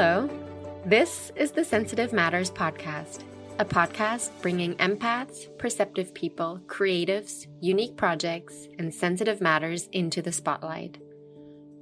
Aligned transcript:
Hello. 0.00 0.30
This 0.86 1.32
is 1.34 1.50
the 1.50 1.64
Sensitive 1.64 2.12
Matters 2.12 2.52
podcast, 2.52 3.24
a 3.58 3.64
podcast 3.64 4.30
bringing 4.40 4.76
empaths, 4.76 5.48
perceptive 5.58 6.14
people, 6.14 6.60
creatives, 6.68 7.48
unique 7.60 7.96
projects, 7.96 8.68
and 8.78 8.94
sensitive 8.94 9.40
matters 9.40 9.88
into 9.90 10.22
the 10.22 10.30
spotlight. 10.30 10.98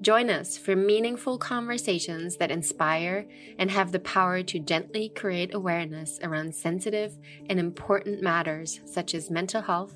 Join 0.00 0.30
us 0.30 0.56
for 0.56 0.74
meaningful 0.74 1.36
conversations 1.36 2.38
that 2.38 2.50
inspire 2.50 3.26
and 3.58 3.70
have 3.70 3.92
the 3.92 4.00
power 4.00 4.42
to 4.44 4.60
gently 4.60 5.10
create 5.10 5.52
awareness 5.52 6.18
around 6.22 6.54
sensitive 6.54 7.18
and 7.50 7.60
important 7.60 8.22
matters 8.22 8.80
such 8.86 9.14
as 9.14 9.30
mental 9.30 9.60
health, 9.60 9.92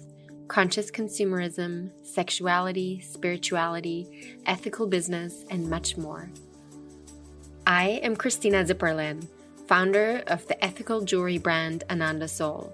conscious 0.47 0.91
consumerism, 0.91 1.89
sexuality, 2.03 3.01
spirituality, 3.01 4.37
ethical 4.45 4.87
business, 4.87 5.47
and 5.49 5.71
much 5.71 5.97
more. 5.97 6.31
I 7.71 8.01
am 8.03 8.17
Christina 8.17 8.65
Zipperlin, 8.65 9.29
founder 9.69 10.25
of 10.27 10.45
the 10.49 10.65
ethical 10.65 11.03
jewelry 11.03 11.39
brand 11.39 11.85
Ananda 11.89 12.27
Soul. 12.27 12.73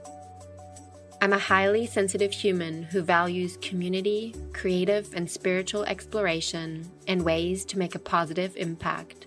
I'm 1.21 1.35
a 1.35 1.39
highly 1.39 1.85
sensitive 1.85 2.33
human 2.33 2.85
who 2.85 3.03
values 3.03 3.59
community, 3.59 4.35
creative, 4.55 5.13
and 5.13 5.31
spiritual 5.31 5.85
exploration 5.85 6.91
and 7.07 7.21
ways 7.21 7.67
to 7.67 7.79
make 7.79 7.95
a 7.95 7.99
positive 7.99 8.57
impact. 8.57 9.27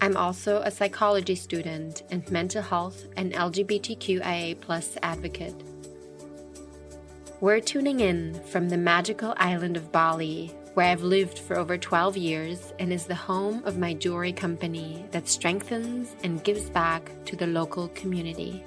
I'm 0.00 0.16
also 0.16 0.62
a 0.62 0.70
psychology 0.70 1.34
student 1.34 2.02
and 2.10 2.26
mental 2.30 2.62
health 2.62 3.04
and 3.18 3.34
LGBTQIA 3.34 4.96
advocate. 5.02 5.62
We're 7.42 7.60
tuning 7.60 8.00
in 8.00 8.40
from 8.46 8.70
the 8.70 8.78
magical 8.78 9.34
island 9.36 9.76
of 9.76 9.92
Bali, 9.92 10.54
where 10.74 10.86
I've 10.86 11.02
lived 11.02 11.38
for 11.38 11.58
over 11.58 11.76
12 11.76 12.16
years 12.16 12.72
and 12.78 12.92
is 12.92 13.06
the 13.06 13.14
home 13.14 13.62
of 13.64 13.78
my 13.78 13.92
jewelry 13.92 14.32
company 14.32 15.04
that 15.10 15.28
strengthens 15.28 16.16
and 16.24 16.42
gives 16.44 16.70
back 16.70 17.10
to 17.26 17.36
the 17.36 17.46
local 17.46 17.88
community. 17.88 18.64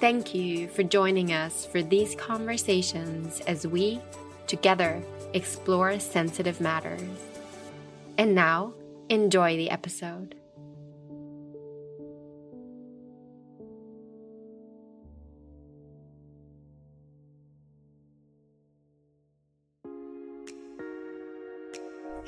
Thank 0.00 0.34
you 0.34 0.68
for 0.68 0.82
joining 0.82 1.32
us 1.32 1.64
for 1.64 1.82
these 1.82 2.14
conversations 2.14 3.40
as 3.40 3.66
we, 3.66 4.00
together, 4.46 5.02
explore 5.32 5.98
sensitive 5.98 6.60
matters. 6.60 7.00
And 8.18 8.34
now, 8.34 8.74
enjoy 9.08 9.56
the 9.56 9.70
episode. 9.70 10.34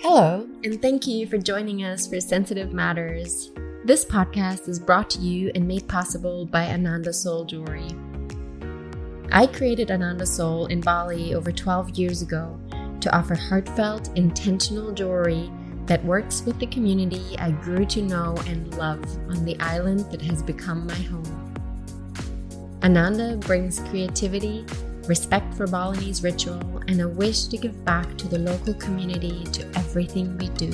Hello, 0.09 0.47
and 0.62 0.81
thank 0.81 1.05
you 1.09 1.27
for 1.27 1.37
joining 1.37 1.83
us 1.83 2.07
for 2.07 2.21
Sensitive 2.21 2.73
Matters. 2.73 3.51
This 3.85 4.05
podcast 4.05 4.69
is 4.69 4.79
brought 4.79 5.11
to 5.11 5.19
you 5.19 5.51
and 5.57 5.67
made 5.67 5.89
possible 5.89 6.47
by 6.47 6.67
Ananda 6.67 7.12
Soul 7.12 7.45
Jewelry. 7.45 7.89
I 9.33 9.49
created 9.49 9.91
Ananda 9.91 10.25
Soul 10.25 10.67
in 10.67 10.81
Bali 10.81 11.34
over 11.34 11.51
12 11.51 11.99
years 11.99 12.23
ago 12.23 12.57
to 13.01 13.19
offer 13.19 13.34
heartfelt, 13.34 14.17
intentional 14.17 14.93
jewelry 14.93 15.51
that 15.87 16.05
works 16.05 16.45
with 16.47 16.61
the 16.61 16.69
community 16.69 17.37
I 17.41 17.51
grew 17.51 17.84
to 17.87 18.01
know 18.01 18.37
and 18.47 18.73
love 18.79 19.05
on 19.29 19.45
the 19.45 19.59
island 19.59 20.09
that 20.12 20.23
has 20.23 20.41
become 20.41 20.87
my 20.87 20.95
home. 20.95 21.53
Ananda 22.84 23.39
brings 23.39 23.81
creativity, 23.81 24.67
respect 25.09 25.55
for 25.55 25.67
Balinese 25.67 26.23
ritual, 26.23 26.83
and 26.89 27.01
a 27.01 27.09
wish 27.09 27.45
to 27.45 27.57
give 27.57 27.85
back 27.85 28.17
to 28.19 28.29
the 28.29 28.39
local 28.39 28.75
community 28.75 29.45
to 29.53 29.67
everything 29.77 30.37
we 30.39 30.49
do. 30.51 30.71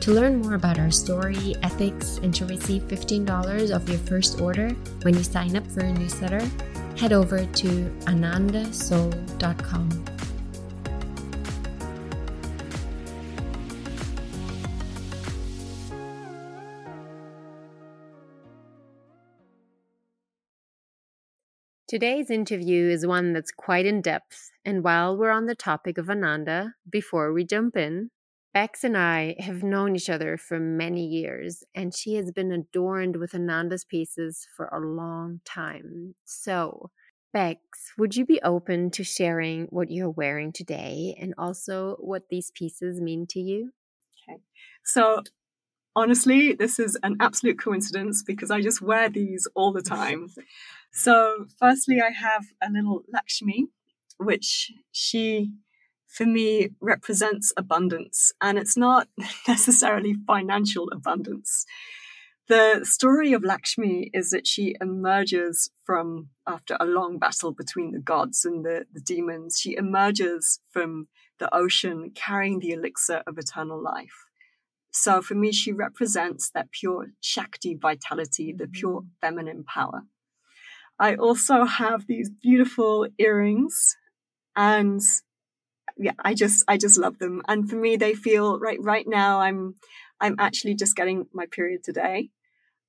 To 0.00 0.12
learn 0.12 0.40
more 0.40 0.54
about 0.54 0.78
our 0.78 0.90
story, 0.90 1.54
ethics, 1.62 2.18
and 2.22 2.34
to 2.34 2.46
receive 2.46 2.82
$15 2.82 3.74
off 3.74 3.88
your 3.88 3.98
first 3.98 4.40
order 4.40 4.70
when 5.02 5.14
you 5.14 5.22
sign 5.22 5.56
up 5.56 5.66
for 5.66 5.80
a 5.80 5.92
newsletter, 5.92 6.40
head 6.96 7.12
over 7.12 7.44
to 7.44 7.66
anandasoul.com. 8.06 10.17
Today's 21.88 22.30
interview 22.30 22.90
is 22.90 23.06
one 23.06 23.32
that's 23.32 23.50
quite 23.50 23.86
in 23.86 24.02
depth, 24.02 24.50
and 24.62 24.84
while 24.84 25.16
we're 25.16 25.30
on 25.30 25.46
the 25.46 25.54
topic 25.54 25.96
of 25.96 26.10
Ananda, 26.10 26.74
before 26.86 27.32
we 27.32 27.46
jump 27.46 27.78
in, 27.78 28.10
Bex 28.52 28.84
and 28.84 28.94
I 28.94 29.36
have 29.38 29.62
known 29.62 29.96
each 29.96 30.10
other 30.10 30.36
for 30.36 30.60
many 30.60 31.06
years, 31.06 31.64
and 31.74 31.96
she 31.96 32.16
has 32.16 32.30
been 32.30 32.52
adorned 32.52 33.16
with 33.16 33.34
Ananda's 33.34 33.86
pieces 33.86 34.46
for 34.54 34.66
a 34.66 34.78
long 34.78 35.40
time. 35.46 36.14
So, 36.26 36.90
Bex, 37.32 37.94
would 37.96 38.14
you 38.14 38.26
be 38.26 38.42
open 38.42 38.90
to 38.90 39.02
sharing 39.02 39.64
what 39.70 39.90
you're 39.90 40.10
wearing 40.10 40.52
today 40.52 41.16
and 41.18 41.32
also 41.38 41.96
what 42.00 42.24
these 42.28 42.50
pieces 42.54 43.00
mean 43.00 43.26
to 43.30 43.40
you? 43.40 43.70
Okay. 44.28 44.40
So, 44.84 45.22
honestly, 45.96 46.52
this 46.52 46.78
is 46.78 46.98
an 47.02 47.16
absolute 47.18 47.58
coincidence 47.58 48.22
because 48.22 48.50
I 48.50 48.60
just 48.60 48.82
wear 48.82 49.08
these 49.08 49.48
all 49.54 49.72
the 49.72 49.80
time. 49.80 50.28
So, 50.92 51.46
firstly, 51.58 52.00
I 52.00 52.10
have 52.10 52.46
a 52.62 52.70
little 52.70 53.02
Lakshmi, 53.12 53.66
which 54.18 54.72
she, 54.90 55.52
for 56.06 56.26
me, 56.26 56.70
represents 56.80 57.52
abundance. 57.56 58.32
And 58.40 58.58
it's 58.58 58.76
not 58.76 59.08
necessarily 59.48 60.14
financial 60.26 60.88
abundance. 60.92 61.66
The 62.48 62.80
story 62.84 63.34
of 63.34 63.44
Lakshmi 63.44 64.10
is 64.14 64.30
that 64.30 64.46
she 64.46 64.74
emerges 64.80 65.70
from, 65.84 66.30
after 66.46 66.78
a 66.80 66.86
long 66.86 67.18
battle 67.18 67.52
between 67.52 67.92
the 67.92 68.00
gods 68.00 68.46
and 68.46 68.64
the, 68.64 68.86
the 68.90 69.00
demons, 69.00 69.58
she 69.60 69.76
emerges 69.76 70.58
from 70.70 71.08
the 71.38 71.54
ocean 71.54 72.10
carrying 72.14 72.58
the 72.58 72.70
elixir 72.70 73.22
of 73.26 73.36
eternal 73.36 73.80
life. 73.80 74.24
So 74.90 75.20
for 75.20 75.34
me, 75.34 75.52
she 75.52 75.72
represents 75.72 76.50
that 76.50 76.72
pure 76.72 77.08
Shakti 77.20 77.74
vitality, 77.74 78.54
the 78.56 78.66
pure 78.66 79.02
mm-hmm. 79.02 79.08
feminine 79.20 79.64
power. 79.64 80.04
I 80.98 81.14
also 81.14 81.64
have 81.64 82.06
these 82.06 82.30
beautiful 82.30 83.06
earrings 83.18 83.96
and 84.56 85.00
yeah, 85.96 86.12
I 86.18 86.34
just, 86.34 86.64
I 86.68 86.76
just 86.76 86.98
love 86.98 87.18
them. 87.18 87.42
And 87.48 87.68
for 87.68 87.76
me, 87.76 87.96
they 87.96 88.14
feel 88.14 88.58
right, 88.58 88.78
right 88.80 89.06
now 89.06 89.40
I'm, 89.40 89.74
I'm 90.20 90.36
actually 90.38 90.74
just 90.74 90.96
getting 90.96 91.26
my 91.32 91.46
period 91.46 91.82
today. 91.84 92.30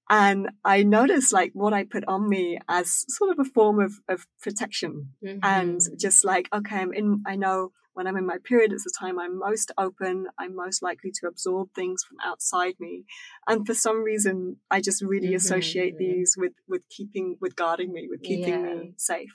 And 0.09 0.49
I 0.65 0.83
notice 0.83 1.31
like 1.31 1.51
what 1.53 1.73
I 1.73 1.83
put 1.83 2.03
on 2.07 2.27
me 2.27 2.59
as 2.67 3.05
sort 3.07 3.31
of 3.31 3.39
a 3.39 3.49
form 3.49 3.79
of, 3.79 3.93
of 4.07 4.25
protection 4.41 5.09
mm-hmm. 5.23 5.39
and 5.43 5.79
just 5.99 6.25
like, 6.25 6.49
okay, 6.51 6.77
I'm 6.77 6.93
in, 6.93 7.21
I 7.27 7.35
know 7.35 7.71
when 7.99 8.07
I'm 8.07 8.15
in 8.15 8.25
my 8.25 8.37
period, 8.41 8.71
it's 8.71 8.85
the 8.85 8.93
time 8.97 9.19
I'm 9.19 9.37
most 9.37 9.73
open. 9.77 10.27
I'm 10.39 10.55
most 10.55 10.81
likely 10.81 11.11
to 11.19 11.27
absorb 11.27 11.67
things 11.75 12.01
from 12.01 12.15
outside 12.25 12.75
me. 12.79 13.03
And 13.45 13.67
for 13.67 13.73
some 13.73 14.03
reason, 14.03 14.55
I 14.71 14.79
just 14.79 15.01
really 15.01 15.27
mm-hmm. 15.27 15.35
associate 15.35 15.97
these 15.97 16.35
with, 16.37 16.53
with 16.65 16.83
keeping, 16.89 17.35
with 17.41 17.57
guarding 17.57 17.91
me, 17.91 18.07
with 18.09 18.23
keeping 18.23 18.53
yeah. 18.53 18.73
me 18.73 18.93
safe. 18.95 19.31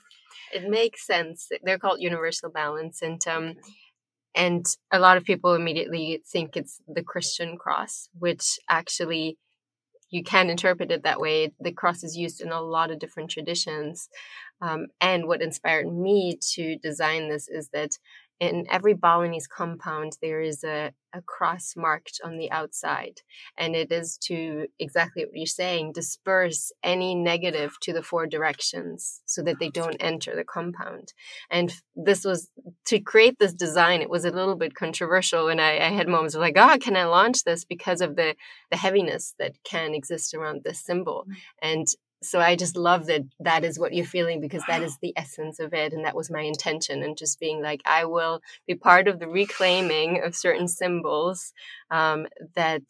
It 0.51 0.67
makes 0.67 1.05
sense. 1.05 1.47
They're 1.61 1.77
called 1.77 2.01
universal 2.01 2.49
balance. 2.49 3.03
And, 3.03 3.21
um, 3.27 3.53
and 4.33 4.65
a 4.91 4.97
lot 4.97 5.17
of 5.17 5.25
people 5.25 5.53
immediately 5.53 6.23
think 6.27 6.57
it's 6.57 6.81
the 6.87 7.03
Christian 7.03 7.57
cross, 7.57 8.09
which 8.17 8.57
actually 8.67 9.37
you 10.09 10.23
can 10.23 10.49
interpret 10.49 10.91
it 10.91 11.03
that 11.03 11.19
way. 11.19 11.53
The 11.59 11.71
cross 11.71 12.03
is 12.03 12.17
used 12.17 12.41
in 12.41 12.51
a 12.51 12.61
lot 12.61 12.89
of 12.89 12.97
different 12.97 13.29
traditions. 13.29 14.09
Um, 14.59 14.87
and 15.01 15.27
what 15.27 15.43
inspired 15.43 15.87
me 15.87 16.39
to 16.53 16.77
design 16.77 17.29
this 17.29 17.47
is 17.47 17.69
that 17.73 17.97
in 18.39 18.65
every 18.69 18.93
Balinese 18.93 19.47
compound, 19.47 20.17
there 20.21 20.41
is 20.41 20.63
a, 20.63 20.91
a 21.13 21.21
cross 21.21 21.73
marked 21.77 22.19
on 22.23 22.37
the 22.37 22.51
outside. 22.51 23.21
And 23.57 23.75
it 23.75 23.91
is 23.91 24.17
to 24.23 24.67
exactly 24.77 25.23
what 25.23 25.35
you're 25.35 25.45
saying, 25.45 25.93
disperse 25.93 26.71
any 26.83 27.15
negative 27.15 27.75
to 27.81 27.93
the 27.93 28.03
four 28.03 28.27
directions 28.27 29.21
so 29.25 29.41
that 29.43 29.59
they 29.59 29.69
don't 29.69 29.95
enter 29.99 30.35
the 30.35 30.43
compound. 30.43 31.13
And 31.49 31.73
this 31.95 32.25
was 32.25 32.49
to 32.87 32.99
create 32.99 33.39
this 33.39 33.53
design, 33.53 34.01
it 34.01 34.09
was 34.09 34.25
a 34.25 34.31
little 34.31 34.55
bit 34.55 34.75
controversial. 34.75 35.47
And 35.47 35.61
I, 35.61 35.77
I 35.77 35.89
had 35.89 36.09
moments 36.09 36.35
of 36.35 36.41
like, 36.41 36.57
oh, 36.57 36.77
can 36.79 36.97
I 36.97 37.05
launch 37.05 37.43
this 37.43 37.63
because 37.63 38.01
of 38.01 38.15
the, 38.17 38.35
the 38.69 38.77
heaviness 38.77 39.33
that 39.39 39.53
can 39.63 39.93
exist 39.93 40.33
around 40.33 40.63
this 40.63 40.83
symbol? 40.83 41.25
Mm. 41.29 41.35
And 41.61 41.87
so 42.25 42.39
I 42.39 42.55
just 42.55 42.75
love 42.75 43.05
that 43.07 43.23
that 43.39 43.63
is 43.63 43.79
what 43.79 43.93
you're 43.93 44.05
feeling 44.05 44.41
because 44.41 44.63
that 44.67 44.81
is 44.81 44.97
the 45.01 45.13
essence 45.15 45.59
of 45.59 45.73
it. 45.73 45.93
And 45.93 46.05
that 46.05 46.15
was 46.15 46.31
my 46.31 46.41
intention. 46.41 47.03
And 47.03 47.17
just 47.17 47.39
being 47.39 47.61
like, 47.61 47.81
I 47.85 48.05
will 48.05 48.41
be 48.67 48.75
part 48.75 49.07
of 49.07 49.19
the 49.19 49.27
reclaiming 49.27 50.23
of 50.23 50.35
certain 50.35 50.67
symbols 50.67 51.53
um, 51.91 52.27
that 52.55 52.83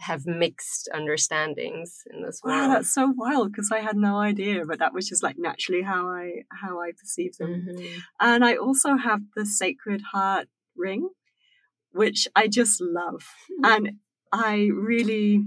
have 0.00 0.26
mixed 0.26 0.88
understandings 0.94 2.02
in 2.12 2.22
this 2.22 2.40
world. 2.42 2.56
Wow, 2.56 2.74
that's 2.74 2.92
so 2.94 3.12
wild 3.16 3.52
because 3.52 3.70
I 3.72 3.80
had 3.80 3.96
no 3.96 4.18
idea, 4.18 4.64
but 4.64 4.78
that 4.78 4.94
was 4.94 5.08
just 5.08 5.22
like 5.22 5.36
naturally 5.38 5.82
how 5.82 6.08
I 6.08 6.44
how 6.50 6.80
I 6.80 6.92
perceive 6.92 7.36
them. 7.36 7.66
Mm-hmm. 7.68 7.98
And 8.20 8.44
I 8.44 8.56
also 8.56 8.96
have 8.96 9.20
the 9.34 9.44
Sacred 9.44 10.02
Heart 10.12 10.48
ring, 10.76 11.08
which 11.90 12.28
I 12.36 12.46
just 12.46 12.80
love. 12.80 13.24
And 13.64 13.98
I 14.32 14.68
really 14.72 15.44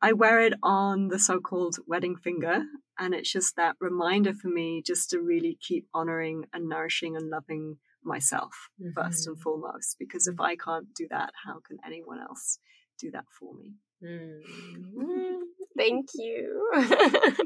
I 0.00 0.12
wear 0.12 0.40
it 0.40 0.54
on 0.62 1.08
the 1.08 1.18
so-called 1.18 1.76
wedding 1.86 2.16
finger 2.16 2.62
and 2.98 3.14
it's 3.14 3.32
just 3.32 3.56
that 3.56 3.76
reminder 3.80 4.32
for 4.34 4.48
me 4.48 4.82
just 4.86 5.10
to 5.10 5.20
really 5.20 5.58
keep 5.60 5.86
honoring 5.92 6.44
and 6.52 6.68
nourishing 6.68 7.16
and 7.16 7.28
loving 7.30 7.78
myself 8.04 8.52
mm-hmm. 8.80 8.92
first 8.94 9.26
and 9.26 9.40
foremost 9.40 9.96
because 9.98 10.26
if 10.26 10.40
I 10.40 10.56
can't 10.56 10.94
do 10.94 11.06
that 11.10 11.32
how 11.44 11.60
can 11.66 11.78
anyone 11.84 12.20
else 12.20 12.58
do 12.98 13.10
that 13.12 13.24
for 13.38 13.54
me? 13.54 13.74
Mm. 14.04 14.40
Thank 15.76 16.06
you. 16.14 16.70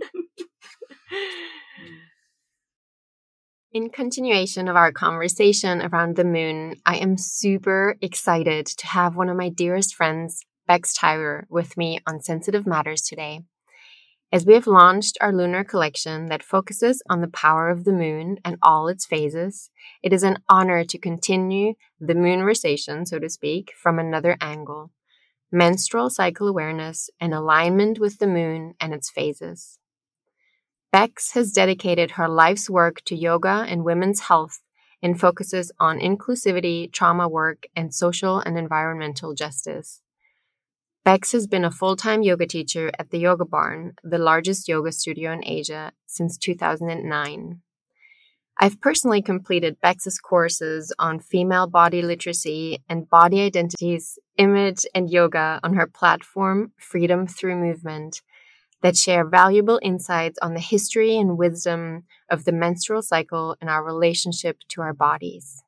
In 3.72 3.88
continuation 3.88 4.68
of 4.68 4.76
our 4.76 4.92
conversation 4.92 5.80
around 5.80 6.16
the 6.16 6.24
moon, 6.24 6.74
I 6.84 6.96
am 6.96 7.16
super 7.16 7.96
excited 8.02 8.66
to 8.66 8.86
have 8.86 9.16
one 9.16 9.30
of 9.30 9.36
my 9.38 9.48
dearest 9.48 9.94
friends, 9.94 10.44
Bex 10.66 10.96
Tyrer, 10.96 11.44
with 11.48 11.76
me 11.76 11.98
on 12.06 12.20
Sensitive 12.20 12.66
Matters 12.66 13.02
today. 13.02 13.40
As 14.32 14.46
we 14.46 14.54
have 14.54 14.66
launched 14.66 15.18
our 15.20 15.32
lunar 15.32 15.64
collection 15.64 16.26
that 16.26 16.42
focuses 16.42 17.02
on 17.10 17.20
the 17.20 17.28
power 17.28 17.68
of 17.68 17.84
the 17.84 17.92
moon 17.92 18.38
and 18.44 18.56
all 18.62 18.88
its 18.88 19.04
phases, 19.04 19.70
it 20.02 20.12
is 20.12 20.22
an 20.22 20.38
honor 20.48 20.84
to 20.84 20.98
continue 20.98 21.74
the 22.00 22.14
moonversation, 22.14 23.06
so 23.06 23.18
to 23.18 23.28
speak, 23.28 23.72
from 23.76 23.98
another 23.98 24.36
angle 24.40 24.90
menstrual 25.52 26.08
cycle 26.08 26.48
awareness 26.48 27.10
and 27.20 27.34
alignment 27.34 28.00
with 28.00 28.18
the 28.18 28.26
moon 28.26 28.74
and 28.80 28.94
its 28.94 29.10
phases. 29.10 29.78
Bex 30.90 31.32
has 31.32 31.52
dedicated 31.52 32.12
her 32.12 32.28
life's 32.28 32.70
work 32.70 33.02
to 33.04 33.14
yoga 33.14 33.66
and 33.68 33.84
women's 33.84 34.20
health 34.20 34.60
and 35.02 35.20
focuses 35.20 35.70
on 35.78 35.98
inclusivity, 35.98 36.90
trauma 36.90 37.28
work, 37.28 37.64
and 37.76 37.94
social 37.94 38.38
and 38.38 38.58
environmental 38.58 39.34
justice. 39.34 40.01
Bex 41.04 41.32
has 41.32 41.48
been 41.48 41.64
a 41.64 41.70
full 41.70 41.96
time 41.96 42.22
yoga 42.22 42.46
teacher 42.46 42.92
at 42.96 43.10
the 43.10 43.18
Yoga 43.18 43.44
Barn, 43.44 43.94
the 44.04 44.18
largest 44.18 44.68
yoga 44.68 44.92
studio 44.92 45.32
in 45.32 45.44
Asia, 45.44 45.92
since 46.06 46.38
2009. 46.38 47.60
I've 48.60 48.80
personally 48.80 49.20
completed 49.20 49.80
Bex's 49.80 50.20
courses 50.20 50.94
on 51.00 51.18
female 51.18 51.66
body 51.66 52.02
literacy 52.02 52.84
and 52.88 53.10
body 53.10 53.40
identities, 53.40 54.16
image, 54.36 54.86
and 54.94 55.10
yoga 55.10 55.58
on 55.64 55.74
her 55.74 55.88
platform, 55.88 56.70
Freedom 56.76 57.26
Through 57.26 57.56
Movement, 57.56 58.22
that 58.82 58.96
share 58.96 59.26
valuable 59.26 59.80
insights 59.82 60.38
on 60.40 60.54
the 60.54 60.60
history 60.60 61.18
and 61.18 61.36
wisdom 61.36 62.04
of 62.30 62.44
the 62.44 62.52
menstrual 62.52 63.02
cycle 63.02 63.56
and 63.60 63.68
our 63.68 63.82
relationship 63.82 64.58
to 64.68 64.82
our 64.82 64.92
bodies. 64.94 65.64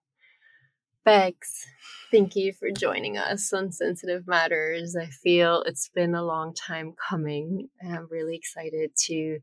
Bex, 1.04 1.66
thank 2.14 2.36
you 2.36 2.52
for 2.52 2.70
joining 2.70 3.18
us 3.18 3.52
on 3.52 3.72
Sensitive 3.72 4.28
Matters. 4.28 4.94
I 4.94 5.06
feel 5.06 5.64
it's 5.66 5.88
been 5.88 6.14
a 6.14 6.22
long 6.22 6.54
time 6.54 6.92
coming. 7.08 7.68
I'm 7.84 8.06
really 8.08 8.36
excited 8.36 8.92
to 9.06 9.40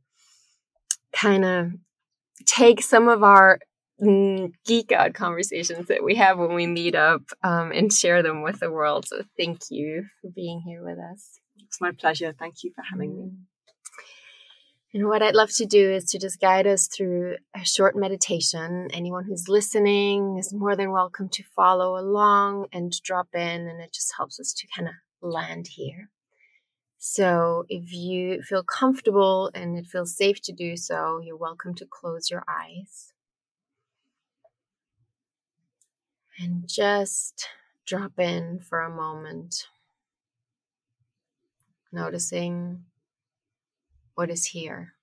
kind 1.11 1.43
of 1.43 1.73
take 2.45 2.81
some 2.81 3.09
of 3.09 3.23
our 3.23 3.59
mm, 4.01 4.53
geek 4.65 4.93
out 4.93 5.13
conversations 5.13 5.89
that 5.89 6.01
we 6.01 6.15
have 6.15 6.37
when 6.37 6.53
we 6.53 6.65
meet 6.65 6.95
up 6.95 7.23
um, 7.43 7.73
and 7.73 7.91
share 7.91 8.23
them 8.23 8.41
with 8.41 8.61
the 8.61 8.71
world. 8.71 9.05
So 9.05 9.21
thank 9.37 9.63
you 9.69 10.05
for 10.21 10.29
being 10.33 10.61
here 10.65 10.81
with 10.81 10.97
us. 10.97 11.41
It's 11.57 11.81
my 11.81 11.91
pleasure. 11.91 12.33
Thank 12.39 12.63
you 12.63 12.71
for 12.73 12.83
having 12.89 13.17
me. 13.17 13.31
And 14.93 15.07
what 15.07 15.21
I'd 15.21 15.35
love 15.35 15.51
to 15.51 15.65
do 15.65 15.89
is 15.89 16.03
to 16.11 16.19
just 16.19 16.41
guide 16.41 16.67
us 16.67 16.87
through 16.87 17.37
a 17.55 17.63
short 17.63 17.95
meditation. 17.95 18.89
Anyone 18.91 19.23
who's 19.23 19.47
listening 19.47 20.37
is 20.37 20.53
more 20.53 20.75
than 20.75 20.91
welcome 20.91 21.29
to 21.29 21.43
follow 21.55 21.97
along 21.97 22.67
and 22.73 22.91
drop 23.01 23.29
in, 23.33 23.69
and 23.69 23.79
it 23.79 23.93
just 23.93 24.13
helps 24.17 24.37
us 24.37 24.51
to 24.53 24.67
kind 24.75 24.89
of 24.89 24.95
land 25.21 25.67
here. 25.75 26.09
So 26.97 27.63
if 27.69 27.93
you 27.93 28.41
feel 28.41 28.63
comfortable 28.63 29.49
and 29.55 29.77
it 29.77 29.87
feels 29.87 30.15
safe 30.15 30.41
to 30.41 30.51
do 30.51 30.75
so, 30.75 31.21
you're 31.23 31.37
welcome 31.37 31.73
to 31.75 31.85
close 31.89 32.29
your 32.29 32.43
eyes. 32.45 33.13
And 36.37 36.67
just 36.67 37.47
drop 37.87 38.19
in 38.19 38.59
for 38.59 38.81
a 38.81 38.93
moment, 38.93 39.67
noticing 41.93 42.83
what 44.15 44.29
is 44.29 44.47
here. 44.47 44.93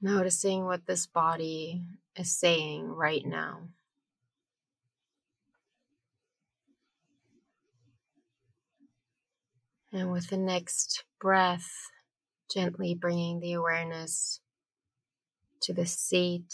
Noticing 0.00 0.64
what 0.64 0.86
this 0.86 1.06
body 1.06 1.82
is 2.14 2.36
saying 2.36 2.88
right 2.88 3.24
now. 3.24 3.68
And 9.92 10.12
with 10.12 10.28
the 10.28 10.36
next 10.36 11.04
breath, 11.20 11.70
gently 12.52 12.94
bringing 12.94 13.40
the 13.40 13.54
awareness 13.54 14.40
to 15.62 15.72
the 15.72 15.86
seat, 15.86 16.52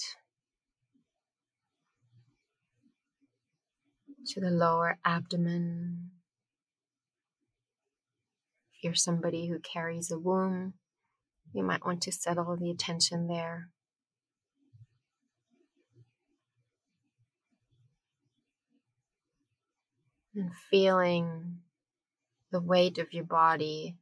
to 4.27 4.41
the 4.41 4.51
lower 4.51 4.99
abdomen. 5.05 6.11
You're 8.83 8.95
somebody 8.95 9.47
who 9.47 9.61
carries 9.61 10.11
a 10.11 10.19
womb, 10.19 10.75
you 11.53 11.63
might 11.63 11.85
want 11.85 12.03
to 12.03 12.13
settle 12.13 12.57
the 12.57 12.71
attention 12.71 13.29
there. 13.29 13.69
And 20.35 20.51
feeling 20.71 21.59
the 22.51 22.61
weight 22.61 22.99
of 22.99 23.13
your 23.13 23.25
body 23.25 23.99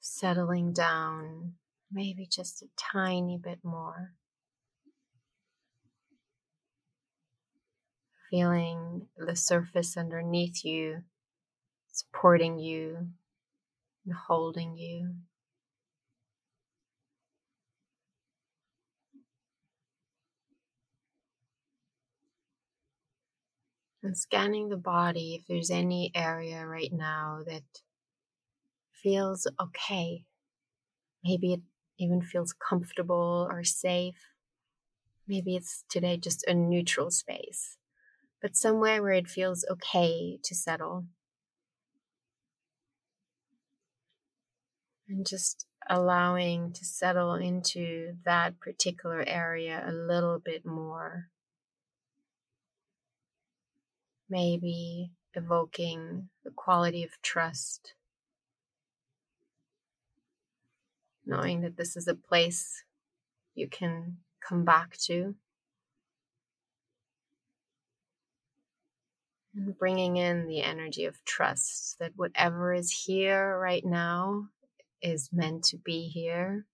settling 0.00 0.72
down, 0.72 1.54
maybe 1.90 2.26
just 2.26 2.62
a 2.62 2.66
tiny 2.76 3.38
bit 3.42 3.60
more. 3.62 4.12
Feeling 8.30 9.06
the 9.16 9.36
surface 9.36 9.96
underneath 9.96 10.64
you 10.64 11.04
supporting 11.94 12.58
you 12.58 13.06
and 14.06 14.14
holding 14.14 14.76
you. 14.76 15.16
and 24.04 24.16
scanning 24.16 24.68
the 24.68 24.76
body 24.76 25.34
if 25.34 25.46
there's 25.48 25.70
any 25.70 26.12
area 26.14 26.64
right 26.66 26.92
now 26.92 27.40
that 27.46 27.62
feels 29.02 29.46
okay. 29.60 30.24
Maybe 31.24 31.54
it 31.54 31.60
even 31.98 32.22
feels 32.22 32.52
comfortable 32.54 33.48
or 33.50 33.64
safe. 33.64 34.30
Maybe 35.26 35.56
it's 35.56 35.84
today 35.88 36.16
just 36.16 36.46
a 36.46 36.54
neutral 36.54 37.10
space, 37.10 37.76
but 38.42 38.56
somewhere 38.56 39.02
where 39.02 39.12
it 39.12 39.28
feels 39.28 39.64
okay 39.70 40.38
to 40.44 40.54
settle. 40.54 41.06
And 45.08 45.26
just 45.26 45.66
allowing 45.88 46.72
to 46.72 46.84
settle 46.84 47.34
into 47.34 48.14
that 48.24 48.58
particular 48.58 49.22
area 49.26 49.84
a 49.86 49.92
little 49.92 50.38
bit 50.38 50.64
more 50.64 51.28
maybe 54.28 55.12
evoking 55.34 56.28
the 56.44 56.50
quality 56.50 57.04
of 57.04 57.10
trust, 57.22 57.94
knowing 61.26 61.60
that 61.60 61.76
this 61.76 61.96
is 61.96 62.08
a 62.08 62.14
place 62.14 62.84
you 63.54 63.68
can 63.68 64.18
come 64.40 64.64
back 64.64 64.96
to. 64.96 65.34
And 69.56 69.78
bringing 69.78 70.16
in 70.16 70.48
the 70.48 70.62
energy 70.62 71.04
of 71.04 71.24
trust 71.24 72.00
that 72.00 72.12
whatever 72.16 72.74
is 72.74 72.90
here 72.90 73.56
right 73.56 73.84
now 73.84 74.48
is 75.04 75.28
meant 75.32 75.62
to 75.64 75.76
be 75.76 76.08
here. 76.08 76.64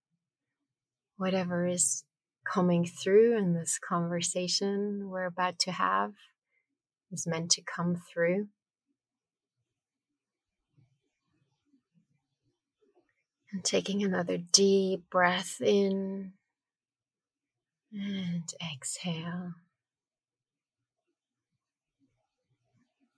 Whatever 1.16 1.66
is 1.66 2.04
coming 2.44 2.86
through 2.86 3.36
in 3.36 3.52
this 3.52 3.78
conversation 3.78 5.10
we're 5.10 5.26
about 5.26 5.58
to 5.58 5.72
have 5.72 6.12
is 7.10 7.26
meant 7.26 7.50
to 7.50 7.62
come 7.62 8.00
through. 8.10 8.46
And 13.52 13.64
taking 13.64 14.04
another 14.04 14.38
deep 14.38 15.10
breath 15.10 15.60
in 15.60 16.32
and 17.92 18.54
exhale. 18.72 19.54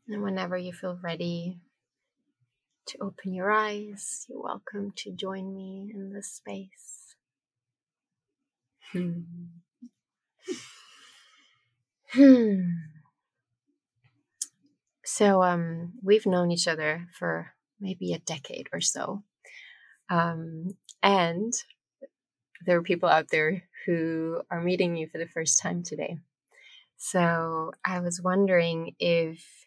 And 0.09 0.23
whenever 0.23 0.57
you 0.57 0.73
feel 0.73 0.99
ready 1.02 1.59
to 2.87 2.99
open 3.01 3.35
your 3.35 3.51
eyes, 3.51 4.27
you're 4.29 4.43
welcome 4.43 4.93
to 4.97 5.11
join 5.11 5.55
me 5.55 5.91
in 5.95 6.12
this 6.12 6.31
space. 6.33 7.15
Hmm. 8.93 9.21
Hmm. 12.09 12.62
So 15.05 15.43
um, 15.43 15.93
we've 16.03 16.27
known 16.27 16.51
each 16.51 16.69
other 16.69 17.09
for 17.19 17.53
maybe 17.81 18.12
a 18.12 18.19
decade 18.19 18.69
or 18.73 18.81
so. 18.81 19.23
Um, 20.11 20.77
and 21.03 21.53
there 22.65 22.77
are 22.77 22.83
people 22.83 23.09
out 23.09 23.29
there 23.31 23.65
who 23.87 24.43
are 24.51 24.61
meeting 24.61 24.97
you 24.97 25.09
for 25.09 25.19
the 25.19 25.27
first 25.27 25.61
time 25.61 25.83
today. 25.83 26.19
So 26.97 27.73
I 27.85 28.01
was 28.01 28.21
wondering 28.23 28.95
if 28.99 29.62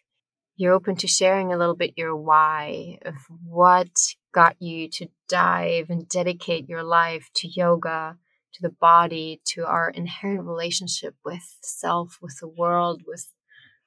you're 0.56 0.72
open 0.72 0.96
to 0.96 1.06
sharing 1.06 1.52
a 1.52 1.58
little 1.58 1.76
bit 1.76 1.94
your 1.96 2.16
why 2.16 2.98
of 3.04 3.14
what 3.44 3.90
got 4.32 4.60
you 4.60 4.88
to 4.88 5.08
dive 5.28 5.90
and 5.90 6.08
dedicate 6.08 6.68
your 6.68 6.82
life 6.82 7.28
to 7.34 7.48
yoga, 7.48 8.16
to 8.54 8.62
the 8.62 8.74
body, 8.80 9.40
to 9.44 9.66
our 9.66 9.90
inherent 9.90 10.44
relationship 10.44 11.14
with 11.24 11.56
self, 11.62 12.18
with 12.22 12.38
the 12.40 12.48
world, 12.48 13.02
with 13.06 13.28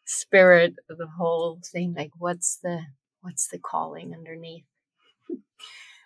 spirit, 0.05 0.75
the 0.87 1.07
whole 1.17 1.59
thing. 1.65 1.95
Like 1.97 2.11
what's 2.17 2.59
the 2.61 2.81
what's 3.21 3.47
the 3.47 3.59
calling 3.59 4.13
underneath? 4.13 4.65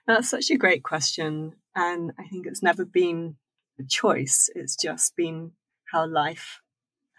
That's 0.08 0.30
such 0.30 0.50
a 0.50 0.58
great 0.58 0.84
question. 0.84 1.54
And 1.76 2.12
I 2.20 2.28
think 2.28 2.46
it's 2.46 2.64
never 2.64 2.86
been 2.86 3.36
a 3.80 3.84
choice. 3.84 4.50
It's 4.56 4.76
just 4.76 5.16
been 5.16 5.52
how 5.92 6.08
life 6.08 6.60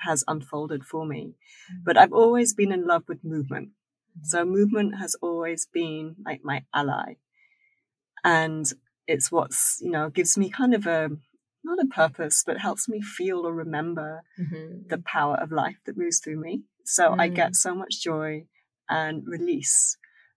has 0.04 0.24
unfolded 0.26 0.84
for 0.84 1.06
me. 1.06 1.34
But 1.84 1.96
I've 1.96 2.12
always 2.12 2.54
been 2.54 2.72
in 2.72 2.86
love 2.86 3.04
with 3.08 3.24
movement. 3.24 3.70
So 4.22 4.44
movement 4.44 4.96
has 4.98 5.16
always 5.20 5.66
been 5.72 6.16
like 6.24 6.40
my 6.44 6.64
ally. 6.74 7.16
And 8.22 8.66
it's 9.06 9.30
what's, 9.30 9.78
you 9.82 9.90
know, 9.90 10.08
gives 10.08 10.38
me 10.38 10.50
kind 10.50 10.74
of 10.74 10.86
a, 10.86 11.10
not 11.64 11.82
a 11.82 11.86
purpose, 11.86 12.42
but 12.46 12.58
helps 12.58 12.88
me 12.88 13.00
feel 13.02 13.46
or 13.46 13.52
remember 13.52 14.22
mm-hmm. 14.40 14.86
the 14.88 14.98
power 14.98 15.36
of 15.36 15.52
life 15.52 15.76
that 15.86 15.98
moves 15.98 16.20
through 16.20 16.40
me. 16.40 16.62
So 16.84 17.10
mm. 17.10 17.20
I 17.20 17.28
get 17.28 17.52
mm. 17.52 17.56
so 17.56 17.74
much 17.74 18.02
joy 18.02 18.46
and 18.88 19.22
release 19.26 19.96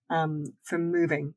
um, 0.09 0.45
from 0.63 0.91
moving. 0.91 1.35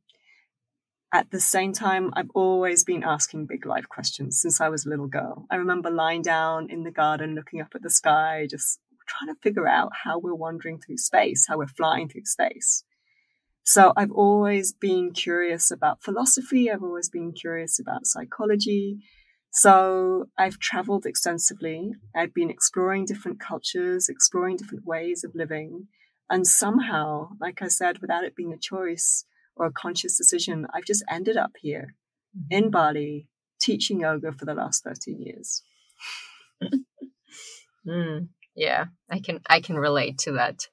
At 1.13 1.31
the 1.33 1.41
same 1.41 1.73
time, 1.73 2.13
I've 2.15 2.31
always 2.35 2.85
been 2.85 3.03
asking 3.03 3.47
big 3.47 3.67
life 3.67 3.89
questions 3.89 4.41
since 4.41 4.61
I 4.61 4.69
was 4.69 4.87
a 4.87 4.89
little 4.89 5.09
girl. 5.09 5.47
I 5.51 5.57
remember 5.57 5.91
lying 5.91 6.23
down 6.23 6.71
in 6.71 6.85
the 6.85 6.93
garden, 6.93 7.35
looking 7.35 7.61
up 7.61 7.73
at 7.75 7.83
the 7.83 7.91
sky, 7.91 8.47
just 8.49 8.79
trying 9.09 9.35
to 9.35 9.41
figure 9.41 9.67
out 9.67 9.91
how 10.05 10.21
we're 10.21 10.35
wandering 10.35 10.79
through 10.79 10.99
space, 10.99 11.47
how 11.49 11.59
we're 11.59 11.67
flying 11.67 12.09
through 12.09 12.27
space. 12.27 12.85
So 13.65 13.93
I've 13.97 14.13
always 14.13 14.73
been 14.73 15.13
curious 15.13 15.73
about 15.73 16.03
philosophy. 16.03 16.71
I've 16.71 16.83
always 16.83 17.09
been 17.09 17.33
curious 17.33 17.81
about 17.81 18.07
psychology. 18.07 18.99
So 19.51 20.27
I've 20.39 20.61
traveled 20.61 21.07
extensively. 21.07 21.91
I've 22.15 22.33
been 22.33 22.51
exploring 22.51 23.05
different 23.05 23.41
cultures, 23.41 24.09
exploring 24.09 24.59
different 24.59 24.87
ways 24.87 25.25
of 25.25 25.35
living. 25.35 25.89
And 26.31 26.47
somehow, 26.47 27.31
like 27.41 27.63
I 27.63 27.69
said, 27.69 27.99
without 27.99 28.23
it 28.23 28.37
being 28.37 28.53
a 28.53 28.59
choice, 28.59 29.25
or 29.61 29.67
a 29.67 29.73
conscious 29.73 30.17
decision. 30.17 30.67
I've 30.75 30.87
just 30.87 31.05
ended 31.09 31.37
up 31.37 31.53
here 31.61 31.95
mm-hmm. 32.37 32.65
in 32.65 32.71
Bali 32.71 33.29
teaching 33.61 34.01
yoga 34.01 34.33
for 34.33 34.47
the 34.47 34.55
last 34.55 34.83
13 34.83 35.21
years. 35.21 35.63
mm, 37.87 38.29
yeah, 38.57 38.87
I 39.11 39.21
can 39.21 39.41
I 39.49 39.61
can 39.61 39.77
relate 39.77 40.19
to 40.21 40.33
that. 40.33 40.67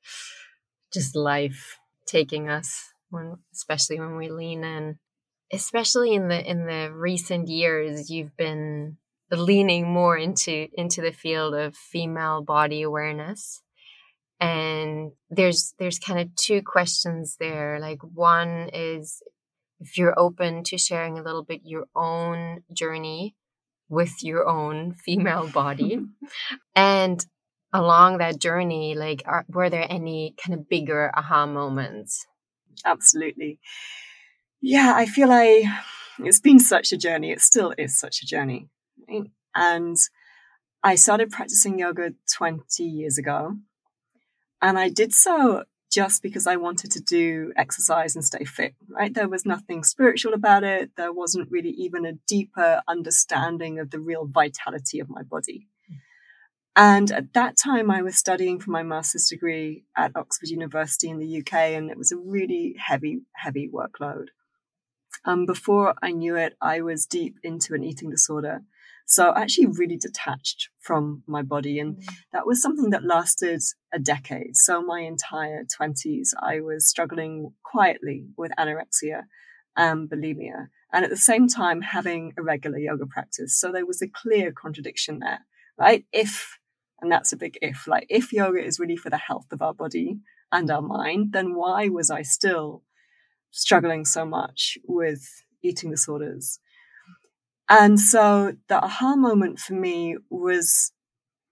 Just 0.93 1.15
life 1.15 1.77
taking 2.07 2.49
us 2.49 2.93
when 3.09 3.35
especially 3.53 3.99
when 3.99 4.15
we 4.15 4.29
lean 4.29 4.63
in. 4.63 4.99
Especially 5.51 6.13
in 6.13 6.29
the 6.29 6.49
in 6.49 6.65
the 6.65 6.91
recent 6.93 7.49
years 7.49 8.09
you've 8.09 8.35
been 8.37 8.97
leaning 9.31 9.91
more 9.91 10.17
into 10.17 10.67
into 10.73 11.01
the 11.01 11.11
field 11.11 11.53
of 11.53 11.75
female 11.75 12.41
body 12.41 12.81
awareness 12.81 13.61
and 14.39 15.11
there's 15.29 15.73
there's 15.79 15.99
kind 15.99 16.19
of 16.19 16.35
two 16.35 16.61
questions 16.61 17.37
there. 17.39 17.79
Like 17.79 17.99
one 18.01 18.69
is 18.73 19.21
if 19.79 19.97
you're 19.97 20.17
open 20.17 20.63
to 20.65 20.77
sharing 20.77 21.17
a 21.17 21.23
little 21.23 21.43
bit 21.43 21.61
your 21.63 21.85
own 21.95 22.63
journey 22.73 23.35
with 23.89 24.23
your 24.23 24.47
own 24.47 24.93
female 24.93 25.47
body. 25.47 25.99
And 26.75 27.25
along 27.73 28.19
that 28.19 28.39
journey 28.39 28.95
like 28.95 29.23
are, 29.25 29.45
were 29.49 29.69
there 29.69 29.85
any 29.89 30.35
kind 30.43 30.57
of 30.59 30.69
bigger 30.69 31.11
aha 31.15 31.45
moments? 31.45 32.25
Absolutely. 32.85 33.59
Yeah 34.61 34.93
i 34.95 35.05
feel 35.05 35.27
like 35.29 35.65
it's 36.19 36.39
been 36.39 36.59
such 36.59 36.91
a 36.91 36.97
journey. 36.97 37.31
It 37.31 37.41
still 37.41 37.73
is 37.77 37.99
such 37.99 38.21
a 38.21 38.25
journey. 38.25 38.69
And 39.55 39.97
i 40.83 40.95
started 40.95 41.31
practicing 41.31 41.79
yoga 41.79 42.13
20 42.35 42.83
years 42.83 43.17
ago 43.17 43.57
and 44.61 44.77
I 44.77 44.89
did 44.89 45.13
so 45.13 45.63
just 45.91 46.21
because 46.21 46.47
I 46.47 46.57
wanted 46.57 46.91
to 46.91 46.99
do 46.99 47.53
exercise 47.55 48.15
and 48.15 48.23
stay 48.23 48.43
fit, 48.43 48.75
right? 48.89 49.13
There 49.13 49.29
was 49.29 49.45
nothing 49.45 49.83
spiritual 49.83 50.33
about 50.33 50.63
it. 50.63 50.91
There 50.97 51.13
wasn't 51.13 51.49
really 51.49 51.69
even 51.69 52.05
a 52.05 52.13
deeper 52.27 52.81
understanding 52.87 53.79
of 53.79 53.91
the 53.91 53.99
real 53.99 54.25
vitality 54.25 54.99
of 54.99 55.09
my 55.09 55.23
body. 55.23 55.67
And 56.75 57.11
at 57.11 57.33
that 57.33 57.57
time, 57.57 57.89
I 57.89 58.03
was 58.03 58.15
studying 58.15 58.59
for 58.59 58.69
my 58.69 58.83
master's 58.83 59.27
degree 59.27 59.85
at 59.95 60.15
Oxford 60.15 60.49
University 60.49 61.09
in 61.09 61.17
the 61.17 61.39
UK, 61.39 61.53
and 61.53 61.89
it 61.89 61.97
was 61.97 62.11
a 62.11 62.17
really 62.17 62.75
heavy, 62.77 63.21
heavy 63.33 63.67
workload. 63.67 64.27
Um, 65.25 65.47
before 65.47 65.95
I 66.03 66.11
knew 66.11 66.35
it, 66.35 66.55
I 66.61 66.81
was 66.81 67.07
deep 67.07 67.37
into 67.41 67.73
an 67.73 67.83
eating 67.83 68.11
disorder. 68.11 68.61
So 69.09 69.33
actually 69.33 69.67
really 69.67 69.95
detached 69.95 70.67
from 70.79 71.23
my 71.27 71.41
body. 71.41 71.79
And 71.79 71.95
mm. 71.95 72.05
that 72.33 72.45
was 72.45 72.61
something 72.61 72.89
that 72.89 73.05
lasted 73.05 73.61
a 73.93 73.99
decade. 73.99 74.57
So 74.57 74.81
my 74.81 74.99
entire 74.99 75.63
20s, 75.63 76.31
I 76.41 76.59
was 76.59 76.89
struggling 76.89 77.53
quietly 77.63 78.27
with 78.37 78.51
anorexia 78.59 79.21
and 79.77 80.09
bulimia. 80.09 80.67
And 80.91 81.05
at 81.05 81.09
the 81.09 81.15
same 81.15 81.47
time, 81.47 81.81
having 81.81 82.33
a 82.37 82.43
regular 82.43 82.79
yoga 82.79 83.05
practice. 83.05 83.57
So 83.57 83.71
there 83.71 83.85
was 83.85 84.01
a 84.01 84.09
clear 84.09 84.51
contradiction 84.51 85.19
there, 85.19 85.39
right? 85.77 86.05
If, 86.11 86.59
and 86.99 87.09
that's 87.09 87.31
a 87.31 87.37
big 87.37 87.57
if, 87.61 87.87
like 87.87 88.07
if 88.09 88.33
yoga 88.33 88.61
is 88.61 88.77
really 88.77 88.97
for 88.97 89.09
the 89.09 89.17
health 89.17 89.47
of 89.53 89.61
our 89.61 89.73
body 89.73 90.19
and 90.51 90.69
our 90.69 90.81
mind, 90.81 91.31
then 91.31 91.55
why 91.55 91.87
was 91.87 92.11
I 92.11 92.23
still 92.23 92.83
struggling 93.51 94.03
so 94.03 94.25
much 94.25 94.77
with 94.85 95.43
eating 95.63 95.91
disorders? 95.91 96.59
And 97.69 97.99
so 97.99 98.55
the 98.69 98.83
aha 98.83 99.15
moment 99.15 99.59
for 99.59 99.73
me 99.73 100.17
was 100.29 100.91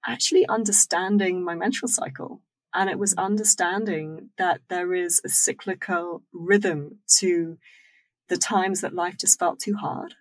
actually 0.05 0.47
understanding 0.47 1.43
my 1.43 1.55
menstrual 1.55 1.89
cycle. 1.89 2.41
And 2.73 2.89
it 2.89 2.99
was 2.99 3.13
understanding 3.13 4.29
that 4.37 4.61
there 4.69 4.93
is 4.93 5.21
a 5.23 5.29
cyclical 5.29 6.23
rhythm 6.33 6.99
to 7.19 7.57
the 8.27 8.37
times 8.37 8.81
that 8.81 8.93
life 8.93 9.17
just 9.17 9.39
felt 9.39 9.59
too 9.59 9.75
hard 9.75 10.15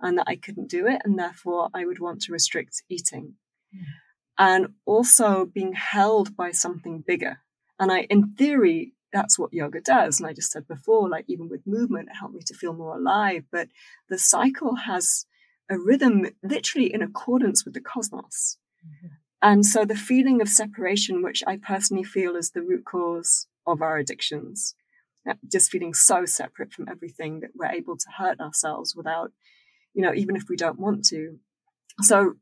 and 0.00 0.18
that 0.18 0.26
I 0.26 0.36
couldn't 0.36 0.68
do 0.68 0.86
it. 0.86 1.02
And 1.04 1.18
therefore, 1.18 1.68
I 1.74 1.84
would 1.84 2.00
want 2.00 2.22
to 2.22 2.32
restrict 2.32 2.82
eating. 2.88 3.34
Mm. 3.74 3.82
And 4.38 4.66
also 4.86 5.44
being 5.44 5.74
held 5.74 6.36
by 6.36 6.50
something 6.50 7.04
bigger. 7.06 7.40
And 7.78 7.92
I, 7.92 8.00
in 8.02 8.34
theory, 8.34 8.94
that's 9.12 9.38
what 9.38 9.52
yoga 9.52 9.80
does. 9.80 10.18
And 10.18 10.28
I 10.28 10.32
just 10.32 10.50
said 10.50 10.66
before, 10.66 11.08
like 11.08 11.26
even 11.28 11.48
with 11.48 11.66
movement, 11.66 12.08
it 12.08 12.16
helped 12.16 12.34
me 12.34 12.40
to 12.46 12.54
feel 12.54 12.72
more 12.72 12.96
alive. 12.96 13.44
But 13.52 13.68
the 14.08 14.18
cycle 14.18 14.76
has 14.76 15.26
a 15.70 15.78
rhythm 15.78 16.26
literally 16.42 16.92
in 16.92 17.02
accordance 17.02 17.64
with 17.64 17.74
the 17.74 17.80
cosmos. 17.80 18.58
Mm-hmm. 18.84 19.14
And 19.42 19.64
so 19.64 19.84
the 19.84 19.94
feeling 19.96 20.42
of 20.42 20.48
separation, 20.48 21.22
which 21.22 21.42
I 21.46 21.56
personally 21.56 22.04
feel 22.04 22.36
is 22.36 22.50
the 22.50 22.62
root 22.62 22.84
cause 22.84 23.46
of 23.66 23.80
our 23.80 23.96
addictions, 23.96 24.74
just 25.50 25.70
feeling 25.70 25.94
so 25.94 26.26
separate 26.26 26.72
from 26.72 26.88
everything 26.88 27.40
that 27.40 27.50
we're 27.54 27.70
able 27.70 27.96
to 27.96 28.06
hurt 28.18 28.40
ourselves 28.40 28.94
without, 28.94 29.32
you 29.94 30.02
know, 30.02 30.12
even 30.14 30.36
if 30.36 30.44
we 30.48 30.56
don't 30.56 30.78
want 30.78 31.04
to. 31.06 31.38
So 32.02 32.34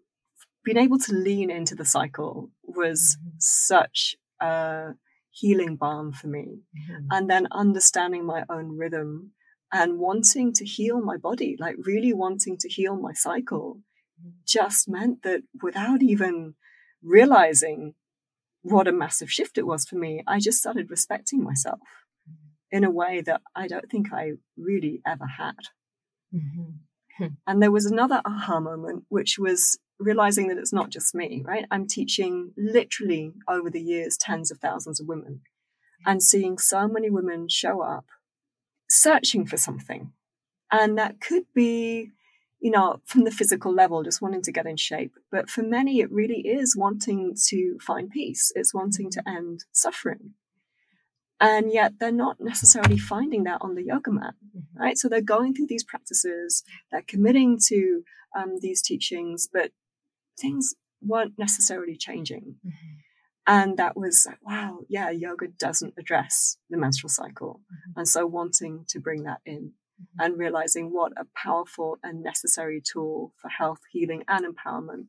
being 0.65 0.79
able 0.79 0.99
to 0.99 1.13
lean 1.13 1.51
into 1.51 1.75
the 1.75 1.85
cycle 1.85 2.51
was 2.63 3.17
mm-hmm. 3.21 3.37
such 3.39 4.17
a 4.41 4.95
healing 5.31 5.77
balm 5.77 6.13
for 6.13 6.27
me. 6.27 6.63
Mm-hmm. 6.77 7.07
And 7.11 7.31
then 7.31 7.47
understanding 7.53 8.25
my 8.25 8.45
own 8.51 8.77
rhythm 8.77 9.33
and 9.73 9.99
wanting 9.99 10.53
to 10.55 10.65
heal 10.65 11.01
my 11.01 11.17
body, 11.17 11.57
like 11.59 11.77
really 11.79 12.13
wanting 12.13 12.57
to 12.59 12.69
heal 12.69 12.97
my 12.97 13.13
cycle, 13.13 13.81
just 14.47 14.89
meant 14.89 15.23
that 15.23 15.43
without 15.63 16.03
even 16.03 16.55
realizing 17.03 17.95
what 18.63 18.89
a 18.89 18.93
massive 18.93 19.31
shift 19.31 19.59
it 19.59 19.67
was 19.67 19.85
for 19.85 19.97
me, 19.97 20.23
I 20.27 20.41
just 20.41 20.59
started 20.59 20.91
respecting 20.91 21.43
myself 21.43 21.81
in 22.71 22.85
a 22.85 22.91
way 22.91 23.21
that 23.23 23.41
I 23.55 23.67
don't 23.67 23.91
think 23.91 24.13
I 24.13 24.33
really 24.57 25.01
ever 25.07 25.27
had. 25.27 25.57
Mm-hmm. 26.35 27.27
and 27.47 27.63
there 27.63 27.71
was 27.71 27.87
another 27.87 28.21
aha 28.25 28.61
moment, 28.61 29.05
which 29.09 29.39
was 29.39 29.79
realizing 29.99 30.49
that 30.49 30.59
it's 30.59 30.73
not 30.73 30.91
just 30.91 31.15
me, 31.15 31.43
right? 31.45 31.67
I'm 31.71 31.87
teaching 31.87 32.53
literally 32.57 33.33
over 33.49 33.71
the 33.71 33.81
years 33.81 34.17
tens 34.17 34.51
of 34.51 34.59
thousands 34.59 35.01
of 35.01 35.09
women 35.09 35.41
and 36.07 36.23
seeing 36.23 36.59
so 36.59 36.87
many 36.87 37.11
women 37.11 37.49
show 37.49 37.83
up 37.83 38.07
searching 38.89 39.47
for 39.47 39.57
something. 39.57 40.13
And 40.71 40.99
that 40.99 41.21
could 41.21 41.45
be, 41.55 42.11
you 42.61 42.71
know, 42.71 43.01
from 43.05 43.25
the 43.25 43.31
physical 43.31 43.73
level, 43.73 44.03
just 44.03 44.21
wanting 44.21 44.43
to 44.43 44.53
get 44.53 44.67
in 44.67 44.77
shape. 44.77 45.13
But 45.31 45.49
for 45.49 45.63
many, 45.63 46.01
it 46.01 46.11
really 46.11 46.41
is 46.41 46.77
wanting 46.77 47.37
to 47.49 47.79
find 47.81 48.11
peace. 48.11 48.53
It's 48.55 48.75
wanting 48.75 49.11
to 49.11 49.23
end 49.27 49.65
suffering. 49.73 50.35
And 51.41 51.73
yet 51.73 51.95
they're 52.01 52.11
not 52.11 52.41
necessarily 52.41 52.99
finding 52.99 53.45
that 53.45 53.59
on 53.61 53.77
the 53.77 53.85
yoga 53.85 54.11
mat, 54.11 54.35
mm-hmm. 54.45 54.81
right? 54.81 54.99
So 54.99 55.09
they're 55.09 55.21
going 55.21 55.55
through 55.55 55.69
these 55.69 55.85
practices, 55.85 56.65
they're 56.91 57.03
committing 57.07 57.59
to 57.69 58.03
um, 58.37 58.59
these 58.61 58.83
teachings, 58.83 59.49
but 59.53 59.71
things 60.39 60.75
weren't 61.01 61.39
necessarily 61.39 61.97
changing. 61.97 62.57
Mm-hmm. 62.67 62.98
And 63.49 63.79
that 63.79 63.97
was 63.97 64.27
like, 64.27 64.39
wow, 64.43 64.81
yeah, 64.91 65.09
yoga 65.09 65.49
doesn't 65.49 65.95
address 65.99 66.59
the 66.69 66.77
menstrual 66.77 67.09
cycle. 67.09 67.63
Mm-hmm. 67.65 68.01
And 68.01 68.07
so 68.07 68.27
wanting 68.27 68.85
to 68.89 69.01
bring 69.01 69.23
that 69.23 69.41
in 69.47 69.73
mm-hmm. 70.01 70.21
and 70.21 70.39
realizing 70.39 70.93
what 70.93 71.13
a 71.17 71.25
powerful 71.35 71.97
and 72.03 72.23
necessary 72.23 72.83
tool 72.83 73.33
for 73.39 73.49
health, 73.49 73.81
healing, 73.91 74.23
and 74.29 74.45
empowerment 74.45 75.07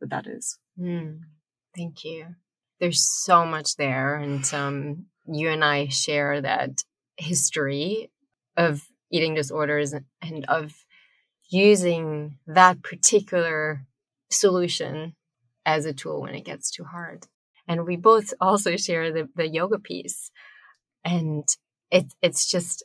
that 0.00 0.10
that 0.10 0.26
is. 0.26 0.58
Mm, 0.78 1.20
thank 1.74 2.04
you. 2.04 2.26
There's 2.78 3.02
so 3.02 3.46
much 3.46 3.76
there. 3.76 4.16
And 4.16 4.44
um, 4.52 5.06
you 5.26 5.48
and 5.48 5.64
I 5.64 5.88
share 5.88 6.42
that 6.42 6.84
history 7.16 8.10
of 8.54 8.86
eating 9.10 9.34
disorders 9.34 9.94
and 10.20 10.44
of 10.46 10.74
using 11.48 12.36
that 12.46 12.82
particular 12.82 13.86
solution 14.30 15.14
as 15.64 15.86
a 15.86 15.94
tool 15.94 16.20
when 16.20 16.34
it 16.34 16.44
gets 16.44 16.70
too 16.70 16.84
hard. 16.84 17.26
And 17.68 17.86
we 17.86 17.96
both 17.96 18.32
also 18.40 18.76
share 18.76 19.12
the, 19.12 19.28
the 19.36 19.46
yoga 19.46 19.78
piece. 19.78 20.30
And 21.04 21.44
it, 21.90 22.06
it's 22.22 22.50
just, 22.50 22.82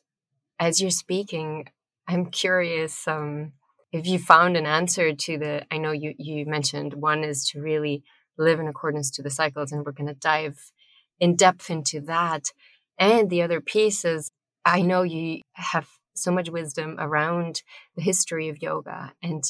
as 0.60 0.82
you're 0.82 0.92
speaking, 0.92 1.66
I'm 2.08 2.26
curious 2.28 3.08
um, 3.08 3.54
if 3.92 4.06
you 4.06 4.20
found 4.20 4.58
an 4.58 4.66
answer 4.66 5.14
to 5.14 5.38
the, 5.38 5.66
I 5.72 5.78
know 5.78 5.92
you, 5.92 6.14
you 6.18 6.46
mentioned 6.46 6.96
one 6.96 7.24
is 7.24 7.48
to 7.50 7.62
really 7.62 8.04
live 8.38 8.60
in 8.60 8.68
accordance 8.68 9.10
to 9.12 9.24
the 9.24 9.30
cycles, 9.30 9.72
and 9.72 9.86
we're 9.86 9.92
going 9.92 10.08
to 10.08 10.14
dive 10.14 10.72
in 11.20 11.36
depth 11.36 11.70
into 11.70 12.02
that. 12.02 12.52
And 13.00 13.30
the 13.30 13.42
other 13.42 13.62
piece 13.62 14.04
is, 14.04 14.32
I 14.66 14.82
know 14.82 15.04
you 15.04 15.42
have 15.54 15.88
so 16.16 16.32
much 16.32 16.50
wisdom 16.50 16.98
around 17.00 17.62
the 17.96 18.02
history 18.02 18.50
of 18.50 18.62
yoga. 18.62 19.14
And 19.22 19.44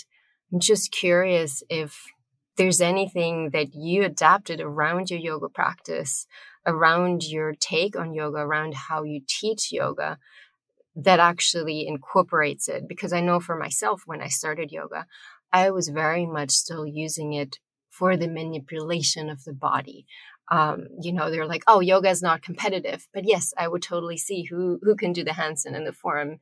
I'm 0.52 0.60
just 0.60 0.92
curious 0.92 1.64
if 1.70 2.06
there's 2.58 2.82
anything 2.82 3.50
that 3.52 3.74
you 3.74 4.04
adapted 4.04 4.62
around 4.62 5.10
your 5.10 5.20
yoga 5.20 5.50
practice, 5.50 6.28
around 6.66 7.24
your 7.24 7.54
take 7.60 7.98
on 7.98 8.14
yoga, 8.14 8.38
around 8.38 8.74
how 8.74 9.04
you 9.04 9.22
teach 9.28 9.72
yoga 9.72 10.18
that 10.96 11.20
actually 11.20 11.88
incorporates 11.88 12.68
it. 12.68 12.88
Because 12.88 13.14
I 13.14 13.22
know 13.22 13.40
for 13.40 13.58
myself, 13.58 14.04
when 14.06 14.22
I 14.22 14.28
started 14.28 14.72
yoga, 14.72 15.06
I 15.52 15.72
was 15.72 15.90
very 15.90 16.26
much 16.26 16.52
still 16.52 16.86
using 16.86 17.34
it 17.34 17.60
for 17.90 18.18
the 18.18 18.28
manipulation 18.28 19.30
of 19.30 19.44
the 19.44 19.54
body. 19.54 20.06
Um, 20.52 20.88
you 21.02 21.14
know, 21.14 21.32
they're 21.32 21.48
like, 21.48 21.64
oh, 21.68 21.80
yoga 21.80 22.10
is 22.10 22.22
not 22.22 22.42
competitive. 22.42 23.08
But 23.14 23.24
yes, 23.26 23.54
I 23.58 23.68
would 23.68 23.82
totally 23.82 24.18
see 24.18 24.44
who 24.44 24.80
who 24.84 24.96
can 24.96 25.14
do 25.14 25.24
the 25.24 25.32
handstand 25.32 25.76
and 25.76 25.88
the 25.88 25.94
form 25.94 26.40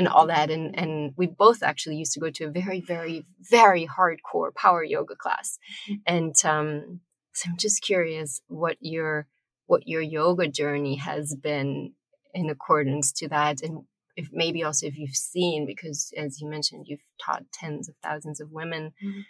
and 0.00 0.08
all 0.08 0.26
that. 0.26 0.50
And 0.50 0.76
and 0.78 1.12
we 1.16 1.26
both 1.26 1.62
actually 1.62 1.96
used 1.96 2.14
to 2.14 2.20
go 2.20 2.30
to 2.30 2.44
a 2.44 2.50
very, 2.50 2.80
very, 2.80 3.26
very 3.50 3.86
hardcore 3.86 4.54
power 4.54 4.82
yoga 4.82 5.14
class. 5.14 5.58
And 6.06 6.34
um, 6.42 7.00
so 7.34 7.50
I'm 7.50 7.58
just 7.58 7.82
curious 7.82 8.40
what 8.48 8.78
your 8.80 9.26
what 9.66 9.86
your 9.86 10.00
yoga 10.00 10.48
journey 10.48 10.96
has 10.96 11.36
been 11.36 11.92
in 12.32 12.48
accordance 12.48 13.12
to 13.12 13.28
that 13.28 13.60
and 13.62 13.82
if 14.16 14.28
maybe 14.32 14.64
also 14.64 14.86
if 14.86 14.96
you've 14.96 15.14
seen 15.14 15.66
because 15.66 16.12
as 16.16 16.40
you 16.40 16.48
mentioned 16.48 16.86
you've 16.88 17.04
taught 17.24 17.44
tens 17.52 17.88
of 17.88 17.94
thousands 18.02 18.40
of 18.40 18.52
women 18.52 18.92
mm-hmm. 19.02 19.20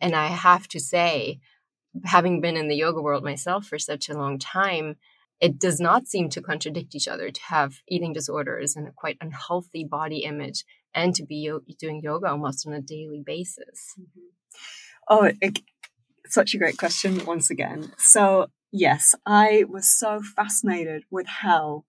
and 0.00 0.14
i 0.14 0.28
have 0.28 0.68
to 0.68 0.78
say 0.78 1.40
having 2.04 2.40
been 2.40 2.56
in 2.56 2.68
the 2.68 2.76
yoga 2.76 3.02
world 3.02 3.24
myself 3.24 3.66
for 3.66 3.78
such 3.78 4.08
a 4.08 4.16
long 4.16 4.38
time 4.38 4.94
it 5.40 5.58
does 5.58 5.80
not 5.80 6.06
seem 6.06 6.28
to 6.30 6.40
contradict 6.40 6.94
each 6.94 7.08
other 7.08 7.30
to 7.30 7.40
have 7.42 7.74
eating 7.88 8.12
disorders 8.12 8.76
and 8.76 8.88
a 8.88 8.92
quite 8.92 9.18
unhealthy 9.20 9.84
body 9.84 10.18
image 10.18 10.64
and 10.94 11.14
to 11.14 11.24
be 11.24 11.50
doing 11.78 12.00
yoga 12.02 12.28
almost 12.28 12.66
on 12.66 12.72
a 12.72 12.80
daily 12.80 13.22
basis 13.24 13.94
mm-hmm. 13.98 14.28
oh 15.08 15.30
it, 15.40 15.60
such 16.26 16.54
a 16.54 16.58
great 16.58 16.78
question 16.78 17.24
once 17.24 17.50
again 17.50 17.92
so 17.98 18.46
yes 18.72 19.14
i 19.26 19.64
was 19.68 19.88
so 19.88 20.20
fascinated 20.36 21.04
with 21.10 21.26
how 21.26 21.84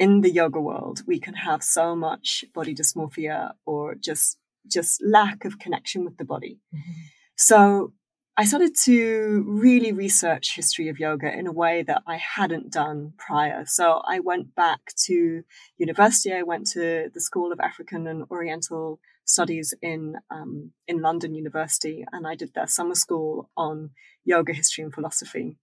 in 0.00 0.22
the 0.22 0.30
yoga 0.30 0.58
world, 0.58 1.02
we 1.06 1.20
can 1.20 1.34
have 1.34 1.62
so 1.62 1.94
much 1.94 2.42
body 2.54 2.74
dysmorphia 2.74 3.52
or 3.66 3.94
just 3.94 4.38
just 4.66 5.02
lack 5.04 5.44
of 5.44 5.58
connection 5.58 6.04
with 6.04 6.16
the 6.16 6.24
body. 6.24 6.58
Mm-hmm. 6.74 6.92
So 7.36 7.92
I 8.36 8.44
started 8.44 8.74
to 8.84 9.44
really 9.46 9.92
research 9.92 10.54
history 10.54 10.88
of 10.88 10.98
yoga 10.98 11.30
in 11.30 11.46
a 11.46 11.52
way 11.52 11.82
that 11.82 12.02
I 12.06 12.16
hadn't 12.16 12.72
done 12.72 13.12
prior. 13.18 13.64
So 13.66 14.00
I 14.06 14.20
went 14.20 14.54
back 14.54 14.80
to 15.06 15.42
university. 15.76 16.32
I 16.32 16.42
went 16.42 16.66
to 16.68 17.10
the 17.12 17.20
School 17.20 17.52
of 17.52 17.60
African 17.60 18.06
and 18.06 18.24
Oriental 18.30 19.00
Studies 19.24 19.74
in 19.82 20.16
um, 20.30 20.72
in 20.88 21.02
London 21.02 21.34
University, 21.34 22.04
and 22.10 22.26
I 22.26 22.34
did 22.34 22.52
their 22.54 22.66
summer 22.66 22.96
school 22.96 23.48
on 23.56 23.90
yoga 24.24 24.52
history 24.52 24.82
and 24.82 24.92
philosophy 24.92 25.56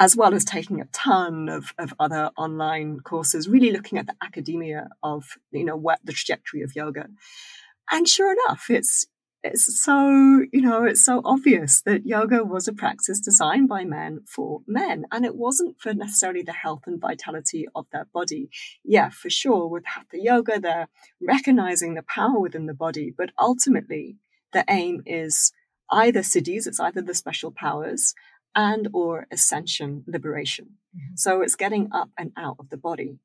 as 0.00 0.16
well 0.16 0.34
as 0.34 0.44
taking 0.44 0.80
a 0.80 0.86
ton 0.86 1.48
of, 1.48 1.72
of 1.78 1.94
other 2.00 2.30
online 2.36 3.00
courses, 3.00 3.48
really 3.48 3.70
looking 3.70 3.98
at 3.98 4.06
the 4.06 4.14
academia 4.22 4.88
of, 5.02 5.24
you 5.52 5.64
know, 5.64 5.76
what 5.76 6.00
the 6.02 6.12
trajectory 6.12 6.62
of 6.62 6.74
yoga. 6.74 7.06
And 7.90 8.08
sure 8.08 8.32
enough, 8.32 8.66
it's, 8.68 9.06
it's 9.44 9.84
so, 9.84 10.08
you 10.52 10.62
know, 10.62 10.84
it's 10.84 11.04
so 11.04 11.20
obvious 11.24 11.82
that 11.82 12.06
yoga 12.06 12.42
was 12.42 12.66
a 12.66 12.72
practice 12.72 13.20
designed 13.20 13.68
by 13.68 13.84
men 13.84 14.20
for 14.26 14.62
men. 14.66 15.04
And 15.12 15.24
it 15.24 15.36
wasn't 15.36 15.78
for 15.78 15.92
necessarily 15.92 16.42
the 16.42 16.52
health 16.52 16.84
and 16.86 17.00
vitality 17.00 17.66
of 17.74 17.86
their 17.92 18.06
body. 18.06 18.48
Yeah, 18.82 19.10
for 19.10 19.28
sure. 19.28 19.68
With 19.68 19.84
hatha 19.84 20.18
yoga, 20.18 20.58
they're 20.58 20.88
recognizing 21.20 21.94
the 21.94 22.02
power 22.02 22.40
within 22.40 22.66
the 22.66 22.74
body, 22.74 23.12
but 23.16 23.30
ultimately 23.38 24.16
the 24.52 24.64
aim 24.68 25.02
is 25.04 25.52
either 25.90 26.20
siddhis, 26.20 26.66
it's 26.66 26.80
either 26.80 27.02
the 27.02 27.14
special 27.14 27.50
powers, 27.50 28.14
and 28.54 28.88
or 28.92 29.26
ascension 29.30 30.04
liberation. 30.06 30.76
Mm-hmm. 30.96 31.16
So 31.16 31.42
it's 31.42 31.56
getting 31.56 31.90
up 31.92 32.10
and 32.16 32.32
out 32.36 32.56
of 32.58 32.70
the 32.70 32.76
body. 32.76 33.18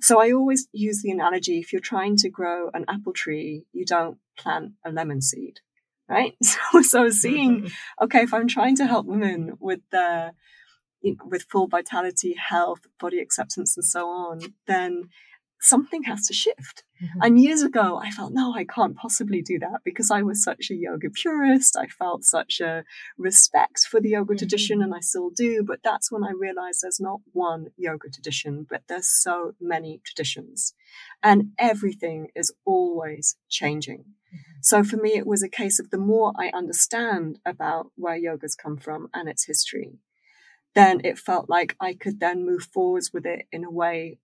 So 0.00 0.20
I 0.20 0.32
always 0.32 0.68
use 0.72 1.02
the 1.02 1.10
analogy 1.10 1.58
if 1.58 1.72
you're 1.72 1.80
trying 1.80 2.16
to 2.18 2.28
grow 2.28 2.70
an 2.74 2.84
apple 2.88 3.12
tree, 3.12 3.64
you 3.72 3.84
don't 3.84 4.18
plant 4.36 4.72
a 4.84 4.90
lemon 4.90 5.20
seed, 5.22 5.60
right? 6.08 6.34
So, 6.42 6.82
so 6.82 7.08
seeing, 7.10 7.70
okay, 8.02 8.22
if 8.22 8.34
I'm 8.34 8.48
trying 8.48 8.76
to 8.76 8.86
help 8.86 9.06
women 9.06 9.56
with 9.60 9.80
the 9.90 10.32
with 11.26 11.44
full 11.50 11.66
vitality, 11.66 12.34
health, 12.48 12.80
body 12.98 13.18
acceptance, 13.18 13.76
and 13.76 13.84
so 13.84 14.08
on, 14.08 14.40
then 14.66 15.10
something 15.64 16.02
has 16.04 16.26
to 16.26 16.34
shift. 16.34 16.84
Mm-hmm. 17.02 17.20
And 17.22 17.40
years 17.40 17.62
ago, 17.62 17.96
I 17.96 18.10
felt, 18.10 18.32
no, 18.32 18.54
I 18.54 18.64
can't 18.64 18.96
possibly 18.96 19.42
do 19.42 19.58
that 19.58 19.80
because 19.84 20.10
I 20.10 20.22
was 20.22 20.44
such 20.44 20.70
a 20.70 20.74
yoga 20.74 21.10
purist. 21.10 21.76
I 21.76 21.86
felt 21.86 22.24
such 22.24 22.60
a 22.60 22.84
respect 23.18 23.80
for 23.80 24.00
the 24.00 24.10
yoga 24.10 24.32
mm-hmm. 24.32 24.38
tradition, 24.38 24.82
and 24.82 24.94
I 24.94 25.00
still 25.00 25.30
do. 25.30 25.64
But 25.66 25.80
that's 25.82 26.12
when 26.12 26.22
I 26.22 26.32
realized 26.38 26.80
there's 26.82 27.00
not 27.00 27.20
one 27.32 27.68
yoga 27.76 28.08
tradition, 28.10 28.66
but 28.68 28.82
there's 28.88 29.08
so 29.08 29.52
many 29.60 30.00
traditions. 30.04 30.74
And 31.22 31.52
everything 31.58 32.28
is 32.34 32.52
always 32.64 33.36
changing. 33.48 34.00
Mm-hmm. 34.00 34.58
So 34.62 34.84
for 34.84 34.96
me, 34.96 35.14
it 35.14 35.26
was 35.26 35.42
a 35.42 35.48
case 35.48 35.78
of 35.78 35.90
the 35.90 35.98
more 35.98 36.32
I 36.38 36.50
understand 36.54 37.38
about 37.44 37.90
where 37.96 38.16
yoga's 38.16 38.54
come 38.54 38.76
from 38.76 39.08
and 39.14 39.28
its 39.28 39.46
history, 39.46 39.98
then 40.74 41.00
it 41.04 41.18
felt 41.18 41.48
like 41.48 41.76
I 41.80 41.94
could 41.94 42.20
then 42.20 42.44
move 42.44 42.64
forwards 42.64 43.12
with 43.12 43.24
it 43.24 43.46
in 43.52 43.64
a 43.64 43.70
way 43.70 44.18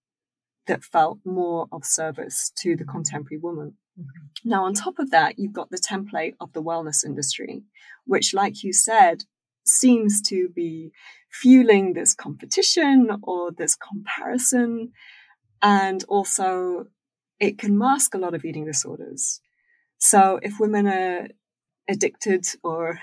that 0.70 0.84
felt 0.84 1.18
more 1.24 1.66
of 1.72 1.84
service 1.84 2.52
to 2.54 2.76
the 2.76 2.84
contemporary 2.84 3.40
woman. 3.40 3.74
Mm-hmm. 3.98 4.48
Now, 4.48 4.64
on 4.64 4.72
top 4.72 5.00
of 5.00 5.10
that, 5.10 5.36
you've 5.36 5.52
got 5.52 5.70
the 5.70 5.78
template 5.78 6.34
of 6.40 6.52
the 6.52 6.62
wellness 6.62 7.04
industry, 7.04 7.64
which, 8.06 8.32
like 8.32 8.62
you 8.62 8.72
said, 8.72 9.24
seems 9.66 10.22
to 10.22 10.48
be 10.48 10.92
fueling 11.28 11.92
this 11.92 12.14
competition 12.14 13.10
or 13.22 13.50
this 13.50 13.74
comparison. 13.74 14.92
And 15.60 16.04
also, 16.04 16.86
it 17.40 17.58
can 17.58 17.76
mask 17.76 18.14
a 18.14 18.18
lot 18.18 18.34
of 18.34 18.44
eating 18.44 18.64
disorders. 18.64 19.40
So, 19.98 20.38
if 20.40 20.60
women 20.60 20.86
are 20.86 21.28
addicted 21.88 22.46
or 22.62 23.00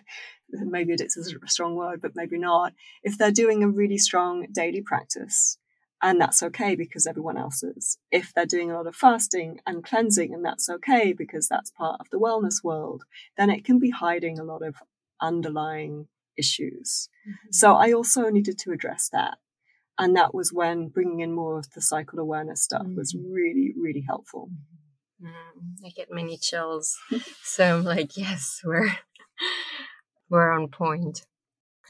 maybe 0.48 0.94
addicted 0.94 1.20
is 1.20 1.34
a 1.34 1.48
strong 1.48 1.74
word, 1.74 2.00
but 2.00 2.12
maybe 2.14 2.38
not, 2.38 2.72
if 3.02 3.18
they're 3.18 3.30
doing 3.30 3.62
a 3.62 3.68
really 3.68 3.98
strong 3.98 4.46
daily 4.50 4.80
practice, 4.80 5.58
and 6.02 6.20
that's 6.20 6.42
okay 6.42 6.74
because 6.74 7.06
everyone 7.06 7.38
else 7.38 7.62
is. 7.62 7.96
If 8.10 8.34
they're 8.34 8.44
doing 8.44 8.70
a 8.70 8.74
lot 8.74 8.88
of 8.88 8.96
fasting 8.96 9.60
and 9.66 9.84
cleansing, 9.84 10.34
and 10.34 10.44
that's 10.44 10.68
okay 10.68 11.12
because 11.12 11.48
that's 11.48 11.70
part 11.70 12.00
of 12.00 12.10
the 12.10 12.18
wellness 12.18 12.64
world, 12.64 13.04
then 13.38 13.50
it 13.50 13.64
can 13.64 13.78
be 13.78 13.90
hiding 13.90 14.38
a 14.38 14.44
lot 14.44 14.62
of 14.62 14.76
underlying 15.20 16.08
issues. 16.36 17.08
Mm-hmm. 17.26 17.52
So 17.52 17.74
I 17.74 17.92
also 17.92 18.28
needed 18.28 18.58
to 18.60 18.72
address 18.72 19.08
that. 19.12 19.38
And 19.98 20.16
that 20.16 20.34
was 20.34 20.52
when 20.52 20.88
bringing 20.88 21.20
in 21.20 21.32
more 21.32 21.58
of 21.58 21.70
the 21.70 21.80
cycle 21.80 22.18
awareness 22.18 22.64
stuff 22.64 22.82
mm-hmm. 22.82 22.96
was 22.96 23.14
really, 23.14 23.72
really 23.78 24.04
helpful. 24.06 24.50
Mm, 25.22 25.86
I 25.86 25.90
get 25.90 26.08
many 26.10 26.36
chills. 26.36 26.98
so 27.44 27.78
I'm 27.78 27.84
like, 27.84 28.16
yes, 28.16 28.60
we're 28.64 28.90
we're 30.28 30.50
on 30.50 30.68
point. 30.68 31.24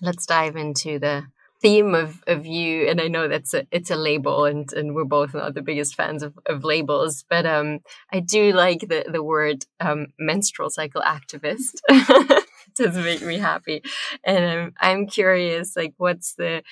Let's 0.03 0.27
dive 0.27 0.57
into 0.57 0.99
the 0.99 1.27
theme 1.63 1.95
of, 1.95 2.23
of 2.27 2.45
you 2.45 2.89
and 2.89 3.01
i 3.01 3.09
know 3.09 3.29
that's 3.29 3.55
a 3.55 3.67
it's 3.71 3.91
a 3.91 3.97
label 3.97 4.45
and 4.45 4.73
and 4.73 4.95
we're 4.95 5.05
both 5.05 5.33
not 5.33 5.55
the 5.55 5.63
biggest 5.63 5.95
fans 5.95 6.23
of, 6.23 6.39
of 6.47 6.65
labels 6.65 7.25
but 7.31 7.47
um 7.47 7.79
i 8.13 8.19
do 8.21 8.53
like 8.53 8.81
the 8.81 9.05
the 9.11 9.23
word 9.23 9.65
um 9.81 10.09
menstrual 10.19 10.71
cycle 10.71 11.03
activist. 11.03 11.81
Does 12.75 12.97
make 12.97 13.21
me 13.23 13.39
happy. 13.39 13.83
And 14.25 14.45
um, 14.45 14.73
i'm 14.81 15.07
curious 15.07 15.77
like 15.77 15.95
what's 15.99 16.35
the 16.35 16.63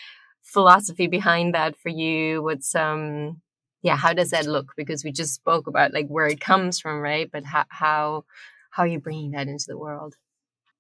philosophy 0.42 1.07
behind 1.07 1.55
that 1.55 1.76
for 1.76 1.90
you? 1.90 2.42
What's 2.42 2.74
um 2.74 3.40
yeah 3.83 3.96
how 3.96 4.12
does 4.12 4.31
that 4.31 4.46
look? 4.46 4.72
Because 4.76 5.05
we 5.05 5.12
just 5.12 5.35
spoke 5.35 5.66
about 5.66 5.92
like 5.92 6.09
where 6.09 6.26
it 6.26 6.40
comes 6.40 6.81
from 6.81 7.00
right? 7.00 7.31
But 7.31 7.44
how 7.44 7.64
how 7.68 8.24
how 8.70 8.85
are 8.85 8.87
you 8.88 9.00
bringing 9.00 9.33
that 9.33 9.48
into 9.48 9.66
the 9.68 9.79
world? 9.79 10.14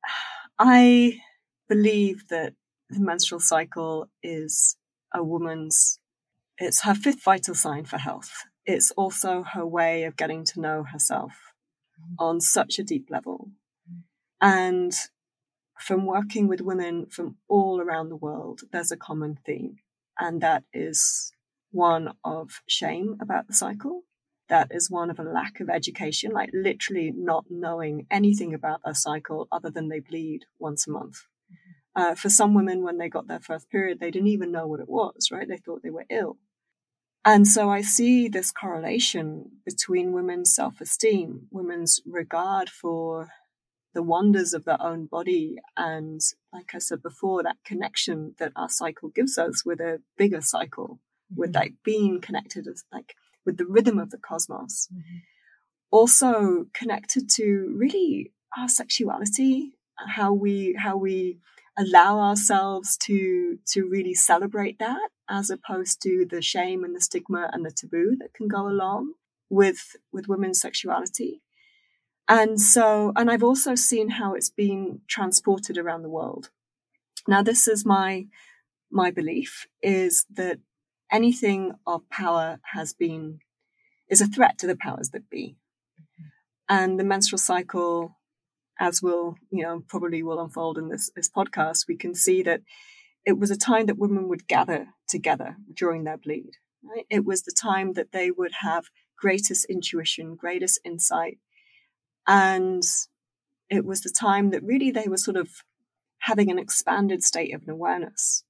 I 0.58 1.20
believe 1.68 2.28
that 2.28 2.54
the 2.90 3.00
menstrual 3.00 3.40
cycle 3.40 4.08
is 4.22 4.76
a 5.14 5.22
woman's 5.22 5.98
it's 6.58 6.82
her 6.82 6.94
fifth 6.94 7.24
vital 7.24 7.54
sign 7.54 7.86
for 7.86 7.96
health. 7.96 8.30
It's 8.66 8.90
also 8.90 9.44
her 9.54 9.66
way 9.66 10.04
of 10.04 10.16
getting 10.16 10.44
to 10.46 10.60
know 10.60 10.84
herself 10.84 11.32
mm-hmm. 11.98 12.14
on 12.18 12.40
such 12.40 12.78
a 12.78 12.84
deep 12.84 13.06
level. 13.10 13.50
Mm-hmm. 13.90 14.00
And 14.46 14.92
from 15.78 16.04
working 16.04 16.48
with 16.48 16.60
women 16.60 17.06
from 17.06 17.36
all 17.48 17.80
around 17.80 18.10
the 18.10 18.16
world 18.16 18.60
there's 18.70 18.92
a 18.92 18.96
common 18.98 19.38
theme 19.46 19.76
and 20.18 20.42
that 20.42 20.62
is 20.74 21.32
one 21.70 22.12
of 22.22 22.60
shame 22.68 23.16
about 23.22 23.46
the 23.46 23.54
cycle. 23.54 24.02
That 24.50 24.68
is 24.72 24.90
one 24.90 25.10
of 25.10 25.18
a 25.18 25.22
lack 25.22 25.60
of 25.60 25.70
education 25.70 26.32
like 26.32 26.50
literally 26.52 27.12
not 27.16 27.44
knowing 27.48 28.06
anything 28.10 28.52
about 28.52 28.80
their 28.84 28.94
cycle 28.94 29.48
other 29.50 29.70
than 29.70 29.88
they 29.88 30.00
bleed 30.00 30.44
once 30.58 30.86
a 30.86 30.90
month 30.90 31.22
uh, 31.96 32.14
for 32.14 32.28
some 32.28 32.54
women, 32.54 32.82
when 32.82 32.98
they 32.98 33.08
got 33.08 33.26
their 33.26 33.40
first 33.40 33.70
period, 33.70 33.98
they 33.98 34.10
didn't 34.10 34.28
even 34.28 34.52
know 34.52 34.66
what 34.66 34.80
it 34.80 34.88
was, 34.88 35.28
right? 35.32 35.48
They 35.48 35.56
thought 35.56 35.82
they 35.82 35.90
were 35.90 36.06
ill. 36.10 36.38
And 37.24 37.46
so 37.46 37.68
I 37.68 37.82
see 37.82 38.28
this 38.28 38.50
correlation 38.50 39.50
between 39.64 40.12
women's 40.12 40.54
self 40.54 40.80
esteem, 40.80 41.48
women's 41.50 42.00
regard 42.06 42.70
for 42.70 43.28
the 43.92 44.02
wonders 44.02 44.54
of 44.54 44.64
their 44.64 44.80
own 44.80 45.06
body, 45.06 45.56
and 45.76 46.20
like 46.52 46.74
I 46.74 46.78
said 46.78 47.02
before, 47.02 47.42
that 47.42 47.56
connection 47.64 48.34
that 48.38 48.52
our 48.54 48.68
cycle 48.68 49.08
gives 49.08 49.36
us 49.36 49.64
with 49.64 49.80
a 49.80 50.00
bigger 50.16 50.40
cycle, 50.40 51.00
mm-hmm. 51.32 51.40
with 51.40 51.54
like 51.54 51.74
being 51.84 52.20
connected 52.20 52.66
as 52.68 52.84
like 52.92 53.16
with 53.44 53.56
the 53.56 53.66
rhythm 53.66 53.98
of 53.98 54.10
the 54.10 54.18
cosmos. 54.18 54.88
Mm-hmm. 54.92 55.18
Also 55.90 56.66
connected 56.72 57.28
to 57.30 57.74
really 57.76 58.32
our 58.56 58.68
sexuality, 58.68 59.72
how 60.08 60.32
we 60.32 60.76
how 60.78 60.96
we 60.96 61.40
allow 61.78 62.18
ourselves 62.18 62.96
to 62.96 63.58
to 63.66 63.88
really 63.88 64.14
celebrate 64.14 64.78
that 64.78 65.10
as 65.28 65.50
opposed 65.50 66.02
to 66.02 66.26
the 66.28 66.42
shame 66.42 66.84
and 66.84 66.94
the 66.94 67.00
stigma 67.00 67.48
and 67.52 67.64
the 67.64 67.70
taboo 67.70 68.16
that 68.18 68.34
can 68.34 68.48
go 68.48 68.68
along 68.68 69.14
with 69.48 69.96
with 70.12 70.28
women's 70.28 70.60
sexuality. 70.60 71.42
And 72.28 72.60
so 72.60 73.12
and 73.16 73.30
i've 73.30 73.42
also 73.42 73.74
seen 73.74 74.10
how 74.10 74.34
it's 74.34 74.50
been 74.50 75.00
transported 75.08 75.78
around 75.78 76.02
the 76.02 76.08
world. 76.08 76.50
Now 77.26 77.42
this 77.42 77.68
is 77.68 77.84
my 77.84 78.26
my 78.90 79.10
belief 79.10 79.66
is 79.82 80.26
that 80.32 80.58
anything 81.10 81.72
of 81.86 82.08
power 82.10 82.60
has 82.72 82.92
been 82.92 83.40
is 84.08 84.20
a 84.20 84.26
threat 84.26 84.58
to 84.58 84.66
the 84.66 84.76
powers 84.76 85.10
that 85.10 85.30
be. 85.30 85.56
Mm-hmm. 86.00 86.28
And 86.68 86.98
the 86.98 87.04
menstrual 87.04 87.38
cycle 87.38 88.16
as 88.80 89.02
will, 89.02 89.36
you 89.50 89.62
know, 89.62 89.84
probably 89.86 90.22
will 90.22 90.40
unfold 90.40 90.78
in 90.78 90.88
this, 90.88 91.10
this 91.14 91.30
podcast, 91.30 91.86
we 91.86 91.96
can 91.96 92.14
see 92.14 92.42
that 92.42 92.62
it 93.26 93.38
was 93.38 93.50
a 93.50 93.56
time 93.56 93.86
that 93.86 93.98
women 93.98 94.26
would 94.28 94.48
gather 94.48 94.88
together 95.06 95.56
during 95.76 96.04
their 96.04 96.16
bleed. 96.16 96.52
Right? 96.82 97.04
It 97.10 97.26
was 97.26 97.42
the 97.42 97.52
time 97.52 97.92
that 97.92 98.12
they 98.12 98.30
would 98.30 98.52
have 98.62 98.86
greatest 99.18 99.66
intuition, 99.66 100.34
greatest 100.34 100.80
insight. 100.82 101.38
And 102.26 102.82
it 103.68 103.84
was 103.84 104.00
the 104.00 104.10
time 104.10 104.50
that 104.50 104.62
really 104.62 104.90
they 104.90 105.06
were 105.06 105.18
sort 105.18 105.36
of 105.36 105.50
having 106.20 106.50
an 106.50 106.58
expanded 106.58 107.22
state 107.22 107.54
of 107.54 107.62
an 107.62 107.70
awareness. 107.70 108.44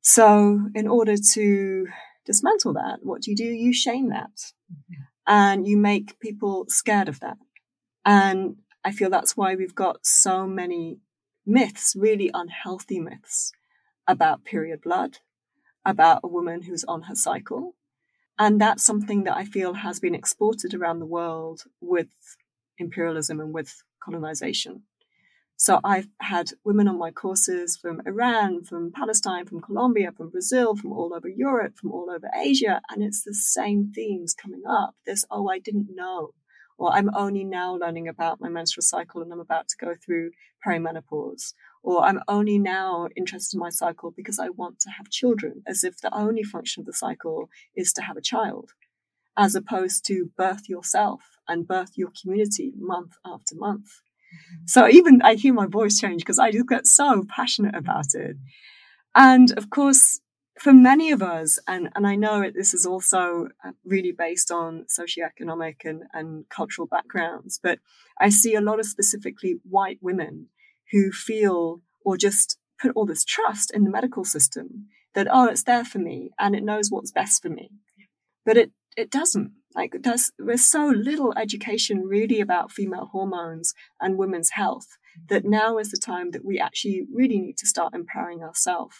So, 0.00 0.68
in 0.74 0.88
order 0.88 1.14
to 1.34 1.86
dismantle 2.24 2.72
that, 2.74 3.00
what 3.02 3.22
do 3.22 3.30
you 3.30 3.36
do? 3.36 3.44
You 3.44 3.72
shame 3.72 4.08
that. 4.08 4.30
Mm-hmm. 4.72 5.02
And 5.26 5.66
you 5.68 5.76
make 5.76 6.18
people 6.18 6.64
scared 6.68 7.08
of 7.08 7.20
that. 7.20 7.36
And 8.04 8.56
I 8.84 8.92
feel 8.92 9.10
that's 9.10 9.36
why 9.36 9.54
we've 9.54 9.74
got 9.74 10.04
so 10.04 10.46
many 10.46 10.98
myths, 11.46 11.94
really 11.96 12.30
unhealthy 12.34 12.98
myths 12.98 13.52
about 14.06 14.44
period 14.44 14.80
blood, 14.82 15.18
about 15.84 16.20
a 16.24 16.28
woman 16.28 16.62
who's 16.62 16.84
on 16.84 17.02
her 17.02 17.14
cycle. 17.14 17.74
And 18.38 18.60
that's 18.60 18.84
something 18.84 19.24
that 19.24 19.36
I 19.36 19.44
feel 19.44 19.74
has 19.74 20.00
been 20.00 20.14
exported 20.14 20.74
around 20.74 20.98
the 20.98 21.06
world 21.06 21.64
with 21.80 22.08
imperialism 22.78 23.40
and 23.40 23.52
with 23.52 23.82
colonization. 24.02 24.82
So 25.56 25.78
I've 25.84 26.08
had 26.20 26.50
women 26.64 26.88
on 26.88 26.98
my 26.98 27.12
courses 27.12 27.76
from 27.76 28.02
Iran, 28.04 28.64
from 28.64 28.90
Palestine, 28.90 29.46
from 29.46 29.60
Colombia, 29.60 30.10
from 30.10 30.30
Brazil, 30.30 30.74
from 30.74 30.92
all 30.92 31.14
over 31.14 31.28
Europe, 31.28 31.76
from 31.76 31.92
all 31.92 32.10
over 32.10 32.28
Asia, 32.34 32.80
and 32.90 33.00
it's 33.00 33.22
the 33.22 33.34
same 33.34 33.92
themes 33.94 34.34
coming 34.34 34.62
up. 34.68 34.96
This, 35.06 35.24
oh, 35.30 35.48
I 35.48 35.60
didn't 35.60 35.94
know 35.94 36.30
or 36.82 36.92
I'm 36.92 37.14
only 37.14 37.44
now 37.44 37.76
learning 37.76 38.08
about 38.08 38.40
my 38.40 38.48
menstrual 38.48 38.82
cycle 38.82 39.22
and 39.22 39.32
I'm 39.32 39.38
about 39.38 39.68
to 39.68 39.76
go 39.76 39.94
through 39.94 40.32
perimenopause, 40.66 41.54
or 41.80 42.02
I'm 42.02 42.20
only 42.26 42.58
now 42.58 43.06
interested 43.14 43.54
in 43.56 43.60
my 43.60 43.70
cycle 43.70 44.10
because 44.10 44.40
I 44.40 44.48
want 44.48 44.80
to 44.80 44.90
have 44.90 45.08
children, 45.08 45.62
as 45.64 45.84
if 45.84 46.00
the 46.00 46.12
only 46.12 46.42
function 46.42 46.80
of 46.80 46.86
the 46.86 46.92
cycle 46.92 47.48
is 47.76 47.92
to 47.92 48.02
have 48.02 48.16
a 48.16 48.20
child, 48.20 48.72
as 49.38 49.54
opposed 49.54 50.04
to 50.06 50.32
birth 50.36 50.68
yourself 50.68 51.20
and 51.46 51.68
birth 51.68 51.92
your 51.94 52.10
community 52.20 52.72
month 52.76 53.12
after 53.24 53.54
month. 53.54 53.86
Mm-hmm. 53.86 54.64
So 54.66 54.88
even 54.88 55.22
I 55.22 55.34
hear 55.34 55.54
my 55.54 55.66
voice 55.66 56.00
change 56.00 56.22
because 56.22 56.40
I 56.40 56.50
just 56.50 56.68
get 56.68 56.88
so 56.88 57.24
passionate 57.28 57.76
about 57.76 58.12
it. 58.14 58.38
And 59.14 59.56
of 59.56 59.70
course, 59.70 60.20
for 60.58 60.72
many 60.72 61.10
of 61.10 61.22
us, 61.22 61.58
and, 61.66 61.88
and 61.94 62.06
I 62.06 62.14
know 62.14 62.42
it, 62.42 62.54
this 62.54 62.74
is 62.74 62.84
also 62.84 63.48
uh, 63.64 63.72
really 63.84 64.12
based 64.12 64.50
on 64.50 64.86
socioeconomic 64.86 65.84
and, 65.84 66.04
and 66.12 66.48
cultural 66.48 66.86
backgrounds, 66.86 67.58
but 67.62 67.78
I 68.20 68.28
see 68.28 68.54
a 68.54 68.60
lot 68.60 68.78
of 68.78 68.86
specifically 68.86 69.56
white 69.68 69.98
women 70.02 70.48
who 70.90 71.10
feel 71.10 71.80
or 72.04 72.16
just 72.16 72.58
put 72.80 72.92
all 72.94 73.06
this 73.06 73.24
trust 73.24 73.70
in 73.72 73.84
the 73.84 73.90
medical 73.90 74.24
system 74.24 74.88
that, 75.14 75.26
oh, 75.30 75.46
it's 75.46 75.64
there 75.64 75.84
for 75.84 75.98
me 75.98 76.30
and 76.38 76.54
it 76.54 76.64
knows 76.64 76.90
what's 76.90 77.12
best 77.12 77.42
for 77.42 77.48
me. 77.48 77.70
But 78.44 78.56
it, 78.56 78.72
it 78.96 79.10
doesn't. 79.10 79.52
Like, 79.74 79.96
there's, 80.00 80.32
there's 80.38 80.70
so 80.70 80.86
little 80.86 81.32
education 81.36 82.02
really 82.02 82.40
about 82.40 82.72
female 82.72 83.08
hormones 83.10 83.72
and 84.00 84.18
women's 84.18 84.50
health 84.50 84.98
that 85.28 85.44
now 85.44 85.78
is 85.78 85.90
the 85.90 85.98
time 85.98 86.32
that 86.32 86.44
we 86.44 86.58
actually 86.58 87.06
really 87.12 87.38
need 87.38 87.56
to 87.58 87.66
start 87.66 87.94
empowering 87.94 88.42
ourselves 88.42 88.96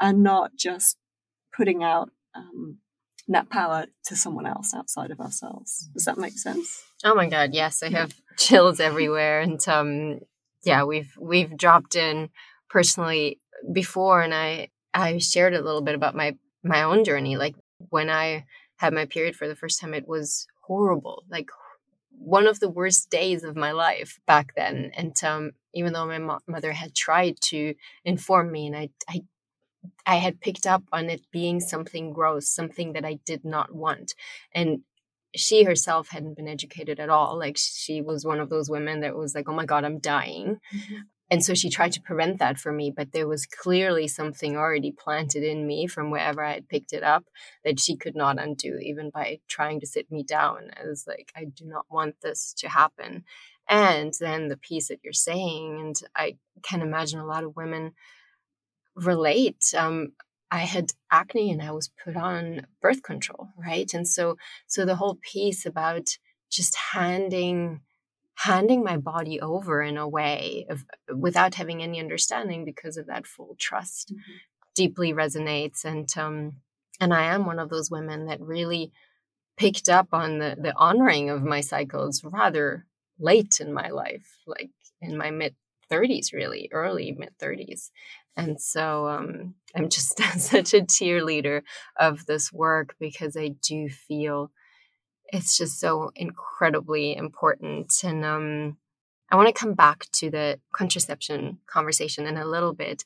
and 0.00 0.22
not 0.22 0.52
just 0.56 0.96
putting 1.56 1.82
out 1.82 2.10
um, 2.34 2.78
that 3.28 3.48
power 3.48 3.86
to 4.06 4.16
someone 4.16 4.46
else 4.46 4.74
outside 4.74 5.10
of 5.10 5.20
ourselves. 5.20 5.88
Does 5.94 6.04
that 6.04 6.18
make 6.18 6.38
sense? 6.38 6.82
Oh 7.04 7.14
my 7.14 7.28
god, 7.28 7.50
yes, 7.52 7.82
I 7.82 7.90
have 7.90 8.14
chills 8.36 8.80
everywhere, 8.80 9.40
and 9.40 9.66
um, 9.68 10.20
yeah, 10.64 10.84
we've 10.84 11.12
we've 11.20 11.56
dropped 11.56 11.94
in 11.94 12.30
personally 12.68 13.40
before, 13.72 14.22
and 14.22 14.34
I 14.34 14.68
I 14.92 15.18
shared 15.18 15.54
a 15.54 15.62
little 15.62 15.82
bit 15.82 15.94
about 15.94 16.14
my 16.14 16.36
my 16.62 16.82
own 16.82 17.04
journey. 17.04 17.36
Like 17.36 17.54
when 17.90 18.10
I 18.10 18.44
had 18.76 18.92
my 18.92 19.06
period 19.06 19.36
for 19.36 19.48
the 19.48 19.56
first 19.56 19.80
time, 19.80 19.94
it 19.94 20.08
was 20.08 20.46
horrible, 20.66 21.24
like 21.30 21.50
one 22.10 22.46
of 22.46 22.60
the 22.60 22.68
worst 22.70 23.10
days 23.10 23.44
of 23.44 23.56
my 23.56 23.72
life 23.72 24.18
back 24.26 24.54
then. 24.56 24.90
And 24.96 25.16
um, 25.24 25.52
even 25.74 25.92
though 25.92 26.06
my 26.06 26.18
mo- 26.18 26.40
mother 26.46 26.72
had 26.72 26.94
tried 26.94 27.40
to 27.42 27.74
inform 28.04 28.50
me, 28.50 28.66
and 28.66 28.76
I 28.76 28.90
I 29.08 29.22
I 30.06 30.16
had 30.16 30.40
picked 30.40 30.66
up 30.66 30.82
on 30.92 31.10
it 31.10 31.22
being 31.30 31.60
something 31.60 32.12
gross, 32.12 32.48
something 32.48 32.92
that 32.92 33.04
I 33.04 33.18
did 33.24 33.44
not 33.44 33.74
want. 33.74 34.14
And 34.52 34.80
she 35.34 35.64
herself 35.64 36.08
hadn't 36.10 36.36
been 36.36 36.48
educated 36.48 37.00
at 37.00 37.10
all. 37.10 37.38
Like 37.38 37.56
she 37.56 38.00
was 38.00 38.24
one 38.24 38.40
of 38.40 38.50
those 38.50 38.70
women 38.70 39.00
that 39.00 39.16
was 39.16 39.34
like, 39.34 39.48
oh 39.48 39.54
my 39.54 39.64
God, 39.64 39.84
I'm 39.84 39.98
dying. 39.98 40.58
Mm-hmm. 40.74 40.94
And 41.30 41.44
so 41.44 41.54
she 41.54 41.70
tried 41.70 41.92
to 41.92 42.02
prevent 42.02 42.38
that 42.38 42.58
for 42.58 42.70
me, 42.70 42.92
but 42.94 43.12
there 43.12 43.26
was 43.26 43.46
clearly 43.46 44.06
something 44.06 44.56
already 44.56 44.92
planted 44.92 45.42
in 45.42 45.66
me 45.66 45.86
from 45.86 46.10
wherever 46.10 46.44
I 46.44 46.52
had 46.52 46.68
picked 46.68 46.92
it 46.92 47.02
up 47.02 47.24
that 47.64 47.80
she 47.80 47.96
could 47.96 48.14
not 48.14 48.40
undo, 48.40 48.78
even 48.78 49.10
by 49.10 49.40
trying 49.48 49.80
to 49.80 49.86
sit 49.86 50.12
me 50.12 50.22
down. 50.22 50.70
I 50.78 50.86
was 50.86 51.06
like, 51.08 51.32
I 51.34 51.44
do 51.44 51.64
not 51.64 51.86
want 51.90 52.16
this 52.22 52.52
to 52.58 52.68
happen. 52.68 53.24
And 53.68 54.12
then 54.20 54.48
the 54.48 54.58
piece 54.58 54.88
that 54.88 55.00
you're 55.02 55.14
saying, 55.14 55.78
and 55.80 55.96
I 56.14 56.36
can 56.62 56.82
imagine 56.82 57.18
a 57.18 57.26
lot 57.26 57.44
of 57.44 57.56
women 57.56 57.92
relate. 58.96 59.72
Um, 59.76 60.12
I 60.50 60.60
had 60.60 60.92
acne 61.10 61.50
and 61.50 61.60
I 61.62 61.72
was 61.72 61.90
put 62.04 62.16
on 62.16 62.66
birth 62.80 63.02
control, 63.02 63.48
right? 63.58 63.92
And 63.92 64.06
so, 64.06 64.36
so 64.66 64.84
the 64.84 64.96
whole 64.96 65.18
piece 65.20 65.66
about 65.66 66.16
just 66.50 66.76
handing 66.92 67.80
handing 68.36 68.82
my 68.82 68.96
body 68.96 69.40
over 69.40 69.80
in 69.82 69.96
a 69.96 70.08
way 70.08 70.66
of 70.68 70.84
without 71.16 71.54
having 71.54 71.82
any 71.82 72.00
understanding 72.00 72.64
because 72.64 72.96
of 72.96 73.06
that 73.06 73.26
full 73.26 73.56
trust. 73.58 74.12
Mm-hmm. 74.12 74.32
deeply 74.74 75.12
resonates 75.12 75.84
and 75.84 76.08
um 76.18 76.54
and 77.00 77.14
I 77.14 77.24
am 77.34 77.46
one 77.46 77.58
of 77.58 77.70
those 77.70 77.90
women 77.90 78.26
that 78.26 78.40
really 78.40 78.92
picked 79.56 79.88
up 79.88 80.08
on 80.12 80.38
the 80.38 80.56
the 80.60 80.74
honoring 80.76 81.30
of 81.30 81.42
my 81.42 81.60
cycles 81.60 82.22
rather 82.24 82.86
late 83.18 83.60
in 83.60 83.72
my 83.72 83.90
life 83.90 84.38
like 84.46 84.70
in 85.00 85.16
my 85.16 85.30
mid 85.30 85.54
30s 85.94 86.32
really 86.32 86.68
early 86.72 87.12
mid 87.12 87.30
30s 87.38 87.90
and 88.36 88.60
so 88.60 89.08
um, 89.08 89.54
i'm 89.74 89.88
just 89.88 90.18
such 90.38 90.74
a 90.74 90.80
cheerleader 90.80 91.62
of 91.98 92.26
this 92.26 92.52
work 92.52 92.94
because 92.98 93.36
i 93.36 93.48
do 93.62 93.88
feel 93.88 94.50
it's 95.28 95.56
just 95.56 95.80
so 95.80 96.12
incredibly 96.14 97.16
important. 97.16 97.92
And 98.04 98.24
um, 98.24 98.76
i 99.30 99.36
want 99.36 99.48
to 99.48 99.60
come 99.60 99.74
back 99.74 100.06
to 100.12 100.30
the 100.30 100.60
contraception 100.72 101.58
conversation 101.66 102.26
in 102.26 102.36
a 102.36 102.46
little 102.46 102.74
bit 102.74 103.04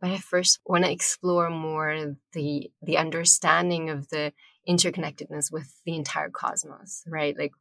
but 0.00 0.10
i 0.10 0.18
first 0.18 0.60
want 0.64 0.84
to 0.84 0.90
explore 0.90 1.50
more 1.50 2.16
the 2.32 2.70
the 2.82 2.96
understanding 2.96 3.90
of 3.90 4.08
the 4.08 4.32
interconnectedness 4.68 5.50
with 5.50 5.72
the 5.86 5.96
entire 5.96 6.30
cosmos 6.30 7.02
right? 7.06 7.36
Like 7.38 7.52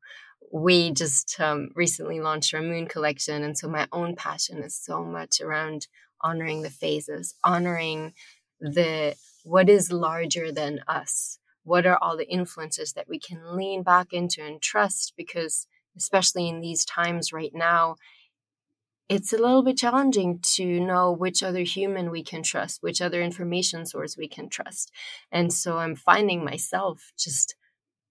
we 0.52 0.92
just 0.92 1.40
um, 1.40 1.70
recently 1.76 2.20
launched 2.20 2.54
our 2.54 2.62
moon 2.62 2.88
collection 2.88 3.44
and 3.44 3.58
so 3.58 3.68
my 3.68 3.88
own 3.92 4.16
passion 4.16 4.64
is 4.64 4.76
so 4.76 5.04
much 5.04 5.42
around 5.42 5.88
honoring 6.22 6.62
the 6.62 6.70
phases 6.70 7.36
honoring 7.44 8.14
the 8.60 9.16
what 9.44 9.70
is 9.70 9.92
larger 9.92 10.52
than 10.52 10.82
us. 10.88 11.40
What 11.64 11.86
are 11.86 11.98
all 12.02 12.18
the 12.18 12.28
influences 12.28 12.94
that 12.94 13.08
we 13.08 13.20
can 13.20 13.56
lean 13.56 13.84
back 13.84 14.12
into 14.12 14.44
and 14.44 14.62
trust? 14.62 15.14
Because 15.16 15.68
especially 15.96 16.48
in 16.48 16.62
these 16.62 16.86
times 16.86 17.34
right 17.34 17.54
now 17.54 17.96
it's 19.10 19.32
a 19.32 19.38
little 19.38 19.64
bit 19.64 19.78
challenging 19.78 20.38
to 20.42 20.82
know 20.82 21.14
which 21.14 21.42
other 21.42 21.62
human 21.62 22.12
we 22.12 22.22
can 22.22 22.44
trust 22.44 22.84
which 22.84 23.02
other 23.02 23.22
information 23.22 23.86
source 23.86 24.16
we 24.18 24.28
can 24.28 24.48
trust. 24.48 24.92
And 25.32 25.52
so 25.52 25.78
i'm 25.78 25.96
finding 25.96 26.44
myself 26.44 27.12
just 27.18 27.56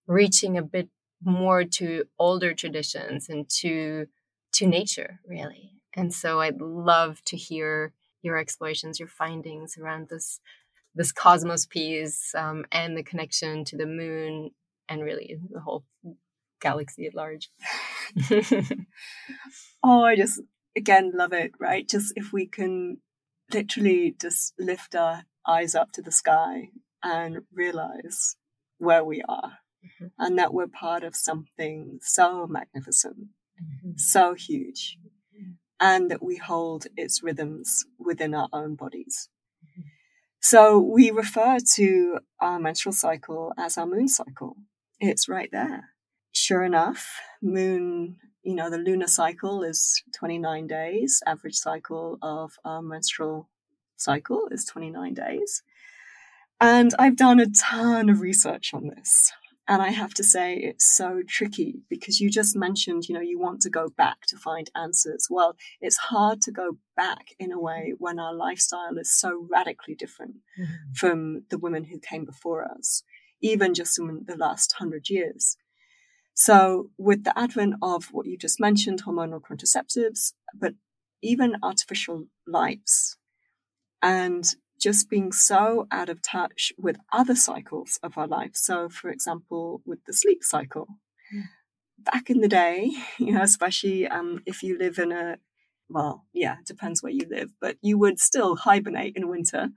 reaching 0.08 0.58
a 0.58 0.62
bit 0.62 0.88
more 1.24 1.64
to 1.64 2.04
older 2.18 2.54
traditions 2.54 3.28
and 3.28 3.48
to 3.48 4.06
to 4.52 4.66
nature 4.66 5.20
really. 5.26 5.72
And 5.94 6.12
so 6.12 6.40
i'd 6.40 6.60
love 6.60 7.22
to 7.24 7.36
hear 7.36 7.92
your 8.22 8.36
explorations 8.36 8.98
your 8.98 9.08
findings 9.08 9.76
around 9.78 10.08
this 10.08 10.40
this 10.94 11.12
cosmos 11.12 11.66
piece 11.66 12.34
um, 12.34 12.64
and 12.72 12.96
the 12.96 13.02
connection 13.02 13.64
to 13.66 13.76
the 13.76 13.86
moon 13.86 14.50
and 14.88 15.02
really 15.02 15.36
the 15.50 15.60
whole 15.60 15.84
galaxy 16.60 17.06
at 17.06 17.14
large. 17.14 17.50
Oh 19.82 20.02
i 20.02 20.16
just 20.16 20.40
again 20.76 21.12
love 21.14 21.32
it 21.32 21.52
right? 21.60 21.88
Just 21.88 22.12
if 22.16 22.32
we 22.32 22.46
can 22.46 22.98
literally 23.52 24.14
just 24.20 24.54
lift 24.58 24.94
our 24.94 25.24
eyes 25.46 25.74
up 25.74 25.92
to 25.92 26.02
the 26.02 26.10
sky 26.10 26.70
and 27.02 27.42
realize 27.52 28.36
where 28.78 29.04
we 29.04 29.22
are 29.28 29.58
mm-hmm. 29.86 30.06
and 30.18 30.38
that 30.38 30.52
we're 30.52 30.66
part 30.66 31.04
of 31.04 31.14
something 31.14 31.98
so 32.02 32.46
magnificent, 32.46 33.16
mm-hmm. 33.62 33.92
so 33.96 34.34
huge, 34.34 34.98
and 35.80 36.10
that 36.10 36.22
we 36.22 36.36
hold 36.36 36.86
its 36.96 37.22
rhythms 37.22 37.84
within 37.98 38.34
our 38.34 38.48
own 38.52 38.74
bodies. 38.74 39.28
Mm-hmm. 39.64 39.88
So 40.40 40.78
we 40.78 41.10
refer 41.10 41.58
to 41.74 42.18
our 42.40 42.58
menstrual 42.58 42.92
cycle 42.92 43.52
as 43.58 43.76
our 43.76 43.86
moon 43.86 44.08
cycle. 44.08 44.56
It's 45.00 45.28
right 45.28 45.50
there. 45.52 45.90
Sure 46.32 46.62
enough, 46.62 47.20
moon, 47.42 48.16
you 48.42 48.54
know, 48.54 48.70
the 48.70 48.78
lunar 48.78 49.06
cycle 49.06 49.62
is 49.62 50.02
29 50.14 50.66
days. 50.66 51.22
Average 51.26 51.56
cycle 51.56 52.18
of 52.22 52.52
our 52.64 52.82
menstrual 52.82 53.48
cycle 53.96 54.48
is 54.50 54.64
29 54.64 55.14
days. 55.14 55.62
And 56.60 56.94
I've 56.98 57.16
done 57.16 57.40
a 57.40 57.46
ton 57.46 58.08
of 58.08 58.20
research 58.20 58.72
on 58.72 58.88
this. 58.88 59.32
And 59.68 59.82
I 59.82 59.90
have 59.90 60.14
to 60.14 60.24
say, 60.24 60.54
it's 60.56 60.84
so 60.96 61.22
tricky 61.26 61.80
because 61.90 62.20
you 62.20 62.30
just 62.30 62.54
mentioned, 62.54 63.08
you 63.08 63.14
know, 63.14 63.20
you 63.20 63.38
want 63.38 63.60
to 63.62 63.70
go 63.70 63.88
back 63.88 64.26
to 64.28 64.36
find 64.36 64.70
answers. 64.76 65.26
Well, 65.28 65.56
it's 65.80 65.96
hard 65.96 66.40
to 66.42 66.52
go 66.52 66.78
back 66.96 67.34
in 67.40 67.50
a 67.50 67.58
way 67.58 67.94
when 67.98 68.20
our 68.20 68.32
lifestyle 68.32 68.96
is 68.96 69.12
so 69.12 69.46
radically 69.50 69.96
different 69.96 70.36
mm-hmm. 70.58 70.92
from 70.94 71.42
the 71.50 71.58
women 71.58 71.84
who 71.84 71.98
came 71.98 72.24
before 72.24 72.64
us, 72.64 73.02
even 73.40 73.74
just 73.74 73.98
in 73.98 74.24
the 74.26 74.36
last 74.36 74.74
hundred 74.78 75.10
years. 75.10 75.56
So, 76.32 76.90
with 76.98 77.24
the 77.24 77.36
advent 77.36 77.76
of 77.82 78.12
what 78.12 78.26
you 78.26 78.36
just 78.36 78.60
mentioned, 78.60 79.02
hormonal 79.04 79.40
contraceptives, 79.40 80.32
but 80.54 80.74
even 81.22 81.56
artificial 81.62 82.26
lights 82.46 83.16
and 84.02 84.44
just 84.80 85.08
being 85.08 85.32
so 85.32 85.86
out 85.90 86.08
of 86.08 86.22
touch 86.22 86.72
with 86.78 86.96
other 87.12 87.34
cycles 87.34 87.98
of 88.02 88.16
our 88.18 88.26
life. 88.26 88.52
So, 88.54 88.88
for 88.88 89.10
example, 89.10 89.82
with 89.84 90.04
the 90.06 90.12
sleep 90.12 90.42
cycle. 90.42 90.86
Mm. 91.34 91.44
Back 91.98 92.30
in 92.30 92.40
the 92.40 92.48
day, 92.48 92.92
you 93.18 93.32
know, 93.32 93.42
especially 93.42 94.06
um, 94.06 94.42
if 94.46 94.62
you 94.62 94.78
live 94.78 94.98
in 94.98 95.12
a, 95.12 95.38
well, 95.88 96.24
yeah, 96.32 96.56
it 96.60 96.66
depends 96.66 97.02
where 97.02 97.12
you 97.12 97.26
live, 97.30 97.50
but 97.60 97.76
you 97.80 97.98
would 97.98 98.18
still 98.18 98.56
hibernate 98.56 99.16
in 99.16 99.28
winter. 99.28 99.68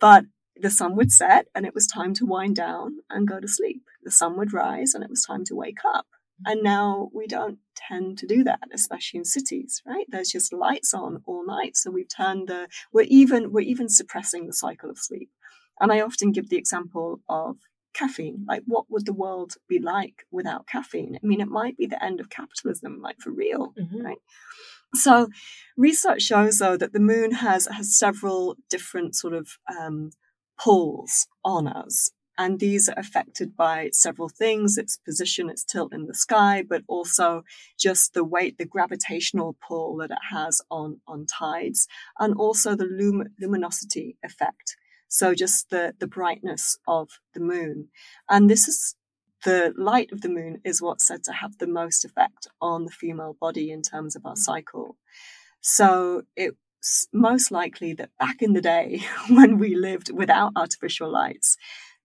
But 0.00 0.24
the 0.56 0.70
sun 0.70 0.94
would 0.96 1.10
set 1.10 1.46
and 1.54 1.66
it 1.66 1.74
was 1.74 1.86
time 1.86 2.14
to 2.14 2.26
wind 2.26 2.56
down 2.56 2.98
and 3.10 3.26
go 3.26 3.40
to 3.40 3.48
sleep. 3.48 3.82
The 4.02 4.10
sun 4.10 4.36
would 4.36 4.52
rise 4.52 4.94
and 4.94 5.02
it 5.02 5.10
was 5.10 5.22
time 5.22 5.44
to 5.46 5.56
wake 5.56 5.84
up. 5.84 6.06
And 6.44 6.62
now 6.62 7.10
we 7.12 7.26
don't 7.26 7.58
tend 7.76 8.18
to 8.18 8.26
do 8.26 8.42
that, 8.44 8.68
especially 8.72 9.18
in 9.18 9.24
cities, 9.24 9.82
right? 9.86 10.06
There's 10.08 10.30
just 10.30 10.52
lights 10.52 10.92
on 10.92 11.22
all 11.26 11.46
night. 11.46 11.76
So 11.76 11.90
we've 11.90 12.08
turned 12.08 12.48
the, 12.48 12.68
we're 12.92 13.06
even, 13.08 13.52
we're 13.52 13.60
even 13.60 13.88
suppressing 13.88 14.46
the 14.46 14.52
cycle 14.52 14.90
of 14.90 14.98
sleep. 14.98 15.30
And 15.80 15.92
I 15.92 16.00
often 16.00 16.32
give 16.32 16.48
the 16.48 16.56
example 16.56 17.20
of 17.28 17.58
caffeine. 17.94 18.44
Like, 18.46 18.62
what 18.66 18.86
would 18.90 19.06
the 19.06 19.12
world 19.12 19.54
be 19.68 19.78
like 19.78 20.26
without 20.30 20.66
caffeine? 20.66 21.16
I 21.22 21.26
mean, 21.26 21.40
it 21.40 21.48
might 21.48 21.76
be 21.76 21.86
the 21.86 22.02
end 22.04 22.20
of 22.20 22.28
capitalism, 22.28 23.00
like 23.00 23.20
for 23.20 23.30
real, 23.30 23.72
mm-hmm. 23.78 24.04
right? 24.04 24.18
So, 24.94 25.28
research 25.76 26.22
shows 26.22 26.58
though 26.58 26.76
that 26.76 26.92
the 26.92 27.00
moon 27.00 27.32
has 27.32 27.66
has 27.66 27.98
several 27.98 28.56
different 28.70 29.16
sort 29.16 29.34
of 29.34 29.58
um, 29.76 30.10
pulls 30.58 31.26
on 31.44 31.66
us, 31.66 32.10
and 32.36 32.58
these 32.58 32.88
are 32.88 32.98
affected 32.98 33.56
by 33.56 33.90
several 33.92 34.28
things 34.28 34.76
its 34.76 34.96
position, 34.96 35.48
its 35.48 35.64
tilt 35.64 35.92
in 35.92 36.06
the 36.06 36.14
sky, 36.14 36.64
but 36.68 36.82
also 36.88 37.44
just 37.78 38.14
the 38.14 38.24
weight, 38.24 38.58
the 38.58 38.64
gravitational 38.64 39.56
pull 39.66 39.96
that 39.98 40.10
it 40.10 40.18
has 40.30 40.60
on, 40.70 41.00
on 41.06 41.26
tides, 41.26 41.86
and 42.18 42.34
also 42.34 42.74
the 42.74 42.88
lum- 42.90 43.28
luminosity 43.40 44.16
effect. 44.24 44.76
So, 45.08 45.32
just 45.32 45.70
the, 45.70 45.94
the 46.00 46.08
brightness 46.08 46.76
of 46.88 47.08
the 47.34 47.40
moon. 47.40 47.88
And 48.28 48.50
this 48.50 48.66
is 48.66 48.96
the 49.44 49.72
light 49.76 50.10
of 50.10 50.22
the 50.22 50.28
moon 50.28 50.60
is 50.64 50.82
what's 50.82 51.06
said 51.06 51.22
to 51.24 51.32
have 51.32 51.58
the 51.58 51.68
most 51.68 52.04
effect 52.04 52.48
on 52.60 52.84
the 52.84 52.90
female 52.90 53.36
body 53.40 53.70
in 53.70 53.82
terms 53.82 54.16
of 54.16 54.26
our 54.26 54.36
cycle. 54.36 54.96
So, 55.60 56.22
it's 56.36 57.06
most 57.12 57.52
likely 57.52 57.92
that 57.94 58.10
back 58.18 58.42
in 58.42 58.54
the 58.54 58.60
day 58.60 59.04
when 59.28 59.58
we 59.58 59.76
lived 59.76 60.10
without 60.12 60.52
artificial 60.56 61.10
lights, 61.10 61.56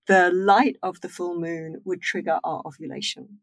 the 0.10 0.32
light 0.32 0.76
of 0.82 1.00
the 1.02 1.08
full 1.08 1.40
moon 1.40 1.82
would 1.86 2.02
trigger 2.02 2.40
our 2.44 2.64
ovulation. 2.66 3.42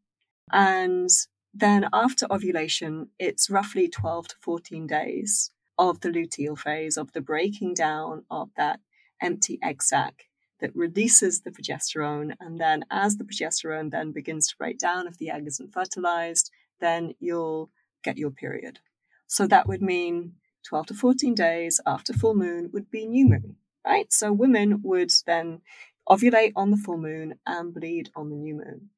And 0.52 1.08
then 1.54 1.88
after 1.92 2.26
ovulation, 2.28 3.10
it's 3.20 3.48
roughly 3.48 3.88
12 3.88 4.28
to 4.28 4.34
14 4.40 4.84
days 4.88 5.52
of 5.78 6.00
the 6.00 6.08
luteal 6.08 6.58
phase, 6.58 6.96
of 6.96 7.12
the 7.12 7.20
breaking 7.20 7.74
down 7.74 8.24
of 8.32 8.50
that 8.56 8.80
empty 9.22 9.60
egg 9.62 9.80
sac 9.80 10.24
that 10.60 10.74
releases 10.74 11.42
the 11.42 11.52
progesterone. 11.52 12.34
And 12.40 12.58
then 12.58 12.84
as 12.90 13.16
the 13.16 13.24
progesterone 13.24 13.92
then 13.92 14.10
begins 14.10 14.48
to 14.48 14.56
break 14.56 14.78
down, 14.78 15.06
if 15.06 15.18
the 15.18 15.30
egg 15.30 15.46
isn't 15.46 15.72
fertilized, 15.72 16.50
then 16.80 17.14
you'll 17.20 17.70
get 18.02 18.18
your 18.18 18.32
period. 18.32 18.80
So 19.28 19.46
that 19.46 19.68
would 19.68 19.82
mean 19.82 20.32
12 20.64 20.86
to 20.86 20.94
14 20.94 21.32
days 21.32 21.80
after 21.86 22.12
full 22.12 22.34
moon 22.34 22.70
would 22.72 22.90
be 22.90 23.06
new 23.06 23.28
moon, 23.28 23.54
right? 23.86 24.12
So 24.12 24.32
women 24.32 24.80
would 24.82 25.12
then 25.26 25.60
ovulate 26.08 26.52
on 26.56 26.70
the 26.70 26.76
full 26.76 26.98
moon 26.98 27.34
and 27.46 27.74
bleed 27.74 28.10
on 28.14 28.30
the 28.30 28.36
new 28.36 28.54
moon. 28.54 28.90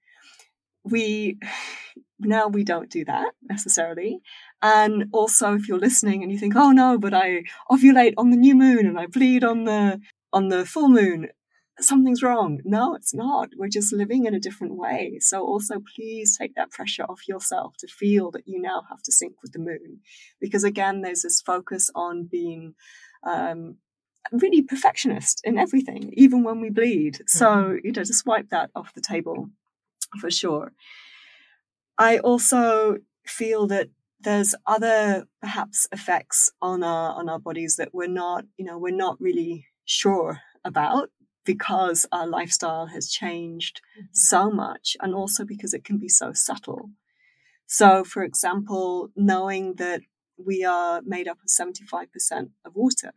We 0.85 1.39
now 2.21 2.49
we 2.49 2.65
don't 2.65 2.91
do 2.91 3.05
that 3.05 3.33
necessarily. 3.43 4.21
And 4.61 5.07
also 5.13 5.55
if 5.55 5.69
you're 5.69 5.79
listening 5.79 6.23
and 6.23 6.33
you 6.33 6.39
think, 6.39 6.55
oh 6.57 6.73
no, 6.73 6.99
but 6.99 7.15
I 7.15 7.45
ovulate 7.71 8.15
on 8.17 8.31
the 8.31 8.37
new 8.37 8.55
moon 8.55 8.87
and 8.87 8.99
I 8.99 9.07
bleed 9.07 9.45
on 9.45 9.65
the 9.65 10.01
on 10.33 10.49
the 10.49 10.67
full 10.67 10.89
moon, 10.89 11.29
something's 11.81 12.23
wrong. 12.23 12.61
No, 12.65 12.95
it's 12.95 13.15
not. 13.15 13.51
We're 13.57 13.69
just 13.69 13.93
living 13.93 14.27
in 14.27 14.35
a 14.35 14.41
different 14.41 14.77
way. 14.77 15.19
So 15.21 15.43
also 15.43 15.77
please 15.95 16.37
take 16.37 16.55
that 16.55 16.71
pressure 16.71 17.05
off 17.05 17.29
yourself 17.29 17.75
to 17.79 17.87
feel 17.87 18.31
that 18.33 18.47
you 18.47 18.61
now 18.61 18.83
have 18.89 19.03
to 19.05 19.13
sync 19.13 19.35
with 19.43 19.53
the 19.53 19.59
moon. 19.59 20.01
Because 20.41 20.65
again, 20.65 21.03
there's 21.03 21.23
this 21.23 21.41
focus 21.41 21.91
on 21.95 22.29
being 22.31 22.75
um, 23.25 23.77
really 24.33 24.63
perfectionist 24.63 25.41
in 25.45 25.59
everything, 25.59 26.13
even 26.17 26.43
when 26.43 26.61
we 26.61 26.71
bleed. 26.71 27.21
So, 27.27 27.47
mm-hmm. 27.47 27.87
you 27.87 27.93
know, 27.93 28.05
just 28.05 28.27
wipe 28.27 28.51
that 28.51 28.71
off 28.75 28.95
the 28.95 29.01
table 29.01 29.51
for 30.21 30.31
sure. 30.31 30.73
I 31.97 32.19
also 32.19 32.99
feel 33.27 33.67
that 33.69 33.89
there's 34.21 34.55
other 34.67 35.27
perhaps 35.41 35.87
effects 35.93 36.51
on 36.61 36.83
our 36.83 37.15
on 37.15 37.29
our 37.29 37.39
bodies 37.39 37.77
that 37.77 37.91
we're 37.93 38.09
not, 38.09 38.45
you 38.57 38.65
know, 38.65 38.79
we're 38.79 38.95
not 38.95 39.21
really 39.21 39.67
sure 39.85 40.41
about 40.65 41.11
because 41.45 42.05
our 42.13 42.27
lifestyle 42.27 42.87
has 42.87 43.09
changed 43.09 43.81
mm-hmm. 43.97 44.07
so 44.13 44.51
much 44.51 44.97
and 45.01 45.15
also 45.15 45.45
because 45.45 45.73
it 45.73 45.85
can 45.85 45.99
be 45.99 46.09
so 46.09 46.33
subtle. 46.33 46.91
So, 47.67 48.03
for 48.03 48.23
example, 48.23 49.11
knowing 49.15 49.75
that 49.75 50.01
we 50.39 50.65
are 50.65 51.03
made 51.05 51.29
up 51.29 51.39
of 51.43 51.49
75% 51.49 52.51
of 52.65 52.75
water. 52.75 53.13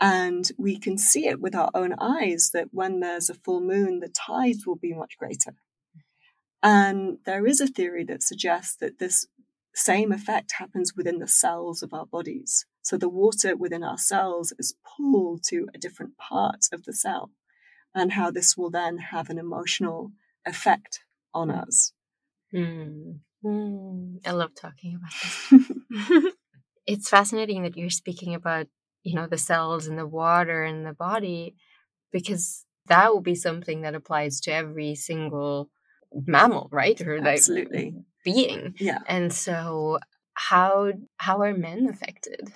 And 0.00 0.50
we 0.58 0.78
can 0.78 0.98
see 0.98 1.26
it 1.26 1.40
with 1.40 1.54
our 1.54 1.70
own 1.74 1.94
eyes 1.98 2.50
that 2.52 2.68
when 2.72 3.00
there's 3.00 3.30
a 3.30 3.34
full 3.34 3.60
moon, 3.60 4.00
the 4.00 4.08
tides 4.08 4.66
will 4.66 4.76
be 4.76 4.92
much 4.92 5.16
greater. 5.18 5.54
And 6.62 7.18
there 7.24 7.46
is 7.46 7.60
a 7.60 7.66
theory 7.66 8.04
that 8.04 8.22
suggests 8.22 8.76
that 8.76 8.98
this 8.98 9.26
same 9.74 10.10
effect 10.10 10.54
happens 10.58 10.94
within 10.96 11.18
the 11.18 11.28
cells 11.28 11.82
of 11.82 11.92
our 11.92 12.06
bodies. 12.06 12.66
So 12.82 12.96
the 12.96 13.08
water 13.08 13.56
within 13.56 13.84
our 13.84 13.98
cells 13.98 14.52
is 14.58 14.74
pulled 14.96 15.42
to 15.48 15.68
a 15.74 15.78
different 15.78 16.16
part 16.16 16.66
of 16.72 16.84
the 16.84 16.92
cell, 16.92 17.30
and 17.94 18.12
how 18.12 18.30
this 18.30 18.56
will 18.56 18.70
then 18.70 18.98
have 18.98 19.28
an 19.28 19.38
emotional 19.38 20.12
effect 20.46 21.00
on 21.34 21.50
us. 21.50 21.92
Mm. 22.54 23.20
Mm. 23.44 24.18
I 24.26 24.30
love 24.32 24.54
talking 24.54 24.96
about 24.96 25.12
this. 25.50 26.32
it's 26.86 27.08
fascinating 27.08 27.62
that 27.62 27.76
you're 27.76 27.90
speaking 27.90 28.34
about 28.34 28.68
you 29.06 29.14
know 29.14 29.26
the 29.26 29.38
cells 29.38 29.86
and 29.86 29.98
the 29.98 30.06
water 30.06 30.64
in 30.64 30.82
the 30.82 30.92
body 30.92 31.54
because 32.12 32.64
that 32.86 33.12
will 33.12 33.20
be 33.20 33.34
something 33.34 33.82
that 33.82 33.94
applies 33.94 34.40
to 34.40 34.52
every 34.52 34.94
single 34.94 35.70
mammal 36.26 36.68
right? 36.72 37.00
Or 37.00 37.18
like 37.18 37.38
absolutely. 37.38 37.94
being. 38.24 38.74
Yeah. 38.78 38.98
And 39.06 39.32
so 39.32 39.98
how 40.34 40.92
how 41.18 41.42
are 41.42 41.54
men 41.54 41.88
affected? 41.88 42.52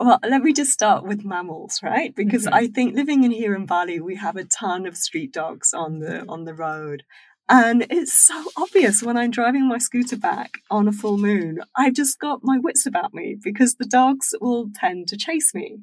Well, 0.00 0.20
let 0.22 0.42
me 0.42 0.52
just 0.52 0.70
start 0.70 1.04
with 1.04 1.24
mammals, 1.24 1.80
right? 1.82 2.14
Because 2.14 2.44
mm-hmm. 2.44 2.54
I 2.54 2.68
think 2.68 2.94
living 2.94 3.24
in 3.24 3.32
here 3.32 3.54
in 3.54 3.66
Bali, 3.66 4.00
we 4.00 4.14
have 4.14 4.36
a 4.36 4.44
ton 4.44 4.86
of 4.86 4.96
street 4.96 5.32
dogs 5.32 5.74
on 5.74 5.98
the 5.98 6.24
on 6.28 6.44
the 6.44 6.54
road, 6.54 7.02
and 7.48 7.86
it's 7.88 8.12
so 8.12 8.44
obvious 8.56 9.02
when 9.02 9.16
I'm 9.16 9.30
driving 9.30 9.66
my 9.66 9.78
scooter 9.78 10.16
back 10.16 10.58
on 10.70 10.86
a 10.86 10.92
full 10.92 11.16
moon. 11.16 11.60
I've 11.76 11.94
just 11.94 12.18
got 12.18 12.40
my 12.42 12.58
wits 12.58 12.84
about 12.84 13.14
me 13.14 13.36
because 13.42 13.76
the 13.76 13.86
dogs 13.86 14.34
will 14.40 14.68
tend 14.74 15.08
to 15.08 15.16
chase 15.16 15.54
me 15.54 15.78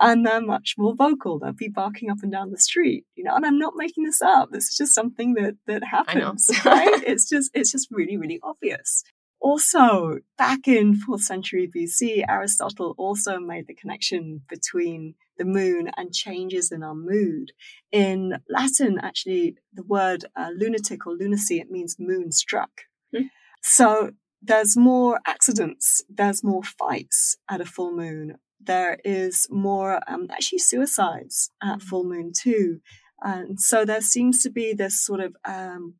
and 0.00 0.24
they're 0.24 0.40
much 0.40 0.76
more 0.78 0.94
vocal. 0.94 1.38
They'll 1.38 1.52
be 1.52 1.68
barking 1.68 2.10
up 2.10 2.18
and 2.22 2.32
down 2.32 2.50
the 2.50 2.58
street, 2.58 3.04
you 3.16 3.24
know, 3.24 3.34
and 3.34 3.44
I'm 3.44 3.58
not 3.58 3.74
making 3.76 4.04
this 4.04 4.22
up. 4.22 4.50
This 4.50 4.68
is 4.68 4.76
just 4.76 4.94
something 4.94 5.34
that, 5.34 5.56
that 5.66 5.84
happens, 5.84 6.48
right? 6.64 7.02
It's 7.06 7.28
just, 7.28 7.50
it's 7.52 7.72
just 7.72 7.88
really, 7.90 8.16
really 8.16 8.40
obvious. 8.42 9.04
Also, 9.40 10.18
back 10.36 10.68
in 10.68 11.00
4th 11.00 11.20
century 11.20 11.70
BC, 11.74 12.24
Aristotle 12.28 12.94
also 12.98 13.38
made 13.38 13.66
the 13.66 13.74
connection 13.74 14.42
between 14.48 15.14
the 15.40 15.46
moon 15.46 15.90
and 15.96 16.12
changes 16.12 16.70
in 16.70 16.82
our 16.82 16.94
mood. 16.94 17.52
In 17.90 18.40
Latin, 18.46 18.98
actually, 19.02 19.56
the 19.72 19.82
word 19.82 20.26
uh, 20.36 20.50
lunatic 20.54 21.06
or 21.06 21.14
lunacy, 21.14 21.58
it 21.58 21.70
means 21.70 21.96
moonstruck. 21.98 22.82
Mm. 23.16 23.30
So 23.62 24.10
there's 24.42 24.76
more 24.76 25.18
accidents, 25.26 26.02
there's 26.10 26.44
more 26.44 26.62
fights 26.62 27.38
at 27.48 27.62
a 27.62 27.64
full 27.64 27.96
moon. 27.96 28.36
There 28.62 28.98
is 29.02 29.46
more, 29.50 30.00
um, 30.06 30.26
actually, 30.30 30.58
suicides 30.58 31.50
at 31.62 31.76
hmm. 31.76 31.88
full 31.88 32.04
moon 32.04 32.32
too. 32.36 32.80
And 33.22 33.58
so 33.58 33.86
there 33.86 34.02
seems 34.02 34.42
to 34.42 34.50
be 34.50 34.74
this 34.74 35.02
sort 35.02 35.20
of 35.20 35.34
um, 35.46 35.94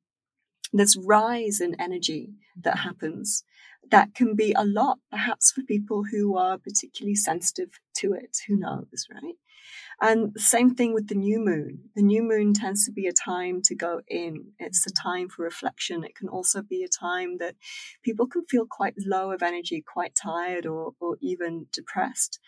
this 0.72 0.96
rise 0.96 1.60
in 1.62 1.80
energy 1.80 2.34
that 2.62 2.80
happens 2.80 3.42
that 3.90 4.14
can 4.14 4.34
be 4.34 4.52
a 4.56 4.64
lot, 4.64 4.98
perhaps 5.10 5.50
for 5.50 5.62
people 5.62 6.04
who 6.10 6.36
are 6.36 6.58
particularly 6.58 7.14
sensitive 7.14 7.70
to 7.96 8.12
it. 8.12 8.38
Who 8.48 8.56
knows, 8.56 9.06
right? 9.12 9.34
And 10.00 10.32
same 10.40 10.74
thing 10.74 10.94
with 10.94 11.08
the 11.08 11.14
new 11.14 11.38
moon. 11.38 11.90
The 11.94 12.02
new 12.02 12.22
moon 12.22 12.54
tends 12.54 12.86
to 12.86 12.92
be 12.92 13.06
a 13.06 13.12
time 13.12 13.60
to 13.64 13.74
go 13.74 14.00
in. 14.08 14.52
It's 14.58 14.86
a 14.86 14.90
time 14.90 15.28
for 15.28 15.42
reflection. 15.42 16.04
It 16.04 16.14
can 16.14 16.28
also 16.28 16.62
be 16.62 16.82
a 16.82 16.88
time 16.88 17.36
that 17.38 17.56
people 18.02 18.26
can 18.26 18.46
feel 18.46 18.66
quite 18.68 18.94
low 18.98 19.30
of 19.30 19.42
energy, 19.42 19.84
quite 19.86 20.14
tired, 20.20 20.64
or, 20.64 20.92
or 21.00 21.18
even 21.20 21.66
depressed. 21.72 22.38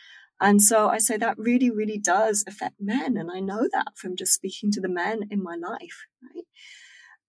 And 0.41 0.63
so 0.63 0.89
I 0.89 0.99
say 0.99 1.19
that 1.19 1.39
really, 1.39 1.71
really 1.71 1.99
does 1.99 2.43
affect 2.49 2.77
men. 2.81 3.17
And 3.17 3.31
I 3.31 3.41
know 3.41 3.69
that 3.73 3.97
from 3.97 4.17
just 4.17 4.33
speaking 4.33 4.73
to 4.73 4.81
the 4.81 4.89
men 4.89 5.21
in 5.31 5.43
my 5.43 5.55
life, 5.55 6.07
right? 6.23 6.45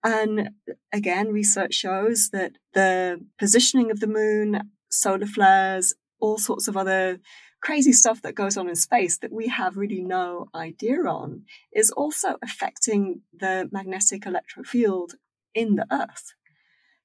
And 0.04 0.50
again, 0.92 1.30
research 1.30 1.74
shows 1.74 2.30
that 2.32 2.54
the 2.74 3.26
positioning 3.40 3.90
of 3.90 4.00
the 4.00 4.08
moon, 4.08 4.72
solar 4.90 5.26
flares, 5.26 5.94
all 6.20 6.38
sorts 6.38 6.68
of 6.68 6.76
other 6.76 7.20
crazy 7.62 7.94
stuff 7.94 8.22
that 8.22 8.36
goes 8.36 8.58
on 8.58 8.68
in 8.68 8.76
space 8.76 9.18
that 9.18 9.32
we 9.32 9.48
have 9.48 9.78
really 9.78 10.02
no 10.02 10.48
idea 10.54 10.98
on 11.04 11.44
is 11.72 11.90
also 11.92 12.36
affecting 12.44 13.22
the 13.34 13.70
magnetic 13.72 14.26
electric 14.26 14.68
field 14.68 15.14
in 15.56 15.76
the 15.76 15.86
Earth. 15.90 16.34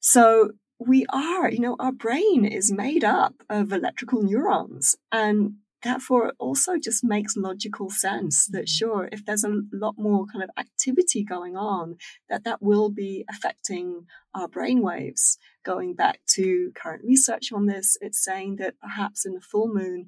So 0.00 0.52
we 0.78 1.06
are, 1.10 1.50
you 1.50 1.60
know, 1.60 1.76
our 1.78 1.92
brain 1.92 2.44
is 2.44 2.72
made 2.72 3.04
up 3.04 3.34
of 3.48 3.72
electrical 3.72 4.22
neurons. 4.22 4.96
And 5.12 5.54
therefore 5.82 6.28
it 6.28 6.34
also 6.38 6.76
just 6.76 7.04
makes 7.04 7.36
logical 7.36 7.90
sense 7.90 8.46
that 8.46 8.64
mm. 8.64 8.68
sure 8.68 9.08
if 9.12 9.24
there's 9.24 9.44
a 9.44 9.60
lot 9.72 9.94
more 9.96 10.26
kind 10.26 10.42
of 10.42 10.50
activity 10.58 11.24
going 11.24 11.56
on 11.56 11.96
that 12.28 12.44
that 12.44 12.62
will 12.62 12.90
be 12.90 13.24
affecting 13.30 14.06
our 14.34 14.48
brain 14.48 14.82
waves 14.82 15.38
going 15.64 15.94
back 15.94 16.20
to 16.26 16.72
current 16.74 17.02
research 17.04 17.52
on 17.52 17.66
this 17.66 17.96
it's 18.00 18.22
saying 18.22 18.56
that 18.56 18.74
perhaps 18.80 19.24
in 19.24 19.36
a 19.36 19.40
full 19.40 19.68
moon 19.68 20.06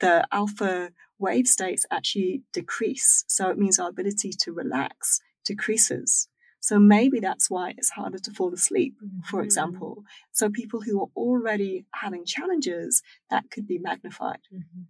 the 0.00 0.26
alpha 0.32 0.90
wave 1.18 1.46
states 1.46 1.84
actually 1.90 2.42
decrease 2.52 3.24
so 3.28 3.50
it 3.50 3.58
means 3.58 3.78
our 3.78 3.88
ability 3.88 4.30
to 4.30 4.52
relax 4.52 5.20
decreases 5.44 6.28
so 6.62 6.78
maybe 6.78 7.20
that's 7.20 7.50
why 7.50 7.70
it's 7.70 7.88
harder 7.88 8.18
to 8.18 8.30
fall 8.32 8.52
asleep, 8.52 8.94
for 9.24 9.38
mm-hmm. 9.38 9.46
example. 9.46 10.04
So 10.30 10.50
people 10.50 10.82
who 10.82 11.00
are 11.00 11.08
already 11.16 11.86
having 11.94 12.26
challenges, 12.26 13.02
that 13.30 13.50
could 13.50 13.66
be 13.66 13.78
magnified. 13.78 14.40
Mm-hmm 14.54 14.82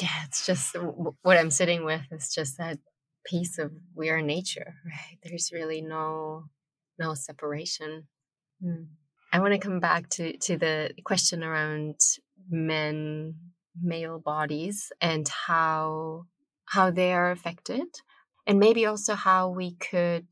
yeah, 0.00 0.24
it's 0.24 0.46
just 0.46 0.76
what 1.22 1.38
I'm 1.38 1.50
sitting 1.50 1.84
with 1.84 2.02
is 2.10 2.32
just 2.32 2.58
that 2.58 2.78
piece 3.24 3.58
of 3.58 3.72
we 3.94 4.10
are 4.10 4.22
nature, 4.22 4.74
right? 4.84 5.18
There's 5.22 5.50
really 5.52 5.82
no 5.82 6.44
no 6.98 7.14
separation. 7.14 8.08
Mm. 8.64 8.86
I 9.32 9.40
want 9.40 9.52
to 9.52 9.58
come 9.58 9.80
back 9.80 10.08
to 10.10 10.36
to 10.38 10.56
the 10.56 10.90
question 11.04 11.44
around 11.44 12.00
men 12.50 13.34
male 13.80 14.18
bodies 14.18 14.90
and 15.00 15.28
how 15.28 16.26
how 16.64 16.90
they 16.90 17.12
are 17.12 17.30
affected 17.30 17.86
and 18.46 18.58
maybe 18.58 18.86
also 18.86 19.14
how 19.14 19.48
we 19.48 19.74
could 19.76 20.26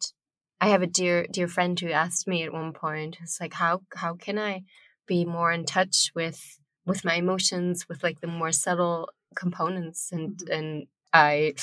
I 0.61 0.69
have 0.69 0.83
a 0.83 0.87
dear 0.87 1.27
dear 1.31 1.47
friend 1.47 1.79
who 1.79 1.91
asked 1.91 2.27
me 2.27 2.43
at 2.43 2.53
one 2.53 2.73
point 2.73 3.19
it's 3.23 3.41
like 3.41 3.53
how 3.53 3.83
how 3.95 4.15
can 4.15 4.39
I 4.39 4.65
be 5.07 5.25
more 5.25 5.53
in 5.53 5.65
touch 5.65 6.11
with 6.15 6.59
with 6.85 7.05
my 7.05 7.15
emotions 7.15 7.87
with 7.89 8.03
like 8.03 8.21
the 8.21 8.27
more 8.27 8.53
subtle 8.53 9.11
components 9.35 10.11
and 10.13 10.37
mm-hmm. 10.37 10.53
and 10.53 10.87
I 11.13 11.55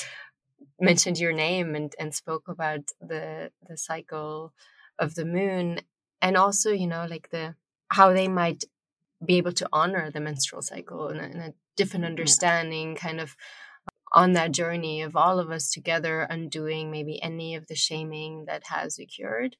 mentioned 0.80 1.20
your 1.20 1.34
name 1.34 1.76
and 1.76 1.94
and 2.00 2.14
spoke 2.14 2.48
about 2.48 2.92
the 3.02 3.52
the 3.68 3.78
cycle 3.78 4.54
of 5.00 5.16
the 5.16 5.26
moon 5.26 5.82
and 6.22 6.38
also 6.38 6.72
you 6.72 6.88
know 6.88 7.06
like 7.10 7.30
the 7.30 7.56
how 7.90 8.14
they 8.14 8.28
might 8.28 8.64
be 9.26 9.38
able 9.38 9.54
to 9.54 9.70
honor 9.72 10.12
the 10.12 10.20
menstrual 10.20 10.62
cycle 10.62 11.10
in 11.10 11.20
a, 11.20 11.24
in 11.24 11.40
a 11.40 11.54
different 11.78 12.06
understanding 12.06 12.96
kind 12.96 13.20
of 13.20 13.36
on 14.12 14.34
that 14.34 14.52
journey 14.52 15.02
of 15.02 15.16
all 15.16 15.40
of 15.40 15.50
us 15.50 15.72
together 15.72 16.22
undoing 16.22 16.92
maybe 16.92 17.22
any 17.22 17.56
of 17.56 17.68
the 17.68 17.76
shaming 17.76 18.46
that 18.46 18.64
has 18.68 19.00
occurred 19.00 19.56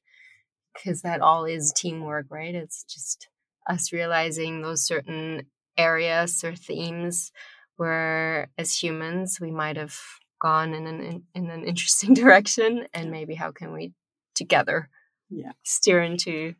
because 0.74 1.02
that 1.02 1.20
all 1.20 1.44
is 1.44 1.72
teamwork 1.74 2.26
right 2.30 2.54
it's 2.54 2.84
just 2.84 3.28
us 3.68 3.92
realizing 3.92 4.62
those 4.62 4.86
certain 4.86 5.46
areas 5.76 6.44
or 6.44 6.54
themes 6.54 7.32
where 7.76 8.50
as 8.58 8.82
humans 8.82 9.38
we 9.40 9.50
might 9.50 9.76
have 9.76 9.96
gone 10.40 10.74
in 10.74 10.86
an 10.86 11.00
in, 11.00 11.22
in 11.34 11.50
an 11.50 11.64
interesting 11.64 12.14
direction 12.22 12.86
and 12.92 13.10
maybe 13.10 13.34
how 13.34 13.50
can 13.50 13.72
we 13.72 13.92
together 14.34 14.88
yeah. 15.30 15.52
steer 15.62 16.02
into 16.02 16.54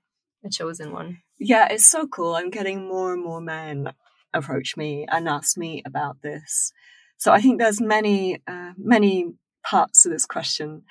a 0.44 0.50
chosen 0.50 0.92
one? 0.92 1.18
Yeah 1.38 1.68
it's 1.70 1.88
so 1.88 2.06
cool. 2.06 2.34
I'm 2.34 2.50
getting 2.50 2.88
more 2.88 3.12
and 3.12 3.22
more 3.22 3.40
men 3.40 3.92
approach 4.32 4.76
me 4.76 5.06
and 5.10 5.28
ask 5.28 5.56
me 5.56 5.82
about 5.84 6.22
this. 6.22 6.72
So 7.16 7.32
i 7.32 7.40
think 7.40 7.58
there's 7.58 7.80
many 7.80 8.42
uh, 8.46 8.72
many 8.76 9.32
parts 9.64 10.02
to 10.02 10.08
this 10.08 10.26
question. 10.26 10.82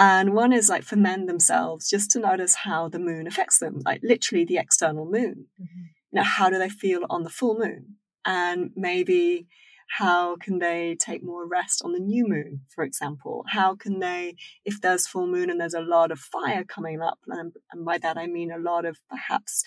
And 0.00 0.32
one 0.32 0.52
is 0.52 0.68
like 0.68 0.84
for 0.84 0.94
men 0.94 1.26
themselves 1.26 1.90
just 1.90 2.12
to 2.12 2.20
notice 2.20 2.54
how 2.54 2.88
the 2.88 3.00
moon 3.00 3.26
affects 3.26 3.58
them 3.58 3.82
like 3.84 4.00
literally 4.04 4.44
the 4.44 4.58
external 4.58 5.04
moon. 5.04 5.46
Mm-hmm. 5.60 5.84
you 6.12 6.16
know 6.16 6.22
how 6.22 6.48
do 6.50 6.58
they 6.58 6.68
feel 6.68 7.02
on 7.10 7.24
the 7.24 7.30
full 7.30 7.58
moon 7.58 7.96
and 8.28 8.70
maybe 8.76 9.46
How 9.90 10.36
can 10.36 10.58
they 10.58 10.96
take 11.00 11.24
more 11.24 11.48
rest 11.48 11.80
on 11.82 11.92
the 11.92 11.98
new 11.98 12.28
moon, 12.28 12.60
for 12.68 12.84
example? 12.84 13.44
How 13.48 13.74
can 13.74 14.00
they, 14.00 14.36
if 14.64 14.80
there's 14.82 15.06
full 15.06 15.26
moon 15.26 15.48
and 15.50 15.58
there's 15.58 15.74
a 15.74 15.80
lot 15.80 16.12
of 16.12 16.18
fire 16.18 16.62
coming 16.62 17.00
up, 17.00 17.18
and, 17.26 17.52
and 17.72 17.84
by 17.86 17.96
that 17.98 18.18
I 18.18 18.26
mean 18.26 18.50
a 18.52 18.58
lot 18.58 18.84
of 18.84 18.98
perhaps 19.08 19.64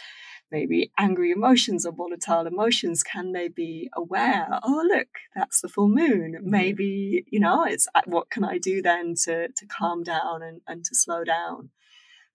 maybe 0.51 0.91
angry 0.97 1.31
emotions 1.31 1.85
or 1.85 1.93
volatile 1.93 2.45
emotions 2.45 3.03
can 3.03 3.31
they 3.31 3.47
be 3.47 3.89
aware 3.95 4.47
oh 4.63 4.83
look 4.85 5.07
that's 5.33 5.61
the 5.61 5.69
full 5.69 5.87
moon 5.87 6.35
mm-hmm. 6.37 6.49
maybe 6.49 7.23
you 7.31 7.39
know 7.39 7.63
it's 7.63 7.87
uh, 7.95 8.01
what 8.05 8.29
can 8.29 8.43
i 8.43 8.57
do 8.57 8.81
then 8.81 9.13
to 9.15 9.47
to 9.55 9.65
calm 9.65 10.03
down 10.03 10.43
and, 10.43 10.59
and 10.67 10.83
to 10.83 10.93
slow 10.93 11.23
down 11.23 11.69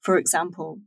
for 0.00 0.16
example 0.16 0.78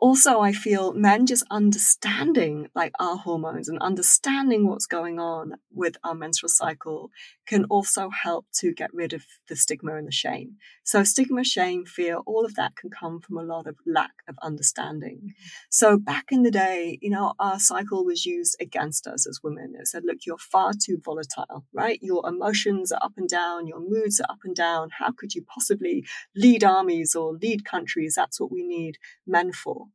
also 0.00 0.40
i 0.40 0.52
feel 0.52 0.92
men 0.94 1.26
just 1.26 1.44
understanding 1.50 2.68
like 2.74 2.92
our 2.98 3.16
hormones 3.16 3.68
and 3.68 3.78
understanding 3.80 4.66
what's 4.66 4.86
going 4.86 5.18
on 5.18 5.54
with 5.72 5.96
our 6.02 6.14
menstrual 6.14 6.48
cycle 6.48 7.10
can 7.46 7.64
also 7.64 8.08
help 8.10 8.46
to 8.52 8.72
get 8.72 8.92
rid 8.94 9.12
of 9.12 9.22
the 9.48 9.56
stigma 9.56 9.94
and 9.94 10.06
the 10.08 10.12
shame 10.12 10.56
so 10.90 11.04
stigma 11.04 11.44
shame 11.44 11.84
fear 11.84 12.16
all 12.26 12.44
of 12.44 12.54
that 12.56 12.74
can 12.76 12.90
come 12.90 13.20
from 13.20 13.36
a 13.38 13.42
lot 13.42 13.66
of 13.66 13.76
lack 13.86 14.16
of 14.28 14.36
understanding. 14.42 15.18
Mm-hmm. 15.18 15.46
so 15.70 15.98
back 15.98 16.26
in 16.30 16.42
the 16.42 16.50
day 16.50 16.98
you 17.00 17.10
know 17.10 17.34
our 17.38 17.58
cycle 17.60 18.04
was 18.04 18.26
used 18.26 18.56
against 18.60 19.06
us 19.06 19.26
as 19.26 19.40
women. 19.42 19.74
It 19.78 19.86
said 19.86 20.02
look 20.04 20.26
you're 20.26 20.38
far 20.54 20.72
too 20.72 20.98
volatile 21.04 21.64
right? 21.72 21.98
Your 22.02 22.22
emotions 22.26 22.90
are 22.90 23.02
up 23.02 23.14
and 23.16 23.28
down 23.28 23.66
your 23.66 23.80
moods 23.80 24.20
are 24.20 24.30
up 24.30 24.40
and 24.44 24.56
down. 24.56 24.90
How 24.98 25.12
could 25.12 25.34
you 25.34 25.42
possibly 25.42 26.04
lead 26.34 26.64
armies 26.64 27.14
or 27.14 27.34
lead 27.34 27.64
countries? 27.64 28.14
That's 28.16 28.40
what 28.40 28.50
we 28.50 28.62
need 28.64 28.98
men 29.26 29.52
for. 29.52 29.86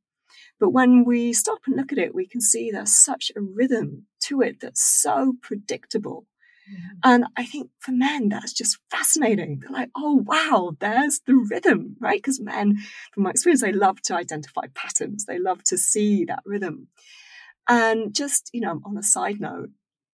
But 0.59 0.69
when 0.69 1.03
we 1.05 1.33
stop 1.33 1.59
and 1.65 1.75
look 1.75 1.91
at 1.91 1.97
it, 1.97 2.15
we 2.15 2.27
can 2.27 2.41
see 2.41 2.71
there's 2.71 2.93
such 2.93 3.31
a 3.35 3.41
rhythm 3.41 4.05
to 4.21 4.41
it 4.41 4.59
that's 4.61 4.83
so 4.83 5.33
predictable. 5.41 6.25
And 7.03 7.25
I 7.37 7.45
think 7.45 7.69
for 7.79 7.91
men, 7.91 8.29
that's 8.29 8.53
just 8.53 8.79
fascinating. 8.89 9.59
They're 9.59 9.71
like, 9.71 9.89
oh, 9.95 10.23
wow, 10.25 10.75
there's 10.79 11.21
the 11.25 11.35
rhythm, 11.35 11.95
right? 11.99 12.17
Because 12.17 12.41
men, 12.41 12.77
from 13.13 13.23
my 13.23 13.31
experience, 13.31 13.61
they 13.61 13.71
love 13.71 14.01
to 14.03 14.15
identify 14.15 14.63
patterns, 14.73 15.25
they 15.25 15.39
love 15.39 15.63
to 15.65 15.77
see 15.77 16.25
that 16.25 16.43
rhythm. 16.45 16.87
And 17.67 18.13
just, 18.13 18.49
you 18.53 18.61
know, 18.61 18.79
on 18.85 18.97
a 18.97 19.03
side 19.03 19.39
note, 19.39 19.69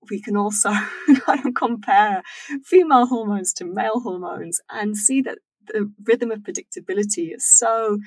we 0.10 0.22
can 0.22 0.36
also 0.36 0.72
kind 1.26 1.46
of 1.46 1.54
compare 1.54 2.24
female 2.66 3.06
hormones 3.08 3.54
to 3.54 3.66
male 3.66 4.00
hormones 4.00 4.60
and 4.70 4.98
see 4.98 5.22
that 5.22 5.40
the 5.68 5.92
rhythm 6.04 6.32
of 6.32 6.40
predictability 6.40 7.34
is 7.36 7.48
so 7.48 8.00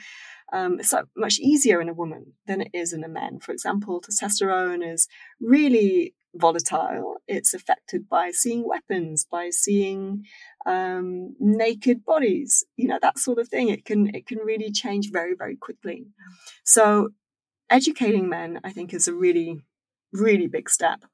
um, 0.53 0.79
it's 0.79 0.95
much 1.17 1.39
easier 1.39 1.81
in 1.81 1.89
a 1.89 1.95
woman 1.95 2.35
than 2.47 2.61
it 2.61 2.71
is 2.73 2.93
in 2.93 3.05
a 3.05 3.09
man. 3.09 3.41
For 3.41 3.53
example, 3.53 4.01
testosterone 4.01 4.87
is 4.87 5.09
really 5.41 6.15
volatile. 6.35 7.17
It's 7.27 7.55
affected 7.55 8.09
by 8.09 8.31
seeing 8.31 8.67
weapons, 8.67 9.25
by 9.31 9.51
seeing 9.51 10.25
um, 10.67 11.35
naked 11.39 12.05
bodies, 12.05 12.65
you 12.77 12.89
know 12.89 12.99
that 13.03 13.19
sort 13.19 13.39
of 13.39 13.49
thing. 13.49 13.69
It 13.69 13.85
can 13.85 14.15
it 14.15 14.27
can 14.27 14.39
really 14.39 14.71
change 14.71 15.11
very 15.11 15.35
very 15.35 15.57
quickly. 15.57 16.07
So 16.65 17.11
educating 17.71 18.29
men, 18.29 18.61
I 18.65 18.73
think, 18.73 18.95
is 18.95 19.09
a 19.09 19.15
really 19.15 19.63
really 20.13 20.47
big 20.47 20.71
step. 20.71 21.05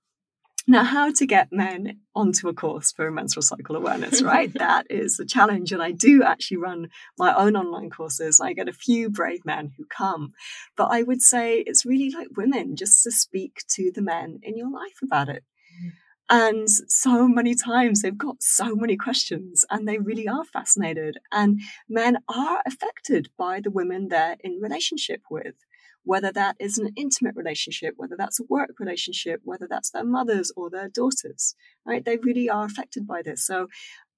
Now, 0.71 0.85
how 0.85 1.11
to 1.11 1.27
get 1.27 1.49
men 1.51 1.99
onto 2.15 2.49
a 2.49 2.55
course 2.55 2.93
for 2.93 3.11
menstrual 3.11 3.43
cycle 3.43 3.75
awareness, 3.75 4.23
right? 4.35 4.55
that 4.55 4.87
is 4.89 5.17
the 5.17 5.27
challenge. 5.27 5.73
And 5.73 5.83
I 5.83 5.91
do 5.91 6.23
actually 6.23 6.59
run 6.59 6.91
my 7.19 7.35
own 7.35 7.57
online 7.57 7.91
courses. 7.91 8.41
I 8.41 8.53
get 8.53 8.69
a 8.69 8.73
few 8.73 9.11
brave 9.11 9.45
men 9.45 9.73
who 9.77 9.85
come. 9.87 10.31
But 10.77 10.93
I 10.93 11.03
would 11.03 11.23
say 11.23 11.65
it's 11.67 11.85
really 11.85 12.11
like 12.11 12.37
women 12.37 12.77
just 12.77 13.03
to 13.03 13.11
speak 13.11 13.65
to 13.71 13.91
the 13.93 14.01
men 14.01 14.39
in 14.45 14.57
your 14.57 14.71
life 14.71 14.99
about 15.03 15.29
it. 15.29 15.43
Mm. 15.83 15.91
And 16.31 16.71
so 16.71 17.27
many 17.27 17.57
times 17.57 18.03
they've 18.03 18.17
got 18.17 18.41
so 18.41 18.77
many 18.77 18.97
questions 18.97 19.65
and 19.71 19.89
they 19.89 19.99
really 19.99 20.29
are 20.29 20.45
fascinated. 20.45 21.19
And 21.33 21.59
men 21.89 22.19
are 22.29 22.63
affected 22.65 23.31
by 23.37 23.59
the 23.61 23.73
women 23.73 24.07
they're 24.07 24.37
in 24.39 24.61
relationship 24.61 25.23
with 25.29 25.57
whether 26.05 26.33
that 26.33 26.57
is 26.59 26.79
an 26.79 26.93
intimate 26.97 27.37
relationship, 27.37 27.95
whether 27.97 28.17
that's 28.17 28.41
a 28.41 28.45
work 28.49 28.79
relationship, 28.79 29.41
whether 29.45 29.67
that's 29.69 29.91
their 29.91 30.05
mothers 30.05 30.53
or 30.57 30.71
their 30.71 30.89
daughters, 30.89 31.55
right? 31.85 32.05
They 32.05 32.17
really 32.17 32.49
are 32.49 32.65
affected 32.65 33.07
by 33.07 33.23
this. 33.23 33.45
So 33.47 33.69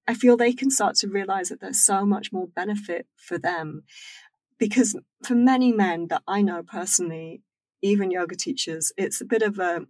I 0.07 0.13
feel 0.13 0.37
they 0.37 0.53
can 0.53 0.69
start 0.69 0.95
to 0.97 1.07
realize 1.07 1.49
that 1.49 1.61
there's 1.61 1.83
so 1.83 2.05
much 2.05 2.31
more 2.31 2.47
benefit 2.47 3.07
for 3.17 3.37
them. 3.37 3.83
Because 4.57 4.97
for 5.23 5.35
many 5.35 5.71
men 5.71 6.07
that 6.07 6.23
I 6.27 6.41
know 6.41 6.63
personally, 6.63 7.41
even 7.81 8.11
yoga 8.11 8.35
teachers, 8.35 8.91
it's 8.97 9.19
a 9.19 9.25
bit 9.25 9.41
of 9.41 9.59
a, 9.59 9.81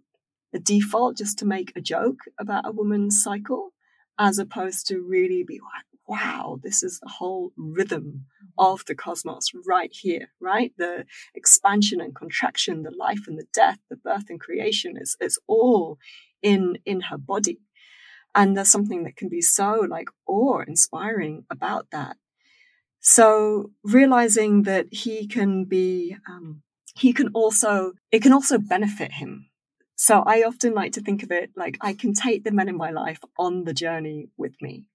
a 0.52 0.58
default 0.58 1.16
just 1.16 1.38
to 1.38 1.46
make 1.46 1.72
a 1.76 1.80
joke 1.80 2.20
about 2.40 2.66
a 2.66 2.72
woman's 2.72 3.22
cycle 3.22 3.70
as 4.18 4.38
opposed 4.38 4.86
to 4.88 5.00
really 5.00 5.44
be 5.44 5.60
like, 5.60 5.93
wow, 6.06 6.58
this 6.62 6.82
is 6.82 7.00
the 7.00 7.08
whole 7.08 7.52
rhythm 7.56 8.26
of 8.58 8.84
the 8.86 8.94
cosmos 8.94 9.50
right 9.66 9.90
here, 9.92 10.28
right? 10.40 10.72
The 10.76 11.06
expansion 11.34 12.00
and 12.00 12.14
contraction, 12.14 12.82
the 12.82 12.90
life 12.90 13.26
and 13.26 13.38
the 13.38 13.46
death, 13.52 13.78
the 13.88 13.96
birth 13.96 14.28
and 14.28 14.40
creation 14.40 14.96
is 14.98 15.38
all 15.46 15.98
in 16.42 16.78
in 16.84 17.02
her 17.02 17.18
body. 17.18 17.60
And 18.34 18.56
there's 18.56 18.70
something 18.70 19.04
that 19.04 19.16
can 19.16 19.28
be 19.28 19.40
so 19.40 19.86
like 19.88 20.08
awe 20.26 20.62
inspiring 20.66 21.44
about 21.50 21.86
that. 21.92 22.16
So 23.00 23.70
realizing 23.82 24.62
that 24.62 24.86
he 24.90 25.26
can 25.26 25.64
be, 25.64 26.16
um, 26.28 26.62
he 26.96 27.12
can 27.12 27.28
also, 27.28 27.92
it 28.10 28.22
can 28.22 28.32
also 28.32 28.58
benefit 28.58 29.12
him. 29.12 29.50
So 29.94 30.22
I 30.26 30.42
often 30.42 30.74
like 30.74 30.92
to 30.92 31.00
think 31.00 31.22
of 31.22 31.30
it 31.30 31.50
like 31.54 31.76
I 31.80 31.92
can 31.92 32.14
take 32.14 32.44
the 32.44 32.50
men 32.50 32.68
in 32.68 32.76
my 32.76 32.90
life 32.90 33.20
on 33.38 33.64
the 33.64 33.74
journey 33.74 34.30
with 34.36 34.54
me. 34.60 34.86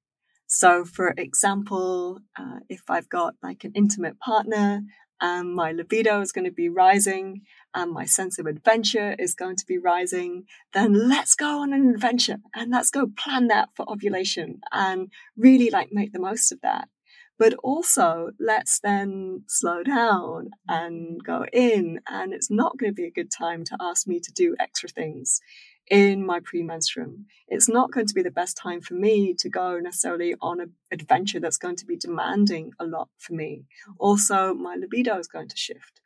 So, 0.51 0.83
for 0.83 1.13
example, 1.15 2.21
uh, 2.35 2.61
if 2.69 2.81
I've 2.89 3.07
got 3.07 3.35
like 3.43 3.63
an 3.65 3.71
intimate 3.75 4.19
partner 4.19 4.81
and 5.21 5.53
my 5.53 5.71
libido 5.71 6.21
is 6.21 6.31
going 6.31 6.45
to 6.45 6.51
be 6.51 6.69
rising 6.69 7.41
and 7.75 7.91
my 7.91 8.05
sense 8.05 8.39
of 8.39 8.47
adventure 8.47 9.15
is 9.19 9.35
going 9.35 9.57
to 9.57 9.65
be 9.67 9.77
rising, 9.77 10.45
then 10.73 11.07
let's 11.07 11.35
go 11.35 11.59
on 11.59 11.71
an 11.71 11.91
adventure 11.91 12.37
and 12.55 12.71
let's 12.71 12.89
go 12.89 13.05
plan 13.15 13.45
that 13.49 13.69
for 13.75 13.87
ovulation 13.87 14.59
and 14.71 15.11
really 15.37 15.69
like 15.69 15.89
make 15.91 16.13
the 16.13 16.19
most 16.19 16.51
of 16.51 16.59
that. 16.61 16.89
But 17.37 17.53
also, 17.63 18.31
let's 18.39 18.79
then 18.79 19.43
slow 19.47 19.83
down 19.83 20.49
and 20.67 21.23
go 21.23 21.45
in. 21.53 21.99
And 22.09 22.33
it's 22.33 22.49
not 22.49 22.77
going 22.77 22.91
to 22.91 22.95
be 22.95 23.05
a 23.05 23.11
good 23.11 23.31
time 23.31 23.63
to 23.65 23.77
ask 23.79 24.07
me 24.07 24.19
to 24.19 24.31
do 24.33 24.55
extra 24.59 24.89
things 24.89 25.41
in 25.89 26.25
my 26.25 26.39
premenstruum. 26.39 27.25
It's 27.47 27.67
not 27.67 27.91
going 27.91 28.05
to 28.05 28.13
be 28.13 28.21
the 28.21 28.31
best 28.31 28.57
time 28.57 28.81
for 28.81 28.93
me 28.93 29.33
to 29.39 29.49
go 29.49 29.79
necessarily 29.79 30.35
on 30.41 30.61
an 30.61 30.73
adventure 30.91 31.39
that's 31.39 31.57
going 31.57 31.77
to 31.77 31.85
be 31.85 31.97
demanding 31.97 32.73
a 32.79 32.85
lot 32.85 33.09
for 33.17 33.33
me. 33.33 33.65
Also, 33.97 34.53
my 34.53 34.75
libido 34.75 35.17
is 35.17 35.27
going 35.27 35.49
to 35.49 35.57
shift. 35.57 36.01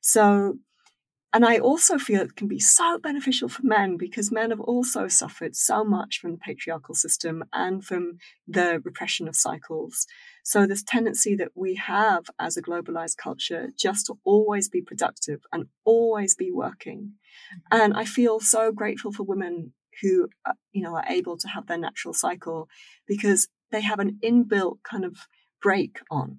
So, 0.00 0.58
and 1.32 1.46
I 1.46 1.58
also 1.58 1.98
feel 1.98 2.20
it 2.20 2.36
can 2.36 2.48
be 2.48 2.58
so 2.58 2.98
beneficial 2.98 3.48
for 3.48 3.62
men 3.64 3.96
because 3.96 4.30
men 4.30 4.50
have 4.50 4.60
also 4.60 5.08
suffered 5.08 5.56
so 5.56 5.82
much 5.82 6.18
from 6.18 6.32
the 6.32 6.38
patriarchal 6.38 6.94
system 6.94 7.44
and 7.52 7.82
from 7.82 8.18
the 8.46 8.80
repression 8.84 9.26
of 9.26 9.34
cycles. 9.34 10.06
So, 10.44 10.66
this 10.66 10.82
tendency 10.82 11.34
that 11.36 11.52
we 11.54 11.76
have 11.76 12.24
as 12.38 12.56
a 12.56 12.62
globalized 12.62 13.16
culture 13.16 13.68
just 13.78 14.06
to 14.06 14.18
always 14.24 14.68
be 14.68 14.82
productive 14.82 15.40
and 15.52 15.66
always 15.84 16.34
be 16.34 16.50
working. 16.50 17.12
Mm-hmm. 17.54 17.80
And 17.80 17.94
I 17.94 18.04
feel 18.04 18.40
so 18.40 18.70
grateful 18.70 19.12
for 19.12 19.22
women 19.22 19.72
who, 20.02 20.28
uh, 20.44 20.52
you 20.72 20.82
know, 20.82 20.96
are 20.96 21.06
able 21.08 21.36
to 21.38 21.48
have 21.48 21.66
their 21.66 21.78
natural 21.78 22.12
cycle 22.12 22.68
because 23.06 23.48
they 23.70 23.80
have 23.80 24.00
an 24.00 24.18
inbuilt 24.22 24.78
kind 24.82 25.04
of 25.04 25.16
break 25.62 26.00
on. 26.10 26.38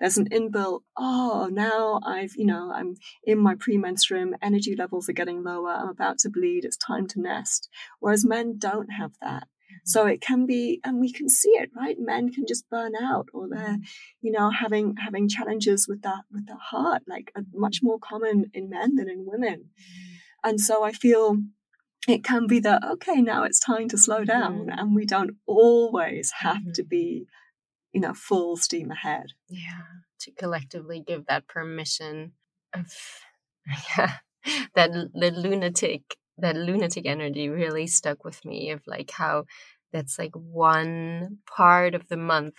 There's 0.00 0.18
an 0.18 0.28
inbuilt, 0.28 0.80
oh, 0.96 1.48
now 1.50 2.00
I've, 2.04 2.36
you 2.36 2.46
know, 2.46 2.70
I'm 2.72 2.96
in 3.24 3.38
my 3.38 3.54
premenstruum, 3.54 4.32
energy 4.42 4.76
levels 4.76 5.08
are 5.08 5.14
getting 5.14 5.42
lower, 5.42 5.70
I'm 5.70 5.88
about 5.88 6.18
to 6.18 6.30
bleed, 6.30 6.64
it's 6.64 6.76
time 6.76 7.06
to 7.08 7.20
nest. 7.20 7.68
Whereas 8.00 8.24
men 8.24 8.58
don't 8.58 8.88
have 8.88 9.12
that. 9.22 9.48
So 9.84 10.06
it 10.06 10.20
can 10.20 10.46
be, 10.46 10.80
and 10.84 11.00
we 11.00 11.12
can 11.12 11.28
see 11.28 11.50
it, 11.50 11.70
right? 11.76 11.96
Men 11.98 12.32
can 12.32 12.44
just 12.46 12.68
burn 12.70 12.92
out, 13.00 13.28
or 13.32 13.48
they're, 13.48 13.60
mm-hmm. 13.60 13.82
you 14.22 14.32
know, 14.32 14.50
having 14.50 14.96
having 14.96 15.28
challenges 15.28 15.86
with 15.88 16.02
that 16.02 16.22
with 16.30 16.46
the 16.46 16.56
heart, 16.56 17.02
like 17.06 17.32
much 17.52 17.80
more 17.82 17.98
common 17.98 18.46
in 18.54 18.68
men 18.70 18.96
than 18.96 19.08
in 19.08 19.24
women. 19.26 19.70
Mm-hmm. 19.70 20.48
And 20.48 20.60
so 20.60 20.84
I 20.84 20.92
feel 20.92 21.38
it 22.08 22.24
can 22.24 22.46
be 22.46 22.60
that 22.60 22.84
okay, 22.84 23.20
now 23.20 23.44
it's 23.44 23.60
time 23.60 23.88
to 23.88 23.98
slow 23.98 24.24
down, 24.24 24.66
mm-hmm. 24.66 24.78
and 24.78 24.94
we 24.94 25.04
don't 25.04 25.36
always 25.46 26.32
have 26.40 26.58
mm-hmm. 26.58 26.72
to 26.72 26.84
be, 26.84 27.26
you 27.96 28.02
know, 28.02 28.12
full 28.12 28.58
steam 28.58 28.90
ahead. 28.90 29.28
Yeah, 29.48 29.80
to 30.20 30.30
collectively 30.32 31.00
give 31.00 31.24
that 31.28 31.48
permission 31.48 32.32
of, 32.74 32.92
yeah, 33.96 34.16
that 34.74 34.90
the 35.14 35.30
lunatic 35.30 36.02
that 36.36 36.56
lunatic 36.56 37.06
energy 37.06 37.48
really 37.48 37.86
stuck 37.86 38.22
with 38.22 38.44
me 38.44 38.70
of 38.70 38.82
like 38.86 39.10
how 39.12 39.44
that's 39.94 40.18
like 40.18 40.34
one 40.34 41.38
part 41.46 41.94
of 41.94 42.06
the 42.08 42.18
month, 42.18 42.56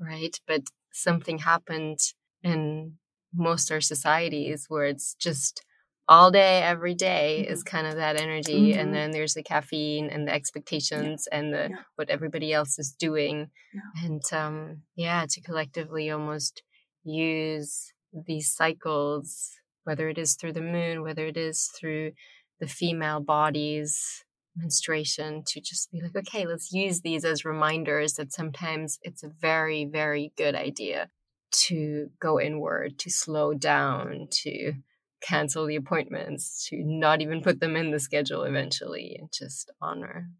right? 0.00 0.34
But 0.46 0.62
something 0.90 1.36
happened 1.36 1.98
in 2.42 2.94
most 3.34 3.70
our 3.70 3.82
societies 3.82 4.64
where 4.70 4.86
it's 4.86 5.16
just 5.16 5.66
all 6.08 6.30
day, 6.30 6.62
every 6.62 6.94
day 6.94 7.44
Mhm. 7.46 7.52
is 7.52 7.62
kind 7.62 7.86
of 7.86 7.96
that 7.96 8.16
energy. 8.20 8.72
Mhm. 8.72 8.78
And 8.80 8.94
then 8.94 9.10
there's 9.10 9.34
the 9.34 9.42
caffeine 9.42 10.08
and 10.10 10.26
the 10.26 10.32
expectations 10.32 11.26
and 11.30 11.52
the 11.52 11.68
Yeah. 11.70 11.82
what 11.96 12.10
everybody 12.10 12.52
else 12.52 12.78
is 12.78 12.92
doing. 12.98 13.50
Yeah. 13.74 14.04
And 14.04 14.22
um, 14.32 14.82
yeah, 14.96 15.26
to 15.28 15.40
collectively 15.42 16.10
almost 16.10 16.62
use 17.04 17.92
these 18.26 18.54
cycles, 18.54 19.50
whether 19.84 20.08
it 20.08 20.18
is 20.18 20.34
through 20.36 20.54
the 20.54 20.62
moon, 20.62 21.02
whether 21.02 21.26
it 21.26 21.36
is 21.36 21.70
through 21.78 22.12
the 22.60 22.68
female 22.68 23.20
body's 23.20 24.24
menstruation, 24.56 25.42
to 25.46 25.60
just 25.60 25.90
be 25.92 26.00
like, 26.02 26.16
okay, 26.16 26.46
let's 26.46 26.72
use 26.72 27.00
these 27.02 27.24
as 27.24 27.44
reminders 27.44 28.14
that 28.14 28.32
sometimes 28.32 28.98
it's 29.02 29.22
a 29.22 29.28
very, 29.28 29.84
very 29.84 30.32
good 30.36 30.54
idea 30.54 31.10
to 31.50 32.10
go 32.20 32.40
inward, 32.40 32.98
to 32.98 33.10
slow 33.10 33.54
down, 33.54 34.26
to 34.30 34.72
cancel 35.20 35.66
the 35.66 35.76
appointments, 35.76 36.66
to 36.68 36.76
not 36.84 37.20
even 37.20 37.42
put 37.42 37.60
them 37.60 37.76
in 37.76 37.90
the 37.90 37.98
schedule 37.98 38.42
eventually, 38.42 39.16
and 39.18 39.30
just 39.32 39.70
honor. 39.80 40.30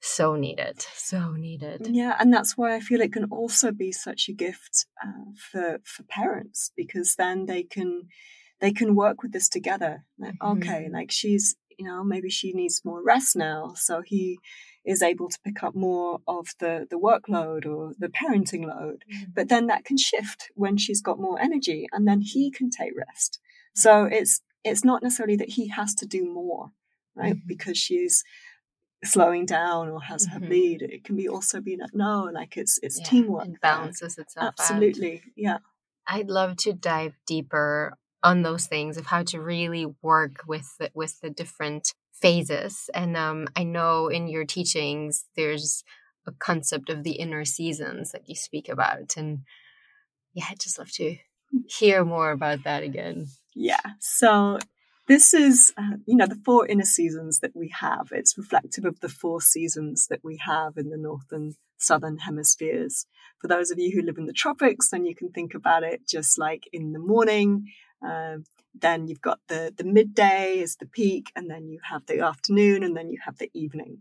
So 0.00 0.36
needed, 0.36 0.80
so 0.80 1.32
needed. 1.32 1.88
Yeah, 1.90 2.16
and 2.20 2.32
that's 2.32 2.56
why 2.56 2.74
I 2.76 2.80
feel 2.80 3.00
it 3.00 3.12
can 3.12 3.24
also 3.24 3.72
be 3.72 3.90
such 3.90 4.28
a 4.28 4.32
gift 4.32 4.86
uh, 5.04 5.32
for 5.50 5.80
for 5.84 6.04
parents 6.04 6.70
because 6.76 7.16
then 7.16 7.46
they 7.46 7.64
can 7.64 8.02
they 8.60 8.72
can 8.72 8.94
work 8.94 9.22
with 9.22 9.32
this 9.32 9.48
together. 9.48 10.04
Like, 10.18 10.36
okay, 10.42 10.86
Mhm. 10.88 10.92
like 10.92 11.10
she's 11.10 11.56
you 11.76 11.84
know 11.86 12.04
maybe 12.04 12.30
she 12.30 12.52
needs 12.52 12.84
more 12.84 13.02
rest 13.02 13.34
now, 13.34 13.72
so 13.74 14.02
he 14.04 14.38
is 14.84 15.02
able 15.02 15.28
to 15.28 15.38
pick 15.44 15.64
up 15.64 15.74
more 15.74 16.20
of 16.28 16.46
the 16.60 16.86
the 16.88 16.98
workload 16.98 17.66
or 17.66 17.92
the 17.98 18.08
parenting 18.08 18.64
load. 18.66 19.04
But 19.34 19.48
then 19.48 19.66
that 19.66 19.84
can 19.84 19.96
shift 19.96 20.50
when 20.54 20.76
she's 20.76 21.02
got 21.02 21.18
more 21.18 21.40
energy, 21.40 21.88
and 21.90 22.06
then 22.06 22.20
he 22.20 22.52
can 22.52 22.70
take 22.70 22.92
rest. 22.96 23.40
So 23.84 24.04
it's 24.18 24.40
it's 24.64 24.84
not 24.84 25.02
necessarily 25.02 25.36
that 25.36 25.50
he 25.50 25.68
has 25.68 25.94
to 26.00 26.06
do 26.06 26.22
more, 26.40 26.72
right? 27.14 27.36
Mhm. 27.36 27.46
Because 27.46 27.78
she's 27.78 28.24
slowing 29.04 29.46
down 29.46 29.88
or 29.88 30.00
has 30.02 30.26
her 30.32 30.40
Mhm. 30.40 30.46
bleed. 30.48 30.82
It 30.82 31.04
can 31.04 31.16
be 31.16 31.28
also 31.28 31.60
be 31.60 31.76
like 31.76 31.94
no, 31.94 32.24
like 32.40 32.56
it's 32.56 32.78
it's 32.82 32.98
Yeah, 32.98 33.08
teamwork. 33.10 33.48
It 33.48 33.60
balances 33.60 34.18
itself 34.18 34.44
out. 34.46 34.52
Absolutely, 34.60 35.22
yeah. 35.36 35.58
I'd 36.08 36.30
love 36.40 36.56
to 36.64 36.72
dive 36.72 37.14
deeper 37.26 37.96
on 38.22 38.42
those 38.42 38.66
things 38.66 38.96
of 38.96 39.06
how 39.06 39.22
to 39.24 39.40
really 39.40 39.86
work 40.02 40.36
with 40.46 40.66
the, 40.78 40.90
with 40.94 41.20
the 41.20 41.30
different 41.30 41.84
phases. 42.12 42.90
And 42.94 43.16
um, 43.16 43.46
I 43.54 43.62
know 43.62 44.08
in 44.08 44.26
your 44.26 44.44
teachings 44.44 45.26
there's 45.36 45.84
a 46.26 46.32
concept 46.32 46.90
of 46.90 47.04
the 47.04 47.12
inner 47.24 47.44
seasons 47.44 48.10
that 48.12 48.28
you 48.28 48.34
speak 48.34 48.68
about, 48.68 49.16
and 49.16 49.30
yeah, 50.34 50.46
I'd 50.50 50.60
just 50.60 50.78
love 50.78 50.90
to 50.92 51.16
hear 51.78 52.04
more 52.04 52.30
about 52.32 52.64
that 52.64 52.82
again. 52.82 53.28
Yeah. 53.58 53.80
So 53.98 54.60
this 55.08 55.34
is, 55.34 55.72
uh, 55.76 55.96
you 56.06 56.14
know, 56.14 56.26
the 56.26 56.40
four 56.44 56.64
inner 56.66 56.84
seasons 56.84 57.40
that 57.40 57.56
we 57.56 57.72
have. 57.80 58.10
It's 58.12 58.38
reflective 58.38 58.84
of 58.84 59.00
the 59.00 59.08
four 59.08 59.40
seasons 59.40 60.06
that 60.10 60.20
we 60.22 60.38
have 60.46 60.76
in 60.76 60.90
the 60.90 60.96
northern 60.96 61.54
southern 61.76 62.18
hemispheres. 62.18 63.06
For 63.40 63.48
those 63.48 63.72
of 63.72 63.78
you 63.80 63.90
who 63.90 64.06
live 64.06 64.16
in 64.16 64.26
the 64.26 64.32
tropics, 64.32 64.90
then 64.90 65.04
you 65.04 65.14
can 65.14 65.30
think 65.30 65.54
about 65.54 65.82
it 65.82 66.06
just 66.06 66.38
like 66.38 66.68
in 66.72 66.92
the 66.92 67.00
morning. 67.00 67.66
Um, 68.00 68.44
then 68.80 69.08
you've 69.08 69.20
got 69.20 69.40
the 69.48 69.72
the 69.76 69.84
midday 69.84 70.58
is 70.58 70.76
the 70.76 70.86
peak, 70.86 71.30
and 71.36 71.50
then 71.50 71.68
you 71.68 71.80
have 71.90 72.06
the 72.06 72.20
afternoon, 72.20 72.82
and 72.82 72.96
then 72.96 73.10
you 73.10 73.18
have 73.24 73.38
the 73.38 73.50
evening. 73.54 73.98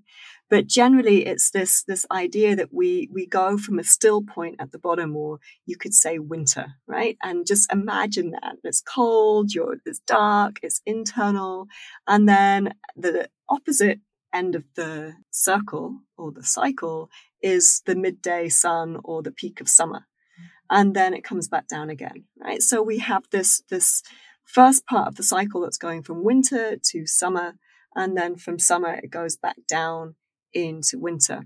But 0.49 0.67
generally, 0.67 1.25
it's 1.25 1.51
this 1.51 1.84
this 1.84 2.05
idea 2.11 2.55
that 2.55 2.73
we 2.73 3.09
we 3.13 3.25
go 3.25 3.57
from 3.57 3.80
a 3.80 3.84
still 3.84 4.21
point 4.21 4.55
at 4.59 4.71
the 4.71 4.80
bottom, 4.80 5.15
or 5.15 5.39
you 5.65 5.78
could 5.78 5.93
say 5.93 6.19
winter, 6.19 6.75
right? 6.88 7.17
And 7.21 7.45
just 7.45 7.71
imagine 7.71 8.32
that 8.32 8.57
it's 8.63 8.82
cold, 8.82 9.53
you're 9.53 9.78
it's 9.86 9.99
dark, 9.99 10.59
it's 10.63 10.82
internal, 10.86 11.67
and 12.07 12.28
then 12.28 12.73
the 12.95 13.30
opposite 13.49 13.99
end 14.34 14.55
of 14.55 14.63
the 14.75 15.15
circle 15.32 15.99
or 16.17 16.32
the 16.32 16.43
cycle 16.43 17.09
is 17.41 17.82
the 17.86 17.95
midday 17.95 18.49
sun 18.49 18.97
or 19.03 19.21
the 19.21 19.32
peak 19.32 19.61
of 19.61 19.69
summer 19.69 19.99
mm. 19.99 20.45
and 20.69 20.95
then 20.95 21.13
it 21.13 21.23
comes 21.23 21.47
back 21.47 21.67
down 21.67 21.89
again 21.89 22.25
right 22.39 22.61
so 22.61 22.82
we 22.82 22.99
have 22.99 23.23
this 23.32 23.61
this 23.69 24.03
first 24.47 24.85
part 24.85 25.07
of 25.07 25.15
the 25.15 25.23
cycle 25.23 25.61
that's 25.61 25.77
going 25.77 26.01
from 26.01 26.23
winter 26.23 26.77
to 26.91 27.05
summer 27.05 27.55
and 27.95 28.17
then 28.17 28.35
from 28.35 28.57
summer 28.57 28.93
it 28.95 29.11
goes 29.11 29.35
back 29.35 29.57
down 29.67 30.15
into 30.53 30.97
winter. 30.97 31.45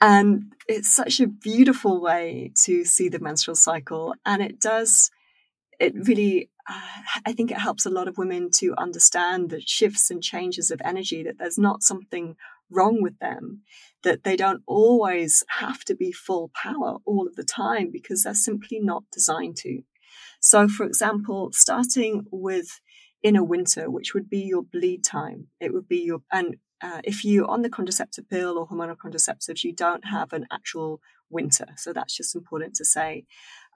And 0.00 0.54
it's 0.66 0.94
such 0.94 1.20
a 1.20 1.26
beautiful 1.26 2.00
way 2.00 2.52
to 2.64 2.84
see 2.84 3.08
the 3.08 3.20
menstrual 3.20 3.54
cycle 3.54 4.14
and 4.26 4.42
it 4.42 4.58
does 4.60 5.10
it 5.80 5.94
really 6.06 6.50
uh, 6.68 6.80
i 7.26 7.32
think 7.32 7.50
it 7.50 7.58
helps 7.58 7.86
a 7.86 7.90
lot 7.90 8.06
of 8.06 8.18
women 8.18 8.50
to 8.50 8.74
understand 8.76 9.50
the 9.50 9.60
shifts 9.60 10.10
and 10.10 10.22
changes 10.22 10.70
of 10.70 10.80
energy 10.84 11.22
that 11.22 11.38
there's 11.38 11.58
not 11.58 11.82
something 11.82 12.36
wrong 12.70 13.02
with 13.02 13.18
them 13.18 13.62
that 14.04 14.22
they 14.22 14.36
don't 14.36 14.62
always 14.66 15.42
have 15.48 15.84
to 15.84 15.94
be 15.94 16.12
full 16.12 16.50
power 16.54 16.98
all 17.04 17.26
of 17.26 17.34
the 17.36 17.44
time 17.44 17.90
because 17.90 18.22
they're 18.22 18.34
simply 18.34 18.78
not 18.78 19.02
designed 19.12 19.56
to 19.56 19.82
so 20.50 20.68
for 20.68 20.84
example 20.84 21.50
starting 21.52 22.24
with 22.30 22.80
in 23.22 23.36
a 23.36 23.44
winter 23.44 23.90
which 23.90 24.14
would 24.14 24.28
be 24.28 24.40
your 24.40 24.62
bleed 24.62 25.02
time 25.04 25.46
it 25.60 25.72
would 25.72 25.88
be 25.88 25.98
your 25.98 26.20
and 26.32 26.56
uh, 26.82 27.00
if 27.04 27.24
you're 27.24 27.50
on 27.50 27.62
the 27.62 27.68
contraceptive 27.68 28.28
pill 28.28 28.58
or 28.58 28.66
hormonal 28.66 28.96
contraceptives, 28.96 29.64
you 29.64 29.72
don't 29.72 30.04
have 30.06 30.32
an 30.32 30.46
actual 30.50 31.00
winter. 31.28 31.66
So 31.76 31.92
that's 31.92 32.16
just 32.16 32.34
important 32.34 32.74
to 32.76 32.84
say. 32.84 33.24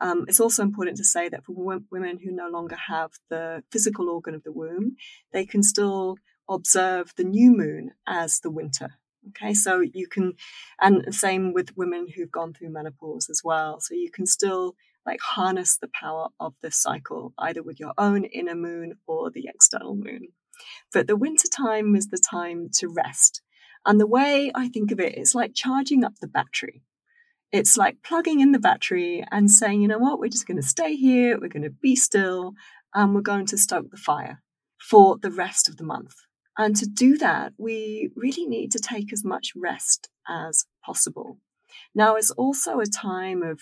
Um, 0.01 0.25
it's 0.27 0.41
also 0.41 0.63
important 0.63 0.97
to 0.97 1.05
say 1.05 1.29
that 1.29 1.45
for 1.45 1.55
w- 1.55 1.85
women 1.91 2.19
who 2.19 2.33
no 2.33 2.49
longer 2.49 2.77
have 2.89 3.11
the 3.29 3.63
physical 3.71 4.09
organ 4.09 4.35
of 4.35 4.43
the 4.43 4.53
womb, 4.53 4.97
they 5.33 5.45
can 5.45 5.63
still 5.63 6.17
observe 6.49 7.13
the 7.17 7.25
new 7.25 7.55
moon 7.57 7.91
as 8.07 8.41
the 8.41 8.51
winter. 8.51 8.89
Okay, 9.31 9.55
so 9.55 9.81
you 9.81 10.07
can, 10.07 10.35
and 10.81 11.15
same 11.15 11.55
with 11.55 11.77
women 11.77 12.07
who've 12.15 12.31
gone 12.31 12.53
through 12.53 12.71
menopause 12.71 13.31
as 13.31 13.41
well. 13.43 13.81
So 13.81 13.95
you 13.95 14.11
can 14.11 14.27
still 14.27 14.75
like 15.07 15.21
harness 15.21 15.77
the 15.77 15.91
power 15.93 16.29
of 16.41 16.55
this 16.63 16.77
cycle, 16.81 17.35
either 17.39 17.63
with 17.63 17.79
your 17.79 17.93
own 17.99 18.25
inner 18.25 18.55
moon 18.55 18.95
or 19.07 19.31
the 19.31 19.49
external 19.49 19.95
moon. 19.95 20.29
But 20.93 21.07
the 21.07 21.17
winter 21.17 21.49
time 21.49 21.95
is 21.95 22.09
the 22.09 22.19
time 22.19 22.69
to 22.79 22.89
rest. 22.89 23.43
And 23.87 24.01
the 24.01 24.07
way 24.07 24.51
I 24.55 24.69
think 24.69 24.93
of 24.93 25.01
it, 25.01 25.15
it's 25.17 25.35
like 25.35 25.53
charging 25.55 26.05
up 26.05 26.15
the 26.21 26.29
battery. 26.29 26.83
It's 27.53 27.77
like 27.77 28.03
plugging 28.03 28.41
in 28.41 28.53
the 28.53 28.59
battery 28.59 29.25
and 29.31 29.51
saying, 29.51 29.83
you 29.83 29.89
know 29.89 29.99
what, 29.99 30.19
we're 30.19 30.29
just 30.29 30.47
going 30.47 30.61
to 30.61 30.67
stay 30.67 30.97
here, 30.97 31.39
we're 31.39 31.49
going 31.49 31.63
to 31.63 31.71
be 31.71 31.95
still, 31.95 32.55
and 32.95 33.15
we're 33.15 33.21
going 33.21 33.47
to 33.47 33.59
stoke 33.59 33.91
the 33.91 33.97
fire 33.97 34.43
for 34.81 35.19
the 35.19 35.31
rest 35.31 35.69
of 35.69 35.77
the 35.77 35.85
month. 35.85 36.15
And 36.57 36.75
to 36.77 36.87
do 36.87 37.19
that, 37.19 37.53
we 37.59 38.11
really 38.17 38.47
need 38.47 38.73
to 38.73 38.79
take 38.79 39.13
as 39.13 39.25
much 39.25 39.53
rest 39.57 40.09
as 40.29 40.67
possible. 40.85 41.39
Now, 41.95 42.17
it's 42.17 42.31
also 42.31 42.81
a 42.81 42.87
time 42.87 43.43
of, 43.43 43.61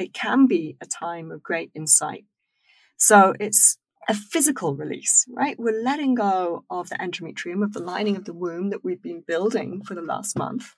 it 0.00 0.14
can 0.14 0.46
be 0.46 0.76
a 0.80 0.86
time 0.86 1.30
of 1.30 1.42
great 1.42 1.70
insight. 1.74 2.24
So 2.96 3.34
it's 3.38 3.78
a 4.08 4.14
physical 4.14 4.74
release, 4.74 5.26
right? 5.30 5.58
We're 5.58 5.82
letting 5.82 6.14
go 6.14 6.64
of 6.70 6.88
the 6.88 6.96
endometrium, 6.96 7.62
of 7.62 7.72
the 7.72 7.82
lining 7.82 8.16
of 8.16 8.24
the 8.24 8.32
womb 8.32 8.70
that 8.70 8.82
we've 8.82 9.02
been 9.02 9.22
building 9.26 9.82
for 9.82 9.94
the 9.94 10.02
last 10.02 10.36
month. 10.36 10.74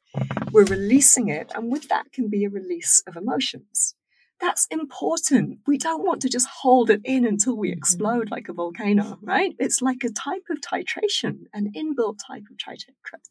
We're 0.50 0.64
releasing 0.64 1.28
it, 1.28 1.50
and 1.54 1.70
with 1.70 1.88
that 1.88 2.12
can 2.12 2.28
be 2.28 2.44
a 2.44 2.50
release 2.50 3.02
of 3.06 3.16
emotions. 3.16 3.94
That's 4.42 4.66
important. 4.72 5.60
We 5.68 5.78
don't 5.78 6.04
want 6.04 6.20
to 6.22 6.28
just 6.28 6.48
hold 6.48 6.90
it 6.90 7.00
in 7.04 7.24
until 7.24 7.56
we 7.56 7.68
mm-hmm. 7.68 7.78
explode 7.78 8.32
like 8.32 8.48
a 8.48 8.52
volcano, 8.52 9.16
right? 9.22 9.54
It's 9.60 9.80
like 9.80 10.02
a 10.02 10.10
type 10.10 10.42
of 10.50 10.58
titration, 10.60 11.44
an 11.54 11.72
inbuilt 11.76 12.18
type 12.26 12.42
of 12.50 12.56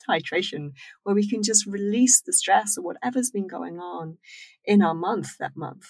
titration, 0.09 0.72
where 1.03 1.14
we 1.14 1.28
can 1.28 1.43
just 1.43 1.66
release 1.66 2.22
the 2.22 2.32
stress 2.32 2.78
or 2.78 2.84
whatever's 2.84 3.30
been 3.30 3.47
going 3.47 3.78
on 3.78 4.20
in 4.64 4.82
our 4.82 4.93
month 4.93 5.38
that 5.38 5.57
month. 5.57 5.86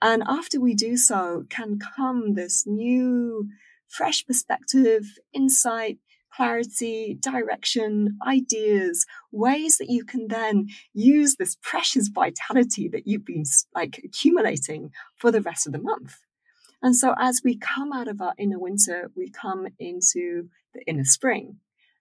And 0.00 0.22
after 0.26 0.58
we 0.58 0.74
do 0.74 0.96
so, 0.96 1.44
can 1.50 1.78
come 1.78 2.32
this 2.32 2.66
new, 2.66 3.50
fresh 3.86 4.24
perspective, 4.24 5.04
insight, 5.34 5.98
clarity, 6.34 7.18
direction, 7.20 8.18
ideas, 8.26 9.06
ways 9.32 9.78
that 9.78 9.88
you 9.88 10.04
can 10.04 10.28
then 10.28 10.68
use 10.94 11.36
this 11.36 11.56
precious 11.62 12.08
vitality 12.08 12.88
that 12.88 13.06
you've 13.06 13.24
been 13.24 13.44
like 13.74 14.00
accumulating 14.04 14.90
for 15.16 15.30
the 15.30 15.42
rest 15.42 15.66
of 15.66 15.72
the 15.72 15.78
month. 15.78 16.16
And 16.82 16.94
so 16.94 17.14
as 17.18 17.42
we 17.44 17.56
come 17.56 17.92
out 17.92 18.08
of 18.08 18.20
our 18.20 18.34
inner 18.38 18.58
winter, 18.58 19.10
we 19.16 19.30
come 19.30 19.66
into 19.78 20.48
the 20.74 20.82
inner 20.86 21.04
spring. 21.04 21.56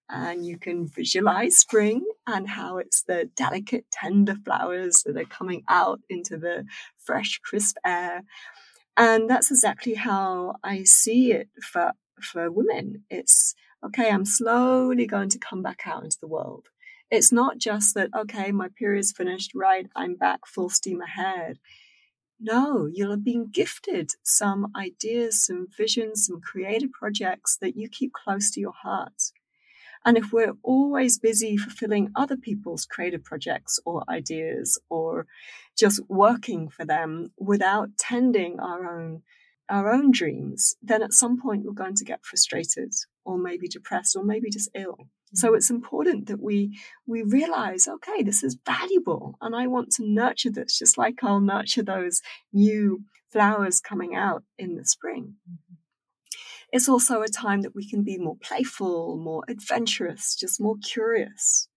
And 0.09 0.45
you 0.45 0.57
can 0.57 0.87
visualize 0.87 1.57
spring 1.57 2.05
and 2.25 2.47
how 2.47 2.77
it's 2.77 3.03
the 3.03 3.29
delicate, 3.35 3.85
tender 3.91 4.35
flowers 4.35 5.03
that 5.05 5.17
are 5.17 5.25
coming 5.25 5.63
out 5.67 5.99
into 6.09 6.37
the 6.37 6.63
fresh, 6.97 7.39
crisp 7.43 7.75
air. 7.85 8.23
And 8.95 9.29
that's 9.29 9.51
exactly 9.51 9.95
how 9.95 10.55
I 10.63 10.83
see 10.83 11.33
it 11.33 11.49
for, 11.61 11.91
for 12.21 12.49
women. 12.49 13.03
It's 13.09 13.53
okay, 13.87 14.09
I'm 14.09 14.25
slowly 14.25 15.05
going 15.05 15.29
to 15.29 15.39
come 15.39 15.61
back 15.61 15.81
out 15.85 16.03
into 16.03 16.17
the 16.19 16.27
world. 16.27 16.67
It's 17.09 17.31
not 17.31 17.57
just 17.57 17.95
that, 17.95 18.09
okay, 18.15 18.51
my 18.51 18.67
period's 18.77 19.13
finished, 19.13 19.51
right? 19.55 19.87
I'm 19.95 20.15
back 20.15 20.45
full 20.45 20.69
steam 20.69 21.01
ahead. 21.01 21.57
no, 22.39 22.87
you'll 22.93 23.11
have 23.11 23.23
been 23.23 23.47
gifted 23.51 24.11
some 24.23 24.71
ideas, 24.75 25.45
some 25.45 25.67
visions, 25.75 26.25
some 26.27 26.39
creative 26.41 26.91
projects 26.91 27.57
that 27.61 27.75
you 27.75 27.89
keep 27.89 28.13
close 28.13 28.51
to 28.51 28.59
your 28.59 28.73
heart. 28.73 29.31
And 30.05 30.17
if 30.17 30.31
we're 30.31 30.53
always 30.63 31.17
busy 31.17 31.57
fulfilling 31.57 32.11
other 32.15 32.37
people's 32.37 32.85
creative 32.85 33.23
projects 33.23 33.79
or 33.85 34.03
ideas 34.09 34.79
or 34.89 35.25
just 35.77 35.99
working 36.07 36.69
for 36.69 36.85
them 36.85 37.31
without 37.37 37.97
tending 37.97 38.59
our 38.59 38.81
own 38.95 39.23
our 39.69 39.91
own 39.91 40.11
dreams, 40.11 40.75
then 40.81 41.03
at 41.03 41.11
some 41.11 41.41
point 41.41 41.65
we're 41.65 41.73
going 41.73 41.95
to 41.95 42.05
get 42.05 42.23
frustrated 42.23 42.93
or 43.27 43.37
maybe 43.37 43.67
depressed 43.67 44.15
or 44.15 44.23
maybe 44.23 44.49
just 44.49 44.69
ill. 44.73 45.09
So 45.33 45.53
it's 45.53 45.69
important 45.69 46.27
that 46.27 46.41
we 46.41 46.79
we 47.05 47.21
realize, 47.21 47.87
okay, 47.87 48.23
this 48.23 48.43
is 48.43 48.57
valuable, 48.65 49.35
and 49.41 49.53
I 49.55 49.67
want 49.67 49.91
to 49.95 50.03
nurture 50.07 50.51
this, 50.51 50.79
just 50.79 50.97
like 50.97 51.15
I'll 51.21 51.41
nurture 51.41 51.83
those 51.83 52.21
new 52.53 53.03
flowers 53.29 53.81
coming 53.81 54.15
out 54.15 54.43
in 54.57 54.75
the 54.75 54.85
spring. 54.85 55.35
Mm-hmm. 55.49 55.75
It's 56.71 56.89
also 56.89 57.21
a 57.21 57.27
time 57.27 57.61
that 57.61 57.75
we 57.75 57.89
can 57.89 58.03
be 58.03 58.17
more 58.17 58.37
playful, 58.41 59.17
more 59.17 59.43
adventurous, 59.47 60.35
just 60.35 60.61
more 60.61 60.75
curious. 60.83 61.69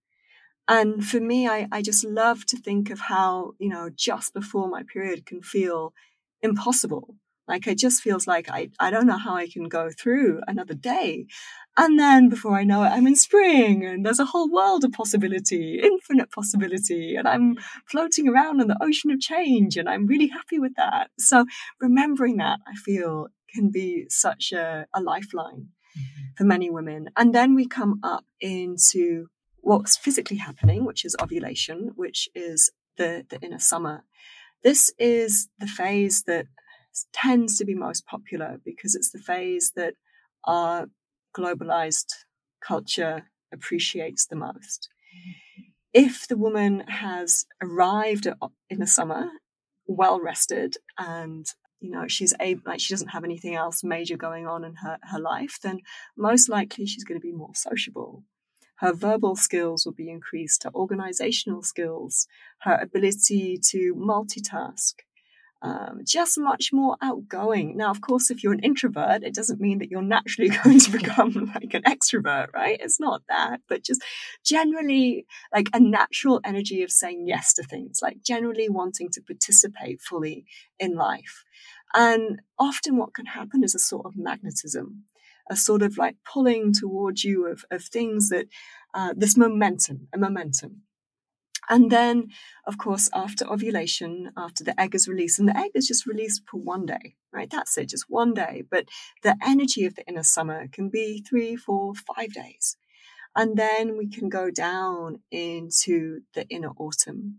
And 0.67 1.05
for 1.05 1.19
me, 1.19 1.47
I, 1.47 1.67
I 1.71 1.81
just 1.81 2.05
love 2.05 2.45
to 2.47 2.57
think 2.57 2.89
of 2.89 2.99
how, 2.99 3.53
you 3.59 3.69
know, 3.69 3.89
just 3.93 4.33
before 4.33 4.69
my 4.69 4.83
period 4.83 5.25
can 5.25 5.41
feel 5.41 5.93
impossible. 6.41 7.15
Like 7.47 7.67
it 7.67 7.77
just 7.77 8.01
feels 8.01 8.27
like 8.27 8.49
I, 8.49 8.69
I 8.79 8.91
don't 8.91 9.07
know 9.07 9.17
how 9.17 9.35
I 9.35 9.47
can 9.47 9.67
go 9.67 9.89
through 9.89 10.41
another 10.47 10.73
day. 10.73 11.25
And 11.77 11.99
then 11.99 12.29
before 12.29 12.57
I 12.57 12.63
know 12.63 12.83
it, 12.83 12.89
I'm 12.89 13.07
in 13.07 13.15
spring 13.15 13.85
and 13.85 14.05
there's 14.05 14.19
a 14.19 14.25
whole 14.25 14.51
world 14.51 14.83
of 14.83 14.91
possibility, 14.91 15.79
infinite 15.83 16.31
possibility. 16.31 17.15
And 17.15 17.27
I'm 17.27 17.55
floating 17.87 18.27
around 18.27 18.61
in 18.61 18.67
the 18.67 18.81
ocean 18.81 19.11
of 19.11 19.19
change 19.19 19.77
and 19.77 19.89
I'm 19.89 20.05
really 20.05 20.27
happy 20.27 20.59
with 20.59 20.75
that. 20.75 21.09
So 21.17 21.45
remembering 21.79 22.37
that, 22.37 22.59
I 22.67 22.75
feel 22.75 23.27
can 23.53 23.69
be 23.69 24.05
such 24.09 24.51
a, 24.51 24.85
a 24.93 25.01
lifeline 25.01 25.67
mm-hmm. 25.97 26.21
for 26.37 26.43
many 26.43 26.69
women. 26.69 27.09
And 27.17 27.33
then 27.33 27.55
we 27.55 27.67
come 27.67 27.99
up 28.03 28.25
into 28.39 29.27
what's 29.57 29.97
physically 29.97 30.37
happening, 30.37 30.85
which 30.85 31.05
is 31.05 31.15
ovulation, 31.21 31.91
which 31.95 32.29
is 32.33 32.71
the, 32.97 33.25
the 33.29 33.39
inner 33.41 33.59
summer. 33.59 34.03
This 34.63 34.93
is 34.99 35.49
the 35.59 35.67
phase 35.67 36.23
that 36.23 36.45
tends 37.13 37.57
to 37.57 37.65
be 37.65 37.75
most 37.75 38.05
popular 38.05 38.59
because 38.63 38.95
it's 38.95 39.11
the 39.11 39.19
phase 39.19 39.73
that 39.75 39.95
our 40.45 40.87
globalized 41.35 42.13
culture 42.61 43.23
appreciates 43.53 44.25
the 44.25 44.35
most. 44.35 44.89
If 45.93 46.27
the 46.27 46.37
woman 46.37 46.81
has 46.87 47.45
arrived 47.61 48.27
in 48.69 48.79
the 48.79 48.87
summer 48.87 49.29
well 49.87 50.21
rested 50.21 50.77
and 50.97 51.45
you 51.79 51.89
know 51.89 52.07
she's 52.07 52.33
able 52.39 52.61
like 52.65 52.79
she 52.79 52.93
doesn't 52.93 53.09
have 53.09 53.23
anything 53.23 53.55
else 53.55 53.83
major 53.83 54.15
going 54.15 54.47
on 54.47 54.63
in 54.63 54.75
her, 54.75 54.97
her 55.11 55.19
life 55.19 55.59
then 55.61 55.79
most 56.15 56.47
likely 56.47 56.85
she's 56.85 57.03
going 57.03 57.19
to 57.19 57.25
be 57.25 57.33
more 57.33 57.53
sociable 57.55 58.23
her 58.75 58.93
verbal 58.93 59.35
skills 59.35 59.85
will 59.85 59.93
be 59.93 60.09
increased 60.09 60.63
her 60.63 60.71
organizational 60.73 61.63
skills 61.63 62.27
her 62.61 62.75
ability 62.75 63.57
to 63.57 63.93
multitask 63.95 64.93
um, 65.63 66.01
just 66.05 66.39
much 66.39 66.73
more 66.73 66.97
outgoing. 67.01 67.77
Now, 67.77 67.91
of 67.91 68.01
course, 68.01 68.31
if 68.31 68.43
you're 68.43 68.53
an 68.53 68.63
introvert, 68.63 69.23
it 69.23 69.35
doesn't 69.35 69.61
mean 69.61 69.77
that 69.79 69.91
you're 69.91 70.01
naturally 70.01 70.49
going 70.63 70.79
to 70.79 70.91
become 70.97 71.51
like 71.53 71.73
an 71.73 71.83
extrovert, 71.83 72.47
right? 72.53 72.79
It's 72.81 72.99
not 72.99 73.21
that, 73.29 73.61
but 73.67 73.83
just 73.83 74.01
generally 74.43 75.25
like 75.53 75.69
a 75.73 75.79
natural 75.79 76.41
energy 76.43 76.81
of 76.83 76.91
saying 76.91 77.27
yes 77.27 77.53
to 77.53 77.63
things, 77.63 77.99
like 78.01 78.23
generally 78.23 78.69
wanting 78.69 79.09
to 79.11 79.21
participate 79.21 80.01
fully 80.01 80.45
in 80.79 80.95
life. 80.95 81.43
And 81.93 82.41
often 82.57 82.97
what 82.97 83.13
can 83.13 83.27
happen 83.27 83.63
is 83.63 83.75
a 83.75 83.79
sort 83.79 84.05
of 84.05 84.17
magnetism, 84.17 85.03
a 85.49 85.55
sort 85.55 85.81
of 85.83 85.97
like 85.97 86.15
pulling 86.25 86.73
towards 86.73 87.23
you 87.23 87.47
of, 87.47 87.65
of 87.69 87.83
things 87.83 88.29
that, 88.29 88.47
uh, 88.93 89.13
this 89.15 89.37
momentum, 89.37 90.07
a 90.13 90.17
momentum. 90.17 90.83
And 91.71 91.85
mm. 91.85 91.89
then, 91.89 92.27
of 92.67 92.77
course, 92.77 93.09
after 93.13 93.49
ovulation, 93.49 94.31
after 94.37 94.63
the 94.63 94.79
egg 94.79 94.93
is 94.93 95.07
released, 95.07 95.39
and 95.39 95.47
the 95.47 95.57
egg 95.57 95.71
is 95.73 95.87
just 95.87 96.05
released 96.05 96.43
for 96.45 96.59
one 96.59 96.85
day, 96.85 97.15
right? 97.33 97.49
That's 97.49 97.77
it, 97.77 97.89
just 97.89 98.05
one 98.09 98.33
day. 98.33 98.63
But 98.69 98.85
the 99.23 99.37
energy 99.43 99.85
of 99.85 99.95
the 99.95 100.05
inner 100.05 100.23
summer 100.23 100.67
can 100.67 100.89
be 100.89 101.23
three, 101.27 101.55
four, 101.55 101.93
five 101.95 102.33
days. 102.33 102.75
And 103.35 103.55
then 103.57 103.97
we 103.97 104.09
can 104.09 104.27
go 104.27 104.51
down 104.51 105.21
into 105.31 106.21
the 106.35 106.45
inner 106.49 106.71
autumn. 106.77 107.37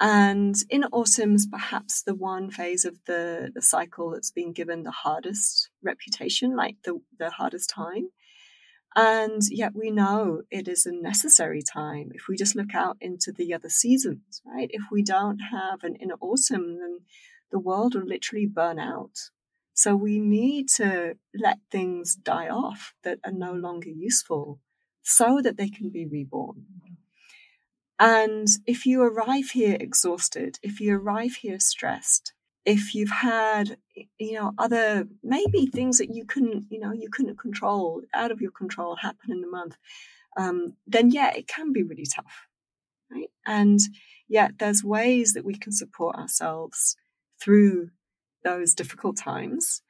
And 0.00 0.54
inner 0.70 0.88
autumn 0.92 1.34
is 1.34 1.46
perhaps 1.46 2.02
the 2.02 2.14
one 2.14 2.50
phase 2.50 2.86
of 2.86 2.98
the, 3.06 3.50
the 3.54 3.60
cycle 3.60 4.12
that's 4.12 4.30
been 4.30 4.52
given 4.52 4.84
the 4.84 4.92
hardest 4.92 5.68
reputation, 5.82 6.56
like 6.56 6.76
the, 6.84 7.00
the 7.18 7.30
hardest 7.30 7.68
time. 7.68 8.08
And 8.96 9.42
yet 9.50 9.74
we 9.74 9.90
know 9.90 10.42
it 10.50 10.66
is 10.66 10.86
a 10.86 10.92
necessary 10.92 11.62
time 11.62 12.10
if 12.14 12.22
we 12.28 12.36
just 12.36 12.56
look 12.56 12.74
out 12.74 12.96
into 13.00 13.32
the 13.32 13.54
other 13.54 13.68
seasons, 13.68 14.42
right? 14.44 14.70
If 14.72 14.84
we 14.90 15.02
don't 15.02 15.38
have 15.52 15.84
an 15.84 15.94
inner 15.96 16.16
autumn, 16.20 16.78
then 16.78 17.00
the 17.50 17.58
world 17.58 17.94
will 17.94 18.06
literally 18.06 18.46
burn 18.46 18.78
out. 18.78 19.30
So 19.74 19.94
we 19.94 20.18
need 20.18 20.68
to 20.76 21.16
let 21.32 21.58
things 21.70 22.16
die 22.16 22.48
off 22.48 22.94
that 23.04 23.18
are 23.24 23.32
no 23.32 23.52
longer 23.52 23.90
useful 23.90 24.58
so 25.02 25.40
that 25.42 25.56
they 25.56 25.68
can 25.68 25.90
be 25.90 26.04
reborn. 26.04 26.64
And 27.98 28.48
if 28.66 28.86
you 28.86 29.02
arrive 29.02 29.50
here 29.52 29.76
exhausted, 29.78 30.58
if 30.62 30.80
you 30.80 30.96
arrive 30.96 31.36
here 31.42 31.60
stressed, 31.60 32.32
if 32.64 32.94
you've 32.94 33.10
had 33.10 33.76
you 34.18 34.34
know 34.34 34.52
other 34.58 35.06
maybe 35.22 35.66
things 35.66 35.98
that 35.98 36.14
you 36.14 36.24
couldn't 36.24 36.64
you 36.70 36.78
know 36.78 36.92
you 36.92 37.08
couldn't 37.10 37.38
control 37.38 38.02
out 38.14 38.30
of 38.30 38.40
your 38.40 38.50
control 38.50 38.96
happen 38.96 39.30
in 39.30 39.40
the 39.40 39.48
month 39.48 39.76
um, 40.36 40.74
then 40.86 41.10
yeah 41.10 41.32
it 41.34 41.46
can 41.48 41.72
be 41.72 41.82
really 41.82 42.06
tough 42.06 42.48
right? 43.10 43.30
And 43.46 43.80
yet 44.28 44.52
there's 44.58 44.84
ways 44.84 45.32
that 45.32 45.44
we 45.44 45.56
can 45.56 45.72
support 45.72 46.16
ourselves 46.16 46.96
through 47.40 47.90
those 48.44 48.74
difficult 48.74 49.16
times. 49.16 49.82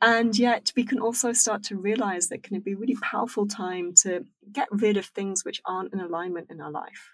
And 0.00 0.38
yet 0.38 0.72
we 0.76 0.84
can 0.84 0.98
also 0.98 1.32
start 1.32 1.62
to 1.64 1.76
realize 1.76 2.28
that 2.28 2.42
can 2.42 2.60
be 2.60 2.72
a 2.72 2.76
really 2.76 2.96
powerful 2.96 3.46
time 3.46 3.94
to 4.02 4.24
get 4.52 4.68
rid 4.70 4.96
of 4.96 5.06
things 5.06 5.44
which 5.44 5.62
aren't 5.64 5.94
in 5.94 6.00
alignment 6.00 6.50
in 6.50 6.60
our 6.60 6.70
life 6.70 7.13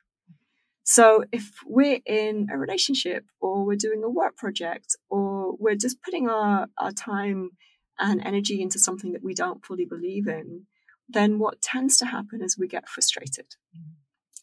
so 0.83 1.24
if 1.33 1.51
we're 1.66 2.01
in 2.07 2.49
a 2.53 2.59
relationship 2.59 3.24
or 3.41 3.64
we're 3.64 3.76
doing 3.76 4.03
a 4.05 4.11
work 4.11 4.37
project 4.37 4.97
or 5.09 5.55
we're 5.59 5.76
just 5.76 6.03
putting 6.03 6.28
our, 6.28 6.66
our 6.78 6.93
time 6.93 7.51
and 7.99 8.24
energy 8.24 8.62
into 8.62 8.78
something 8.78 9.12
that 9.12 9.22
we 9.22 9.35
don't 9.35 9.64
fully 9.64 9.85
believe 9.85 10.26
in, 10.26 10.66
then 11.09 11.39
what 11.39 11.61
tends 11.61 11.97
to 11.99 12.07
happen 12.07 12.43
is 12.43 12.57
we 12.59 12.68
get 12.68 12.89
frustrated. 12.89 13.47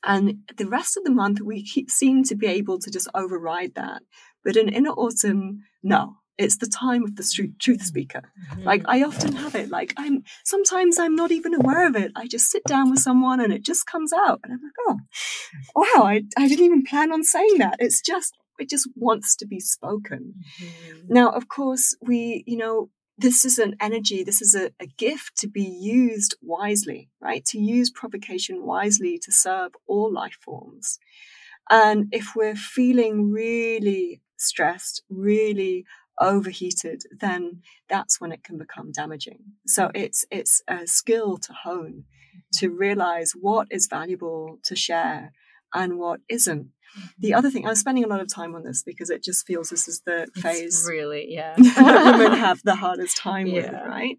And 0.03 0.39
the 0.57 0.67
rest 0.67 0.95
of 0.95 1.03
the 1.03 1.11
month, 1.11 1.41
we 1.41 1.63
keep, 1.63 1.89
seem 1.89 2.23
to 2.25 2.35
be 2.35 2.47
able 2.47 2.79
to 2.79 2.91
just 2.91 3.09
override 3.13 3.73
that. 3.75 4.03
But 4.43 4.55
in 4.55 4.69
inner 4.69 4.91
autumn, 4.91 5.63
no, 5.81 6.17
it's 6.38 6.57
the 6.57 6.67
time 6.67 7.03
of 7.03 7.15
the 7.15 7.53
truth 7.59 7.81
speaker. 7.83 8.21
Mm-hmm. 8.51 8.63
Like 8.63 8.83
I 8.85 9.03
often 9.03 9.33
have 9.35 9.55
it. 9.55 9.69
Like 9.69 9.93
I'm 9.97 10.23
sometimes 10.43 10.99
I'm 10.99 11.15
not 11.15 11.31
even 11.31 11.53
aware 11.53 11.88
of 11.88 11.95
it. 11.95 12.11
I 12.15 12.27
just 12.27 12.49
sit 12.49 12.63
down 12.65 12.89
with 12.89 12.99
someone 12.99 13.39
and 13.39 13.51
it 13.51 13.63
just 13.63 13.85
comes 13.85 14.13
out, 14.13 14.39
and 14.43 14.53
I'm 14.53 14.59
like, 14.61 14.73
oh, 14.88 14.99
wow! 15.75 16.03
I 16.03 16.23
I 16.38 16.47
didn't 16.47 16.65
even 16.65 16.83
plan 16.83 17.11
on 17.11 17.23
saying 17.23 17.57
that. 17.57 17.77
It's 17.79 18.01
just 18.01 18.35
it 18.59 18.69
just 18.69 18.89
wants 18.95 19.35
to 19.38 19.47
be 19.47 19.59
spoken. 19.59 20.35
Mm-hmm. 20.61 21.13
Now, 21.13 21.29
of 21.29 21.47
course, 21.47 21.95
we 22.01 22.43
you 22.45 22.57
know 22.57 22.89
this 23.17 23.43
is 23.43 23.57
an 23.57 23.75
energy. 23.81 24.23
This 24.23 24.41
is 24.41 24.53
a, 24.53 24.71
a 24.79 24.85
gift 24.85 25.38
to 25.38 25.47
be 25.47 25.63
used 25.63 26.35
wisely, 26.41 27.09
right? 27.19 27.43
To 27.45 27.59
use 27.59 27.89
provocation 27.89 28.63
wisely 28.63 29.19
to 29.23 29.31
serve 29.31 29.71
all 29.88 30.13
life 30.13 30.38
forms. 30.41 30.99
And 31.69 32.07
if 32.11 32.33
we're 32.35 32.55
feeling 32.55 33.31
really 33.31 34.21
stressed, 34.38 35.01
really 35.09 35.85
overheated, 36.20 37.03
then 37.11 37.61
that's 37.88 38.20
when 38.20 38.32
it 38.32 38.43
can 38.43 38.57
become 38.57 38.91
damaging. 38.91 39.39
So 39.65 39.91
it's 39.93 40.26
it's 40.32 40.61
a 40.68 40.88
skill 40.88 41.38
to 41.38 41.53
hone 41.53 42.05
to 42.53 42.70
realize 42.70 43.34
what 43.39 43.68
is 43.72 43.88
valuable 43.88 44.59
to 44.63 44.76
share 44.76 45.32
and 45.74 45.97
what 45.97 46.20
isn't. 46.30 46.70
The 47.20 47.34
other 47.34 47.51
thing, 47.51 47.68
I'm 47.68 47.76
spending 47.76 48.03
a 48.03 48.07
lot 48.07 48.22
of 48.22 48.34
time 48.34 48.55
on 48.55 48.63
this 48.63 48.82
because 48.82 49.09
it 49.09 49.24
just 49.24 49.45
feels 49.45 49.70
this 49.70 49.88
is 49.88 50.01
the 50.05 50.24
it's 50.24 50.41
phase 50.41 50.86
really, 50.88 51.28
yeah, 51.30 51.55
women 51.57 52.32
have 52.32 52.61
the 52.63 52.76
hardest 52.76 53.18
time 53.18 53.47
yeah. 53.47 53.53
with, 53.53 53.72
right? 53.86 54.18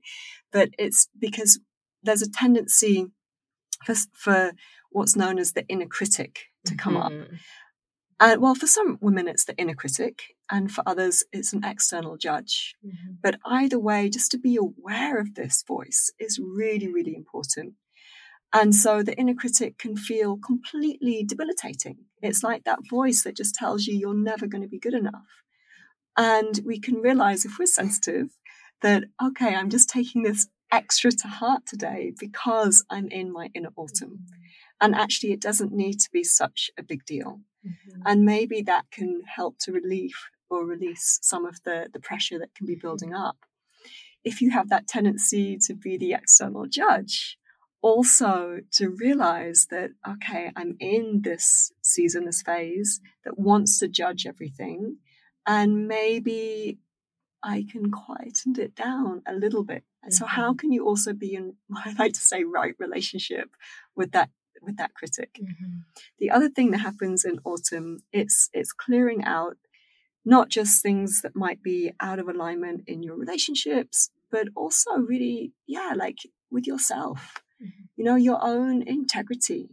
But 0.53 0.71
it's 0.79 1.09
because 1.19 1.61
there's 2.03 2.23
a 2.23 2.31
tendency 2.31 3.07
for, 3.85 3.95
for 4.13 4.53
what's 4.91 5.17
known 5.17 5.39
as 5.39 5.53
the 5.53 5.67
inner 5.69 5.87
critic 5.87 6.41
to 6.67 6.75
come 6.75 6.95
mm-hmm. 6.95 7.23
up. 7.23 7.29
Uh, 8.21 8.37
well, 8.39 8.55
for 8.55 8.66
some 8.66 8.99
women, 9.01 9.29
it's 9.29 9.45
the 9.45 9.57
inner 9.57 9.75
critic, 9.75 10.35
and 10.51 10.73
for 10.73 10.83
others, 10.87 11.23
it's 11.33 11.53
an 11.53 11.62
external 11.64 12.16
judge. 12.16 12.75
Mm-hmm. 12.85 13.14
But 13.23 13.39
either 13.45 13.79
way, 13.79 14.09
just 14.09 14.33
to 14.33 14.39
be 14.39 14.57
aware 14.57 15.21
of 15.21 15.35
this 15.35 15.62
voice 15.66 16.11
is 16.19 16.41
really, 16.41 16.89
really 16.89 17.14
important. 17.14 17.75
And 18.53 18.75
so 18.75 19.03
the 19.03 19.16
inner 19.16 19.35
critic 19.35 19.79
can 19.79 19.97
feel 19.97 20.37
completely 20.37 21.23
debilitating. 21.23 21.99
It's 22.23 22.43
like 22.43 22.64
that 22.64 22.81
voice 22.89 23.23
that 23.23 23.37
just 23.37 23.55
tells 23.55 23.87
you 23.87 23.97
you're 23.97 24.14
never 24.14 24.47
going 24.47 24.62
to 24.62 24.69
be 24.69 24.79
good 24.79 24.95
enough. 24.95 25.45
And 26.16 26.59
we 26.64 26.81
can 26.81 26.97
realize 26.97 27.45
if 27.45 27.59
we're 27.59 27.66
sensitive 27.66 28.31
that, 28.83 29.05
okay, 29.23 29.55
I'm 29.55 29.71
just 29.71 29.89
taking 29.89 30.23
this 30.23 30.49
extra 30.73 31.12
to 31.12 31.29
heart 31.29 31.66
today 31.66 32.12
because 32.19 32.85
I'm 32.91 33.09
in 33.09 33.33
my 33.33 33.51
inner 33.55 33.71
autumn. 33.77 34.27
And 34.81 34.95
actually, 34.95 35.33
it 35.33 35.41
doesn't 35.41 35.73
need 35.73 36.01
to 36.01 36.09
be 36.12 36.25
such 36.25 36.71
a 36.79 36.83
big 36.83 37.05
deal. 37.05 37.41
Mm-hmm. 37.67 38.03
And 38.05 38.25
maybe 38.25 38.63
that 38.63 38.91
can 38.91 39.23
help 39.27 39.59
to 39.61 39.73
relieve 39.73 40.17
or 40.51 40.65
release 40.65 41.19
some 41.23 41.45
of 41.45 41.63
the, 41.65 41.89
the 41.93 42.01
pressure 42.01 42.39
that 42.39 42.55
can 42.55 42.67
be 42.67 42.75
building 42.75 43.15
up. 43.15 43.37
If 44.25 44.41
you 44.41 44.51
have 44.51 44.69
that 44.69 44.89
tendency 44.89 45.59
to 45.67 45.75
be 45.75 45.97
the 45.97 46.13
external 46.13 46.67
judge, 46.67 47.39
also 47.81 48.59
to 48.73 48.89
realize 48.89 49.69
that, 49.71 49.91
okay, 50.07 50.51
I'm 50.57 50.77
in 50.81 51.23
this 51.23 51.73
season, 51.83 52.25
this 52.25 52.43
phase 52.43 53.01
that 53.25 53.39
wants 53.39 53.79
to 53.79 53.89
judge 53.89 54.27
everything. 54.27 54.97
And 55.47 55.87
maybe 55.87 56.79
I 57.43 57.67
can 57.71 57.91
quieten 57.91 58.59
it 58.59 58.75
down 58.75 59.23
a 59.27 59.35
little 59.35 59.63
bit. 59.63 59.85
Mm-hmm. 60.05 60.11
So 60.11 60.27
how 60.27 60.55
can 60.55 60.73
you 60.73 60.87
also 60.87 61.13
be 61.13 61.35
in 61.35 61.55
I 61.77 61.95
like 61.99 62.15
to 62.15 62.21
say 62.21 62.45
right 62.45 62.75
relationship 62.79 63.51
with 63.95 64.13
that 64.13 64.31
with 64.63 64.77
that 64.77 64.95
critic? 64.95 65.39
Mm-hmm. 65.41 65.79
The 66.19 66.31
other 66.31 66.49
thing 66.49 66.71
that 66.71 66.79
happens 66.79 67.25
in 67.25 67.41
autumn, 67.45 68.01
it's 68.13 68.49
it's 68.53 68.73
clearing 68.73 69.25
out 69.25 69.57
not 70.25 70.49
just 70.51 70.83
things 70.83 71.23
that 71.23 71.35
might 71.35 71.63
be 71.63 71.93
out 72.01 72.19
of 72.19 72.29
alignment 72.29 72.83
in 72.87 73.03
your 73.03 73.17
relationships, 73.17 74.11
but 74.31 74.49
also 74.55 74.93
really, 74.97 75.53
yeah, 75.67 75.95
like 75.97 76.19
with 76.51 76.67
yourself, 76.67 77.43
mm-hmm. 77.63 77.85
you 77.97 78.05
know, 78.05 78.17
your 78.17 78.39
own 78.43 78.83
integrity. 78.83 79.71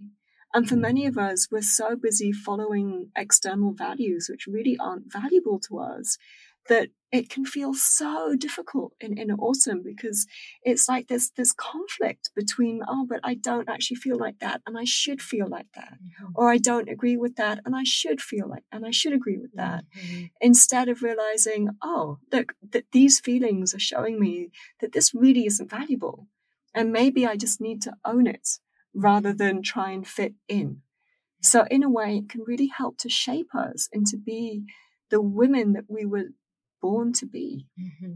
And 0.53 0.69
for 0.69 0.77
many 0.77 1.05
of 1.05 1.17
us, 1.17 1.49
we're 1.51 1.61
so 1.61 1.97
busy 1.97 2.31
following 2.31 3.09
external 3.17 3.73
values, 3.73 4.29
which 4.29 4.47
really 4.47 4.77
aren't 4.79 5.11
valuable 5.11 5.59
to 5.67 5.79
us, 5.79 6.17
that 6.67 6.89
it 7.11 7.29
can 7.29 7.45
feel 7.45 7.73
so 7.73 8.35
difficult 8.37 8.93
in, 8.99 9.17
in 9.17 9.31
autumn 9.31 9.81
because 9.83 10.27
it's 10.63 10.89
like 10.89 11.07
there's 11.07 11.31
this 11.37 11.51
conflict 11.53 12.29
between 12.35 12.81
oh 12.87 13.05
but 13.07 13.19
i 13.23 13.33
don't 13.33 13.69
actually 13.69 13.95
feel 13.95 14.17
like 14.17 14.39
that 14.39 14.61
and 14.65 14.77
i 14.77 14.83
should 14.83 15.21
feel 15.21 15.47
like 15.47 15.67
that 15.75 15.93
mm-hmm. 15.93 16.31
or 16.35 16.49
i 16.49 16.57
don't 16.57 16.89
agree 16.89 17.15
with 17.15 17.35
that 17.35 17.59
and 17.65 17.75
i 17.75 17.83
should 17.83 18.21
feel 18.21 18.49
like 18.49 18.63
and 18.71 18.85
i 18.85 18.91
should 18.91 19.13
agree 19.13 19.37
with 19.37 19.53
that 19.53 19.85
mm-hmm. 19.97 20.25
instead 20.41 20.89
of 20.89 21.01
realizing 21.01 21.69
oh 21.81 22.17
look 22.31 22.53
that 22.71 22.85
these 22.91 23.19
feelings 23.19 23.73
are 23.73 23.79
showing 23.79 24.19
me 24.19 24.49
that 24.81 24.91
this 24.91 25.13
really 25.13 25.45
isn't 25.45 25.69
valuable 25.69 26.27
and 26.73 26.91
maybe 26.91 27.25
i 27.25 27.35
just 27.35 27.61
need 27.61 27.81
to 27.81 27.93
own 28.03 28.27
it 28.27 28.59
rather 28.93 29.33
than 29.33 29.61
try 29.61 29.91
and 29.91 30.07
fit 30.07 30.33
in 30.47 30.81
so 31.41 31.65
in 31.69 31.83
a 31.83 31.89
way 31.89 32.17
it 32.17 32.29
can 32.29 32.41
really 32.41 32.71
help 32.75 32.97
to 32.97 33.09
shape 33.09 33.53
us 33.53 33.87
and 33.93 34.05
to 34.07 34.17
be 34.17 34.65
the 35.11 35.21
women 35.21 35.73
that 35.73 35.85
we 35.87 36.05
were 36.05 36.29
born 36.85 37.13
to 37.13 37.25
be. 37.25 37.65
Mm-hmm. 37.79 38.13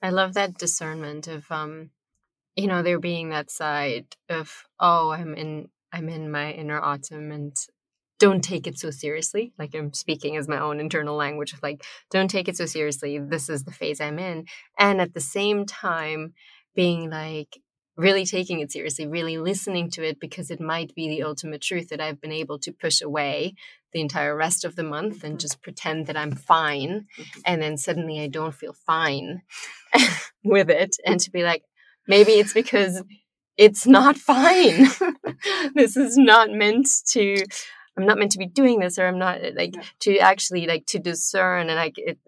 I 0.00 0.08
love 0.08 0.32
that 0.34 0.56
discernment 0.56 1.28
of, 1.28 1.44
um, 1.50 1.90
you 2.56 2.66
know, 2.66 2.82
there 2.82 2.98
being 2.98 3.28
that 3.28 3.50
side 3.50 4.06
of, 4.30 4.64
oh, 4.80 5.10
I'm 5.10 5.34
in, 5.34 5.68
I'm 5.92 6.08
in 6.08 6.30
my 6.30 6.52
inner 6.52 6.80
autumn, 6.80 7.30
and 7.30 7.54
don't 8.18 8.42
take 8.42 8.66
it 8.66 8.78
so 8.78 8.90
seriously. 8.90 9.52
Like 9.58 9.74
I'm 9.74 9.92
speaking 9.92 10.38
as 10.38 10.48
my 10.48 10.60
own 10.60 10.80
internal 10.80 11.14
language 11.14 11.52
of 11.52 11.62
like, 11.62 11.84
don't 12.10 12.30
take 12.30 12.48
it 12.48 12.56
so 12.56 12.64
seriously. 12.64 13.18
This 13.18 13.50
is 13.50 13.64
the 13.64 13.72
phase 13.80 14.00
I'm 14.00 14.18
in, 14.18 14.46
and 14.78 15.00
at 15.02 15.12
the 15.12 15.20
same 15.20 15.66
time, 15.66 16.32
being 16.74 17.10
like, 17.10 17.58
really 17.96 18.26
taking 18.26 18.60
it 18.60 18.72
seriously, 18.72 19.06
really 19.06 19.38
listening 19.38 19.90
to 19.90 20.02
it 20.02 20.18
because 20.18 20.50
it 20.50 20.60
might 20.60 20.94
be 20.94 21.08
the 21.08 21.22
ultimate 21.22 21.62
truth 21.62 21.90
that 21.90 22.00
I've 22.00 22.20
been 22.20 22.32
able 22.32 22.58
to 22.60 22.72
push 22.72 23.00
away 23.00 23.54
the 23.92 24.00
entire 24.00 24.36
rest 24.36 24.64
of 24.64 24.74
the 24.74 24.82
month 24.82 25.22
and 25.22 25.34
mm-hmm. 25.34 25.38
just 25.38 25.62
pretend 25.62 26.06
that 26.06 26.16
I'm 26.16 26.32
fine. 26.32 27.06
Mm-hmm. 27.16 27.40
And 27.46 27.62
then 27.62 27.76
suddenly 27.76 28.20
I 28.20 28.26
don't 28.26 28.54
feel 28.54 28.72
fine 28.72 29.42
with 30.44 30.70
it. 30.70 30.96
And 31.06 31.20
to 31.20 31.30
be 31.30 31.44
like, 31.44 31.62
maybe 32.08 32.32
it's 32.32 32.52
because 32.52 33.02
it's 33.56 33.86
not 33.86 34.16
fine. 34.16 34.88
this 35.74 35.96
is 35.96 36.16
not 36.16 36.50
meant 36.50 36.88
to. 37.10 37.44
I'm 37.96 38.06
not 38.06 38.18
meant 38.18 38.32
to 38.32 38.38
be 38.38 38.46
doing 38.48 38.80
this, 38.80 38.98
or 38.98 39.06
I'm 39.06 39.20
not 39.20 39.38
like 39.54 39.76
yeah. 39.76 39.82
to 40.00 40.18
actually 40.18 40.66
like 40.66 40.86
to 40.86 40.98
discern, 40.98 41.70
and 41.70 41.78
I 41.78 41.92
it, 41.96 42.18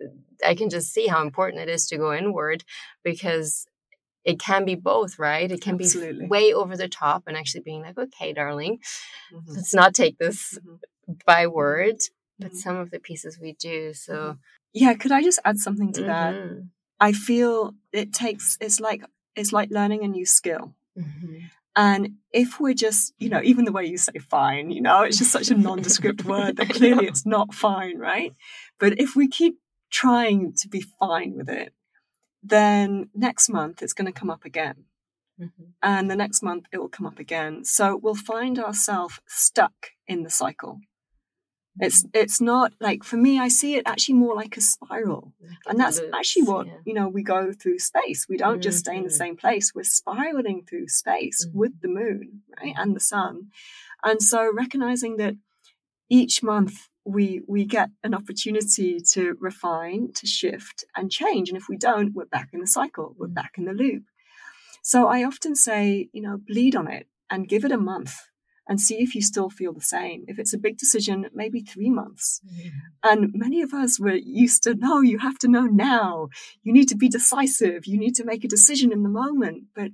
I 0.47 0.55
can 0.55 0.71
just 0.71 0.93
see 0.93 1.09
how 1.09 1.23
important 1.23 1.63
it 1.63 1.69
is 1.69 1.89
to 1.89 1.97
go 1.97 2.15
inward 2.15 2.63
because 3.03 3.67
it 4.27 4.41
can 4.41 4.65
be 4.65 4.75
both, 4.75 5.19
right? 5.21 5.51
It 5.51 5.63
can 5.63 5.77
Absolutely. 5.77 6.23
be 6.23 6.27
way 6.27 6.53
over 6.53 6.77
the 6.77 6.89
top 6.89 7.23
and 7.29 7.37
actually 7.37 7.61
being 7.61 7.83
like, 7.83 7.97
okay, 7.97 8.33
darling, 8.33 8.81
mm-hmm. 9.33 9.53
let's 9.55 9.73
not 9.73 9.95
take 9.95 10.19
this 10.19 10.59
mm-hmm. 10.59 11.13
by 11.25 11.47
word, 11.47 11.99
but 12.39 12.49
mm-hmm. 12.49 12.57
some 12.57 12.77
of 12.77 12.91
the 12.91 12.99
pieces 12.99 13.39
we 13.41 13.53
do. 13.53 13.95
So, 13.95 14.15
mm-hmm. 14.15 14.39
yeah, 14.73 14.95
could 14.95 15.13
I 15.13 15.23
just 15.23 15.39
add 15.45 15.59
something 15.59 15.93
to 15.93 16.03
that? 16.03 16.35
Mm-hmm. 16.35 16.61
I 16.99 17.13
feel 17.13 17.75
it 17.93 18.13
takes, 18.13 18.59
it's 18.61 18.81
like, 18.81 19.05
it's 19.37 19.53
like 19.53 19.71
learning 19.71 20.03
a 20.03 20.09
new 20.09 20.27
skill. 20.27 20.75
Mm-hmm. 20.99 21.37
And 21.77 22.15
if 22.33 22.59
we're 22.59 22.75
just, 22.75 23.15
you 23.19 23.29
know, 23.29 23.41
even 23.45 23.65
the 23.65 23.73
way 23.73 23.85
you 23.85 23.97
say 23.97 24.19
fine, 24.19 24.73
you 24.73 24.81
know, 24.81 25.03
it's 25.03 25.19
just 25.19 25.31
such 25.31 25.51
a 25.51 25.55
nondescript 25.57 26.25
word 26.25 26.57
that 26.57 26.71
clearly 26.71 27.07
it's 27.07 27.27
not 27.27 27.55
fine, 27.55 27.97
right? 27.97 28.35
But 28.81 28.99
if 28.99 29.15
we 29.15 29.29
keep 29.29 29.59
trying 29.89 30.55
to 30.55 30.69
be 30.69 30.81
fine 30.81 31.35
with 31.37 31.49
it, 31.49 31.73
then 32.49 33.09
next 33.15 33.49
month 33.49 33.83
it's 33.83 33.93
going 33.93 34.13
to 34.13 34.19
come 34.19 34.31
up 34.31 34.45
again. 34.45 34.85
Mm-hmm. 35.41 35.65
And 35.83 36.11
the 36.11 36.17
next 36.17 36.43
month 36.43 36.67
it 36.73 36.79
will 36.79 36.89
come 36.89 37.07
up 37.07 37.19
again. 37.19 37.65
So 37.65 37.99
we'll 38.03 38.15
find 38.15 38.59
ourselves 38.59 39.21
stuck 39.27 39.93
in 40.07 40.23
the 40.23 40.31
cycle. 40.31 40.75
Mm-hmm. 40.75 41.85
It's 41.85 42.07
it's 42.15 42.41
not 42.41 42.73
like 42.81 43.05
for 43.05 43.17
me, 43.17 43.39
I 43.39 43.49
see 43.49 43.75
it 43.77 43.83
actually 43.87 44.15
more 44.15 44.35
like 44.35 44.57
a 44.57 44.63
spiral. 44.63 45.35
Like 45.43 45.59
and 45.69 45.79
that's 45.79 46.01
loops, 46.01 46.15
actually 46.15 46.45
what, 46.45 46.67
yeah. 46.67 46.79
you 46.87 46.95
know, 46.95 47.09
we 47.09 47.23
go 47.23 47.53
through 47.53 47.81
space. 47.81 48.27
We 48.29 48.39
don't 48.39 48.55
mm-hmm. 48.55 48.61
just 48.63 48.79
stay 48.79 48.97
in 48.97 49.03
the 49.03 49.11
mm-hmm. 49.11 49.17
same 49.17 49.37
place. 49.37 49.73
We're 49.75 49.85
spiraling 49.85 50.65
through 50.65 50.89
space 50.89 51.47
with 51.53 51.73
mm-hmm. 51.73 51.95
the 51.95 52.01
moon, 52.01 52.43
right? 52.59 52.75
And 52.77 52.97
the 52.97 53.01
sun. 53.01 53.49
And 54.03 54.23
so 54.23 54.51
recognizing 54.53 55.19
that 55.19 55.35
each 56.09 56.43
month 56.43 56.89
we 57.07 57.41
we 57.47 57.65
get 57.65 57.89
an 58.03 58.15
opportunity 58.15 58.99
to 59.13 59.37
refine, 59.41 60.13
to 60.15 60.27
shift 60.27 60.85
and 60.97 61.11
change. 61.11 61.49
And 61.49 61.57
if 61.57 61.69
we 61.69 61.77
don't, 61.77 62.15
we're 62.15 62.27
back 62.27 62.49
in 62.53 62.61
the 62.61 62.67
cycle, 62.67 63.15
we're 63.17 63.29
mm. 63.29 63.35
back 63.35 63.53
in 63.57 63.65
the 63.65 63.73
loop. 63.73 64.03
So 64.83 65.07
I 65.07 65.25
often 65.25 65.55
say, 65.55 66.09
you 66.13 66.21
know, 66.21 66.37
bleed 66.37 66.75
on 66.77 66.91
it 66.91 67.07
and 67.31 67.49
give 67.49 67.65
it 67.65 67.73
a 67.73 67.79
month 67.79 68.15
and 68.69 68.81
see 68.81 68.97
if 68.97 69.15
you 69.15 69.23
still 69.23 69.49
feel 69.49 69.73
the 69.73 69.81
same. 69.81 70.25
If 70.27 70.41
it's 70.41 70.53
a 70.53 70.59
big 70.59 70.77
decision, 70.77 71.27
maybe 71.33 71.61
three 71.61 71.91
months. 71.91 72.41
Mm. 72.45 72.71
And 73.05 73.31
many 73.35 73.63
of 73.63 73.73
us 73.73 74.01
were 74.01 74.15
used 74.15 74.65
to, 74.65 74.75
no, 74.75 75.01
you 75.01 75.19
have 75.19 75.39
to 75.39 75.49
know 75.49 75.67
now. 75.67 76.29
You 76.65 76.73
need 76.73 76.89
to 76.89 76.97
be 76.97 77.09
decisive. 77.09 77.87
You 77.87 77.99
need 77.99 78.17
to 78.17 78.25
make 78.25 78.45
a 78.45 78.49
decision 78.49 78.93
in 78.93 79.05
the 79.05 79.09
moment. 79.09 79.65
But 79.75 79.93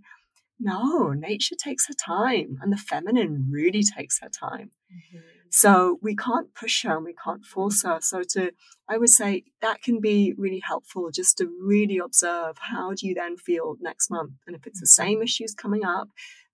no, 0.59 1.11
nature 1.11 1.57
takes 1.57 1.87
her 1.89 1.95
time 1.95 2.59
and 2.63 2.73
the 2.73 2.79
feminine 2.79 3.49
really 3.51 3.83
takes 3.83 4.21
her 4.21 4.31
time. 4.31 4.71
Mm-hmm. 4.91 5.42
So 5.55 5.99
we 6.01 6.17
can't 6.17 6.55
push 6.55 6.83
her 6.85 6.97
and 6.97 7.05
we 7.05 7.13
can't 7.13 7.45
force 7.45 7.83
her. 7.83 7.99
So 8.01 8.23
to, 8.31 8.53
I 8.89 8.97
would 8.97 9.11
say 9.11 9.45
that 9.61 9.83
can 9.83 10.01
be 10.01 10.33
really 10.39 10.63
helpful 10.67 11.11
just 11.11 11.37
to 11.39 11.47
really 11.63 11.99
observe 11.99 12.57
how 12.59 12.95
do 12.95 13.07
you 13.07 13.15
then 13.15 13.37
feel 13.37 13.77
next 13.79 14.11
month? 14.11 14.33
And 14.47 14.57
if 14.57 14.67
it's 14.67 14.81
the 14.81 14.87
same 14.87 15.21
issues 15.21 15.55
coming 15.55 15.85
up, 15.85 16.09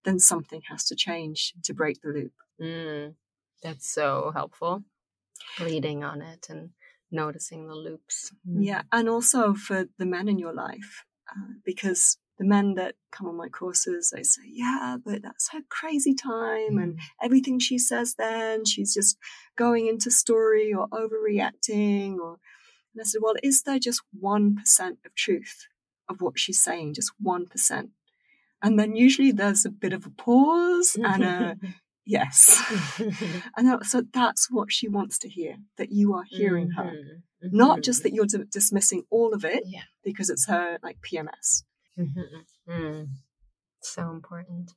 then 0.04 0.18
something 0.18 0.62
has 0.68 0.84
to 0.86 0.96
change 0.96 1.54
to 1.62 1.72
break 1.72 2.02
the 2.02 2.08
loop. 2.08 2.32
Mm, 2.60 3.14
that's 3.62 3.88
so 3.88 4.32
helpful. 4.34 4.82
Leading 5.60 6.02
on 6.02 6.20
it 6.20 6.48
and 6.50 6.70
noticing 7.12 7.68
the 7.68 7.76
loops. 7.76 8.32
Mm. 8.48 8.64
Yeah. 8.66 8.82
And 8.90 9.08
also 9.08 9.54
for 9.54 9.86
the 9.96 10.06
men 10.06 10.26
in 10.26 10.40
your 10.40 10.52
life, 10.52 11.04
uh, 11.30 11.52
because 11.64 12.18
the 12.38 12.44
men 12.44 12.74
that 12.74 12.94
come 13.10 13.26
on 13.26 13.36
my 13.36 13.48
courses, 13.48 14.12
they 14.14 14.22
say, 14.22 14.42
yeah, 14.46 14.96
but 15.04 15.22
that's 15.22 15.50
her 15.50 15.60
crazy 15.68 16.14
time. 16.14 16.78
And 16.78 16.96
mm. 16.96 17.00
everything 17.20 17.58
she 17.58 17.78
says 17.78 18.14
then, 18.14 18.64
she's 18.64 18.94
just 18.94 19.18
going 19.56 19.88
into 19.88 20.10
story 20.10 20.72
or 20.72 20.88
overreacting. 20.88 22.18
Or, 22.18 22.38
and 22.94 23.00
I 23.00 23.04
said, 23.04 23.20
well, 23.22 23.34
is 23.42 23.62
there 23.62 23.80
just 23.80 24.02
1% 24.22 24.56
of 25.04 25.14
truth 25.16 25.66
of 26.08 26.20
what 26.20 26.38
she's 26.38 26.60
saying? 26.60 26.94
Just 26.94 27.12
1%. 27.22 27.88
And 28.62 28.78
then 28.78 28.94
usually 28.94 29.32
there's 29.32 29.64
a 29.64 29.70
bit 29.70 29.92
of 29.92 30.06
a 30.06 30.10
pause 30.10 30.96
and 31.00 31.24
a 31.24 31.56
yes. 32.06 32.62
and 33.56 33.84
so 33.86 34.02
that's 34.12 34.50
what 34.50 34.72
she 34.72 34.88
wants 34.88 35.18
to 35.20 35.28
hear 35.28 35.56
that 35.76 35.90
you 35.92 36.14
are 36.14 36.24
hearing 36.28 36.68
mm-hmm. 36.68 36.88
her. 36.88 36.92
Mm-hmm. 36.92 37.56
Not 37.56 37.82
just 37.82 38.02
that 38.02 38.12
you're 38.12 38.26
d- 38.26 38.44
dismissing 38.50 39.04
all 39.10 39.32
of 39.32 39.44
it 39.44 39.62
yeah. 39.66 39.82
because 40.04 40.28
it's 40.30 40.46
her 40.48 40.78
like 40.82 40.98
PMS. 41.00 41.62
Mm-hmm. 41.98 42.72
Mm. 42.72 43.08
So 43.82 44.10
important. 44.10 44.72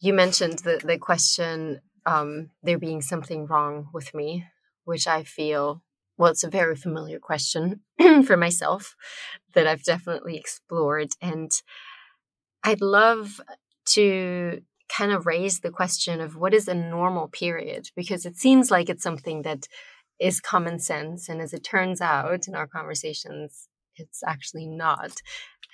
You 0.00 0.12
mentioned 0.12 0.60
the, 0.60 0.80
the 0.82 0.98
question 0.98 1.80
um, 2.06 2.50
there 2.62 2.78
being 2.78 3.02
something 3.02 3.46
wrong 3.46 3.88
with 3.92 4.14
me, 4.14 4.46
which 4.84 5.06
I 5.06 5.22
feel, 5.22 5.82
well, 6.16 6.30
it's 6.30 6.44
a 6.44 6.50
very 6.50 6.76
familiar 6.76 7.18
question 7.18 7.80
for 8.24 8.36
myself 8.36 8.96
that 9.54 9.66
I've 9.66 9.84
definitely 9.84 10.36
explored. 10.36 11.10
And 11.20 11.52
I'd 12.64 12.80
love 12.80 13.40
to 13.90 14.62
kind 14.88 15.12
of 15.12 15.26
raise 15.26 15.60
the 15.60 15.70
question 15.70 16.20
of 16.20 16.36
what 16.36 16.54
is 16.54 16.68
a 16.68 16.74
normal 16.74 17.28
period 17.28 17.90
because 17.96 18.26
it 18.26 18.36
seems 18.36 18.70
like 18.70 18.88
it's 18.88 19.02
something 19.02 19.42
that 19.42 19.66
is 20.20 20.40
common 20.40 20.78
sense. 20.78 21.28
And 21.28 21.40
as 21.40 21.52
it 21.52 21.64
turns 21.64 22.00
out 22.00 22.46
in 22.46 22.54
our 22.54 22.66
conversations, 22.66 23.68
it's 24.02 24.22
actually 24.26 24.66
not. 24.66 25.20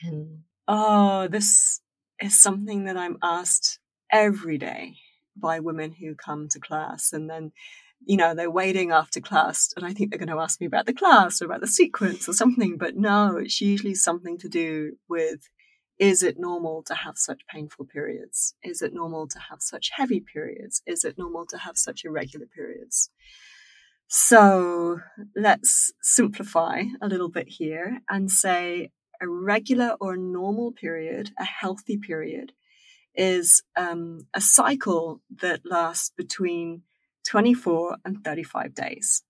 And 0.03 0.41
oh, 0.67 1.29
this 1.29 1.81
is 2.21 2.41
something 2.41 2.85
that 2.85 2.97
I'm 2.97 3.19
asked 3.23 3.79
every 4.13 4.59
day 4.59 4.97
by 5.37 5.61
women 5.61 5.93
who 5.93 6.15
come 6.15 6.49
to 6.49 6.61
class. 6.61 7.13
And 7.13 7.29
then, 7.29 7.53
you 8.05 8.17
know, 8.17 8.35
they're 8.35 8.51
waiting 8.51 8.91
after 8.91 9.21
class, 9.21 9.73
and 9.77 9.85
I 9.85 9.93
think 9.93 10.11
they're 10.11 10.19
going 10.19 10.37
to 10.37 10.43
ask 10.43 10.61
me 10.61 10.67
about 10.67 10.87
the 10.87 10.93
class 10.93 11.41
or 11.43 11.47
about 11.47 11.61
the 11.61 11.67
sequence 11.67 12.29
or 12.29 12.33
something. 12.33 12.77
But 12.79 12.97
no, 12.97 13.37
it's 13.37 13.61
usually 13.61 13.95
something 13.95 14.39
to 14.39 14.49
do 14.49 14.97
with 15.09 15.49
is 15.99 16.23
it 16.23 16.39
normal 16.39 16.85
to 16.85 16.95
have 16.95 17.19
such 17.19 17.47
painful 17.53 17.85
periods? 17.87 18.55
Is 18.63 18.83
it 18.83 18.95
normal 18.95 19.27
to 19.29 19.39
have 19.51 19.61
such 19.61 19.91
heavy 19.93 20.21
periods? 20.21 20.81
Is 20.87 21.05
it 21.05 21.19
normal 21.19 21.45
to 21.47 21.59
have 21.59 21.77
such 21.77 22.05
irregular 22.05 22.47
periods? 22.47 23.11
So 24.09 25.01
let's 25.37 25.93
simplify 26.01 26.85
a 27.03 27.07
little 27.07 27.29
bit 27.29 27.47
here 27.47 28.01
and 28.09 28.31
say 28.31 28.91
a 29.21 29.29
regular 29.29 29.97
or 30.01 30.17
normal 30.17 30.73
period, 30.73 31.31
a 31.39 31.45
healthy 31.45 31.99
period, 31.99 32.53
is 33.15 33.63
um, 33.77 34.21
a 34.33 34.41
cycle 34.41 35.21
that 35.43 35.61
lasts 35.65 36.11
between 36.17 36.83
24 37.27 37.99
and 38.05 38.25
35 38.25 38.75
days. 38.75 39.23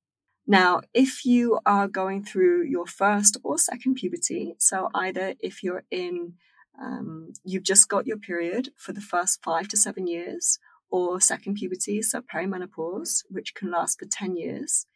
Now, 0.47 0.83
if 0.95 1.25
you 1.25 1.59
are 1.67 1.89
going 1.89 2.25
through 2.25 2.65
your 2.67 2.87
first 2.87 3.37
or 3.43 3.59
second 3.59 3.97
puberty, 3.97 4.55
so 4.59 4.91
either 4.95 5.35
if 5.41 5.65
you're 5.65 5.85
in, 5.91 6.35
um, 6.81 7.33
you've 7.45 7.65
just 7.65 7.89
got 7.89 8.07
your 8.07 8.17
period 8.17 8.71
for 8.77 8.93
the 8.93 9.01
first 9.01 9.43
five 9.43 9.67
to 9.69 9.77
seven 9.77 10.07
years, 10.07 10.61
or 10.91 11.21
second 11.21 11.55
puberty, 11.55 12.03
so 12.03 12.21
perimenopause, 12.21 13.25
which 13.29 13.55
can 13.55 13.71
last 13.71 13.99
for 13.99 14.07
10 14.07 14.37
years, 14.37 14.87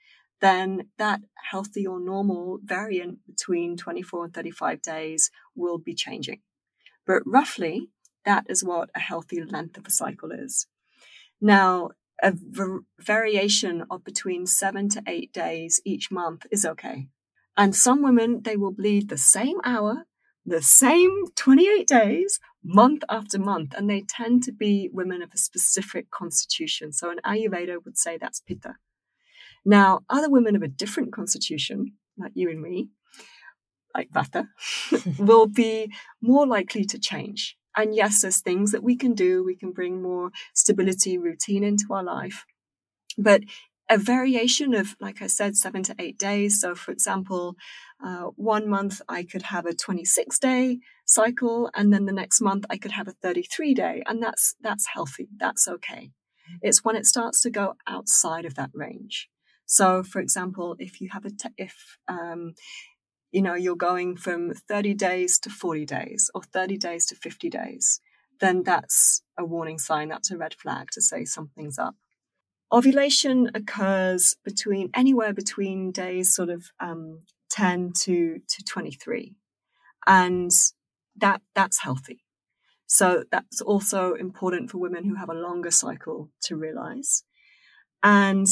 then 0.40 0.88
that 0.99 1.20
healthy 1.51 1.86
or 1.86 2.01
normal 2.01 2.59
variant 2.64 3.18
between 3.26 3.76
24 3.76 4.24
and 4.24 4.34
35 4.34 4.82
days 4.82 5.30
will 5.55 5.78
be 5.78 5.95
changing. 5.95 6.40
But 7.07 7.22
roughly, 7.24 7.88
that 8.24 8.47
is 8.49 8.64
what 8.64 8.90
a 8.95 9.01
healthy 9.01 9.43
length 9.43 9.78
of 9.78 9.86
a 9.86 9.90
cycle 9.90 10.30
is. 10.32 10.66
Now, 11.40 11.90
a 12.22 12.32
v- 12.32 12.84
variation 13.01 13.84
of 13.90 14.05
between 14.05 14.47
seven 14.47 14.88
to 14.90 15.03
eight 15.07 15.32
days 15.32 15.80
each 15.84 16.11
month 16.11 16.47
is 16.51 16.64
okay. 16.64 17.09
And 17.57 17.74
some 17.74 18.03
women, 18.03 18.43
they 18.43 18.57
will 18.57 18.72
bleed 18.72 19.09
the 19.09 19.18
same 19.18 19.59
hour, 19.64 20.07
the 20.47 20.62
same 20.62 21.26
28 21.34 21.86
days, 21.86 22.38
month 22.64 23.02
after 23.08 23.38
month, 23.38 23.74
and 23.76 23.88
they 23.88 24.02
tend 24.02 24.42
to 24.44 24.52
be 24.52 24.88
women 24.92 25.22
of 25.22 25.30
a 25.32 25.38
specific 25.38 26.10
constitution. 26.10 26.92
So 26.92 27.10
an 27.10 27.20
Ayurveda 27.24 27.84
would 27.84 27.98
say 27.98 28.18
that's 28.18 28.40
Pitta. 28.40 28.76
Now, 29.64 30.00
other 30.08 30.30
women 30.30 30.56
of 30.56 30.62
a 30.62 30.68
different 30.68 31.12
constitution, 31.12 31.94
like 32.16 32.32
you 32.34 32.50
and 32.50 32.60
me, 32.60 32.88
like 33.94 34.10
Vata, 34.10 34.48
will 35.18 35.46
be 35.46 35.92
more 36.20 36.46
likely 36.46 36.84
to 36.84 36.98
change. 36.98 37.56
And 37.76 37.94
yes, 37.94 38.22
there's 38.22 38.40
things 38.40 38.72
that 38.72 38.82
we 38.82 38.96
can 38.96 39.14
do. 39.14 39.42
We 39.44 39.56
can 39.56 39.72
bring 39.72 40.02
more 40.02 40.30
stability, 40.54 41.16
routine 41.16 41.64
into 41.64 41.86
our 41.90 42.02
life. 42.02 42.44
But 43.16 43.42
a 43.88 43.98
variation 43.98 44.74
of, 44.74 44.94
like 45.00 45.22
I 45.22 45.26
said, 45.26 45.56
seven 45.56 45.82
to 45.84 45.94
eight 45.98 46.18
days. 46.18 46.60
So, 46.60 46.74
for 46.74 46.92
example, 46.92 47.56
uh, 48.04 48.30
one 48.36 48.68
month 48.68 49.00
I 49.08 49.22
could 49.22 49.42
have 49.42 49.66
a 49.66 49.74
26 49.74 50.38
day 50.38 50.78
cycle, 51.12 51.70
and 51.74 51.92
then 51.92 52.06
the 52.06 52.12
next 52.12 52.40
month 52.40 52.64
I 52.70 52.76
could 52.76 52.92
have 52.92 53.08
a 53.08 53.12
33 53.12 53.74
day, 53.74 54.02
and 54.06 54.22
that's 54.22 54.54
that's 54.60 54.88
healthy. 54.94 55.28
That's 55.38 55.68
okay. 55.68 56.10
It's 56.60 56.84
when 56.84 56.96
it 56.96 57.06
starts 57.06 57.40
to 57.42 57.50
go 57.50 57.74
outside 57.86 58.44
of 58.44 58.54
that 58.56 58.70
range. 58.74 59.28
So, 59.66 60.02
for 60.02 60.20
example, 60.20 60.76
if 60.78 61.00
you 61.00 61.08
have 61.12 61.24
a 61.24 61.30
te- 61.30 61.54
if 61.56 61.96
um, 62.08 62.54
you 63.30 63.42
know 63.42 63.54
you're 63.54 63.76
going 63.76 64.16
from 64.16 64.52
30 64.52 64.94
days 64.94 65.38
to 65.40 65.50
40 65.50 65.86
days 65.86 66.30
or 66.34 66.42
30 66.42 66.76
days 66.76 67.06
to 67.06 67.14
50 67.14 67.48
days, 67.48 68.00
then 68.40 68.62
that's 68.62 69.22
a 69.38 69.44
warning 69.44 69.78
sign. 69.78 70.08
That's 70.08 70.30
a 70.30 70.36
red 70.36 70.54
flag 70.54 70.88
to 70.92 71.00
say 71.00 71.24
something's 71.24 71.78
up. 71.78 71.94
Ovulation 72.72 73.50
occurs 73.54 74.34
between 74.44 74.90
anywhere 74.94 75.34
between 75.34 75.92
days 75.92 76.34
sort 76.34 76.48
of 76.48 76.64
um, 76.80 77.20
10 77.50 77.92
to, 78.04 78.40
to 78.48 78.64
23. 78.64 79.34
And 80.06 80.50
that 81.16 81.42
that's 81.54 81.82
healthy. 81.82 82.24
So 82.86 83.24
that's 83.30 83.60
also 83.60 84.14
important 84.14 84.70
for 84.70 84.78
women 84.78 85.04
who 85.04 85.14
have 85.14 85.30
a 85.30 85.34
longer 85.34 85.70
cycle 85.70 86.30
to 86.42 86.56
realize. 86.56 87.24
And 88.02 88.46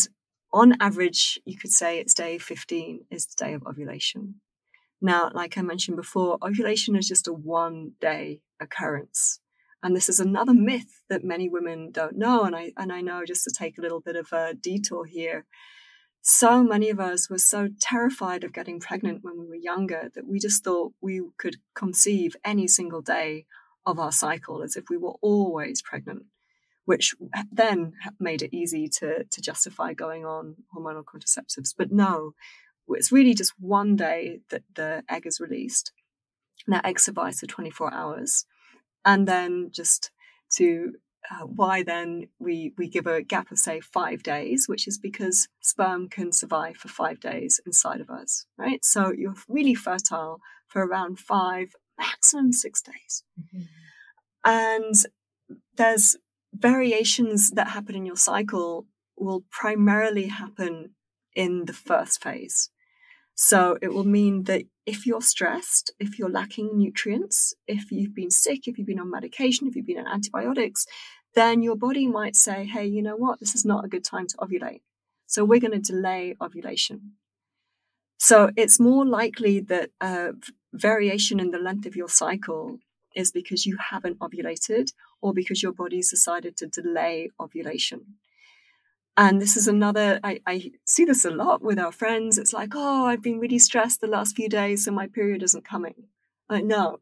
on 0.52 0.80
average, 0.80 1.38
you 1.44 1.58
could 1.58 1.72
say 1.72 1.98
it's 1.98 2.14
day 2.14 2.38
15 2.38 3.06
is 3.10 3.26
the 3.26 3.44
day 3.44 3.52
of 3.52 3.62
ovulation. 3.66 4.36
Now, 5.02 5.30
like 5.32 5.56
I 5.56 5.62
mentioned 5.62 5.96
before, 5.96 6.38
ovulation 6.42 6.96
is 6.96 7.08
just 7.08 7.28
a 7.28 7.32
one 7.32 7.92
day 8.00 8.40
occurrence. 8.60 9.40
And 9.82 9.96
this 9.96 10.08
is 10.08 10.20
another 10.20 10.52
myth 10.52 11.02
that 11.08 11.24
many 11.24 11.48
women 11.48 11.90
don't 11.90 12.16
know. 12.16 12.44
And 12.44 12.54
I, 12.54 12.72
and 12.76 12.92
I 12.92 13.00
know 13.00 13.24
just 13.26 13.44
to 13.44 13.50
take 13.50 13.78
a 13.78 13.80
little 13.80 14.00
bit 14.00 14.16
of 14.16 14.28
a 14.32 14.54
detour 14.54 15.06
here, 15.06 15.46
so 16.22 16.62
many 16.62 16.90
of 16.90 17.00
us 17.00 17.30
were 17.30 17.38
so 17.38 17.68
terrified 17.80 18.44
of 18.44 18.52
getting 18.52 18.80
pregnant 18.80 19.22
when 19.22 19.38
we 19.38 19.46
were 19.46 19.54
younger 19.54 20.10
that 20.14 20.26
we 20.26 20.38
just 20.38 20.62
thought 20.62 20.92
we 21.00 21.22
could 21.38 21.56
conceive 21.74 22.36
any 22.44 22.68
single 22.68 23.00
day 23.00 23.46
of 23.86 23.98
our 23.98 24.12
cycle 24.12 24.62
as 24.62 24.76
if 24.76 24.84
we 24.90 24.96
were 24.96 25.14
always 25.22 25.80
pregnant 25.80 26.24
which 26.90 27.14
then 27.52 27.92
made 28.18 28.42
it 28.42 28.52
easy 28.52 28.88
to, 28.88 29.22
to 29.30 29.40
justify 29.40 29.92
going 29.92 30.24
on 30.24 30.56
hormonal 30.76 31.04
contraceptives. 31.04 31.72
But 31.76 31.92
no, 31.92 32.34
it's 32.88 33.12
really 33.12 33.32
just 33.32 33.52
one 33.60 33.94
day 33.94 34.40
that 34.50 34.64
the 34.74 35.04
egg 35.08 35.24
is 35.24 35.38
released. 35.38 35.92
That 36.66 36.84
egg 36.84 36.98
survives 36.98 37.38
for 37.38 37.46
24 37.46 37.94
hours. 37.94 38.44
And 39.04 39.28
then 39.28 39.70
just 39.72 40.10
to 40.56 40.94
uh, 41.30 41.44
why 41.44 41.82
then 41.82 42.28
we, 42.38 42.72
we 42.78 42.88
give 42.88 43.06
a 43.06 43.22
gap 43.22 43.50
of, 43.50 43.58
say, 43.58 43.80
five 43.80 44.22
days, 44.22 44.66
which 44.68 44.86
is 44.86 44.98
because 44.98 45.48
sperm 45.60 46.08
can 46.08 46.32
survive 46.32 46.76
for 46.76 46.88
five 46.88 47.20
days 47.20 47.60
inside 47.66 48.00
of 48.00 48.10
us, 48.10 48.46
right? 48.56 48.84
So 48.84 49.12
you're 49.12 49.34
really 49.48 49.74
fertile 49.74 50.40
for 50.66 50.84
around 50.84 51.18
five, 51.18 51.74
maximum 51.98 52.52
six 52.52 52.80
days. 52.80 53.24
Mm-hmm. 53.38 53.62
And 54.44 54.94
there's 55.76 56.16
variations 56.54 57.50
that 57.50 57.68
happen 57.68 57.94
in 57.94 58.06
your 58.06 58.16
cycle 58.16 58.86
will 59.16 59.44
primarily 59.50 60.26
happen 60.28 60.94
in 61.34 61.66
the 61.66 61.72
first 61.72 62.22
phase. 62.22 62.70
So 63.34 63.78
it 63.80 63.88
will 63.88 64.04
mean 64.04 64.44
that 64.44 64.64
if 64.90 65.06
you're 65.06 65.22
stressed, 65.22 65.92
if 66.00 66.18
you're 66.18 66.36
lacking 66.40 66.76
nutrients, 66.76 67.54
if 67.68 67.92
you've 67.92 68.12
been 68.12 68.32
sick, 68.44 68.66
if 68.66 68.76
you've 68.76 68.88
been 68.88 68.98
on 68.98 69.08
medication, 69.08 69.68
if 69.68 69.76
you've 69.76 69.86
been 69.86 70.04
on 70.04 70.14
antibiotics, 70.16 70.84
then 71.36 71.62
your 71.62 71.76
body 71.76 72.08
might 72.08 72.34
say, 72.34 72.64
hey, 72.64 72.86
you 72.86 73.00
know 73.00 73.14
what? 73.14 73.38
This 73.38 73.54
is 73.54 73.64
not 73.64 73.84
a 73.84 73.88
good 73.88 74.04
time 74.04 74.26
to 74.26 74.36
ovulate. 74.38 74.80
So 75.26 75.44
we're 75.44 75.60
going 75.60 75.80
to 75.80 75.92
delay 75.92 76.34
ovulation. 76.40 77.12
So 78.18 78.50
it's 78.56 78.80
more 78.80 79.06
likely 79.06 79.60
that 79.60 79.90
uh, 80.00 80.32
variation 80.72 81.38
in 81.38 81.52
the 81.52 81.64
length 81.68 81.86
of 81.86 81.94
your 81.94 82.08
cycle 82.08 82.80
is 83.14 83.30
because 83.30 83.66
you 83.66 83.78
haven't 83.92 84.18
ovulated 84.18 84.92
or 85.20 85.32
because 85.32 85.62
your 85.62 85.72
body's 85.72 86.10
decided 86.10 86.56
to 86.56 86.66
delay 86.66 87.30
ovulation. 87.38 88.16
And 89.20 89.36
mm. 89.36 89.40
this 89.40 89.54
is 89.56 89.68
another, 89.68 90.18
I, 90.24 90.40
I, 90.46 90.72
see 90.86 91.04
this 91.04 91.26
a 91.26 91.30
lot 91.30 91.60
with 91.60 91.78
our 91.78 91.92
friends. 91.92 92.38
It's 92.38 92.54
like, 92.54 92.70
oh, 92.74 93.04
I've 93.04 93.22
been 93.22 93.38
really 93.38 93.58
stressed 93.58 94.00
the 94.00 94.06
last 94.06 94.34
few 94.34 94.48
days, 94.48 94.84
so 94.84 94.92
my 94.92 95.08
period 95.08 95.42
isn't 95.42 95.64
coming. 95.64 96.06
Like, 96.48 96.64
no, 96.64 97.00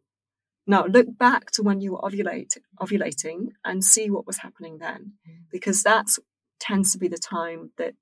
no, 0.67 0.85
look 0.91 1.17
back 1.17 1.53
to 1.53 1.63
when 1.63 1.81
you 1.81 1.93
were 1.93 2.01
ovulate, 2.01 2.59
ovulating 2.81 3.53
and 3.65 3.85
see 3.85 4.11
what 4.11 4.27
was 4.27 4.39
happening 4.39 4.79
then, 4.79 5.13
mm. 5.27 5.43
because 5.53 5.85
that 5.85 6.07
tends 6.59 6.91
to 6.93 6.99
be 6.99 7.07
the 7.07 7.19
time 7.19 7.71
that 7.79 7.95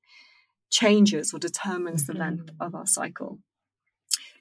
changes 0.71 1.35
or 1.35 1.39
determines 1.39 2.07
the 2.07 2.15
mm-hmm. 2.15 2.23
length 2.23 2.51
of 2.59 2.75
our 2.75 2.87
cycle. 2.87 3.39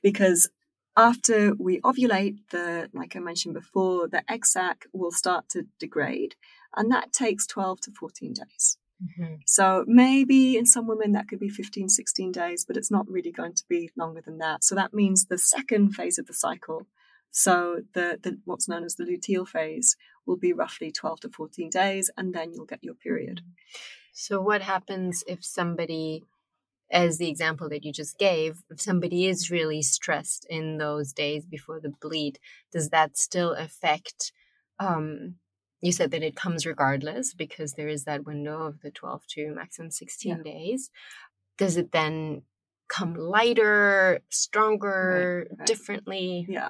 Because 0.02 0.50
after 0.96 1.54
we 1.60 1.82
ovulate, 1.82 2.38
the 2.52 2.90
like 2.94 3.18
I 3.18 3.20
mentioned 3.20 3.56
before, 3.56 4.08
the 4.08 4.24
egg 4.32 4.46
sac 4.46 4.86
will 4.94 5.12
start 5.12 5.50
to 5.50 5.66
degrade, 5.80 6.36
and 6.78 6.90
that 6.92 7.12
takes 7.12 7.46
12 7.46 7.82
to 7.82 7.92
14 7.92 8.34
days. 8.34 8.78
Mm-hmm. 9.04 9.36
So 9.46 9.84
maybe 9.88 10.58
in 10.58 10.66
some 10.66 10.88
women 10.88 11.12
that 11.14 11.28
could 11.28 11.40
be 11.40 11.50
15, 11.50 11.90
16 11.90 12.32
days, 12.32 12.66
but 12.66 12.78
it's 12.78 12.92
not 12.92 13.10
really 13.10 13.32
going 13.32 13.54
to 13.54 13.64
be 13.68 13.90
longer 13.98 14.22
than 14.22 14.38
that. 14.38 14.64
So 14.64 14.76
that 14.76 14.94
means 14.94 15.26
the 15.26 15.38
second 15.38 15.92
phase 15.92 16.18
of 16.18 16.28
the 16.28 16.34
cycle, 16.34 16.88
so 17.32 17.82
the, 17.94 18.18
the 18.22 18.40
what's 18.46 18.70
known 18.70 18.86
as 18.86 18.96
the 18.96 19.04
luteal 19.04 19.46
phase, 19.46 19.98
will 20.26 20.38
be 20.38 20.54
roughly 20.54 20.92
12 20.92 21.20
to 21.22 21.30
14 21.30 21.70
days, 21.70 22.10
and 22.16 22.34
then 22.34 22.54
you'll 22.54 22.66
get 22.66 22.84
your 22.84 22.96
period. 22.96 23.42
So 24.14 24.40
what 24.40 24.62
happens 24.62 25.24
if 25.28 25.44
somebody 25.44 26.24
as 26.92 27.18
the 27.18 27.30
example 27.30 27.68
that 27.70 27.84
you 27.84 27.92
just 27.92 28.18
gave, 28.18 28.64
if 28.70 28.80
somebody 28.80 29.26
is 29.26 29.52
really 29.52 29.82
stressed 29.82 30.46
in 30.50 30.78
those 30.78 31.14
days 31.14 31.46
before 31.46 31.80
the 31.80 31.94
bleed, 32.02 32.40
does 32.72 32.90
that 32.90 33.18
still 33.18 33.54
affect? 33.54 34.32
Um, 34.80 35.36
you 35.82 35.92
said 35.92 36.12
that 36.12 36.24
it 36.24 36.36
comes 36.36 36.66
regardless 36.66 37.34
because 37.34 37.74
there 37.74 37.88
is 37.88 38.06
that 38.06 38.26
window 38.26 38.64
of 38.64 38.82
the 38.82 38.92
12 38.92 39.28
to 39.28 39.54
maximum 39.54 39.92
16 39.92 40.38
yeah. 40.38 40.44
days. 40.44 40.90
does 41.58 41.78
it 41.78 41.92
then 41.92 42.42
come 42.88 43.16
lighter, 43.16 44.20
stronger, 44.30 45.48
right, 45.50 45.58
right. 45.60 45.68
differently? 45.68 46.46
Yeah. 46.50 46.70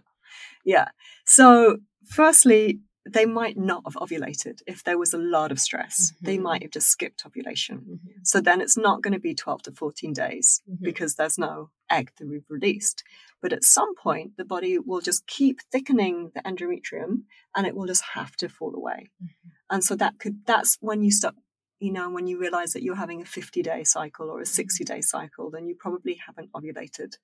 Yeah. 0.63 0.89
So, 1.25 1.77
firstly, 2.05 2.79
they 3.07 3.25
might 3.25 3.57
not 3.57 3.83
have 3.85 3.95
ovulated 3.95 4.61
if 4.65 4.83
there 4.83 4.97
was 4.97 5.13
a 5.13 5.17
lot 5.17 5.51
of 5.51 5.59
stress. 5.59 6.11
Mm-hmm. 6.11 6.25
They 6.25 6.37
might 6.39 6.63
have 6.63 6.71
just 6.71 6.89
skipped 6.89 7.23
ovulation. 7.25 7.77
Mm-hmm. 7.77 8.23
So 8.23 8.41
then 8.41 8.61
it's 8.61 8.77
not 8.77 9.03
going 9.03 9.13
to 9.13 9.19
be 9.19 9.35
12 9.35 9.63
to 9.63 9.71
14 9.71 10.13
days 10.13 10.61
mm-hmm. 10.69 10.83
because 10.83 11.15
there's 11.15 11.37
no 11.37 11.69
egg 11.89 12.11
to 12.17 12.25
be 12.25 12.39
released. 12.49 13.03
But 13.45 13.53
at 13.53 13.63
some 13.63 13.93
point, 13.93 14.37
the 14.37 14.43
body 14.43 14.79
will 14.79 15.01
just 15.01 15.27
keep 15.27 15.59
thickening 15.71 16.31
the 16.33 16.41
endometrium 16.41 17.25
and 17.55 17.67
it 17.67 17.75
will 17.75 17.85
just 17.85 18.03
have 18.15 18.35
to 18.37 18.49
fall 18.49 18.73
away. 18.73 19.11
Mm-hmm. 19.23 19.49
And 19.69 19.83
so 19.83 19.95
that 19.97 20.17
could, 20.17 20.47
that's 20.47 20.79
when 20.81 21.03
you 21.03 21.11
start, 21.11 21.35
you 21.79 21.91
know, 21.91 22.09
when 22.09 22.25
you 22.25 22.39
realize 22.39 22.73
that 22.73 22.81
you're 22.81 22.95
having 22.95 23.21
a 23.21 23.25
50 23.25 23.61
day 23.61 23.83
cycle 23.83 24.31
or 24.31 24.41
a 24.41 24.47
60 24.47 24.83
day 24.83 24.99
cycle, 25.01 25.51
then 25.51 25.67
you 25.67 25.75
probably 25.75 26.19
haven't 26.25 26.51
ovulated 26.53 27.17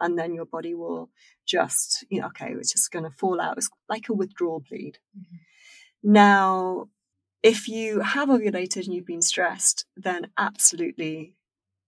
and 0.00 0.18
then 0.18 0.34
your 0.34 0.44
body 0.44 0.74
will 0.74 1.08
just, 1.46 2.04
you 2.10 2.20
know, 2.20 2.26
okay, 2.26 2.52
it's 2.58 2.72
just 2.72 2.90
going 2.90 3.04
to 3.04 3.16
fall 3.16 3.40
out. 3.40 3.56
It's 3.56 3.70
like 3.88 4.08
a 4.08 4.12
withdrawal 4.12 4.64
bleed. 4.68 4.98
Mm-hmm. 5.16 6.12
Now, 6.12 6.86
if 7.44 7.68
you 7.68 8.00
have 8.00 8.28
ovulated 8.28 8.86
and 8.86 8.94
you've 8.94 9.06
been 9.06 9.22
stressed, 9.22 9.86
then 9.96 10.32
absolutely 10.36 11.36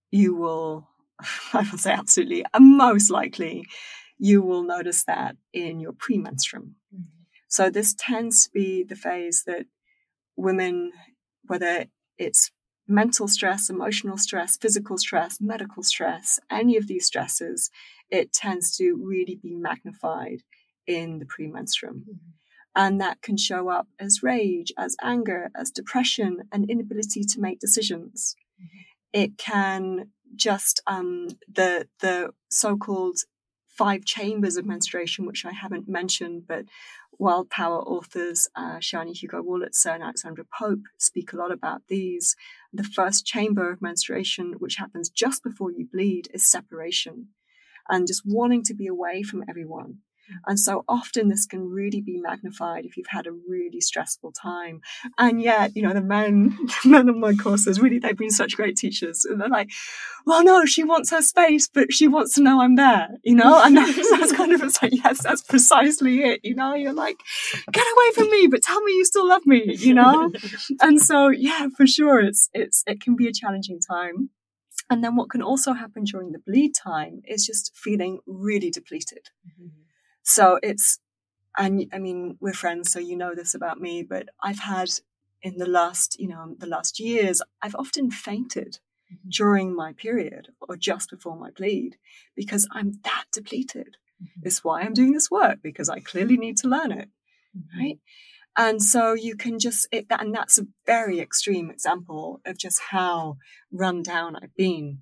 you 0.09 0.35
will, 0.37 0.87
I 1.53 1.67
will 1.69 1.77
say 1.77 1.91
absolutely, 1.91 2.45
and 2.53 2.77
most 2.77 3.09
likely 3.09 3.65
you 4.17 4.41
will 4.41 4.63
notice 4.63 5.03
that 5.05 5.35
in 5.53 5.79
your 5.79 5.93
premenstruum. 5.93 6.73
Mm-hmm. 6.93 7.23
So 7.47 7.69
this 7.69 7.93
tends 7.97 8.45
to 8.45 8.49
be 8.51 8.83
the 8.83 8.95
phase 8.95 9.43
that 9.45 9.65
women, 10.35 10.91
whether 11.45 11.85
it's 12.17 12.51
mental 12.87 13.27
stress, 13.27 13.69
emotional 13.69 14.17
stress, 14.17 14.57
physical 14.57 14.97
stress, 14.97 15.39
medical 15.39 15.83
stress, 15.83 16.39
any 16.51 16.77
of 16.77 16.87
these 16.87 17.05
stresses, 17.05 17.69
it 18.09 18.33
tends 18.33 18.75
to 18.77 18.93
really 19.01 19.39
be 19.41 19.55
magnified 19.55 20.43
in 20.87 21.19
the 21.19 21.25
premenstruum. 21.25 22.01
Mm-hmm. 22.01 22.31
And 22.75 22.99
that 23.01 23.21
can 23.21 23.37
show 23.37 23.69
up 23.69 23.87
as 23.99 24.23
rage, 24.23 24.73
as 24.77 24.95
anger, 25.01 25.51
as 25.55 25.69
depression, 25.69 26.39
and 26.51 26.69
inability 26.69 27.23
to 27.23 27.39
make 27.39 27.59
decisions. 27.59 28.35
Mm-hmm. 28.61 29.21
It 29.21 29.37
can 29.37 30.09
just 30.35 30.81
um, 30.87 31.27
the 31.51 31.87
the 31.99 32.31
so-called 32.49 33.19
five 33.67 34.05
chambers 34.05 34.57
of 34.57 34.65
menstruation, 34.65 35.25
which 35.25 35.45
I 35.45 35.51
haven't 35.51 35.87
mentioned, 35.87 36.43
but 36.47 36.65
Wild 37.19 37.49
Power 37.49 37.79
authors 37.81 38.47
uh, 38.55 38.77
Sjanie 38.77 39.15
Hugo 39.15 39.41
Wurlitzer 39.41 39.93
and 39.93 40.03
Alexandra 40.03 40.45
Pope 40.57 40.83
speak 40.97 41.33
a 41.33 41.37
lot 41.37 41.51
about 41.51 41.81
these. 41.87 42.35
The 42.71 42.83
first 42.83 43.25
chamber 43.25 43.71
of 43.71 43.81
menstruation, 43.81 44.53
which 44.59 44.75
happens 44.75 45.09
just 45.09 45.43
before 45.43 45.71
you 45.71 45.87
bleed, 45.91 46.27
is 46.33 46.49
separation 46.49 47.29
and 47.89 48.07
just 48.07 48.23
wanting 48.25 48.63
to 48.63 48.73
be 48.73 48.87
away 48.87 49.23
from 49.23 49.43
everyone. 49.47 49.99
And 50.45 50.59
so 50.59 50.83
often 50.87 51.27
this 51.27 51.45
can 51.45 51.69
really 51.69 52.01
be 52.01 52.17
magnified 52.17 52.85
if 52.85 52.97
you've 52.97 53.07
had 53.07 53.27
a 53.27 53.31
really 53.31 53.81
stressful 53.81 54.31
time. 54.31 54.81
And 55.17 55.41
yet, 55.41 55.75
you 55.75 55.81
know, 55.81 55.93
the 55.93 56.01
men, 56.01 56.57
the 56.83 56.89
men 56.89 57.09
on 57.09 57.19
my 57.19 57.33
courses, 57.33 57.79
really, 57.79 57.99
they've 57.99 58.17
been 58.17 58.31
such 58.31 58.55
great 58.55 58.77
teachers. 58.77 59.25
And 59.25 59.39
they're 59.39 59.49
like, 59.49 59.69
well, 60.25 60.43
no, 60.43 60.65
she 60.65 60.83
wants 60.83 61.11
her 61.11 61.21
space, 61.21 61.67
but 61.67 61.91
she 61.91 62.07
wants 62.07 62.35
to 62.35 62.41
know 62.41 62.61
I'm 62.61 62.75
there, 62.75 63.09
you 63.23 63.35
know? 63.35 63.61
And 63.63 63.77
that's, 63.77 64.11
that's 64.11 64.31
kind 64.31 64.53
of, 64.53 64.63
it's 64.63 64.81
like, 64.81 64.93
yes, 64.93 65.23
that's 65.23 65.41
precisely 65.41 66.23
it. 66.23 66.39
You 66.43 66.55
know, 66.55 66.73
you're 66.73 66.93
like, 66.93 67.17
get 67.71 67.85
away 67.85 68.13
from 68.15 68.29
me, 68.29 68.47
but 68.47 68.61
tell 68.61 68.81
me 68.81 68.93
you 68.93 69.05
still 69.05 69.27
love 69.27 69.45
me, 69.45 69.75
you 69.77 69.93
know? 69.93 70.31
and 70.81 71.01
so, 71.01 71.29
yeah, 71.29 71.67
for 71.75 71.85
sure, 71.85 72.19
it's, 72.21 72.49
it's, 72.53 72.83
it 72.87 73.01
can 73.01 73.15
be 73.15 73.27
a 73.27 73.33
challenging 73.33 73.79
time. 73.79 74.29
And 74.89 75.03
then 75.03 75.15
what 75.15 75.29
can 75.29 75.41
also 75.41 75.73
happen 75.73 76.03
during 76.03 76.31
the 76.31 76.39
bleed 76.39 76.73
time 76.75 77.21
is 77.25 77.45
just 77.45 77.71
feeling 77.75 78.19
really 78.27 78.69
depleted. 78.69 79.29
Mm-hmm. 79.47 79.82
So 80.23 80.59
it's, 80.63 80.99
and 81.57 81.85
I 81.93 81.99
mean, 81.99 82.37
we're 82.39 82.53
friends, 82.53 82.91
so 82.91 82.99
you 82.99 83.15
know 83.15 83.35
this 83.35 83.53
about 83.53 83.79
me, 83.79 84.03
but 84.03 84.29
I've 84.41 84.59
had 84.59 84.89
in 85.41 85.57
the 85.57 85.67
last, 85.67 86.19
you 86.19 86.27
know, 86.27 86.55
the 86.57 86.65
last 86.67 86.99
years, 86.99 87.41
I've 87.61 87.75
often 87.75 88.09
fainted 88.09 88.79
mm-hmm. 89.11 89.29
during 89.29 89.75
my 89.75 89.93
period 89.93 90.47
or 90.61 90.77
just 90.77 91.09
before 91.09 91.37
my 91.37 91.51
bleed 91.51 91.97
because 92.35 92.67
I'm 92.71 92.93
that 93.03 93.25
depleted. 93.31 93.97
Mm-hmm. 94.21 94.47
It's 94.47 94.63
why 94.63 94.81
I'm 94.81 94.93
doing 94.93 95.11
this 95.11 95.29
work 95.29 95.59
because 95.61 95.89
I 95.89 95.99
clearly 95.99 96.37
need 96.37 96.57
to 96.57 96.69
learn 96.69 96.91
it. 96.91 97.09
Mm-hmm. 97.55 97.79
Right. 97.79 97.99
And 98.55 98.81
so 98.81 99.13
you 99.13 99.35
can 99.35 99.59
just, 99.59 99.87
it, 99.91 100.05
and 100.09 100.33
that's 100.33 100.57
a 100.57 100.67
very 100.85 101.19
extreme 101.19 101.69
example 101.69 102.39
of 102.45 102.57
just 102.57 102.79
how 102.91 103.37
run 103.71 104.03
down 104.03 104.35
I've 104.35 104.55
been 104.55 104.99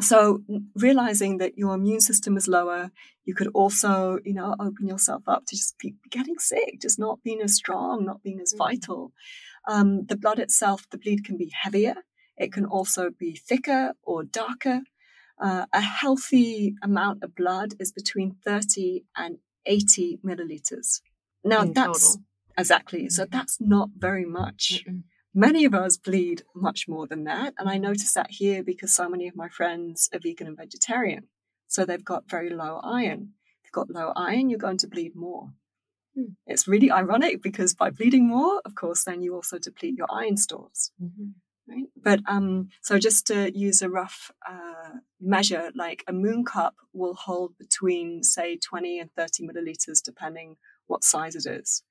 so 0.00 0.42
realizing 0.74 1.38
that 1.38 1.58
your 1.58 1.74
immune 1.74 2.00
system 2.00 2.36
is 2.36 2.48
lower, 2.48 2.90
you 3.24 3.34
could 3.34 3.48
also, 3.54 4.18
you 4.24 4.32
know, 4.32 4.54
open 4.58 4.86
yourself 4.86 5.22
up 5.26 5.44
to 5.46 5.56
just 5.56 5.76
getting 6.10 6.38
sick, 6.38 6.80
just 6.80 6.98
not 6.98 7.22
being 7.22 7.42
as 7.42 7.54
strong, 7.54 8.04
not 8.04 8.22
being 8.22 8.40
as 8.40 8.54
mm. 8.54 8.58
vital. 8.58 9.12
Um, 9.68 10.06
the 10.06 10.16
blood 10.16 10.38
itself, 10.38 10.88
the 10.90 10.98
bleed 10.98 11.24
can 11.24 11.36
be 11.36 11.52
heavier. 11.62 11.94
It 12.36 12.52
can 12.52 12.64
also 12.64 13.10
be 13.10 13.36
thicker 13.36 13.92
or 14.02 14.24
darker. 14.24 14.80
Uh, 15.40 15.66
a 15.72 15.80
healthy 15.80 16.74
amount 16.82 17.22
of 17.22 17.34
blood 17.34 17.74
is 17.78 17.92
between 17.92 18.36
30 18.44 19.04
and 19.16 19.38
80 19.66 20.20
milliliters. 20.24 21.00
Now 21.44 21.62
In 21.62 21.72
that's 21.72 22.14
total. 22.14 22.24
exactly, 22.56 23.08
so 23.10 23.26
that's 23.26 23.60
not 23.60 23.90
very 23.96 24.24
much. 24.24 24.84
Mm-mm. 24.88 25.02
Many 25.34 25.64
of 25.64 25.74
us 25.74 25.96
bleed 25.96 26.42
much 26.54 26.86
more 26.88 27.06
than 27.06 27.24
that. 27.24 27.54
And 27.58 27.68
I 27.68 27.78
notice 27.78 28.12
that 28.14 28.30
here 28.30 28.62
because 28.62 28.94
so 28.94 29.08
many 29.08 29.28
of 29.28 29.36
my 29.36 29.48
friends 29.48 30.08
are 30.12 30.20
vegan 30.20 30.46
and 30.46 30.56
vegetarian. 30.56 31.28
So 31.68 31.84
they've 31.84 32.04
got 32.04 32.28
very 32.28 32.50
low 32.50 32.80
iron. 32.84 33.32
If 33.62 33.68
you've 33.68 33.72
got 33.72 33.90
low 33.90 34.12
iron, 34.14 34.50
you're 34.50 34.58
going 34.58 34.78
to 34.78 34.88
bleed 34.88 35.16
more. 35.16 35.52
Hmm. 36.14 36.34
It's 36.46 36.68
really 36.68 36.90
ironic 36.90 37.42
because 37.42 37.72
by 37.72 37.88
bleeding 37.90 38.28
more, 38.28 38.60
of 38.66 38.74
course, 38.74 39.04
then 39.04 39.22
you 39.22 39.34
also 39.34 39.58
deplete 39.58 39.96
your 39.96 40.08
iron 40.10 40.36
stores. 40.36 40.92
Mm-hmm. 41.02 41.30
Right? 41.66 41.86
But 41.96 42.20
um, 42.26 42.68
so 42.82 42.98
just 42.98 43.26
to 43.28 43.56
use 43.56 43.80
a 43.80 43.88
rough 43.88 44.30
uh, 44.46 44.98
measure, 45.20 45.70
like 45.74 46.04
a 46.06 46.12
moon 46.12 46.44
cup 46.44 46.74
will 46.92 47.14
hold 47.14 47.56
between, 47.56 48.22
say, 48.22 48.58
20 48.58 48.98
and 48.98 49.10
30 49.16 49.46
milliliters, 49.46 50.02
depending 50.04 50.56
what 50.86 51.04
size 51.04 51.34
it 51.34 51.46
is. 51.46 51.82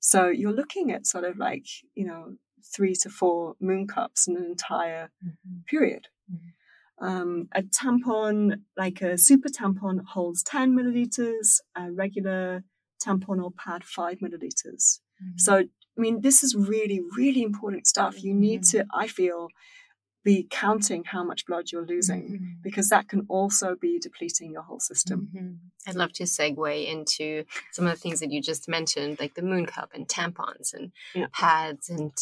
So 0.00 0.28
you're 0.28 0.52
looking 0.52 0.90
at 0.90 1.06
sort 1.06 1.24
of 1.24 1.36
like, 1.36 1.66
you 1.94 2.06
know, 2.06 2.36
three 2.64 2.94
to 3.02 3.08
four 3.08 3.54
moon 3.60 3.86
cups 3.86 4.28
in 4.28 4.36
an 4.36 4.44
entire 4.44 5.10
mm-hmm. 5.24 5.60
period. 5.66 6.08
Mm-hmm. 6.32 7.06
Um, 7.06 7.48
a 7.54 7.62
tampon, 7.62 8.62
like 8.76 9.00
a 9.02 9.16
super 9.16 9.48
tampon, 9.48 10.04
holds 10.04 10.42
10 10.42 10.76
milliliters, 10.76 11.60
a 11.76 11.92
regular 11.92 12.64
tampon 13.04 13.42
or 13.42 13.52
pad, 13.52 13.84
five 13.84 14.18
milliliters. 14.18 15.00
Mm-hmm. 15.22 15.36
So, 15.36 15.58
I 15.58 16.00
mean, 16.00 16.22
this 16.22 16.42
is 16.42 16.56
really, 16.56 17.00
really 17.16 17.42
important 17.42 17.86
stuff. 17.86 18.22
You 18.22 18.34
need 18.34 18.64
to, 18.64 18.78
mm-hmm. 18.78 19.00
I 19.00 19.06
feel, 19.06 19.48
be 20.24 20.46
counting 20.50 21.04
how 21.04 21.24
much 21.24 21.46
blood 21.46 21.70
you're 21.72 21.86
losing 21.86 22.22
mm-hmm. 22.22 22.44
because 22.62 22.88
that 22.90 23.08
can 23.08 23.24
also 23.28 23.74
be 23.80 23.98
depleting 23.98 24.50
your 24.52 24.62
whole 24.62 24.80
system. 24.80 25.30
Mm-hmm. 25.34 25.54
I'd 25.88 25.94
love 25.94 26.12
to 26.14 26.24
segue 26.24 26.86
into 26.86 27.44
some 27.72 27.86
of 27.86 27.94
the 27.94 27.98
things 27.98 28.20
that 28.20 28.30
you 28.30 28.42
just 28.42 28.68
mentioned, 28.68 29.18
like 29.20 29.34
the 29.34 29.42
moon 29.42 29.64
cup 29.64 29.92
and 29.94 30.06
tampons 30.06 30.74
and 30.74 30.92
yeah. 31.14 31.28
pads 31.32 31.88
and 31.88 32.12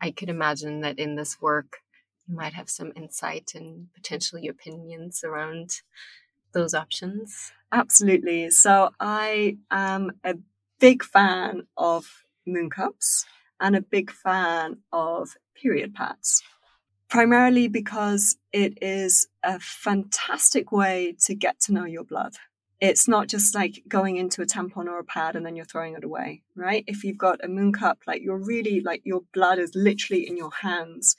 I 0.00 0.10
could 0.10 0.28
imagine 0.28 0.80
that 0.82 0.98
in 0.98 1.16
this 1.16 1.40
work, 1.40 1.78
you 2.26 2.36
might 2.36 2.52
have 2.54 2.70
some 2.70 2.92
insight 2.94 3.52
and 3.54 3.88
potentially 3.94 4.48
opinions 4.48 5.24
around 5.24 5.82
those 6.52 6.74
options. 6.74 7.52
Absolutely. 7.72 8.50
So 8.50 8.90
I 9.00 9.58
am 9.70 10.12
a 10.24 10.34
big 10.80 11.02
fan 11.02 11.66
of 11.76 12.24
moon 12.46 12.70
cups 12.70 13.26
and 13.60 13.76
a 13.76 13.82
big 13.82 14.10
fan 14.10 14.78
of 14.92 15.36
period 15.54 15.94
pads, 15.94 16.42
primarily 17.08 17.68
because 17.68 18.36
it 18.52 18.78
is 18.82 19.28
a 19.42 19.58
fantastic 19.60 20.72
way 20.72 21.16
to 21.24 21.34
get 21.34 21.60
to 21.60 21.72
know 21.72 21.84
your 21.84 22.04
blood 22.04 22.34
it's 22.80 23.08
not 23.08 23.26
just 23.26 23.54
like 23.54 23.82
going 23.88 24.16
into 24.16 24.40
a 24.40 24.46
tampon 24.46 24.86
or 24.86 24.98
a 24.98 25.04
pad 25.04 25.34
and 25.34 25.44
then 25.44 25.56
you're 25.56 25.64
throwing 25.64 25.94
it 25.94 26.04
away, 26.04 26.42
right? 26.54 26.84
If 26.86 27.02
you've 27.02 27.18
got 27.18 27.44
a 27.44 27.48
moon 27.48 27.72
cup, 27.72 27.98
like 28.06 28.22
you're 28.22 28.38
really 28.38 28.80
like 28.80 29.02
your 29.04 29.22
blood 29.34 29.58
is 29.58 29.72
literally 29.74 30.26
in 30.26 30.36
your 30.36 30.52
hands. 30.62 31.16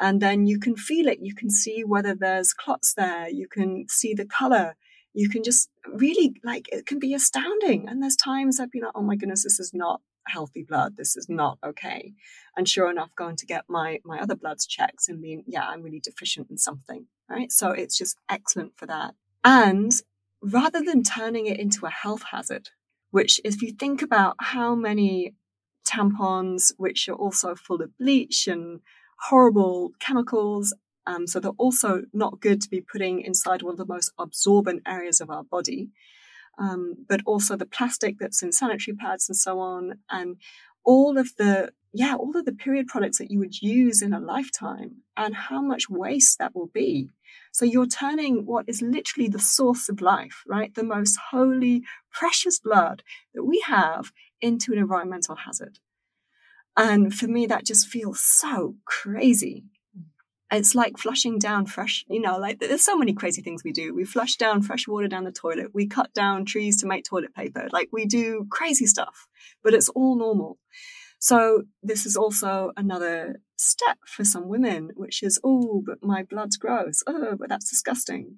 And 0.00 0.20
then 0.20 0.46
you 0.46 0.60
can 0.60 0.76
feel 0.76 1.08
it. 1.08 1.18
You 1.20 1.34
can 1.34 1.50
see 1.50 1.82
whether 1.82 2.14
there's 2.14 2.52
clots 2.52 2.94
there. 2.94 3.28
You 3.28 3.48
can 3.48 3.86
see 3.88 4.14
the 4.14 4.26
color. 4.26 4.76
You 5.14 5.28
can 5.28 5.42
just 5.42 5.70
really 5.86 6.34
like 6.44 6.68
it 6.70 6.86
can 6.86 6.98
be 6.98 7.14
astounding. 7.14 7.88
And 7.88 8.02
there's 8.02 8.14
times 8.14 8.60
I've 8.60 8.70
been 8.70 8.82
like, 8.82 8.92
oh 8.94 9.02
my 9.02 9.16
goodness, 9.16 9.44
this 9.44 9.58
is 9.58 9.72
not 9.74 10.02
healthy 10.28 10.62
blood. 10.62 10.96
This 10.96 11.16
is 11.16 11.26
not 11.28 11.58
okay. 11.64 12.12
And 12.56 12.68
sure 12.68 12.90
enough, 12.90 13.14
going 13.16 13.36
to 13.36 13.46
get 13.46 13.64
my 13.66 14.00
my 14.04 14.20
other 14.20 14.36
bloods 14.36 14.66
checked 14.66 15.08
and 15.08 15.22
being, 15.22 15.42
yeah, 15.46 15.66
I'm 15.66 15.82
really 15.82 16.00
deficient 16.00 16.48
in 16.50 16.58
something. 16.58 17.06
Right. 17.28 17.50
So 17.50 17.70
it's 17.70 17.96
just 17.96 18.18
excellent 18.28 18.76
for 18.76 18.86
that. 18.86 19.14
And 19.42 19.92
rather 20.42 20.82
than 20.82 21.02
turning 21.02 21.46
it 21.46 21.58
into 21.58 21.86
a 21.86 21.90
health 21.90 22.24
hazard, 22.30 22.70
which 23.10 23.40
if 23.44 23.62
you 23.62 23.72
think 23.72 24.02
about 24.02 24.36
how 24.40 24.74
many 24.74 25.34
tampons, 25.86 26.72
which 26.76 27.08
are 27.08 27.14
also 27.14 27.54
full 27.54 27.82
of 27.82 27.96
bleach 27.98 28.46
and 28.46 28.80
horrible 29.28 29.90
chemicals, 30.00 30.74
Um, 31.08 31.26
so 31.26 31.40
they're 31.40 31.64
also 31.66 32.02
not 32.12 32.40
good 32.40 32.60
to 32.60 32.68
be 32.68 32.82
putting 32.92 33.22
inside 33.22 33.62
one 33.62 33.72
of 33.72 33.78
the 33.78 33.94
most 33.94 34.12
absorbent 34.18 34.82
areas 34.86 35.20
of 35.20 35.30
our 35.30 35.42
body. 35.42 35.88
Um, 36.58 37.06
but 37.08 37.20
also 37.24 37.56
the 37.56 37.72
plastic 37.76 38.18
that's 38.18 38.42
in 38.42 38.52
sanitary 38.52 38.96
pads 38.96 39.28
and 39.28 39.36
so 39.36 39.58
on, 39.58 40.00
and 40.10 40.36
all 40.88 41.18
of 41.18 41.36
the 41.36 41.70
yeah, 41.92 42.14
all 42.14 42.36
of 42.36 42.44
the 42.46 42.52
period 42.52 42.86
products 42.86 43.18
that 43.18 43.30
you 43.30 43.38
would 43.38 43.60
use 43.60 44.02
in 44.02 44.12
a 44.12 44.20
lifetime 44.20 45.02
and 45.16 45.34
how 45.34 45.60
much 45.60 45.88
waste 45.88 46.38
that 46.38 46.54
will 46.54 46.68
be. 46.68 47.10
So 47.50 47.64
you're 47.64 47.86
turning 47.86 48.46
what 48.46 48.68
is 48.68 48.82
literally 48.82 49.28
the 49.28 49.38
source 49.38 49.88
of 49.88 50.02
life, 50.02 50.44
right? 50.46 50.74
The 50.74 50.84
most 50.84 51.18
holy, 51.30 51.82
precious 52.12 52.58
blood 52.58 53.02
that 53.34 53.44
we 53.44 53.62
have 53.66 54.12
into 54.40 54.72
an 54.72 54.78
environmental 54.78 55.36
hazard. 55.36 55.78
And 56.76 57.12
for 57.14 57.26
me, 57.26 57.46
that 57.46 57.66
just 57.66 57.88
feels 57.88 58.20
so 58.20 58.76
crazy. 58.84 59.64
It's 60.50 60.74
like 60.74 60.96
flushing 60.96 61.38
down 61.38 61.66
fresh, 61.66 62.06
you 62.08 62.20
know, 62.20 62.38
like 62.38 62.58
there's 62.58 62.82
so 62.82 62.96
many 62.96 63.12
crazy 63.12 63.42
things 63.42 63.62
we 63.62 63.72
do. 63.72 63.94
We 63.94 64.04
flush 64.04 64.36
down 64.36 64.62
fresh 64.62 64.88
water 64.88 65.06
down 65.06 65.24
the 65.24 65.32
toilet. 65.32 65.74
We 65.74 65.86
cut 65.86 66.14
down 66.14 66.46
trees 66.46 66.80
to 66.80 66.86
make 66.86 67.04
toilet 67.04 67.34
paper. 67.34 67.68
Like 67.70 67.88
we 67.92 68.06
do 68.06 68.46
crazy 68.50 68.86
stuff, 68.86 69.28
but 69.62 69.74
it's 69.74 69.90
all 69.90 70.16
normal. 70.16 70.58
So 71.18 71.64
this 71.82 72.06
is 72.06 72.16
also 72.16 72.72
another 72.76 73.40
step 73.56 73.98
for 74.06 74.24
some 74.24 74.48
women, 74.48 74.90
which 74.94 75.22
is, 75.22 75.38
oh, 75.44 75.82
but 75.84 76.02
my 76.02 76.22
blood's 76.22 76.56
gross. 76.56 77.02
Oh, 77.06 77.36
but 77.38 77.48
that's 77.48 77.68
disgusting. 77.68 78.36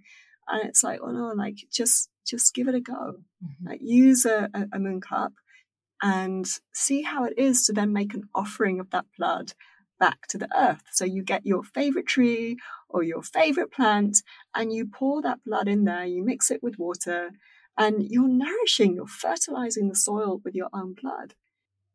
And 0.48 0.68
it's 0.68 0.82
like, 0.82 1.00
oh 1.02 1.12
no, 1.12 1.32
like 1.36 1.58
just 1.70 2.10
just 2.26 2.54
give 2.54 2.66
it 2.68 2.74
a 2.74 2.80
go. 2.80 3.20
Mm-hmm. 3.44 3.68
Like 3.68 3.80
use 3.82 4.24
a, 4.24 4.48
a, 4.52 4.66
a 4.72 4.78
moon 4.78 5.00
cup 5.00 5.32
and 6.02 6.46
see 6.72 7.02
how 7.02 7.24
it 7.24 7.34
is 7.36 7.64
to 7.66 7.72
then 7.72 7.92
make 7.92 8.14
an 8.14 8.28
offering 8.34 8.80
of 8.80 8.90
that 8.90 9.04
blood 9.16 9.52
back 10.00 10.26
to 10.28 10.38
the 10.38 10.48
earth. 10.56 10.82
So 10.90 11.04
you 11.04 11.22
get 11.22 11.46
your 11.46 11.62
favorite 11.62 12.06
tree 12.06 12.56
or 12.88 13.04
your 13.04 13.22
favorite 13.22 13.70
plant 13.70 14.22
and 14.54 14.72
you 14.72 14.86
pour 14.86 15.22
that 15.22 15.44
blood 15.44 15.68
in 15.68 15.84
there, 15.84 16.04
you 16.04 16.24
mix 16.24 16.50
it 16.50 16.62
with 16.62 16.78
water, 16.78 17.30
and 17.78 18.02
you're 18.02 18.28
nourishing, 18.28 18.94
you're 18.94 19.06
fertilizing 19.06 19.88
the 19.88 19.94
soil 19.94 20.40
with 20.44 20.54
your 20.54 20.68
own 20.72 20.94
blood. 20.94 21.34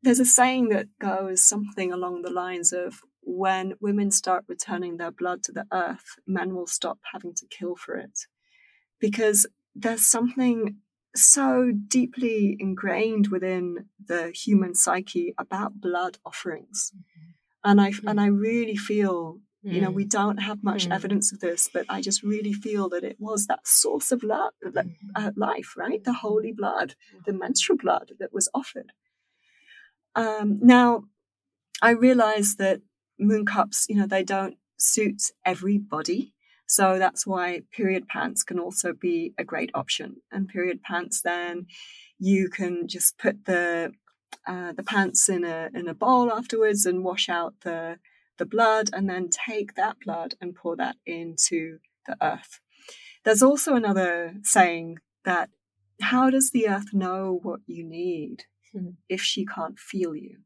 There's 0.01 0.19
a 0.19 0.25
saying 0.25 0.69
that 0.69 0.87
goes 0.99 1.43
something 1.43 1.91
along 1.91 2.21
the 2.21 2.31
lines 2.31 2.71
of 2.71 3.01
when 3.21 3.73
women 3.81 4.11
start 4.11 4.45
returning 4.47 4.97
their 4.97 5.11
blood 5.11 5.43
to 5.43 5.51
the 5.51 5.65
earth, 5.73 6.19
men 6.27 6.55
will 6.55 6.67
stop 6.67 6.99
having 7.11 7.33
to 7.35 7.47
kill 7.47 7.75
for 7.75 7.95
it. 7.95 8.19
Because 8.99 9.47
there's 9.75 10.05
something 10.05 10.77
so 11.15 11.71
deeply 11.87 12.55
ingrained 12.59 13.27
within 13.29 13.85
the 14.03 14.31
human 14.31 14.75
psyche 14.75 15.33
about 15.37 15.81
blood 15.81 16.19
offerings. 16.25 16.91
Mm-hmm. 16.95 17.31
And 17.65 17.81
I 17.81 17.89
mm-hmm. 17.89 18.07
and 18.07 18.21
I 18.21 18.27
really 18.27 18.77
feel, 18.77 19.39
mm-hmm. 19.65 19.75
you 19.75 19.81
know, 19.81 19.89
we 19.89 20.05
mm. 20.05 20.09
don't 20.09 20.37
have 20.37 20.63
much 20.63 20.87
mm. 20.87 20.93
evidence 20.93 21.33
of 21.33 21.39
this, 21.39 21.67
but 21.73 21.85
I 21.89 21.99
just 21.99 22.23
really 22.23 22.53
feel 22.53 22.87
that 22.89 23.03
it 23.03 23.17
was 23.19 23.47
that 23.47 23.67
source 23.67 24.11
of 24.11 24.23
love, 24.23 24.53
mm-hmm. 24.63 24.89
uh, 25.15 25.31
life, 25.35 25.73
right? 25.75 26.03
The 26.03 26.13
holy 26.13 26.53
blood, 26.53 26.95
the 27.25 27.33
menstrual 27.33 27.77
blood 27.77 28.11
that 28.19 28.31
was 28.31 28.47
offered. 28.53 28.91
Um, 30.15 30.59
now, 30.61 31.05
I 31.81 31.89
realize 31.89 32.55
that 32.55 32.81
moon 33.19 33.45
cups, 33.45 33.87
you 33.89 33.95
know, 33.95 34.07
they 34.07 34.23
don't 34.23 34.57
suit 34.77 35.23
everybody. 35.43 36.33
So 36.67 36.97
that's 36.97 37.27
why 37.27 37.61
period 37.71 38.07
pants 38.07 38.43
can 38.43 38.59
also 38.59 38.93
be 38.93 39.33
a 39.37 39.43
great 39.43 39.71
option. 39.73 40.17
And 40.31 40.47
period 40.47 40.81
pants, 40.83 41.21
then 41.21 41.67
you 42.17 42.49
can 42.49 42.87
just 42.87 43.17
put 43.17 43.45
the 43.45 43.91
uh, 44.47 44.73
the 44.73 44.83
pants 44.83 45.29
in 45.29 45.43
a 45.43 45.69
in 45.73 45.87
a 45.87 45.93
bowl 45.93 46.31
afterwards 46.31 46.85
and 46.85 47.03
wash 47.03 47.29
out 47.29 47.55
the 47.61 47.97
the 48.37 48.45
blood, 48.45 48.89
and 48.93 49.09
then 49.09 49.29
take 49.29 49.75
that 49.75 49.97
blood 50.03 50.35
and 50.41 50.55
pour 50.55 50.75
that 50.75 50.97
into 51.05 51.79
the 52.05 52.17
earth. 52.21 52.59
There's 53.23 53.41
also 53.41 53.75
another 53.75 54.35
saying 54.43 54.99
that 55.23 55.49
how 56.01 56.29
does 56.29 56.51
the 56.51 56.67
earth 56.67 56.93
know 56.93 57.39
what 57.41 57.61
you 57.65 57.83
need? 57.83 58.43
mm-hmm. 58.75 58.89
if 59.09 59.21
she 59.21 59.45
can't 59.45 59.79
feel 59.79 60.15
you. 60.15 60.39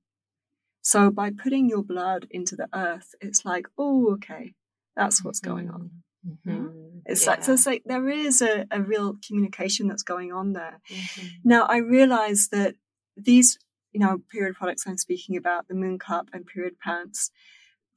So 0.82 1.12
by 1.12 1.32
putting 1.32 1.70
your 1.70 1.84
blood 1.84 2.28
into 2.32 2.56
the 2.56 2.68
earth, 2.74 3.14
it's 3.22 3.46
like, 3.46 3.68
oh, 3.78 4.14
okay, 4.14 4.54
that's 4.96 5.24
what's 5.24 5.40
going 5.40 5.70
on. 5.70 5.92
Mm-hmm. 6.28 6.52
mm-hmm. 6.52 6.76
It's 7.06 7.26
yeah. 7.26 7.32
like 7.32 7.44
so. 7.44 7.54
It's 7.54 7.66
like 7.66 7.84
there 7.86 8.08
is 8.10 8.42
a, 8.42 8.66
a 8.70 8.82
real 8.82 9.16
communication 9.26 9.88
that's 9.88 10.04
going 10.04 10.32
on 10.32 10.54
there. 10.54 10.80
Mm-hmm. 10.90 11.28
Now 11.44 11.64
I 11.64 11.78
realize 11.78 12.50
that 12.52 12.76
these, 13.16 13.58
you 13.92 14.00
know, 14.00 14.20
period 14.32 14.56
products 14.56 14.86
I'm 14.86 14.98
speaking 14.98 15.36
about, 15.38 15.68
the 15.68 15.76
Moon 15.76 16.00
Cup 16.00 16.30
and 16.34 16.46
period 16.46 16.80
pants, 16.80 17.32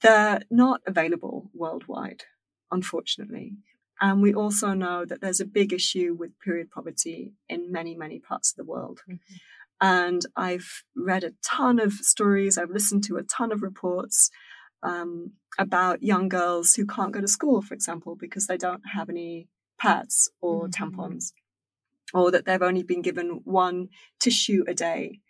they're 0.01 0.43
not 0.51 0.81
available 0.87 1.51
worldwide, 1.55 2.25
unfortunately. 2.71 3.55
And 4.01 4.21
we 4.21 4.35
also 4.35 4.75
know 4.75 5.05
that 5.05 5.21
there's 5.21 5.41
a 5.41 5.47
big 5.47 5.73
issue 5.73 6.17
with 6.19 6.39
period 6.41 6.71
poverty 6.71 7.35
in 7.49 7.71
many, 7.71 7.95
many 7.95 8.19
parts 8.19 8.51
of 8.53 8.57
the 8.57 8.71
world. 8.71 9.01
Mm-hmm. 9.09 9.35
And 9.81 10.23
I've 10.37 10.85
read 10.97 11.25
a 11.25 11.35
ton 11.45 11.79
of 11.79 11.93
stories, 11.93 12.57
I've 12.57 12.71
listened 12.71 13.05
to 13.05 13.17
a 13.17 13.23
ton 13.23 13.53
of 13.53 13.63
reports 13.63 14.31
um, 14.83 15.33
about 15.59 16.03
young 16.03 16.29
girls 16.29 16.75
who 16.75 16.87
can't 16.87 17.13
go 17.13 17.21
to 17.21 17.29
school, 17.29 17.63
for 17.63 17.75
example, 17.75 18.17
because 18.17 18.47
they 18.47 18.57
don't 18.57 18.83
have 18.95 19.09
any 19.09 19.49
pads 19.79 20.31
or 20.41 20.69
mm-hmm. 20.69 20.85
tampons, 20.85 21.33
or 22.15 22.31
that 22.31 22.45
they've 22.45 22.63
only 22.63 22.83
been 22.83 23.03
given 23.03 23.41
one 23.45 23.89
tissue 24.21 24.65
a 24.67 24.75
day. 24.75 25.21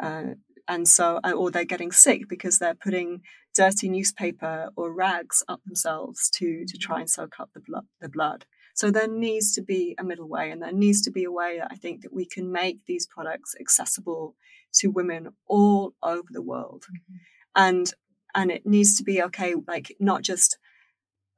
Uh, 0.00 0.34
and 0.66 0.88
so, 0.88 1.20
uh, 1.24 1.32
or 1.32 1.50
they're 1.50 1.64
getting 1.64 1.92
sick 1.92 2.28
because 2.28 2.58
they're 2.58 2.74
putting 2.74 3.20
dirty 3.54 3.88
newspaper 3.88 4.70
or 4.76 4.92
rags 4.92 5.42
up 5.46 5.62
themselves 5.64 6.28
to 6.30 6.64
to 6.66 6.78
try 6.78 7.00
and 7.00 7.10
soak 7.10 7.38
up 7.38 7.50
the 7.54 7.60
blood. 7.60 7.86
The 8.00 8.08
blood. 8.08 8.46
So 8.74 8.90
there 8.90 9.06
needs 9.06 9.54
to 9.54 9.62
be 9.62 9.94
a 9.98 10.04
middle 10.04 10.28
way, 10.28 10.50
and 10.50 10.60
there 10.60 10.72
needs 10.72 11.00
to 11.02 11.10
be 11.10 11.24
a 11.24 11.30
way 11.30 11.58
that 11.58 11.68
I 11.70 11.76
think 11.76 12.02
that 12.02 12.12
we 12.12 12.26
can 12.26 12.50
make 12.50 12.86
these 12.86 13.06
products 13.06 13.54
accessible 13.60 14.34
to 14.74 14.88
women 14.88 15.28
all 15.46 15.94
over 16.02 16.28
the 16.30 16.42
world, 16.42 16.84
mm-hmm. 16.90 17.16
and 17.54 17.92
and 18.34 18.50
it 18.50 18.66
needs 18.66 18.96
to 18.96 19.04
be 19.04 19.22
okay, 19.22 19.54
like 19.68 19.94
not 20.00 20.22
just 20.22 20.58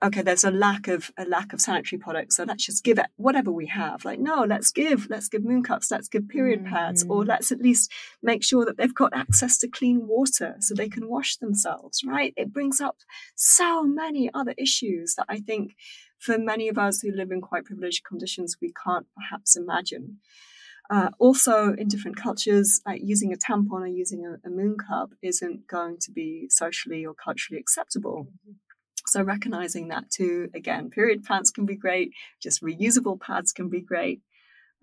okay, 0.05 0.23
there's 0.23 0.45
a 0.45 0.51
lack 0.51 0.89
of 0.89 1.11
a 1.17 1.25
lack 1.25 1.53
of 1.53 1.61
sanitary 1.61 1.99
products, 1.99 2.37
so 2.37 2.45
let's 2.45 2.67
just 2.67 2.85
give 2.85 2.99
it 2.99 3.07
whatever 3.17 3.51
we 3.51 3.67
have. 3.67 4.05
Like, 4.05 4.21
no, 4.21 4.45
let's 4.45 4.71
give, 4.71 5.09
let's 5.09 5.29
give 5.29 5.45
moon 5.45 5.63
cups, 5.63 5.91
let's 5.91 6.09
give 6.09 6.29
period 6.29 6.61
mm-hmm. 6.61 6.75
pads, 6.75 7.05
or 7.05 7.21
mm-hmm. 7.21 7.31
let's 7.31 7.51
at 7.51 7.61
least 7.61 7.91
make 8.23 8.45
sure 8.45 8.65
that 8.65 8.77
they've 8.77 8.95
got 8.95 9.17
access 9.17 9.59
to 9.59 9.69
clean 9.69 10.07
water 10.07 10.57
so 10.61 10.75
they 10.75 10.89
can 10.89 11.09
wash 11.09 11.37
themselves, 11.37 12.03
right? 12.05 12.35
It 12.37 12.53
brings 12.53 12.81
up 12.81 12.97
so 13.35 13.83
many 13.83 14.31
other 14.35 14.55
issues 14.59 15.15
that 15.15 15.27
I 15.29 15.39
think 15.39 15.75
for 16.19 16.39
many 16.39 16.69
of 16.69 16.79
us 16.79 17.01
who 17.01 17.13
live 17.13 17.31
in 17.31 17.41
quite 17.41 17.65
privileged 17.65 18.05
conditions, 18.05 18.57
we 18.61 18.73
can't 18.85 19.07
perhaps 19.15 19.57
imagine. 19.57 20.19
Uh, 20.89 21.11
also, 21.19 21.75
in 21.75 21.89
different 21.89 22.17
cultures, 22.17 22.81
like 22.87 23.01
using 23.03 23.33
a 23.33 23.37
tampon 23.37 23.81
or 23.81 23.87
using 23.89 24.25
a, 24.25 24.47
a, 24.47 24.51
moon 24.51 24.77
cup 24.77 25.11
isn't 25.21 25.67
going 25.67 25.99
to 25.99 26.13
be 26.13 26.47
socially 26.49 27.05
or 27.05 27.13
culturally 27.13 27.59
acceptable. 27.59 28.29
So, 29.07 29.23
recognizing 29.23 29.89
that 29.89 30.11
too, 30.11 30.49
again, 30.55 30.91
period 30.91 31.25
pads 31.25 31.51
can 31.51 31.67
be 31.67 31.77
great, 31.77 32.13
just 32.43 32.63
reusable 32.63 33.21
pads 33.21 33.53
can 33.53 33.69
be 33.69 33.81
great. 33.81 34.21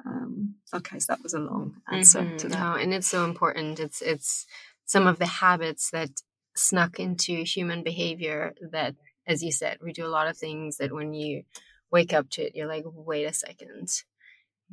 Um, 0.06 0.56
okay, 0.74 1.00
so 1.00 1.14
that 1.14 1.24
was 1.24 1.34
a 1.34 1.40
long 1.40 1.76
answer 1.92 2.22
mm-hmm. 2.22 2.38
to 2.38 2.50
that. 2.50 2.60
No, 2.60 2.74
and 2.76 2.94
it's 2.94 3.08
so 3.08 3.26
important. 3.26 3.80
It's 3.80 4.02
it's 4.02 4.46
some 4.86 5.08
of 5.08 5.20
the 5.20 5.26
habits 5.26 5.90
that 5.92 6.10
snuck 6.56 7.00
into 7.00 7.44
human 7.44 7.84
behavior 7.84 8.54
that 8.72 8.96
as 9.28 9.44
you 9.44 9.52
said, 9.52 9.78
we 9.82 9.94
do 9.94 10.06
a 10.06 10.08
lot 10.08 10.28
of 10.28 10.38
things 10.38 10.78
that 10.78 10.92
when 10.92 11.14
you 11.14 11.44
wake 11.92 12.14
up 12.14 12.30
to 12.32 12.44
it, 12.44 12.56
you're 12.56 12.68
like, 12.68 12.84
wait 12.86 13.26
a 13.26 13.30
2nd 13.30 14.04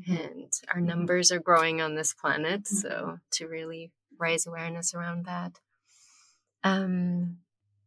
mm-hmm. 0.01 0.12
And 0.12 0.53
our 0.74 0.81
numbers 0.81 1.31
are 1.31 1.39
growing 1.39 1.81
on 1.81 1.95
this 1.95 2.12
planet. 2.12 2.65
Mm-hmm. 2.65 2.77
So 2.77 3.19
to 3.33 3.47
really 3.47 3.93
raise 4.19 4.47
awareness 4.47 4.95
around 4.95 5.27
that. 5.27 5.53
Um, 6.65 7.39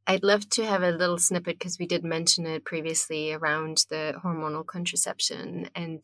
I'd 0.06 0.24
love 0.24 0.50
to 0.52 0.66
have 0.66 0.84
a 0.84 0.92
little 0.92 1.18
snippet 1.18 1.58
because 1.58 1.80
we 1.80 1.86
did 1.86 2.04
mention 2.04 2.46
it 2.46 2.66
previously 2.66 3.32
around 3.32 3.86
the 3.90 4.16
hormonal 4.24 4.66
contraception 4.66 5.70
and 5.76 6.04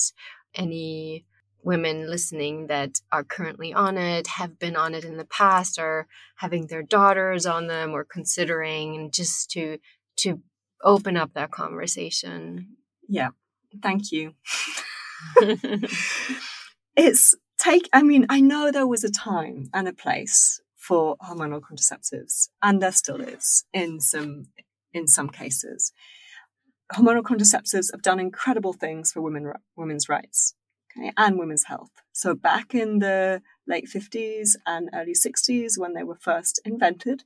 any 0.56 1.26
women 1.64 2.10
listening 2.10 2.68
that 2.68 3.02
are 3.12 3.24
currently 3.24 3.74
on 3.74 3.98
it, 3.98 4.28
have 4.28 4.58
been 4.58 4.78
on 4.78 4.96
it 4.96 5.04
in 5.04 5.18
the 5.18 5.26
past, 5.26 5.78
or 5.78 6.08
having 6.38 6.68
their 6.68 6.84
daughters 6.84 7.46
on 7.46 7.68
them, 7.68 7.92
or 7.92 8.06
considering, 8.06 9.12
just 9.12 9.52
to 9.52 9.78
to 10.18 10.42
open 10.84 11.18
up 11.18 11.34
that 11.34 11.52
conversation. 11.52 12.78
Yeah, 13.08 13.30
thank 13.82 14.12
you. 14.12 14.34
it's 16.96 17.36
take, 17.58 17.90
I 17.92 18.04
mean, 18.04 18.26
I 18.30 18.40
know 18.40 18.72
there 18.72 18.88
was 18.88 19.04
a 19.04 19.12
time 19.12 19.70
and 19.74 19.88
a 19.88 19.94
place 19.94 20.62
for 20.90 21.18
hormonal 21.28 21.62
contraceptives, 21.70 22.50
and 22.68 22.82
there 22.82 22.94
still 23.04 23.22
is 23.22 23.66
in 23.74 23.92
some 24.02 24.34
in 25.00 25.08
some 25.08 25.30
cases. 25.30 25.94
Hormonal 26.94 27.24
contraceptives 27.32 27.92
have 27.94 28.04
done 28.10 28.20
incredible 28.20 28.74
things 28.74 29.12
for 29.14 29.22
women 29.22 29.54
women's 29.78 30.10
rights 30.10 30.56
okay, 30.92 31.12
and 31.18 31.40
women's 31.40 31.66
health. 31.66 31.92
So 32.14 32.36
back 32.36 32.76
in 32.76 33.00
the 33.00 33.42
late 33.68 33.88
50s 33.96 34.50
and 34.66 34.90
early 35.00 35.14
60s, 35.28 35.78
when 35.82 35.94
they 35.96 36.06
were 36.10 36.20
first 36.32 36.62
invented, 36.66 37.20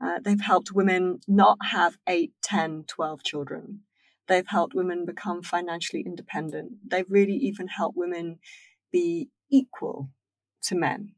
Uh, 0.00 0.18
they've 0.24 0.40
helped 0.52 0.72
women 0.72 1.20
not 1.28 1.58
have 1.72 1.98
8, 2.08 2.32
10, 2.42 2.84
12 2.88 3.22
children. 3.24 3.80
They've 4.28 4.46
helped 4.46 4.74
women 4.74 5.04
become 5.06 5.42
financially 5.42 6.02
independent. 6.06 6.72
They've 6.90 7.10
really 7.10 7.36
even 7.36 7.68
helped 7.68 7.96
women 7.96 8.38
be 8.92 9.30
equal 9.50 10.10
to 10.64 10.74
men. 10.76 11.14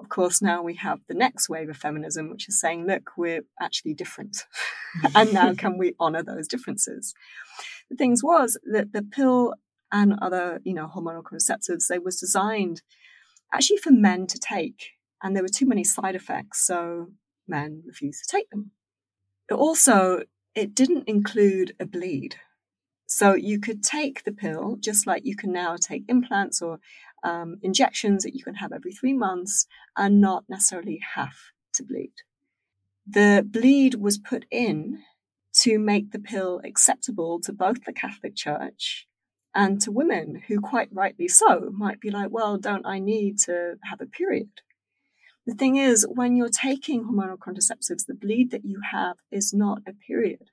Of 0.00 0.08
course, 0.08 0.40
now 0.40 0.62
we 0.62 0.76
have 0.76 1.00
the 1.08 1.14
next 1.14 1.48
wave 1.48 1.68
of 1.68 1.76
feminism, 1.76 2.30
which 2.30 2.48
is 2.48 2.58
saying, 2.58 2.86
look, 2.86 3.10
we're 3.16 3.42
actually 3.60 3.94
different. 3.94 4.46
and 5.14 5.32
now 5.32 5.52
can 5.54 5.76
we 5.76 5.94
honor 6.00 6.22
those 6.22 6.48
differences? 6.48 7.12
The 7.90 7.96
things 7.96 8.24
was 8.24 8.58
that 8.72 8.92
the 8.92 9.02
pill 9.02 9.54
and 9.92 10.14
other, 10.22 10.60
you 10.64 10.72
know, 10.72 10.88
hormonal 10.88 11.22
contraceptives, 11.22 11.86
they 11.88 11.98
was 11.98 12.18
designed 12.18 12.82
actually 13.52 13.78
for 13.78 13.90
men 13.90 14.26
to 14.28 14.38
take. 14.38 14.90
And 15.22 15.36
there 15.36 15.42
were 15.42 15.48
too 15.48 15.66
many 15.66 15.84
side 15.84 16.14
effects, 16.14 16.66
so 16.66 17.08
men 17.46 17.82
refused 17.86 18.24
to 18.24 18.36
take 18.36 18.48
them. 18.50 18.70
But 19.48 19.58
also, 19.58 20.22
it 20.54 20.74
didn't 20.74 21.08
include 21.08 21.74
a 21.78 21.84
bleed. 21.84 22.36
So 23.12 23.34
you 23.34 23.58
could 23.58 23.82
take 23.82 24.22
the 24.22 24.30
pill 24.30 24.76
just 24.78 25.04
like 25.04 25.26
you 25.26 25.34
can 25.34 25.50
now 25.50 25.76
take 25.76 26.04
implants 26.06 26.62
or 26.62 26.78
um, 27.24 27.58
injections 27.60 28.22
that 28.22 28.36
you 28.36 28.44
can 28.44 28.54
have 28.54 28.72
every 28.72 28.92
three 28.92 29.14
months 29.14 29.66
and 29.96 30.20
not 30.20 30.44
necessarily 30.48 31.00
have 31.16 31.34
to 31.74 31.82
bleed. 31.82 32.12
The 33.04 33.44
bleed 33.44 33.96
was 33.96 34.16
put 34.16 34.44
in 34.48 35.00
to 35.54 35.80
make 35.80 36.12
the 36.12 36.20
pill 36.20 36.60
acceptable 36.64 37.40
to 37.40 37.52
both 37.52 37.84
the 37.84 37.92
Catholic 37.92 38.36
Church 38.36 39.08
and 39.52 39.80
to 39.80 39.90
women 39.90 40.42
who, 40.46 40.60
quite 40.60 40.88
rightly 40.92 41.26
so, 41.26 41.72
might 41.76 42.00
be 42.00 42.12
like, 42.12 42.30
well, 42.30 42.58
don't 42.58 42.86
I 42.86 43.00
need 43.00 43.40
to 43.40 43.74
have 43.90 44.00
a 44.00 44.06
period? 44.06 44.50
The 45.46 45.54
thing 45.54 45.74
is, 45.74 46.06
when 46.08 46.36
you're 46.36 46.48
taking 46.48 47.02
hormonal 47.02 47.38
contraceptives, 47.38 48.06
the 48.06 48.14
bleed 48.14 48.52
that 48.52 48.64
you 48.64 48.80
have 48.92 49.16
is 49.32 49.52
not 49.52 49.82
a 49.84 49.94
period. 49.94 50.50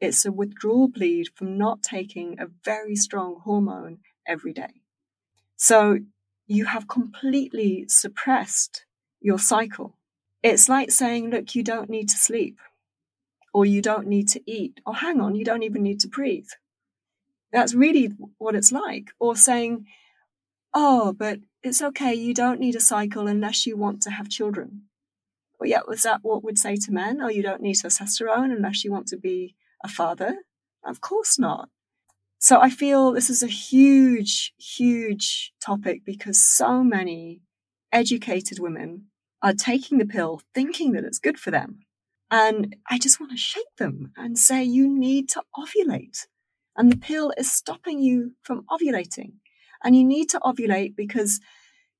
It's 0.00 0.24
a 0.24 0.32
withdrawal 0.32 0.88
bleed 0.88 1.28
from 1.34 1.58
not 1.58 1.82
taking 1.82 2.38
a 2.38 2.46
very 2.64 2.96
strong 2.96 3.40
hormone 3.44 3.98
every 4.26 4.52
day. 4.52 4.80
So 5.56 5.98
you 6.46 6.64
have 6.64 6.88
completely 6.88 7.84
suppressed 7.88 8.86
your 9.20 9.38
cycle. 9.38 9.96
It's 10.42 10.68
like 10.68 10.90
saying, 10.90 11.30
look, 11.30 11.54
you 11.54 11.62
don't 11.62 11.90
need 11.90 12.08
to 12.08 12.16
sleep, 12.16 12.58
or 13.52 13.66
you 13.66 13.82
don't 13.82 14.06
need 14.06 14.28
to 14.28 14.40
eat, 14.50 14.80
or 14.86 14.94
hang 14.94 15.20
on, 15.20 15.34
you 15.34 15.44
don't 15.44 15.62
even 15.62 15.82
need 15.82 16.00
to 16.00 16.08
breathe. 16.08 16.48
That's 17.52 17.74
really 17.74 18.10
what 18.38 18.54
it's 18.54 18.72
like. 18.72 19.10
Or 19.18 19.36
saying, 19.36 19.86
oh, 20.72 21.12
but 21.12 21.40
it's 21.62 21.82
okay, 21.82 22.14
you 22.14 22.32
don't 22.32 22.60
need 22.60 22.74
a 22.74 22.80
cycle 22.80 23.26
unless 23.26 23.66
you 23.66 23.76
want 23.76 24.00
to 24.02 24.10
have 24.10 24.30
children. 24.30 24.82
Well, 25.58 25.68
yeah, 25.68 25.80
was 25.86 26.02
that 26.02 26.20
what 26.22 26.42
would 26.42 26.58
say 26.58 26.76
to 26.76 26.92
men? 26.92 27.20
Oh, 27.20 27.28
you 27.28 27.42
don't 27.42 27.60
need 27.60 27.76
testosterone 27.76 28.50
unless 28.50 28.82
you 28.82 28.90
want 28.90 29.08
to 29.08 29.18
be 29.18 29.54
a 29.84 29.88
father? 29.88 30.36
Of 30.84 31.00
course 31.00 31.38
not. 31.38 31.68
So 32.38 32.60
I 32.60 32.70
feel 32.70 33.12
this 33.12 33.28
is 33.28 33.42
a 33.42 33.46
huge, 33.46 34.54
huge 34.58 35.52
topic 35.62 36.02
because 36.04 36.42
so 36.42 36.82
many 36.82 37.42
educated 37.92 38.58
women 38.58 39.06
are 39.42 39.52
taking 39.52 39.98
the 39.98 40.06
pill 40.06 40.40
thinking 40.54 40.92
that 40.92 41.04
it's 41.04 41.18
good 41.18 41.38
for 41.38 41.50
them. 41.50 41.80
And 42.30 42.76
I 42.88 42.98
just 42.98 43.20
want 43.20 43.32
to 43.32 43.38
shake 43.38 43.76
them 43.78 44.12
and 44.16 44.38
say, 44.38 44.62
you 44.62 44.88
need 44.88 45.28
to 45.30 45.42
ovulate. 45.56 46.26
And 46.76 46.90
the 46.90 46.96
pill 46.96 47.32
is 47.36 47.52
stopping 47.52 48.00
you 48.00 48.32
from 48.42 48.64
ovulating. 48.70 49.32
And 49.82 49.96
you 49.96 50.04
need 50.04 50.30
to 50.30 50.40
ovulate 50.40 50.94
because 50.94 51.40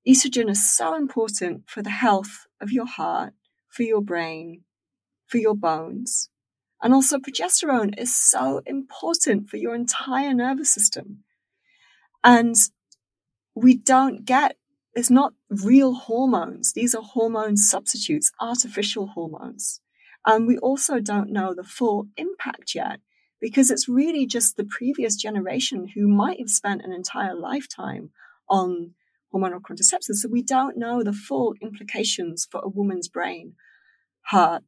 estrogen 0.09 0.49
is 0.49 0.75
so 0.75 0.95
important 0.95 1.69
for 1.69 1.83
the 1.83 1.91
health 1.91 2.47
of 2.61 2.71
your 2.71 2.87
heart, 2.87 3.35
for 3.69 3.83
your 3.83 4.01
brain, 4.01 4.63
for 5.27 5.39
your 5.39 5.55
bones. 5.55 6.31
And 6.83 6.95
also, 6.95 7.19
progesterone 7.19 7.99
is 7.99 8.15
so 8.17 8.63
important 8.65 9.49
for 9.49 9.57
your 9.59 9.75
entire 9.75 10.33
nervous 10.33 10.73
system. 10.73 11.25
And 12.25 12.57
we 13.55 13.77
don't 13.77 14.25
get, 14.25 14.57
it's 14.95 15.11
not 15.11 15.35
real 15.51 15.95
hormones. 15.95 16.73
These 16.73 16.95
are 16.95 17.03
hormone 17.03 17.57
substitutes, 17.57 18.33
artificial 18.41 19.09
hormones. 19.09 19.81
And 20.25 20.47
we 20.47 20.59
also 20.59 21.01
don't 21.01 21.33
know 21.33 21.55
the 21.55 21.65
full 21.65 22.09
impact 22.17 22.75
yet 22.75 23.01
because 23.41 23.71
it's 23.71 23.89
really 23.89 24.27
just 24.27 24.57
the 24.57 24.65
previous 24.65 25.17
generation 25.17 25.89
who 25.95 26.07
might 26.09 26.39
have 26.39 26.51
spent 26.51 26.83
an 26.83 26.93
entire 26.93 27.35
lifetime 27.35 28.11
on 28.49 28.95
hormonal 29.33 29.61
contraceptives. 29.61 30.17
So 30.17 30.29
we 30.29 30.43
don't 30.43 30.77
know 30.77 31.03
the 31.03 31.13
full 31.13 31.55
implications 31.63 32.47
for 32.51 32.61
a 32.63 32.69
woman's 32.69 33.09
brain, 33.09 33.55
heart, 34.23 34.63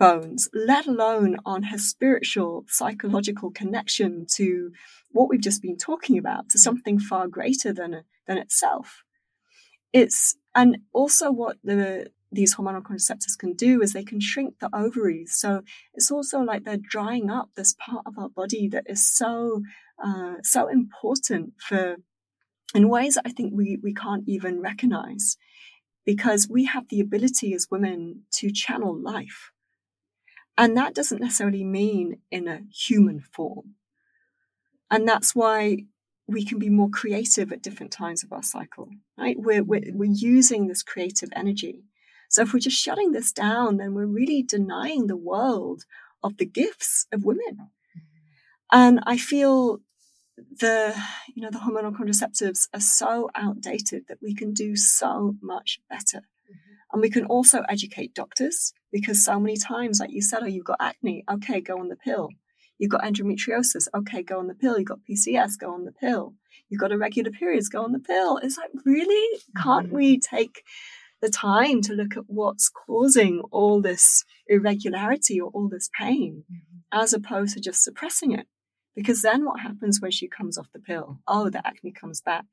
bones, 0.00 0.48
let 0.52 0.86
alone 0.86 1.36
on 1.44 1.62
her 1.64 1.78
spiritual, 1.78 2.64
psychological 2.66 3.50
connection 3.50 4.26
to 4.36 4.72
what 5.12 5.28
we've 5.28 5.42
just 5.42 5.62
been 5.62 5.76
talking 5.76 6.16
about, 6.18 6.48
to 6.48 6.58
something 6.58 6.98
far 6.98 7.28
greater 7.28 7.72
than, 7.72 8.02
than 8.26 8.38
itself. 8.38 9.04
It's, 9.92 10.36
and 10.54 10.78
also 10.92 11.30
what 11.30 11.58
the, 11.62 12.10
these 12.32 12.54
hormonal 12.54 12.82
contraceptives 12.82 13.38
can 13.38 13.52
do 13.52 13.82
is 13.82 13.92
they 13.92 14.02
can 14.02 14.20
shrink 14.20 14.54
the 14.58 14.70
ovaries. 14.72 15.34
So 15.34 15.62
it's 15.94 16.10
also 16.10 16.40
like 16.40 16.64
they're 16.64 16.78
drying 16.78 17.28
up 17.30 17.50
this 17.54 17.74
part 17.74 18.04
of 18.06 18.18
our 18.18 18.30
body 18.30 18.68
that 18.68 18.84
is 18.86 19.06
so, 19.06 19.62
uh, 20.02 20.36
so 20.42 20.68
important 20.68 21.54
for, 21.58 21.96
in 22.74 22.88
ways 22.88 23.14
that 23.16 23.26
I 23.26 23.30
think 23.30 23.52
we, 23.54 23.78
we 23.82 23.92
can't 23.92 24.24
even 24.26 24.62
recognize 24.62 25.36
because 26.06 26.48
we 26.48 26.64
have 26.64 26.88
the 26.88 27.00
ability 27.00 27.52
as 27.52 27.68
women 27.70 28.22
to 28.36 28.50
channel 28.50 28.96
life. 28.98 29.52
And 30.56 30.76
that 30.76 30.94
doesn't 30.94 31.20
necessarily 31.20 31.64
mean 31.64 32.20
in 32.30 32.48
a 32.48 32.62
human 32.72 33.20
form. 33.20 33.74
And 34.90 35.06
that's 35.08 35.34
why 35.34 35.84
we 36.26 36.44
can 36.44 36.58
be 36.58 36.68
more 36.68 36.90
creative 36.90 37.52
at 37.52 37.62
different 37.62 37.92
times 37.92 38.22
of 38.22 38.32
our 38.32 38.42
cycle, 38.42 38.90
right? 39.18 39.36
We're, 39.38 39.64
we're, 39.64 39.92
we're 39.92 40.12
using 40.12 40.66
this 40.66 40.82
creative 40.82 41.30
energy. 41.34 41.84
So 42.28 42.42
if 42.42 42.52
we're 42.52 42.60
just 42.60 42.80
shutting 42.80 43.12
this 43.12 43.32
down, 43.32 43.78
then 43.78 43.94
we're 43.94 44.06
really 44.06 44.42
denying 44.42 45.06
the 45.06 45.16
world 45.16 45.84
of 46.22 46.36
the 46.36 46.46
gifts 46.46 47.06
of 47.12 47.24
women. 47.24 47.70
And 48.70 49.00
I 49.04 49.16
feel 49.16 49.80
the, 50.36 50.94
you 51.34 51.42
know, 51.42 51.50
the 51.50 51.58
hormonal 51.58 51.92
contraceptives 51.92 52.68
are 52.72 52.80
so 52.80 53.30
outdated 53.34 54.04
that 54.08 54.18
we 54.22 54.34
can 54.34 54.52
do 54.52 54.76
so 54.76 55.36
much 55.42 55.80
better. 55.88 56.22
And 56.92 57.02
we 57.02 57.10
can 57.10 57.24
also 57.24 57.62
educate 57.68 58.14
doctors 58.14 58.72
because 58.92 59.24
so 59.24 59.38
many 59.38 59.56
times, 59.56 60.00
like 60.00 60.10
you 60.10 60.22
said, 60.22 60.40
oh, 60.42 60.46
you've 60.46 60.64
got 60.64 60.78
acne. 60.80 61.24
Okay, 61.30 61.60
go 61.60 61.78
on 61.78 61.88
the 61.88 61.96
pill. 61.96 62.28
You've 62.78 62.90
got 62.90 63.02
endometriosis. 63.02 63.86
Okay, 63.94 64.22
go 64.22 64.38
on 64.38 64.48
the 64.48 64.54
pill. 64.54 64.78
You've 64.78 64.88
got 64.88 65.00
PCS. 65.08 65.58
Go 65.58 65.72
on 65.72 65.84
the 65.84 65.92
pill. 65.92 66.34
You've 66.68 66.80
got 66.80 66.92
irregular 66.92 67.30
periods. 67.30 67.68
Go 67.68 67.84
on 67.84 67.92
the 67.92 67.98
pill. 67.98 68.38
It's 68.38 68.56
like, 68.56 68.70
really? 68.84 69.40
Can't 69.62 69.86
mm-hmm. 69.86 69.96
we 69.96 70.18
take 70.18 70.62
the 71.20 71.28
time 71.28 71.82
to 71.82 71.92
look 71.92 72.16
at 72.16 72.24
what's 72.26 72.70
causing 72.70 73.42
all 73.50 73.82
this 73.82 74.24
irregularity 74.46 75.40
or 75.40 75.50
all 75.50 75.68
this 75.68 75.90
pain 75.96 76.44
mm-hmm. 76.50 76.78
as 76.90 77.12
opposed 77.12 77.54
to 77.54 77.60
just 77.60 77.84
suppressing 77.84 78.32
it? 78.32 78.46
Because 78.96 79.22
then 79.22 79.44
what 79.44 79.60
happens 79.60 80.00
when 80.00 80.10
she 80.10 80.26
comes 80.26 80.58
off 80.58 80.72
the 80.72 80.80
pill? 80.80 81.20
Oh, 81.28 81.50
the 81.50 81.64
acne 81.64 81.92
comes 81.92 82.20
back 82.20 82.46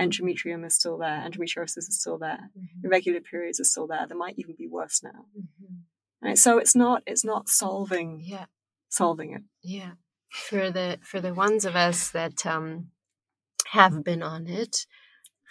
endometrium 0.00 0.66
is 0.66 0.74
still 0.74 0.98
there, 0.98 1.24
endometriosis 1.26 1.78
is 1.78 2.00
still 2.00 2.18
there, 2.18 2.50
mm-hmm. 2.58 2.86
irregular 2.86 3.20
periods 3.20 3.60
are 3.60 3.64
still 3.64 3.86
there. 3.86 4.06
They 4.08 4.14
might 4.14 4.38
even 4.38 4.54
be 4.56 4.68
worse 4.68 5.02
now. 5.02 5.26
Mm-hmm. 5.38 6.26
Right? 6.26 6.38
So 6.38 6.58
it's 6.58 6.74
not 6.74 7.02
it's 7.06 7.24
not 7.24 7.48
solving 7.48 8.20
yeah 8.24 8.46
solving 8.88 9.32
it. 9.32 9.42
Yeah. 9.62 9.92
For 10.30 10.70
the 10.70 10.98
for 11.02 11.20
the 11.20 11.34
ones 11.34 11.64
of 11.64 11.76
us 11.76 12.10
that 12.10 12.46
um 12.46 12.88
have 13.70 14.04
been 14.04 14.22
on 14.22 14.46
it 14.46 14.86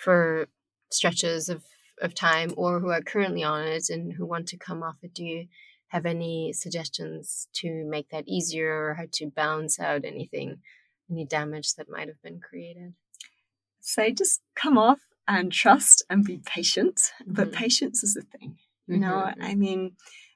for 0.04 0.48
stretches 0.92 1.50
of, 1.50 1.64
of 2.02 2.14
time 2.14 2.54
or 2.56 2.80
who 2.80 2.90
are 2.90 3.02
currently 3.02 3.44
on 3.44 3.64
it 3.64 3.90
and 3.90 4.14
who 4.14 4.26
want 4.26 4.48
to 4.48 4.58
come 4.58 4.84
off 4.84 4.98
it, 5.02 5.14
do 5.14 5.24
you 5.24 5.48
have 5.90 6.06
any 6.06 6.52
suggestions 6.54 7.48
to 7.54 7.86
make 7.86 8.10
that 8.10 8.28
easier 8.28 8.88
or 8.88 8.94
how 8.96 9.06
to 9.12 9.28
balance 9.28 9.80
out 9.80 10.06
anything, 10.06 10.58
any 11.10 11.26
damage 11.26 11.76
that 11.76 11.90
might 11.90 12.08
have 12.08 12.22
been 12.24 12.40
created? 12.40 12.94
Say 13.84 14.12
just 14.12 14.42
come 14.56 14.78
off 14.78 15.00
and 15.28 15.52
trust 15.52 16.04
and 16.10 16.24
be 16.24 16.42
patient. 16.46 16.96
Mm-hmm. 16.96 17.34
But 17.34 17.52
patience 17.52 18.04
is 18.04 18.16
the 18.16 18.22
thing. 18.22 18.58
You 18.88 18.96
mm-hmm. 18.96 19.04
know, 19.04 19.32
I 19.40 19.56
mean, 19.56 19.96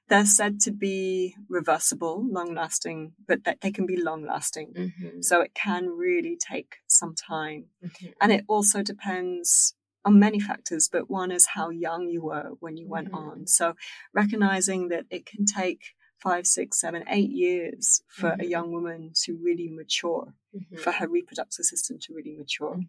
they're 0.09 0.25
said 0.25 0.59
to 0.61 0.71
be 0.71 1.35
reversible, 1.49 2.25
long 2.29 2.53
lasting, 2.53 3.13
but 3.27 3.43
that 3.43 3.61
they 3.61 3.71
can 3.71 3.85
be 3.85 4.01
long 4.01 4.25
lasting. 4.25 4.73
Mm-hmm. 4.77 5.21
So 5.21 5.41
it 5.41 5.53
can 5.53 5.89
really 5.89 6.37
take 6.37 6.77
some 6.87 7.13
time. 7.15 7.65
Mm-hmm. 7.83 8.07
And 8.21 8.31
it 8.31 8.45
also 8.47 8.83
depends 8.83 9.73
on 10.05 10.19
many 10.19 10.39
factors, 10.39 10.87
but 10.89 11.09
one 11.09 11.31
is 11.31 11.47
how 11.47 11.69
young 11.69 12.07
you 12.07 12.23
were 12.23 12.51
when 12.61 12.77
you 12.77 12.87
went 12.87 13.07
mm-hmm. 13.07 13.29
on. 13.29 13.47
So 13.47 13.73
recognizing 14.13 14.87
that 14.89 15.05
it 15.09 15.25
can 15.25 15.45
take 15.45 15.81
five, 16.23 16.47
six, 16.47 16.79
seven, 16.79 17.03
eight 17.09 17.29
years 17.29 18.01
for 18.07 18.31
mm-hmm. 18.31 18.41
a 18.41 18.45
young 18.45 18.71
woman 18.71 19.11
to 19.25 19.37
really 19.43 19.69
mature, 19.69 20.33
mm-hmm. 20.55 20.77
for 20.77 20.91
her 20.91 21.07
reproductive 21.09 21.65
system 21.65 21.97
to 22.03 22.13
really 22.13 22.35
mature. 22.37 22.79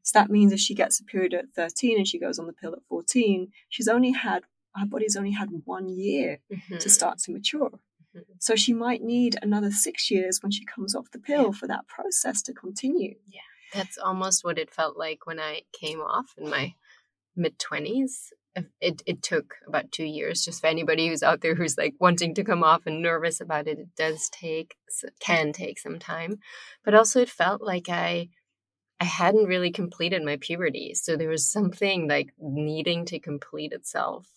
Mm-hmm. 0.00 0.04
So 0.04 0.18
that 0.18 0.30
means 0.30 0.52
if 0.52 0.60
she 0.60 0.74
gets 0.74 1.00
a 1.00 1.04
period 1.04 1.34
at 1.34 1.46
13 1.54 1.98
and 1.98 2.08
she 2.08 2.18
goes 2.18 2.38
on 2.38 2.46
the 2.46 2.52
pill 2.52 2.72
at 2.72 2.82
14, 2.88 3.48
she's 3.68 3.88
only 3.88 4.12
had 4.12 4.42
her 4.76 4.86
body's 4.86 5.16
only 5.16 5.32
had 5.32 5.48
one 5.64 5.88
year 5.88 6.38
Mhm. 6.50 6.78
to 6.78 6.88
start 6.88 7.18
to 7.20 7.32
mature. 7.32 7.80
Mhm. 8.14 8.24
So 8.38 8.54
she 8.54 8.72
might 8.72 9.02
need 9.02 9.36
another 9.42 9.70
six 9.72 10.10
years 10.10 10.40
when 10.42 10.52
she 10.52 10.64
comes 10.64 10.94
off 10.94 11.10
the 11.10 11.18
pill 11.18 11.52
for 11.52 11.66
that 11.66 11.86
process 11.88 12.40
to 12.42 12.52
continue. 12.52 13.16
Yeah. 13.26 13.40
That's 13.74 13.98
almost 13.98 14.44
what 14.44 14.58
it 14.58 14.70
felt 14.70 14.96
like 14.96 15.26
when 15.26 15.38
I 15.40 15.62
came 15.72 16.00
off 16.00 16.34
in 16.36 16.48
my 16.50 16.74
mid 17.36 17.58
20s. 17.58 18.32
It, 18.80 19.02
it 19.06 19.22
took 19.22 19.54
about 19.66 19.92
two 19.92 20.04
years 20.04 20.44
just 20.44 20.60
for 20.60 20.66
anybody 20.66 21.06
who's 21.08 21.22
out 21.22 21.40
there 21.40 21.54
who's 21.54 21.78
like 21.78 21.94
wanting 22.00 22.34
to 22.34 22.42
come 22.44 22.64
off 22.64 22.84
and 22.86 23.00
nervous 23.00 23.40
about 23.40 23.68
it. 23.68 23.78
It 23.78 23.94
does 23.96 24.28
take, 24.30 24.74
can 25.20 25.52
take 25.52 25.78
some 25.78 25.98
time. 26.00 26.40
But 26.84 26.94
also, 26.94 27.20
it 27.20 27.30
felt 27.30 27.62
like 27.62 27.88
I. 27.88 28.28
I 29.00 29.04
hadn't 29.04 29.46
really 29.46 29.70
completed 29.70 30.22
my 30.22 30.36
puberty, 30.36 30.94
so 30.94 31.16
there 31.16 31.30
was 31.30 31.50
something 31.50 32.06
like 32.08 32.32
needing 32.38 33.06
to 33.06 33.18
complete 33.18 33.72
itself. 33.72 34.28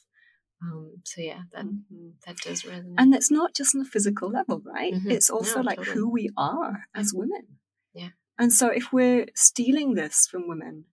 Um, 0.62 1.02
so 1.04 1.20
yeah, 1.22 1.42
that 1.52 1.66
Mhm. 1.66 2.14
that 2.26 2.38
does 2.38 2.64
resonate. 2.64 2.96
And 2.98 3.14
it's 3.14 3.30
not 3.30 3.54
just 3.54 3.76
on 3.76 3.80
the 3.84 3.90
physical 3.90 4.30
level, 4.30 4.62
right? 4.62 4.94
Mhm. 4.94 5.12
It's 5.12 5.30
also 5.30 5.58
No, 5.60 5.66
like 5.66 5.78
totally. 5.80 5.96
who 5.98 6.10
we 6.10 6.30
are 6.38 6.86
as 6.96 7.14
women. 7.14 7.60
Yeah. 7.94 8.12
And 8.40 8.54
so 8.54 8.68
if 8.70 8.94
we're 8.94 9.28
stealing 9.36 9.96
this 9.96 10.28
from 10.28 10.48
women, 10.48 10.86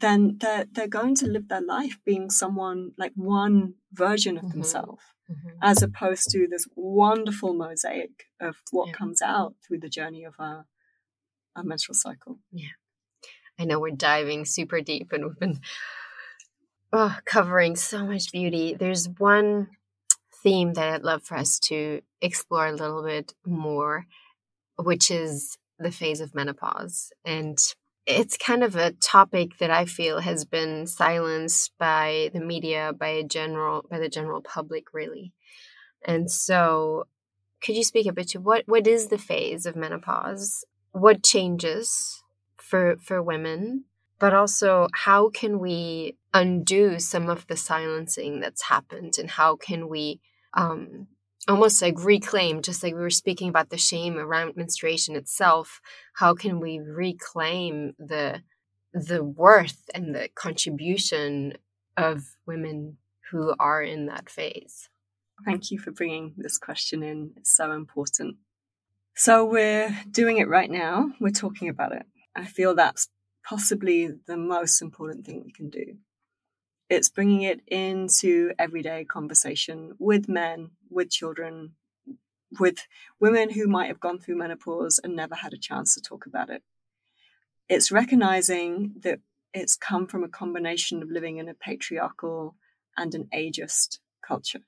then 0.00 0.38
they're 0.38 0.64
they're 0.72 0.88
going 1.00 1.14
to 1.16 1.26
live 1.28 1.46
their 1.48 1.62
life 1.62 1.96
being 2.04 2.28
someone 2.30 2.92
like 2.98 3.12
one 3.14 3.74
version 3.92 4.36
of 4.36 4.44
Mhm. 4.46 4.52
themselves, 4.52 5.04
Mhm. 5.30 5.58
as 5.62 5.80
opposed 5.82 6.30
to 6.30 6.48
this 6.48 6.66
wonderful 6.74 7.54
mosaic 7.54 8.24
of 8.40 8.56
what 8.72 8.88
Yeah. 8.88 8.94
comes 8.94 9.22
out 9.22 9.54
through 9.62 9.78
the 9.80 9.88
journey 9.98 10.24
of 10.24 10.34
our, 10.40 10.66
our 11.54 11.62
menstrual 11.64 11.94
cycle. 11.94 12.40
I 13.58 13.64
know 13.64 13.80
we're 13.80 13.90
diving 13.90 14.44
super 14.44 14.80
deep 14.80 15.12
and 15.12 15.24
we've 15.24 15.38
been 15.38 15.60
oh, 16.92 17.16
covering 17.24 17.76
so 17.76 18.06
much 18.06 18.32
beauty. 18.32 18.74
There's 18.74 19.08
one 19.08 19.68
theme 20.42 20.74
that 20.74 20.92
I'd 20.92 21.02
love 21.02 21.22
for 21.24 21.36
us 21.36 21.58
to 21.60 22.00
explore 22.20 22.66
a 22.66 22.72
little 22.72 23.02
bit 23.02 23.34
more, 23.44 24.06
which 24.78 25.10
is 25.10 25.58
the 25.78 25.90
phase 25.90 26.20
of 26.20 26.34
menopause. 26.34 27.12
And 27.24 27.58
it's 28.06 28.36
kind 28.36 28.62
of 28.62 28.76
a 28.76 28.92
topic 28.92 29.58
that 29.58 29.70
I 29.70 29.84
feel 29.84 30.20
has 30.20 30.44
been 30.44 30.86
silenced 30.86 31.72
by 31.78 32.30
the 32.32 32.40
media, 32.40 32.92
by 32.96 33.08
a 33.08 33.24
general 33.24 33.84
by 33.90 33.98
the 33.98 34.08
general 34.08 34.42
public 34.42 34.94
really. 34.94 35.32
And 36.04 36.30
so 36.30 37.06
could 37.62 37.76
you 37.76 37.84
speak 37.84 38.06
a 38.06 38.12
bit 38.12 38.28
to 38.28 38.38
what, 38.38 38.62
what 38.66 38.86
is 38.86 39.08
the 39.08 39.18
phase 39.18 39.66
of 39.66 39.74
menopause? 39.74 40.64
What 40.92 41.24
changes 41.24 42.22
for 42.66 42.96
for 42.98 43.22
women 43.22 43.84
but 44.18 44.32
also 44.32 44.88
how 44.94 45.28
can 45.28 45.58
we 45.58 46.16
undo 46.32 46.98
some 46.98 47.28
of 47.28 47.46
the 47.46 47.56
silencing 47.56 48.40
that's 48.40 48.62
happened 48.62 49.14
and 49.18 49.30
how 49.32 49.56
can 49.56 49.88
we 49.88 50.20
um 50.54 51.06
almost 51.48 51.80
like 51.80 52.02
reclaim 52.04 52.60
just 52.60 52.82
like 52.82 52.94
we 52.94 53.00
were 53.00 53.10
speaking 53.10 53.48
about 53.48 53.70
the 53.70 53.78
shame 53.78 54.16
around 54.18 54.56
menstruation 54.56 55.14
itself 55.14 55.80
how 56.14 56.34
can 56.34 56.60
we 56.60 56.80
reclaim 56.80 57.94
the 57.98 58.42
the 58.92 59.22
worth 59.22 59.88
and 59.94 60.14
the 60.14 60.28
contribution 60.34 61.52
of 61.96 62.22
women 62.46 62.96
who 63.30 63.54
are 63.58 63.82
in 63.82 64.06
that 64.06 64.28
phase 64.28 64.88
Thank 65.44 65.70
you 65.70 65.78
for 65.78 65.90
bringing 65.90 66.34
this 66.36 66.58
question 66.58 67.02
in. 67.02 67.32
It's 67.36 67.54
so 67.54 67.72
important. 67.72 68.36
So 69.14 69.44
we're 69.44 69.96
doing 70.10 70.38
it 70.38 70.48
right 70.48 70.70
now. 70.70 71.10
We're 71.20 71.30
talking 71.30 71.68
about 71.68 71.92
it. 71.92 72.06
I 72.36 72.44
feel 72.44 72.74
that's 72.74 73.08
possibly 73.48 74.10
the 74.26 74.36
most 74.36 74.82
important 74.82 75.24
thing 75.24 75.42
we 75.42 75.52
can 75.52 75.70
do. 75.70 75.96
It's 76.90 77.08
bringing 77.08 77.42
it 77.42 77.62
into 77.66 78.52
everyday 78.58 79.04
conversation 79.04 79.94
with 79.98 80.28
men, 80.28 80.70
with 80.90 81.10
children, 81.10 81.72
with 82.60 82.86
women 83.18 83.50
who 83.50 83.66
might 83.66 83.88
have 83.88 84.00
gone 84.00 84.18
through 84.18 84.36
menopause 84.36 85.00
and 85.02 85.16
never 85.16 85.34
had 85.34 85.54
a 85.54 85.58
chance 85.58 85.94
to 85.94 86.02
talk 86.02 86.26
about 86.26 86.50
it. 86.50 86.62
It's 87.68 87.90
recognizing 87.90 88.94
that 89.00 89.20
it's 89.54 89.74
come 89.74 90.06
from 90.06 90.22
a 90.22 90.28
combination 90.28 91.02
of 91.02 91.10
living 91.10 91.38
in 91.38 91.48
a 91.48 91.54
patriarchal 91.54 92.54
and 92.96 93.14
an 93.14 93.28
ageist 93.34 93.98
culture. 94.24 94.60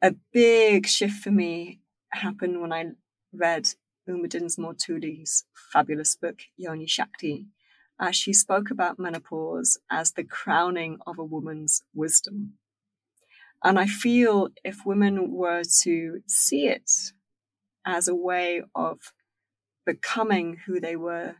A 0.00 0.14
big 0.32 0.86
shift 0.86 1.22
for 1.22 1.30
me 1.30 1.80
happened 2.08 2.60
when 2.60 2.72
I 2.72 2.92
read 3.32 3.68
Uma 4.06 4.26
Dinsmore 4.28 4.74
Tuli's 4.74 5.44
fabulous 5.72 6.16
book, 6.16 6.40
Yoni 6.56 6.86
Shakti, 6.86 7.46
as 8.00 8.16
she 8.16 8.32
spoke 8.32 8.70
about 8.70 8.98
menopause 8.98 9.78
as 9.90 10.12
the 10.12 10.24
crowning 10.24 10.98
of 11.06 11.18
a 11.18 11.24
woman's 11.24 11.84
wisdom. 11.94 12.54
And 13.62 13.78
I 13.78 13.86
feel 13.86 14.48
if 14.64 14.84
women 14.84 15.30
were 15.30 15.62
to 15.82 16.20
see 16.26 16.66
it 16.66 16.90
as 17.86 18.08
a 18.08 18.14
way 18.14 18.62
of 18.74 19.12
becoming 19.86 20.58
who 20.66 20.80
they 20.80 20.96
were 20.96 21.36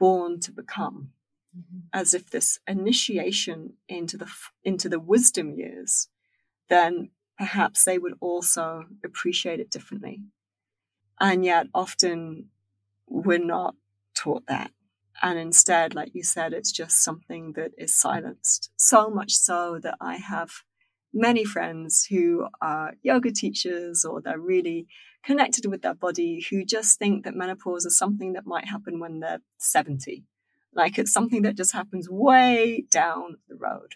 born 0.00 0.40
to 0.40 0.50
become, 0.50 1.12
mm-hmm. 1.56 1.80
as 1.92 2.14
if 2.14 2.30
this 2.30 2.58
initiation 2.66 3.74
into 3.88 4.16
the 4.16 4.28
into 4.64 4.88
the 4.88 4.98
wisdom 4.98 5.54
years, 5.54 6.08
then 6.68 7.10
perhaps 7.38 7.84
they 7.84 7.98
would 7.98 8.14
also 8.20 8.86
appreciate 9.04 9.60
it 9.60 9.70
differently. 9.70 10.22
And 11.22 11.44
yet, 11.44 11.68
often 11.72 12.50
we're 13.06 13.38
not 13.38 13.76
taught 14.14 14.46
that. 14.48 14.72
And 15.22 15.38
instead, 15.38 15.94
like 15.94 16.16
you 16.16 16.24
said, 16.24 16.52
it's 16.52 16.72
just 16.72 17.02
something 17.02 17.52
that 17.52 17.70
is 17.78 17.94
silenced. 17.94 18.72
So 18.76 19.08
much 19.08 19.32
so 19.32 19.78
that 19.84 19.94
I 20.00 20.16
have 20.16 20.50
many 21.14 21.44
friends 21.44 22.06
who 22.10 22.48
are 22.60 22.94
yoga 23.04 23.30
teachers 23.30 24.04
or 24.04 24.20
they're 24.20 24.36
really 24.36 24.88
connected 25.22 25.66
with 25.66 25.82
their 25.82 25.94
body 25.94 26.44
who 26.50 26.64
just 26.64 26.98
think 26.98 27.22
that 27.24 27.36
menopause 27.36 27.86
is 27.86 27.96
something 27.96 28.32
that 28.32 28.44
might 28.44 28.66
happen 28.66 28.98
when 28.98 29.20
they're 29.20 29.42
70. 29.58 30.24
Like 30.74 30.98
it's 30.98 31.12
something 31.12 31.42
that 31.42 31.56
just 31.56 31.72
happens 31.72 32.08
way 32.10 32.84
down 32.90 33.36
the 33.48 33.54
road. 33.54 33.94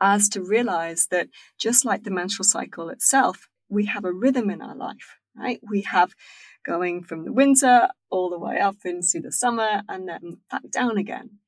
As 0.00 0.28
to 0.30 0.42
realize 0.42 1.06
that 1.12 1.28
just 1.56 1.84
like 1.84 2.02
the 2.02 2.10
menstrual 2.10 2.46
cycle 2.46 2.88
itself, 2.88 3.48
we 3.68 3.84
have 3.84 4.04
a 4.04 4.12
rhythm 4.12 4.50
in 4.50 4.60
our 4.60 4.74
life, 4.74 5.19
right? 5.40 5.60
We 5.68 5.82
have 5.82 6.14
going 6.64 7.02
from 7.02 7.24
the 7.24 7.32
winter 7.32 7.88
all 8.10 8.30
the 8.30 8.38
way 8.38 8.58
up 8.58 8.76
into 8.84 9.20
the 9.20 9.32
summer 9.32 9.82
and 9.88 10.08
then 10.08 10.38
back 10.50 10.62
down 10.70 10.98
again. 10.98 11.38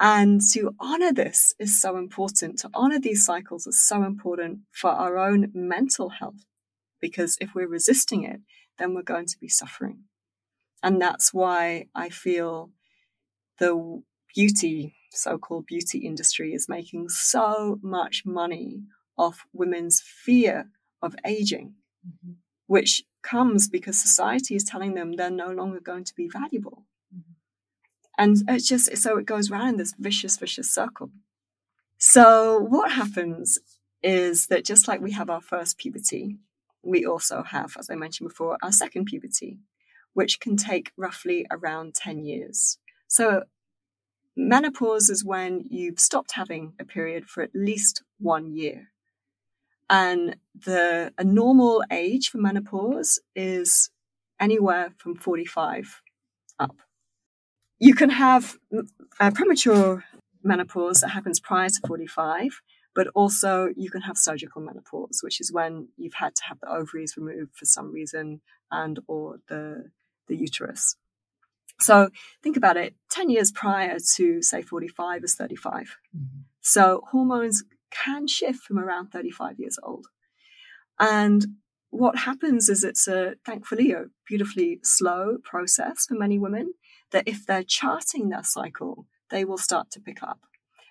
And 0.00 0.40
to 0.52 0.74
honor 0.80 1.12
this 1.12 1.54
is 1.58 1.80
so 1.80 1.96
important. 1.96 2.58
To 2.60 2.70
honor 2.74 2.98
these 2.98 3.24
cycles 3.24 3.66
is 3.66 3.86
so 3.86 4.02
important 4.02 4.60
for 4.72 4.90
our 4.90 5.16
own 5.18 5.50
mental 5.54 6.08
health. 6.08 6.44
Because 7.00 7.36
if 7.40 7.54
we're 7.54 7.68
resisting 7.68 8.24
it, 8.24 8.40
then 8.78 8.94
we're 8.94 9.02
going 9.02 9.26
to 9.26 9.38
be 9.38 9.48
suffering. 9.48 10.04
And 10.82 11.00
that's 11.00 11.32
why 11.32 11.86
I 11.94 12.08
feel 12.08 12.70
the 13.58 14.02
beauty, 14.34 14.94
so 15.10 15.38
called 15.38 15.66
beauty 15.66 15.98
industry, 15.98 16.52
is 16.52 16.68
making 16.68 17.08
so 17.08 17.78
much 17.82 18.22
money 18.24 18.82
off 19.16 19.46
women's 19.52 20.00
fear 20.00 20.68
of 21.00 21.14
aging, 21.24 21.74
mm-hmm. 22.06 22.32
Which 22.72 23.02
comes 23.20 23.68
because 23.68 24.00
society 24.00 24.56
is 24.56 24.64
telling 24.64 24.94
them 24.94 25.12
they're 25.12 25.30
no 25.30 25.50
longer 25.50 25.78
going 25.78 26.04
to 26.04 26.14
be 26.14 26.26
valuable. 26.26 26.86
Mm-hmm. 27.14 27.32
And 28.16 28.42
it's 28.48 28.66
just 28.66 28.96
so 28.96 29.18
it 29.18 29.26
goes 29.26 29.50
round 29.50 29.68
in 29.68 29.76
this 29.76 29.92
vicious, 29.98 30.38
vicious 30.38 30.70
circle. 30.70 31.10
So, 31.98 32.58
what 32.58 32.92
happens 32.92 33.58
is 34.02 34.46
that 34.46 34.64
just 34.64 34.88
like 34.88 35.02
we 35.02 35.12
have 35.12 35.28
our 35.28 35.42
first 35.42 35.76
puberty, 35.76 36.38
we 36.82 37.04
also 37.04 37.42
have, 37.42 37.76
as 37.78 37.90
I 37.90 37.94
mentioned 37.94 38.30
before, 38.30 38.56
our 38.62 38.72
second 38.72 39.04
puberty, 39.04 39.58
which 40.14 40.40
can 40.40 40.56
take 40.56 40.92
roughly 40.96 41.44
around 41.50 41.94
10 41.94 42.24
years. 42.24 42.78
So, 43.06 43.42
menopause 44.34 45.10
is 45.10 45.22
when 45.22 45.66
you've 45.68 46.00
stopped 46.00 46.32
having 46.32 46.72
a 46.80 46.86
period 46.86 47.26
for 47.26 47.42
at 47.42 47.50
least 47.54 48.02
one 48.18 48.56
year. 48.56 48.91
And 49.92 50.36
the 50.58 51.12
a 51.18 51.22
normal 51.22 51.84
age 51.90 52.30
for 52.30 52.38
menopause 52.38 53.20
is 53.36 53.90
anywhere 54.40 54.94
from 54.96 55.14
45 55.14 56.00
up. 56.58 56.76
You 57.78 57.94
can 57.94 58.08
have 58.08 58.56
a 59.20 59.30
premature 59.30 60.04
menopause 60.42 61.00
that 61.00 61.10
happens 61.10 61.40
prior 61.40 61.68
to 61.68 61.80
45, 61.86 62.62
but 62.94 63.08
also 63.14 63.68
you 63.76 63.90
can 63.90 64.00
have 64.00 64.16
surgical 64.16 64.62
menopause, 64.62 65.20
which 65.22 65.42
is 65.42 65.52
when 65.52 65.88
you've 65.98 66.14
had 66.14 66.34
to 66.36 66.44
have 66.44 66.58
the 66.60 66.70
ovaries 66.70 67.18
removed 67.18 67.54
for 67.54 67.66
some 67.66 67.92
reason 67.92 68.40
and 68.70 68.98
or 69.06 69.40
the 69.48 69.90
the 70.26 70.36
uterus. 70.36 70.96
So 71.80 72.08
think 72.42 72.56
about 72.56 72.78
it 72.78 72.94
10 73.10 73.28
years 73.28 73.52
prior 73.52 73.98
to, 74.16 74.40
say, 74.40 74.62
45 74.62 75.24
is 75.24 75.34
35. 75.34 75.96
Mm-hmm. 76.16 76.40
So 76.60 77.02
hormones 77.10 77.64
can 77.92 78.26
shift 78.26 78.60
from 78.60 78.78
around 78.78 79.08
35 79.08 79.58
years 79.58 79.78
old. 79.82 80.06
And 80.98 81.46
what 81.90 82.18
happens 82.18 82.68
is 82.68 82.84
it's 82.84 83.06
a, 83.06 83.34
thankfully, 83.44 83.92
a 83.92 84.06
beautifully 84.26 84.80
slow 84.82 85.36
process 85.42 86.06
for 86.06 86.14
many 86.14 86.38
women 86.38 86.72
that 87.10 87.28
if 87.28 87.44
they're 87.46 87.62
charting 87.62 88.28
their 88.28 88.42
cycle, 88.42 89.06
they 89.30 89.44
will 89.44 89.58
start 89.58 89.90
to 89.90 90.00
pick 90.00 90.22
up. 90.22 90.40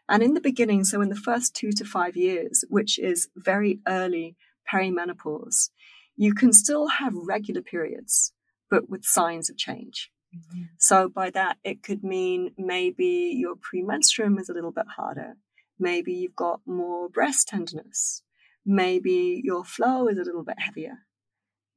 And 0.07 0.21
in 0.21 0.33
the 0.33 0.41
beginning, 0.41 0.83
so 0.83 1.01
in 1.01 1.09
the 1.09 1.15
first 1.15 1.55
two 1.55 1.71
to 1.71 1.85
five 1.85 2.15
years, 2.15 2.65
which 2.69 2.99
is 2.99 3.29
very 3.35 3.79
early 3.87 4.35
perimenopause, 4.71 5.69
you 6.15 6.33
can 6.33 6.53
still 6.53 6.87
have 6.87 7.13
regular 7.15 7.61
periods, 7.61 8.33
but 8.69 8.89
with 8.89 9.03
signs 9.03 9.49
of 9.49 9.57
change. 9.57 10.11
Mm-hmm. 10.35 10.63
So 10.77 11.09
by 11.09 11.29
that, 11.31 11.57
it 11.63 11.81
could 11.81 12.03
mean 12.03 12.51
maybe 12.57 13.35
your 13.35 13.55
premenstruum 13.55 14.39
is 14.39 14.49
a 14.49 14.53
little 14.53 14.71
bit 14.71 14.85
harder. 14.95 15.35
Maybe 15.81 16.13
you've 16.13 16.35
got 16.35 16.61
more 16.65 17.09
breast 17.09 17.47
tenderness. 17.47 18.21
Maybe 18.65 19.41
your 19.43 19.65
flow 19.65 20.07
is 20.07 20.17
a 20.17 20.23
little 20.23 20.43
bit 20.43 20.59
heavier. 20.59 20.99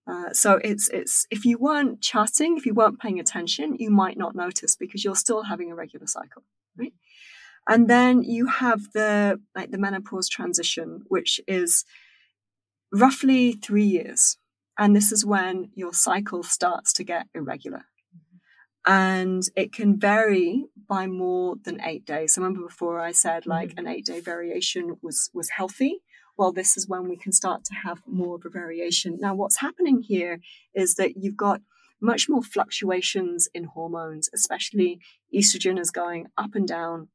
Uh, 0.07 0.35
so 0.35 0.61
it's 0.63 0.89
it's 0.91 1.27
if 1.31 1.47
you 1.47 1.57
weren't 1.57 2.03
chatting, 2.03 2.59
if 2.59 2.67
you 2.67 2.75
weren't 2.75 3.01
paying 3.01 3.19
attention, 3.19 3.77
you 3.79 3.91
might 3.91 4.19
not 4.19 4.37
notice 4.37 4.77
because 4.77 5.03
you're 5.03 5.17
still 5.17 5.45
having 5.45 5.73
a 5.73 5.75
regular 5.75 6.07
cycle, 6.07 6.43
right? 6.77 6.93
And 7.67 7.89
then 7.89 8.23
you 8.23 8.47
have 8.47 8.93
the 8.93 9.41
like 9.55 9.71
the 9.71 9.79
menopause 9.79 10.29
transition, 10.29 11.05
which 11.09 11.41
is 11.49 11.87
roughly 12.93 13.53
three 13.53 13.87
years, 13.87 14.37
and 14.79 14.95
this 14.95 15.11
is 15.11 15.25
when 15.25 15.71
your 15.75 15.95
cycle 15.95 16.43
starts 16.43 16.93
to 16.93 17.05
get 17.05 17.27
irregular 17.35 17.87
and 18.87 19.43
it 19.57 19.73
can 19.73 19.99
vary 19.99 20.65
by 20.89 21.07
more 21.07 21.57
than 21.65 21.81
eight 21.83 22.05
days. 22.05 22.35
So 22.35 22.43
remember 22.43 22.67
before 22.67 23.01
I 23.01 23.13
said 23.13 23.47
like 23.47 23.71
mm-hmm. 23.71 23.87
an 23.87 23.89
eight 23.89 24.05
day 24.05 24.21
variation 24.21 24.97
was 25.03 25.31
was 25.33 25.51
healthy. 25.51 26.01
Well, 26.37 26.53
this 26.53 26.77
is 26.77 26.89
when 26.89 27.09
we 27.09 27.17
can 27.17 27.33
start 27.33 27.65
to 27.67 27.75
have 27.75 28.03
more 28.07 28.35
of 28.35 28.45
a 28.45 28.51
variation. 28.51 29.19
Now, 29.21 29.37
what's 29.37 29.61
happening 29.61 30.03
here 30.03 30.41
is 30.75 30.97
that 30.97 31.17
you've 31.17 31.37
got 31.37 31.61
much 32.01 32.29
more 32.29 32.43
fluctuations 32.43 33.49
in 33.55 33.65
hormones, 33.65 34.29
especially 34.35 34.99
estrogen 35.33 35.79
is 35.79 35.93
going 35.93 36.27
up 36.37 36.57
and 36.57 36.67
down, 36.67 37.09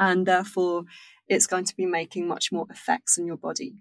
and 0.00 0.26
therefore 0.26 0.84
it's 1.28 1.46
going 1.46 1.64
to 1.64 1.76
be 1.76 1.86
making 1.86 2.26
much 2.26 2.50
more 2.50 2.66
effects 2.70 3.16
in 3.16 3.26
your 3.26 3.36
body. 3.36 3.74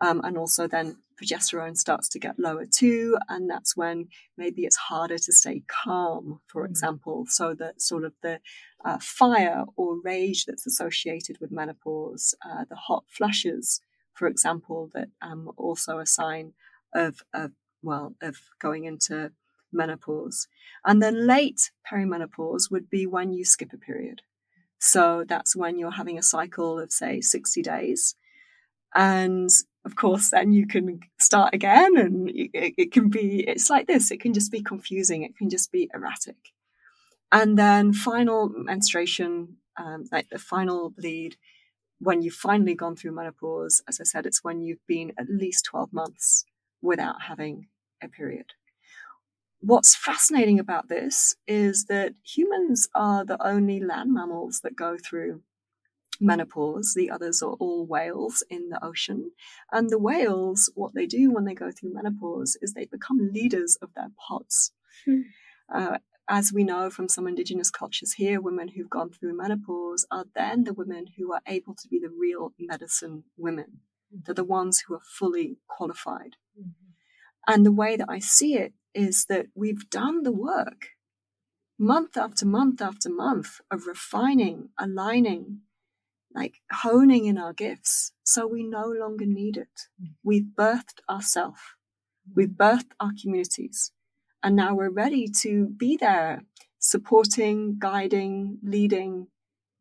Um, 0.00 0.20
and 0.24 0.36
also 0.36 0.66
then 0.66 0.96
progesterone 1.22 1.76
starts 1.76 2.08
to 2.10 2.18
get 2.18 2.38
lower 2.38 2.66
too, 2.66 3.16
and 3.28 3.48
that's 3.48 3.76
when 3.76 4.08
maybe 4.36 4.62
it's 4.62 4.76
harder 4.76 5.18
to 5.18 5.32
stay 5.32 5.62
calm, 5.66 6.40
for 6.46 6.66
mm. 6.66 6.70
example. 6.70 7.26
So 7.28 7.54
that 7.54 7.80
sort 7.80 8.04
of 8.04 8.12
the 8.22 8.40
uh, 8.84 8.98
fire 9.00 9.64
or 9.76 10.00
rage 10.02 10.46
that's 10.46 10.66
associated 10.66 11.38
with 11.40 11.52
menopause, 11.52 12.34
uh, 12.44 12.64
the 12.68 12.76
hot 12.76 13.04
flushes, 13.08 13.80
for 14.14 14.26
example, 14.26 14.90
that 14.94 15.08
um, 15.20 15.50
also 15.56 15.98
a 15.98 16.06
sign 16.06 16.52
of, 16.94 17.22
of 17.32 17.52
well 17.82 18.14
of 18.20 18.36
going 18.60 18.84
into 18.84 19.32
menopause. 19.72 20.48
And 20.84 21.02
then 21.02 21.26
late 21.26 21.70
perimenopause 21.90 22.70
would 22.70 22.90
be 22.90 23.06
when 23.06 23.32
you 23.32 23.44
skip 23.44 23.72
a 23.72 23.78
period. 23.78 24.22
So 24.78 25.24
that's 25.26 25.54
when 25.54 25.78
you're 25.78 25.92
having 25.92 26.18
a 26.18 26.22
cycle 26.22 26.78
of 26.78 26.92
say 26.92 27.20
60 27.20 27.62
days. 27.62 28.16
And 28.94 29.48
of 29.84 29.96
course, 29.96 30.30
then 30.30 30.52
you 30.52 30.66
can 30.66 31.00
start 31.32 31.54
again 31.54 31.96
and 31.96 32.28
it, 32.28 32.74
it, 32.76 32.92
can 32.92 33.08
be, 33.08 33.42
it's 33.48 33.70
like 33.70 33.86
this, 33.86 34.10
it 34.10 34.20
can 34.20 34.34
just 34.34 34.52
be 34.52 34.62
confusing, 34.62 35.22
it 35.22 35.34
can 35.34 35.48
just 35.48 35.72
be 35.72 35.88
erratic. 35.94 36.52
And 37.32 37.56
then 37.56 37.94
final 37.94 38.50
menstruation, 38.50 39.56
um, 39.78 40.04
like 40.12 40.28
the 40.28 40.38
final 40.38 40.90
bleed, 40.90 41.36
when 42.00 42.20
you've 42.20 42.34
finally 42.34 42.74
gone 42.74 42.96
through 42.96 43.12
menopause, 43.12 43.82
as 43.88 43.98
I 43.98 44.04
said, 44.04 44.26
it's 44.26 44.44
when 44.44 44.60
you've 44.60 44.86
been 44.86 45.14
at 45.18 45.30
least 45.30 45.64
12 45.64 45.90
months 45.94 46.44
without 46.82 47.22
having 47.22 47.68
a 48.02 48.08
period. 48.08 48.52
What's 49.60 49.96
fascinating 49.96 50.60
about 50.60 50.88
this 50.88 51.34
is 51.46 51.86
that 51.86 52.12
humans 52.22 52.88
are 52.94 53.24
the 53.24 53.42
only 53.42 53.80
land 53.80 54.12
mammals 54.12 54.60
that 54.64 54.76
go 54.76 54.98
through 55.02 55.40
menopause. 56.22 56.94
The 56.94 57.10
others 57.10 57.42
are 57.42 57.52
all 57.52 57.86
whales 57.86 58.44
in 58.48 58.68
the 58.70 58.82
ocean. 58.84 59.32
And 59.70 59.90
the 59.90 59.98
whales, 59.98 60.70
what 60.74 60.94
they 60.94 61.06
do 61.06 61.30
when 61.30 61.44
they 61.44 61.54
go 61.54 61.70
through 61.70 61.94
menopause 61.94 62.56
is 62.62 62.72
they 62.72 62.86
become 62.86 63.30
leaders 63.32 63.76
of 63.82 63.90
their 63.94 64.10
pods. 64.28 64.72
Hmm. 65.04 65.22
Uh, 65.72 65.98
as 66.28 66.52
we 66.52 66.64
know 66.64 66.88
from 66.88 67.08
some 67.08 67.26
indigenous 67.26 67.70
cultures 67.70 68.14
here, 68.14 68.40
women 68.40 68.68
who've 68.68 68.88
gone 68.88 69.10
through 69.10 69.36
menopause 69.36 70.06
are 70.10 70.24
then 70.34 70.64
the 70.64 70.72
women 70.72 71.06
who 71.18 71.32
are 71.32 71.42
able 71.46 71.74
to 71.74 71.88
be 71.88 71.98
the 71.98 72.08
real 72.08 72.52
medicine 72.58 73.24
women. 73.36 73.80
Mm-hmm. 74.14 74.18
They're 74.24 74.34
the 74.34 74.44
ones 74.44 74.84
who 74.86 74.94
are 74.94 75.00
fully 75.04 75.58
qualified. 75.66 76.36
Mm-hmm. 76.58 76.70
And 77.48 77.66
the 77.66 77.72
way 77.72 77.96
that 77.96 78.08
I 78.08 78.20
see 78.20 78.54
it 78.54 78.72
is 78.94 79.26
that 79.26 79.46
we've 79.54 79.90
done 79.90 80.22
the 80.22 80.32
work 80.32 80.90
month 81.78 82.16
after 82.16 82.46
month 82.46 82.80
after 82.80 83.10
month 83.10 83.60
of 83.70 83.86
refining, 83.86 84.68
aligning, 84.78 85.62
like 86.34 86.60
honing 86.70 87.26
in 87.26 87.38
our 87.38 87.52
gifts 87.52 88.12
so 88.24 88.46
we 88.46 88.62
no 88.62 88.86
longer 88.86 89.26
need 89.26 89.56
it. 89.56 89.88
Mm. 90.00 90.14
We've 90.22 90.46
birthed 90.58 91.00
ourselves, 91.08 91.60
we've 92.34 92.48
birthed 92.48 92.92
our 93.00 93.12
communities, 93.20 93.92
and 94.42 94.56
now 94.56 94.74
we're 94.74 94.90
ready 94.90 95.28
to 95.42 95.66
be 95.66 95.96
there, 95.96 96.42
supporting, 96.78 97.78
guiding, 97.78 98.58
leading. 98.62 99.28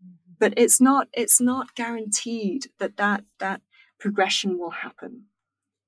Mm-hmm. 0.03 0.33
But 0.39 0.53
it's 0.57 0.81
not 0.81 1.07
it's 1.13 1.39
not 1.39 1.75
guaranteed 1.75 2.67
that 2.79 2.97
that 2.97 3.23
that 3.39 3.61
progression 3.99 4.57
will 4.57 4.71
happen, 4.71 5.25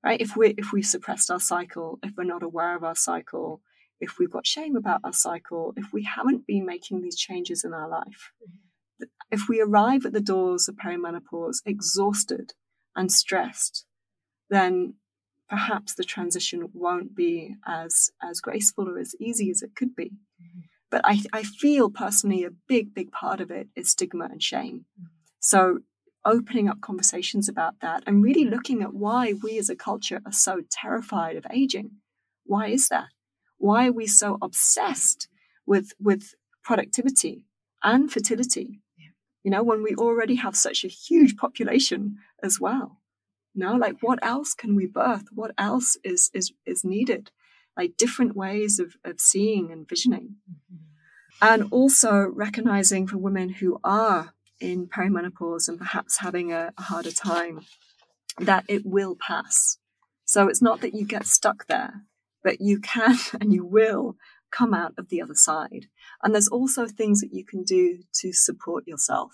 right? 0.04 0.20
If 0.20 0.36
we 0.36 0.54
if 0.56 0.72
we 0.72 0.82
suppressed 0.82 1.30
our 1.30 1.40
cycle, 1.40 1.98
if 2.02 2.12
we're 2.16 2.24
not 2.24 2.42
aware 2.42 2.76
of 2.76 2.84
our 2.84 2.96
cycle, 2.96 3.60
if 4.00 4.18
we've 4.18 4.30
got 4.30 4.46
shame 4.46 4.76
about 4.76 5.00
our 5.04 5.12
cycle, 5.12 5.72
if 5.76 5.92
we 5.92 6.04
haven't 6.04 6.46
been 6.46 6.66
making 6.66 7.02
these 7.02 7.16
changes 7.16 7.64
in 7.64 7.74
our 7.74 7.88
life, 7.88 8.32
mm-hmm 8.42 8.64
if 9.30 9.48
we 9.48 9.60
arrive 9.60 10.06
at 10.06 10.12
the 10.12 10.20
doors 10.20 10.68
of 10.68 10.76
perimenopause 10.76 11.58
exhausted 11.66 12.52
and 12.94 13.10
stressed, 13.10 13.84
then 14.50 14.94
perhaps 15.48 15.94
the 15.94 16.04
transition 16.04 16.68
won't 16.72 17.14
be 17.14 17.56
as 17.66 18.10
as 18.22 18.40
graceful 18.40 18.88
or 18.88 18.98
as 18.98 19.14
easy 19.20 19.50
as 19.50 19.62
it 19.62 19.74
could 19.74 19.94
be. 19.94 20.12
Mm-hmm. 20.40 20.60
But 20.90 21.02
I, 21.04 21.22
I 21.32 21.42
feel 21.42 21.90
personally 21.90 22.44
a 22.44 22.50
big, 22.68 22.94
big 22.94 23.10
part 23.10 23.40
of 23.40 23.50
it 23.50 23.68
is 23.74 23.90
stigma 23.90 24.26
and 24.26 24.42
shame. 24.42 24.84
Mm-hmm. 24.98 25.06
So 25.40 25.78
opening 26.24 26.68
up 26.68 26.80
conversations 26.80 27.48
about 27.48 27.80
that 27.80 28.02
and 28.06 28.22
really 28.22 28.44
looking 28.44 28.82
at 28.82 28.94
why 28.94 29.34
we 29.42 29.58
as 29.58 29.68
a 29.68 29.76
culture 29.76 30.20
are 30.24 30.32
so 30.32 30.62
terrified 30.70 31.36
of 31.36 31.46
aging. 31.50 31.90
Why 32.44 32.68
is 32.68 32.88
that? 32.88 33.08
Why 33.58 33.88
are 33.88 33.92
we 33.92 34.06
so 34.06 34.38
obsessed 34.40 35.28
with 35.66 35.92
with 35.98 36.34
productivity 36.62 37.44
and 37.82 38.10
fertility? 38.10 38.80
You 39.44 39.50
know, 39.50 39.62
when 39.62 39.82
we 39.82 39.94
already 39.94 40.36
have 40.36 40.56
such 40.56 40.84
a 40.84 40.88
huge 40.88 41.36
population 41.36 42.16
as 42.42 42.58
well. 42.58 43.00
You 43.52 43.64
know, 43.64 43.74
like 43.74 43.98
what 44.00 44.18
else 44.22 44.54
can 44.54 44.74
we 44.74 44.86
birth? 44.86 45.26
What 45.32 45.52
else 45.56 45.96
is 46.02 46.30
is 46.34 46.52
is 46.66 46.82
needed? 46.82 47.30
Like 47.76 47.96
different 47.96 48.34
ways 48.34 48.80
of, 48.80 48.96
of 49.04 49.20
seeing 49.20 49.70
and 49.70 49.88
visioning. 49.88 50.36
Mm-hmm. 50.50 50.76
And 51.42 51.72
also 51.72 52.26
recognizing 52.34 53.06
for 53.06 53.18
women 53.18 53.50
who 53.50 53.78
are 53.84 54.34
in 54.60 54.86
perimenopause 54.86 55.68
and 55.68 55.78
perhaps 55.78 56.18
having 56.18 56.52
a, 56.52 56.72
a 56.78 56.82
harder 56.82 57.10
time 57.10 57.66
that 58.38 58.64
it 58.68 58.86
will 58.86 59.16
pass. 59.16 59.78
So 60.24 60.48
it's 60.48 60.62
not 60.62 60.80
that 60.80 60.94
you 60.94 61.04
get 61.04 61.26
stuck 61.26 61.66
there, 61.66 62.02
but 62.42 62.60
you 62.60 62.80
can 62.80 63.16
and 63.40 63.52
you 63.52 63.64
will 63.64 64.16
come 64.54 64.72
out 64.72 64.94
of 64.96 65.08
the 65.08 65.20
other 65.20 65.34
side. 65.34 65.86
And 66.22 66.32
there's 66.32 66.48
also 66.48 66.86
things 66.86 67.20
that 67.20 67.32
you 67.32 67.44
can 67.44 67.64
do 67.64 68.00
to 68.20 68.32
support 68.32 68.86
yourself. 68.86 69.32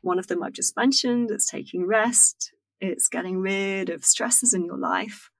One 0.00 0.18
of 0.18 0.26
them 0.28 0.42
I've 0.42 0.52
just 0.52 0.76
mentioned 0.76 1.30
it's 1.30 1.50
taking 1.50 1.86
rest, 1.86 2.52
it's 2.80 3.08
getting 3.08 3.38
rid 3.38 3.90
of 3.90 4.04
stresses 4.04 4.54
in 4.54 4.64
your 4.64 4.78
life. 4.78 5.30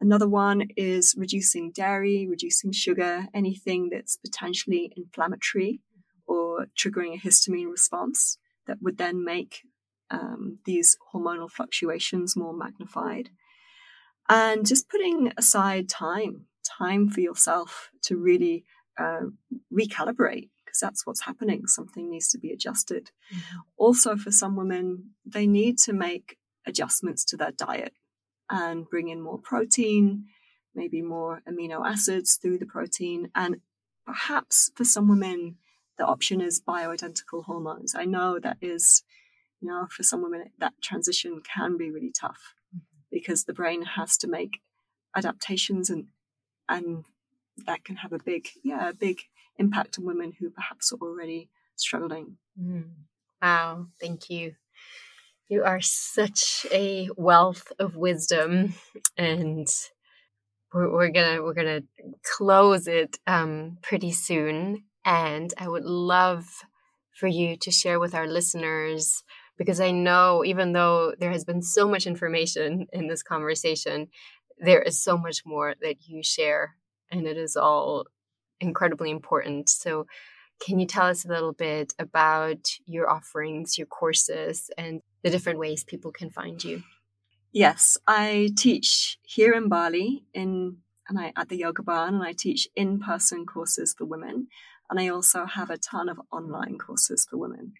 Another 0.00 0.28
one 0.28 0.68
is 0.76 1.14
reducing 1.16 1.72
dairy, 1.72 2.26
reducing 2.28 2.72
sugar, 2.72 3.26
anything 3.34 3.90
that's 3.90 4.16
potentially 4.16 4.92
inflammatory 4.96 5.80
or 6.26 6.66
triggering 6.78 7.14
a 7.14 7.18
histamine 7.18 7.70
response 7.70 8.38
that 8.66 8.78
would 8.80 8.98
then 8.98 9.24
make 9.24 9.62
um, 10.10 10.58
these 10.64 10.96
hormonal 11.12 11.50
fluctuations 11.50 12.36
more 12.36 12.54
magnified. 12.54 13.30
And 14.28 14.66
just 14.66 14.88
putting 14.88 15.32
aside 15.36 15.88
time 15.88 16.46
time 16.78 17.08
for 17.08 17.20
yourself 17.20 17.90
to 18.02 18.16
really 18.16 18.64
uh, 18.98 19.22
recalibrate 19.72 20.50
because 20.64 20.80
that's 20.80 21.06
what's 21.06 21.22
happening. 21.22 21.66
Something 21.66 22.10
needs 22.10 22.28
to 22.28 22.38
be 22.38 22.52
adjusted. 22.52 23.10
Mm-hmm. 23.34 23.58
Also, 23.76 24.16
for 24.16 24.30
some 24.30 24.56
women, 24.56 25.10
they 25.24 25.46
need 25.46 25.78
to 25.80 25.92
make 25.92 26.36
adjustments 26.66 27.24
to 27.26 27.36
their 27.36 27.52
diet 27.52 27.94
and 28.48 28.88
bring 28.88 29.08
in 29.08 29.20
more 29.20 29.38
protein, 29.38 30.26
maybe 30.74 31.02
more 31.02 31.40
amino 31.48 31.86
acids 31.86 32.38
through 32.40 32.58
the 32.58 32.66
protein. 32.66 33.30
And 33.34 33.56
perhaps 34.06 34.70
for 34.74 34.84
some 34.84 35.08
women, 35.08 35.56
the 35.98 36.06
option 36.06 36.40
is 36.40 36.60
bioidentical 36.60 37.44
hormones. 37.44 37.94
I 37.94 38.04
know 38.04 38.38
that 38.38 38.58
is, 38.60 39.02
you 39.60 39.68
know, 39.68 39.86
for 39.90 40.02
some 40.02 40.22
women, 40.22 40.44
that 40.58 40.74
transition 40.82 41.42
can 41.54 41.76
be 41.76 41.90
really 41.90 42.12
tough 42.18 42.54
mm-hmm. 42.74 42.84
because 43.10 43.44
the 43.44 43.52
brain 43.52 43.82
has 43.82 44.16
to 44.18 44.28
make 44.28 44.60
adaptations 45.16 45.90
and 45.90 46.06
and 46.70 47.04
that 47.66 47.84
can 47.84 47.96
have 47.96 48.12
a 48.12 48.18
big, 48.18 48.48
yeah, 48.62 48.88
a 48.88 48.94
big 48.94 49.18
impact 49.58 49.98
on 49.98 50.06
women 50.06 50.32
who 50.38 50.50
perhaps 50.50 50.92
are 50.92 50.98
already 51.02 51.50
struggling. 51.76 52.36
Mm. 52.58 52.90
Wow, 53.42 53.86
thank 54.00 54.30
you. 54.30 54.54
You 55.48 55.64
are 55.64 55.80
such 55.80 56.64
a 56.70 57.08
wealth 57.16 57.72
of 57.78 57.96
wisdom, 57.96 58.74
and 59.16 59.68
we're, 60.72 60.92
we're 60.92 61.10
gonna 61.10 61.42
we're 61.42 61.54
gonna 61.54 61.82
close 62.22 62.86
it 62.86 63.18
um, 63.26 63.78
pretty 63.82 64.12
soon. 64.12 64.84
And 65.04 65.52
I 65.58 65.68
would 65.68 65.84
love 65.84 66.46
for 67.12 67.26
you 67.26 67.56
to 67.56 67.70
share 67.70 67.98
with 67.98 68.14
our 68.14 68.26
listeners 68.26 69.24
because 69.58 69.80
I 69.80 69.90
know 69.90 70.44
even 70.44 70.72
though 70.72 71.14
there 71.18 71.32
has 71.32 71.44
been 71.44 71.62
so 71.62 71.88
much 71.88 72.06
information 72.06 72.86
in 72.92 73.08
this 73.08 73.22
conversation, 73.22 74.08
there 74.60 74.82
is 74.82 75.02
so 75.02 75.16
much 75.16 75.44
more 75.44 75.74
that 75.80 76.06
you 76.06 76.22
share, 76.22 76.76
and 77.10 77.26
it 77.26 77.36
is 77.36 77.56
all 77.56 78.06
incredibly 78.60 79.10
important. 79.10 79.68
So, 79.68 80.06
can 80.64 80.78
you 80.78 80.86
tell 80.86 81.06
us 81.06 81.24
a 81.24 81.28
little 81.28 81.54
bit 81.54 81.94
about 81.98 82.68
your 82.84 83.10
offerings, 83.10 83.78
your 83.78 83.86
courses, 83.86 84.70
and 84.76 85.00
the 85.22 85.30
different 85.30 85.58
ways 85.58 85.84
people 85.84 86.12
can 86.12 86.28
find 86.30 86.62
you? 86.62 86.82
Yes, 87.52 87.96
I 88.06 88.50
teach 88.56 89.18
here 89.22 89.54
in 89.54 89.68
Bali 89.68 90.24
in 90.34 90.76
and 91.08 91.18
I 91.18 91.32
at 91.36 91.48
the 91.48 91.56
Yoga 91.56 91.82
Barn, 91.82 92.14
and 92.14 92.22
I 92.22 92.32
teach 92.32 92.68
in-person 92.76 93.46
courses 93.46 93.94
for 93.96 94.04
women, 94.04 94.46
and 94.88 95.00
I 95.00 95.08
also 95.08 95.44
have 95.44 95.70
a 95.70 95.78
ton 95.78 96.08
of 96.08 96.20
online 96.30 96.78
courses 96.78 97.26
for 97.28 97.36
women. 97.36 97.72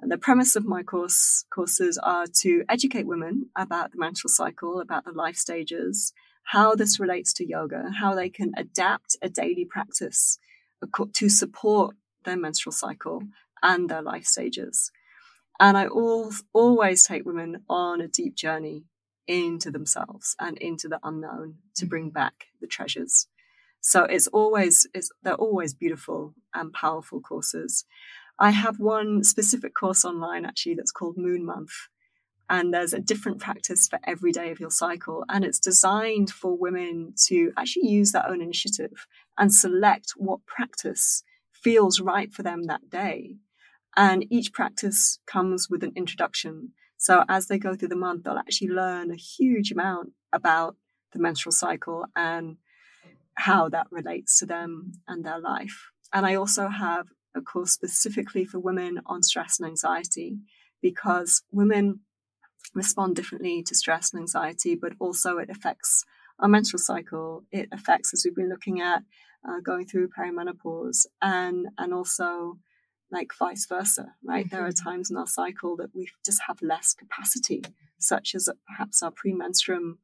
And 0.00 0.10
the 0.10 0.18
premise 0.18 0.56
of 0.56 0.64
my 0.64 0.82
course 0.82 1.44
courses 1.54 1.98
are 1.98 2.26
to 2.40 2.64
educate 2.68 3.06
women 3.06 3.50
about 3.56 3.92
the 3.92 3.98
menstrual 3.98 4.30
cycle, 4.30 4.80
about 4.80 5.04
the 5.04 5.12
life 5.12 5.36
stages, 5.36 6.12
how 6.44 6.74
this 6.74 6.98
relates 6.98 7.32
to 7.34 7.46
yoga, 7.46 7.90
how 8.00 8.14
they 8.14 8.28
can 8.28 8.52
adapt 8.56 9.16
a 9.22 9.28
daily 9.28 9.64
practice 9.64 10.38
to 11.12 11.28
support 11.28 11.94
their 12.24 12.36
menstrual 12.36 12.72
cycle 12.72 13.22
and 13.62 13.88
their 13.88 14.02
life 14.02 14.24
stages. 14.24 14.90
And 15.60 15.76
I 15.76 15.86
all, 15.86 16.32
always 16.52 17.04
take 17.04 17.24
women 17.24 17.62
on 17.68 18.00
a 18.00 18.08
deep 18.08 18.34
journey 18.34 18.84
into 19.26 19.70
themselves 19.70 20.34
and 20.40 20.58
into 20.58 20.88
the 20.88 20.98
unknown 21.02 21.56
to 21.76 21.86
bring 21.86 22.10
mm. 22.10 22.14
back 22.14 22.46
the 22.60 22.66
treasures. 22.66 23.28
So 23.80 24.04
it's 24.04 24.26
always, 24.28 24.86
it's, 24.94 25.10
they're 25.22 25.34
always 25.34 25.74
beautiful 25.74 26.34
and 26.54 26.72
powerful 26.72 27.20
courses. 27.20 27.84
I 28.38 28.50
have 28.50 28.80
one 28.80 29.24
specific 29.24 29.74
course 29.74 30.04
online 30.04 30.44
actually 30.44 30.74
that's 30.74 30.92
called 30.92 31.16
Moon 31.16 31.44
Month. 31.44 31.72
And 32.50 32.74
there's 32.74 32.92
a 32.92 33.00
different 33.00 33.38
practice 33.38 33.88
for 33.88 33.98
every 34.04 34.32
day 34.32 34.50
of 34.50 34.60
your 34.60 34.70
cycle. 34.70 35.24
And 35.28 35.44
it's 35.44 35.58
designed 35.58 36.30
for 36.30 36.56
women 36.56 37.14
to 37.28 37.52
actually 37.56 37.88
use 37.88 38.12
their 38.12 38.28
own 38.28 38.42
initiative 38.42 39.06
and 39.38 39.54
select 39.54 40.12
what 40.16 40.44
practice 40.44 41.22
feels 41.52 42.00
right 42.00 42.32
for 42.32 42.42
them 42.42 42.64
that 42.64 42.90
day. 42.90 43.36
And 43.96 44.26
each 44.30 44.52
practice 44.52 45.18
comes 45.26 45.68
with 45.70 45.82
an 45.82 45.92
introduction. 45.96 46.72
So 46.96 47.24
as 47.28 47.46
they 47.46 47.58
go 47.58 47.74
through 47.74 47.88
the 47.88 47.96
month, 47.96 48.24
they'll 48.24 48.36
actually 48.36 48.68
learn 48.68 49.10
a 49.10 49.16
huge 49.16 49.72
amount 49.72 50.12
about 50.32 50.76
the 51.12 51.18
menstrual 51.18 51.52
cycle 51.52 52.04
and 52.16 52.56
how 53.34 53.68
that 53.68 53.86
relates 53.90 54.38
to 54.38 54.46
them 54.46 54.92
and 55.08 55.24
their 55.24 55.38
life. 55.38 55.90
And 56.12 56.26
I 56.26 56.34
also 56.34 56.68
have 56.68 57.06
a 57.34 57.40
course 57.40 57.72
specifically 57.72 58.44
for 58.44 58.58
women 58.58 59.00
on 59.06 59.22
stress 59.22 59.58
and 59.58 59.68
anxiety 59.68 60.38
because 60.80 61.42
women 61.50 62.00
respond 62.74 63.16
differently 63.16 63.62
to 63.62 63.74
stress 63.74 64.12
and 64.12 64.20
anxiety, 64.20 64.74
but 64.74 64.92
also 64.98 65.38
it 65.38 65.50
affects 65.50 66.04
our 66.38 66.48
menstrual 66.48 66.78
cycle. 66.78 67.44
It 67.52 67.68
affects, 67.72 68.12
as 68.12 68.22
we've 68.24 68.34
been 68.34 68.48
looking 68.48 68.80
at, 68.80 69.02
uh, 69.48 69.60
going 69.60 69.86
through 69.86 70.08
perimenopause 70.08 71.06
and 71.20 71.66
and 71.78 71.92
also 71.92 72.58
like 73.10 73.32
vice 73.38 73.66
versa 73.66 74.14
right 74.24 74.46
mm-hmm. 74.46 74.54
there 74.54 74.64
are 74.64 74.70
mm-hmm. 74.70 74.88
times 74.88 75.10
in 75.10 75.16
our 75.16 75.26
cycle 75.26 75.76
that 75.76 75.90
we 75.94 76.08
just 76.24 76.42
have 76.46 76.62
less 76.62 76.94
capacity 76.94 77.62
such 77.98 78.34
as 78.34 78.48
perhaps 78.66 79.02
our 79.02 79.12
premenstruum 79.12 79.96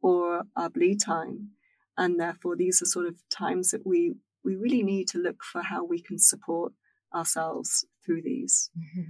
or 0.00 0.42
our 0.56 0.68
bleed 0.68 1.00
time 1.00 1.50
and 1.96 2.20
therefore 2.20 2.56
these 2.56 2.82
are 2.82 2.86
sort 2.86 3.06
of 3.06 3.16
times 3.30 3.70
that 3.70 3.86
we 3.86 4.14
we 4.44 4.56
really 4.56 4.82
need 4.82 5.08
to 5.08 5.18
look 5.18 5.42
for 5.42 5.62
how 5.62 5.84
we 5.84 6.00
can 6.00 6.18
support 6.18 6.72
ourselves 7.14 7.84
through 8.04 8.22
these 8.22 8.70
mm-hmm. 8.76 9.02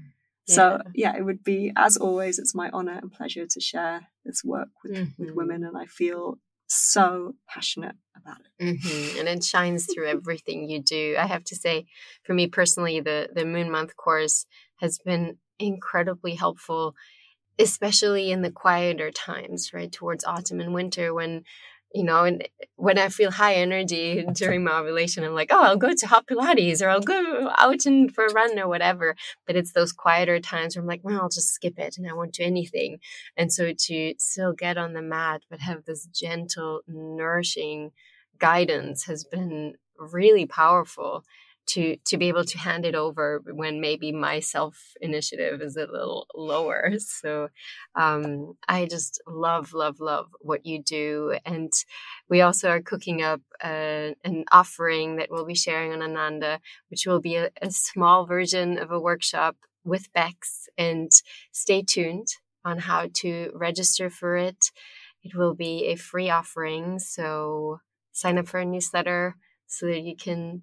yeah. 0.46 0.54
so 0.54 0.80
yeah 0.94 1.16
it 1.16 1.24
would 1.24 1.42
be 1.44 1.72
as 1.76 1.96
always 1.96 2.38
it's 2.38 2.54
my 2.54 2.68
honor 2.72 2.98
and 3.00 3.12
pleasure 3.12 3.46
to 3.46 3.60
share 3.60 4.08
this 4.24 4.42
work 4.44 4.68
with, 4.82 4.96
mm-hmm. 4.96 5.22
with 5.22 5.34
women 5.34 5.64
and 5.64 5.76
i 5.76 5.86
feel 5.86 6.38
so 6.72 7.34
passionate 7.48 7.96
about 8.16 8.38
it. 8.40 8.64
Mm-hmm. 8.64 9.18
And 9.18 9.28
it 9.28 9.44
shines 9.44 9.86
through 9.92 10.08
everything 10.08 10.68
you 10.68 10.82
do. 10.82 11.16
I 11.18 11.26
have 11.26 11.44
to 11.44 11.56
say, 11.56 11.86
for 12.22 12.34
me 12.34 12.46
personally, 12.46 13.00
the, 13.00 13.28
the 13.34 13.44
Moon 13.44 13.70
Month 13.70 13.96
course 13.96 14.46
has 14.76 14.98
been 14.98 15.38
incredibly 15.58 16.34
helpful, 16.34 16.94
especially 17.58 18.30
in 18.30 18.42
the 18.42 18.50
quieter 18.50 19.10
times, 19.10 19.72
right? 19.72 19.92
Towards 19.92 20.24
autumn 20.24 20.60
and 20.60 20.74
winter 20.74 21.12
when 21.12 21.44
you 21.94 22.04
know, 22.04 22.24
and 22.24 22.46
when 22.76 22.98
I 22.98 23.08
feel 23.08 23.30
high 23.30 23.54
energy 23.54 24.24
during 24.34 24.64
my 24.64 24.78
ovulation, 24.78 25.24
I'm 25.24 25.34
like, 25.34 25.48
oh, 25.50 25.62
I'll 25.62 25.76
go 25.76 25.92
to 25.92 26.06
hot 26.06 26.26
Pilates 26.26 26.82
or 26.82 26.88
I'll 26.88 27.00
go 27.00 27.50
out 27.56 27.86
and 27.86 28.12
for 28.12 28.26
a 28.26 28.32
run 28.32 28.58
or 28.58 28.68
whatever. 28.68 29.14
But 29.46 29.56
it's 29.56 29.72
those 29.72 29.92
quieter 29.92 30.40
times 30.40 30.76
where 30.76 30.82
I'm 30.82 30.88
like, 30.88 31.02
well, 31.02 31.20
I'll 31.22 31.28
just 31.28 31.52
skip 31.52 31.78
it 31.78 31.96
and 31.98 32.08
I 32.08 32.14
won't 32.14 32.34
do 32.34 32.44
anything. 32.44 32.98
And 33.36 33.52
so 33.52 33.72
to 33.76 34.14
still 34.18 34.52
get 34.52 34.78
on 34.78 34.92
the 34.92 35.02
mat, 35.02 35.42
but 35.50 35.60
have 35.60 35.84
this 35.84 36.06
gentle, 36.06 36.80
nourishing 36.86 37.92
guidance 38.38 39.04
has 39.04 39.24
been 39.24 39.74
really 39.98 40.46
powerful 40.46 41.24
to 41.66 41.96
to 42.04 42.16
be 42.18 42.28
able 42.28 42.44
to 42.44 42.58
hand 42.58 42.84
it 42.84 42.94
over 42.94 43.42
when 43.44 43.80
maybe 43.80 44.12
my 44.12 44.40
self 44.40 44.76
initiative 45.00 45.60
is 45.60 45.76
a 45.76 45.86
little 45.86 46.26
lower. 46.34 46.92
So 47.22 47.48
um, 47.94 48.54
i 48.68 48.86
just 48.86 49.22
love 49.26 49.72
love 49.74 50.00
love 50.00 50.28
what 50.40 50.66
you 50.66 50.82
do. 50.82 51.36
And 51.44 51.72
we 52.28 52.40
also 52.40 52.68
are 52.70 52.80
cooking 52.80 53.22
up 53.22 53.40
uh, 53.62 54.10
an 54.24 54.44
offering 54.50 55.16
that 55.16 55.28
we'll 55.30 55.44
be 55.44 55.54
sharing 55.54 55.92
on 55.92 56.02
ananda 56.02 56.60
which 56.88 57.06
will 57.06 57.20
be 57.20 57.36
a, 57.36 57.50
a 57.60 57.70
small 57.70 58.26
version 58.26 58.78
of 58.78 58.90
a 58.90 59.00
workshop 59.00 59.56
with 59.84 60.12
bex. 60.12 60.68
And 60.76 61.10
stay 61.52 61.82
tuned 61.82 62.28
on 62.64 62.78
how 62.78 63.08
to 63.14 63.50
register 63.54 64.10
for 64.10 64.36
it. 64.36 64.66
It 65.22 65.34
will 65.34 65.54
be 65.54 65.86
a 65.86 65.96
free 65.96 66.30
offering. 66.30 66.98
So 66.98 67.80
sign 68.12 68.38
up 68.38 68.48
for 68.48 68.60
a 68.60 68.64
newsletter 68.64 69.36
so 69.66 69.86
that 69.86 70.02
you 70.02 70.16
can 70.16 70.62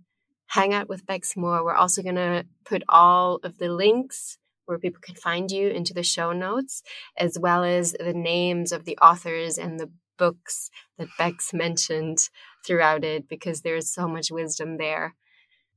hang 0.49 0.73
out 0.73 0.89
with 0.89 1.05
Bex 1.05 1.38
more. 1.38 1.63
We're 1.63 1.76
also 1.76 2.01
going 2.01 2.15
to 2.15 2.45
put 2.65 2.84
all 2.89 3.39
of 3.43 3.59
the 3.59 3.69
links 3.69 4.38
where 4.65 4.80
people 4.80 5.01
can 5.01 5.15
find 5.15 5.49
you 5.49 5.69
into 5.69 5.93
the 5.93 6.03
show 6.03 6.31
notes, 6.31 6.84
as 7.17 7.38
well 7.39 7.63
as 7.63 7.93
the 7.93 8.13
names 8.13 8.71
of 8.71 8.85
the 8.85 8.97
authors 8.97 9.57
and 9.57 9.80
the 9.80 9.89
books 10.17 10.69
that 10.97 11.07
Bex 11.17 11.53
mentioned 11.53 12.30
throughout 12.65 13.03
it, 13.03 13.30
because 13.30 13.61
there's 13.61 13.91
so 13.91 14.07
much 14.07 14.31
wisdom 14.31 14.77
there. 14.77 15.15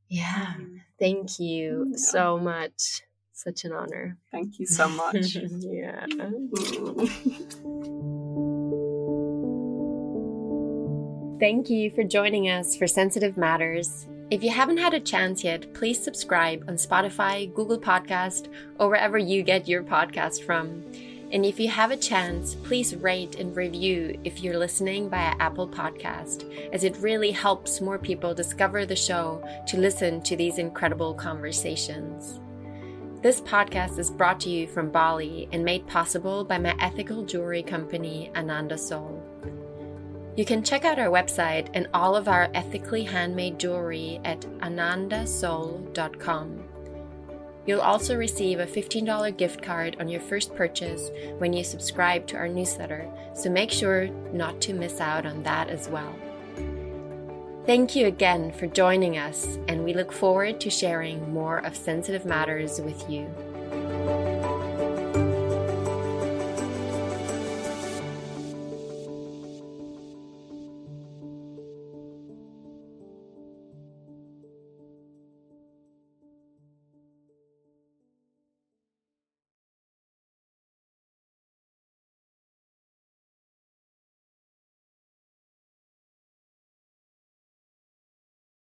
Yeah. 0.09 0.55
Mm. 0.59 0.81
Thank 0.99 1.39
you 1.39 1.89
yeah. 1.91 1.97
so 1.97 2.39
much. 2.39 3.03
Such 3.33 3.65
an 3.65 3.73
honor. 3.73 4.19
Thank 4.31 4.59
you 4.59 4.67
so 4.67 4.89
much. 4.89 5.37
yeah. 5.37 6.07
Thank 11.41 11.71
you 11.71 11.91
for 11.91 12.05
joining 12.05 12.49
us 12.49 12.77
for 12.77 12.87
Sensitive 12.87 13.37
Matters. 13.37 14.07
If 14.33 14.43
you 14.43 14.49
haven't 14.49 14.79
had 14.79 14.95
a 14.95 14.99
chance 14.99 15.45
yet, 15.45 15.75
please 15.75 16.03
subscribe 16.03 16.65
on 16.67 16.77
Spotify, 16.77 17.53
Google 17.53 17.79
Podcast, 17.79 18.49
or 18.79 18.89
wherever 18.89 19.19
you 19.19 19.43
get 19.43 19.69
your 19.69 19.83
podcast 19.83 20.43
from. 20.45 20.83
And 21.31 21.45
if 21.45 21.61
you 21.61 21.69
have 21.69 21.91
a 21.91 21.99
chance, 21.99 22.55
please 22.55 22.97
rate 22.97 23.35
and 23.35 23.55
review 23.55 24.19
if 24.25 24.43
you're 24.43 24.57
listening 24.57 25.11
via 25.11 25.35
Apple 25.39 25.69
Podcast, 25.69 26.51
as 26.73 26.83
it 26.83 26.97
really 26.97 27.31
helps 27.31 27.83
more 27.83 27.99
people 27.99 28.33
discover 28.33 28.87
the 28.87 28.97
show 28.97 29.47
to 29.67 29.77
listen 29.77 30.23
to 30.23 30.35
these 30.35 30.57
incredible 30.57 31.13
conversations. 31.13 32.41
This 33.21 33.43
podcast 33.43 33.99
is 33.99 34.11
brought 34.11 34.41
to 34.41 34.49
you 34.49 34.67
from 34.67 34.91
Bali 34.91 35.47
and 35.53 35.63
made 35.63 35.87
possible 35.87 36.43
by 36.43 36.57
my 36.57 36.75
ethical 36.81 37.23
jewelry 37.23 37.63
company, 37.63 38.31
Ananda 38.35 38.79
Soul. 38.79 39.32
You 40.35 40.47
can 40.47 40.63
check 40.63 40.87
out 40.87 40.99
our 40.99 41.11
website 41.11 41.69
and 41.75 41.87
all 41.93 42.17
of 42.17 42.27
our 42.27 42.49
ethically 42.55 43.05
handmade 43.05 43.59
jewelry 43.59 44.19
at 44.25 44.41
anandasoul.com. 44.61 46.65
You'll 47.67 47.81
also 47.81 48.17
receive 48.17 48.59
a 48.59 48.67
$15 48.67 49.37
gift 49.37 49.63
card 49.63 49.97
on 50.01 50.09
your 50.09 50.21
first 50.21 50.55
purchase 50.55 51.11
when 51.39 51.53
you 51.53 51.63
subscribe 51.63 52.27
to 52.29 52.37
our 52.37 52.49
newsletter, 52.49 53.09
so 53.35 53.51
make 53.51 53.71
sure 53.71 54.09
not 54.33 54.61
to 54.63 54.73
miss 54.73 55.01
out 55.01 55.27
on 55.27 55.43
that 55.45 55.69
as 55.69 55.89
well. 55.89 56.15
Thank 57.65 57.95
you 57.95 58.07
again 58.07 58.53
for 58.53 58.67
joining 58.67 59.19
us, 59.19 59.59
and 59.69 59.85
we 59.85 59.95
look 59.95 60.11
forward 60.11 60.61
to 60.63 60.71
sharing 60.71 61.33
more 61.33 61.59
of 61.59 61.77
sensitive 61.77 62.25
matters 62.25 62.81
with 62.81 63.09
you. 63.09 63.33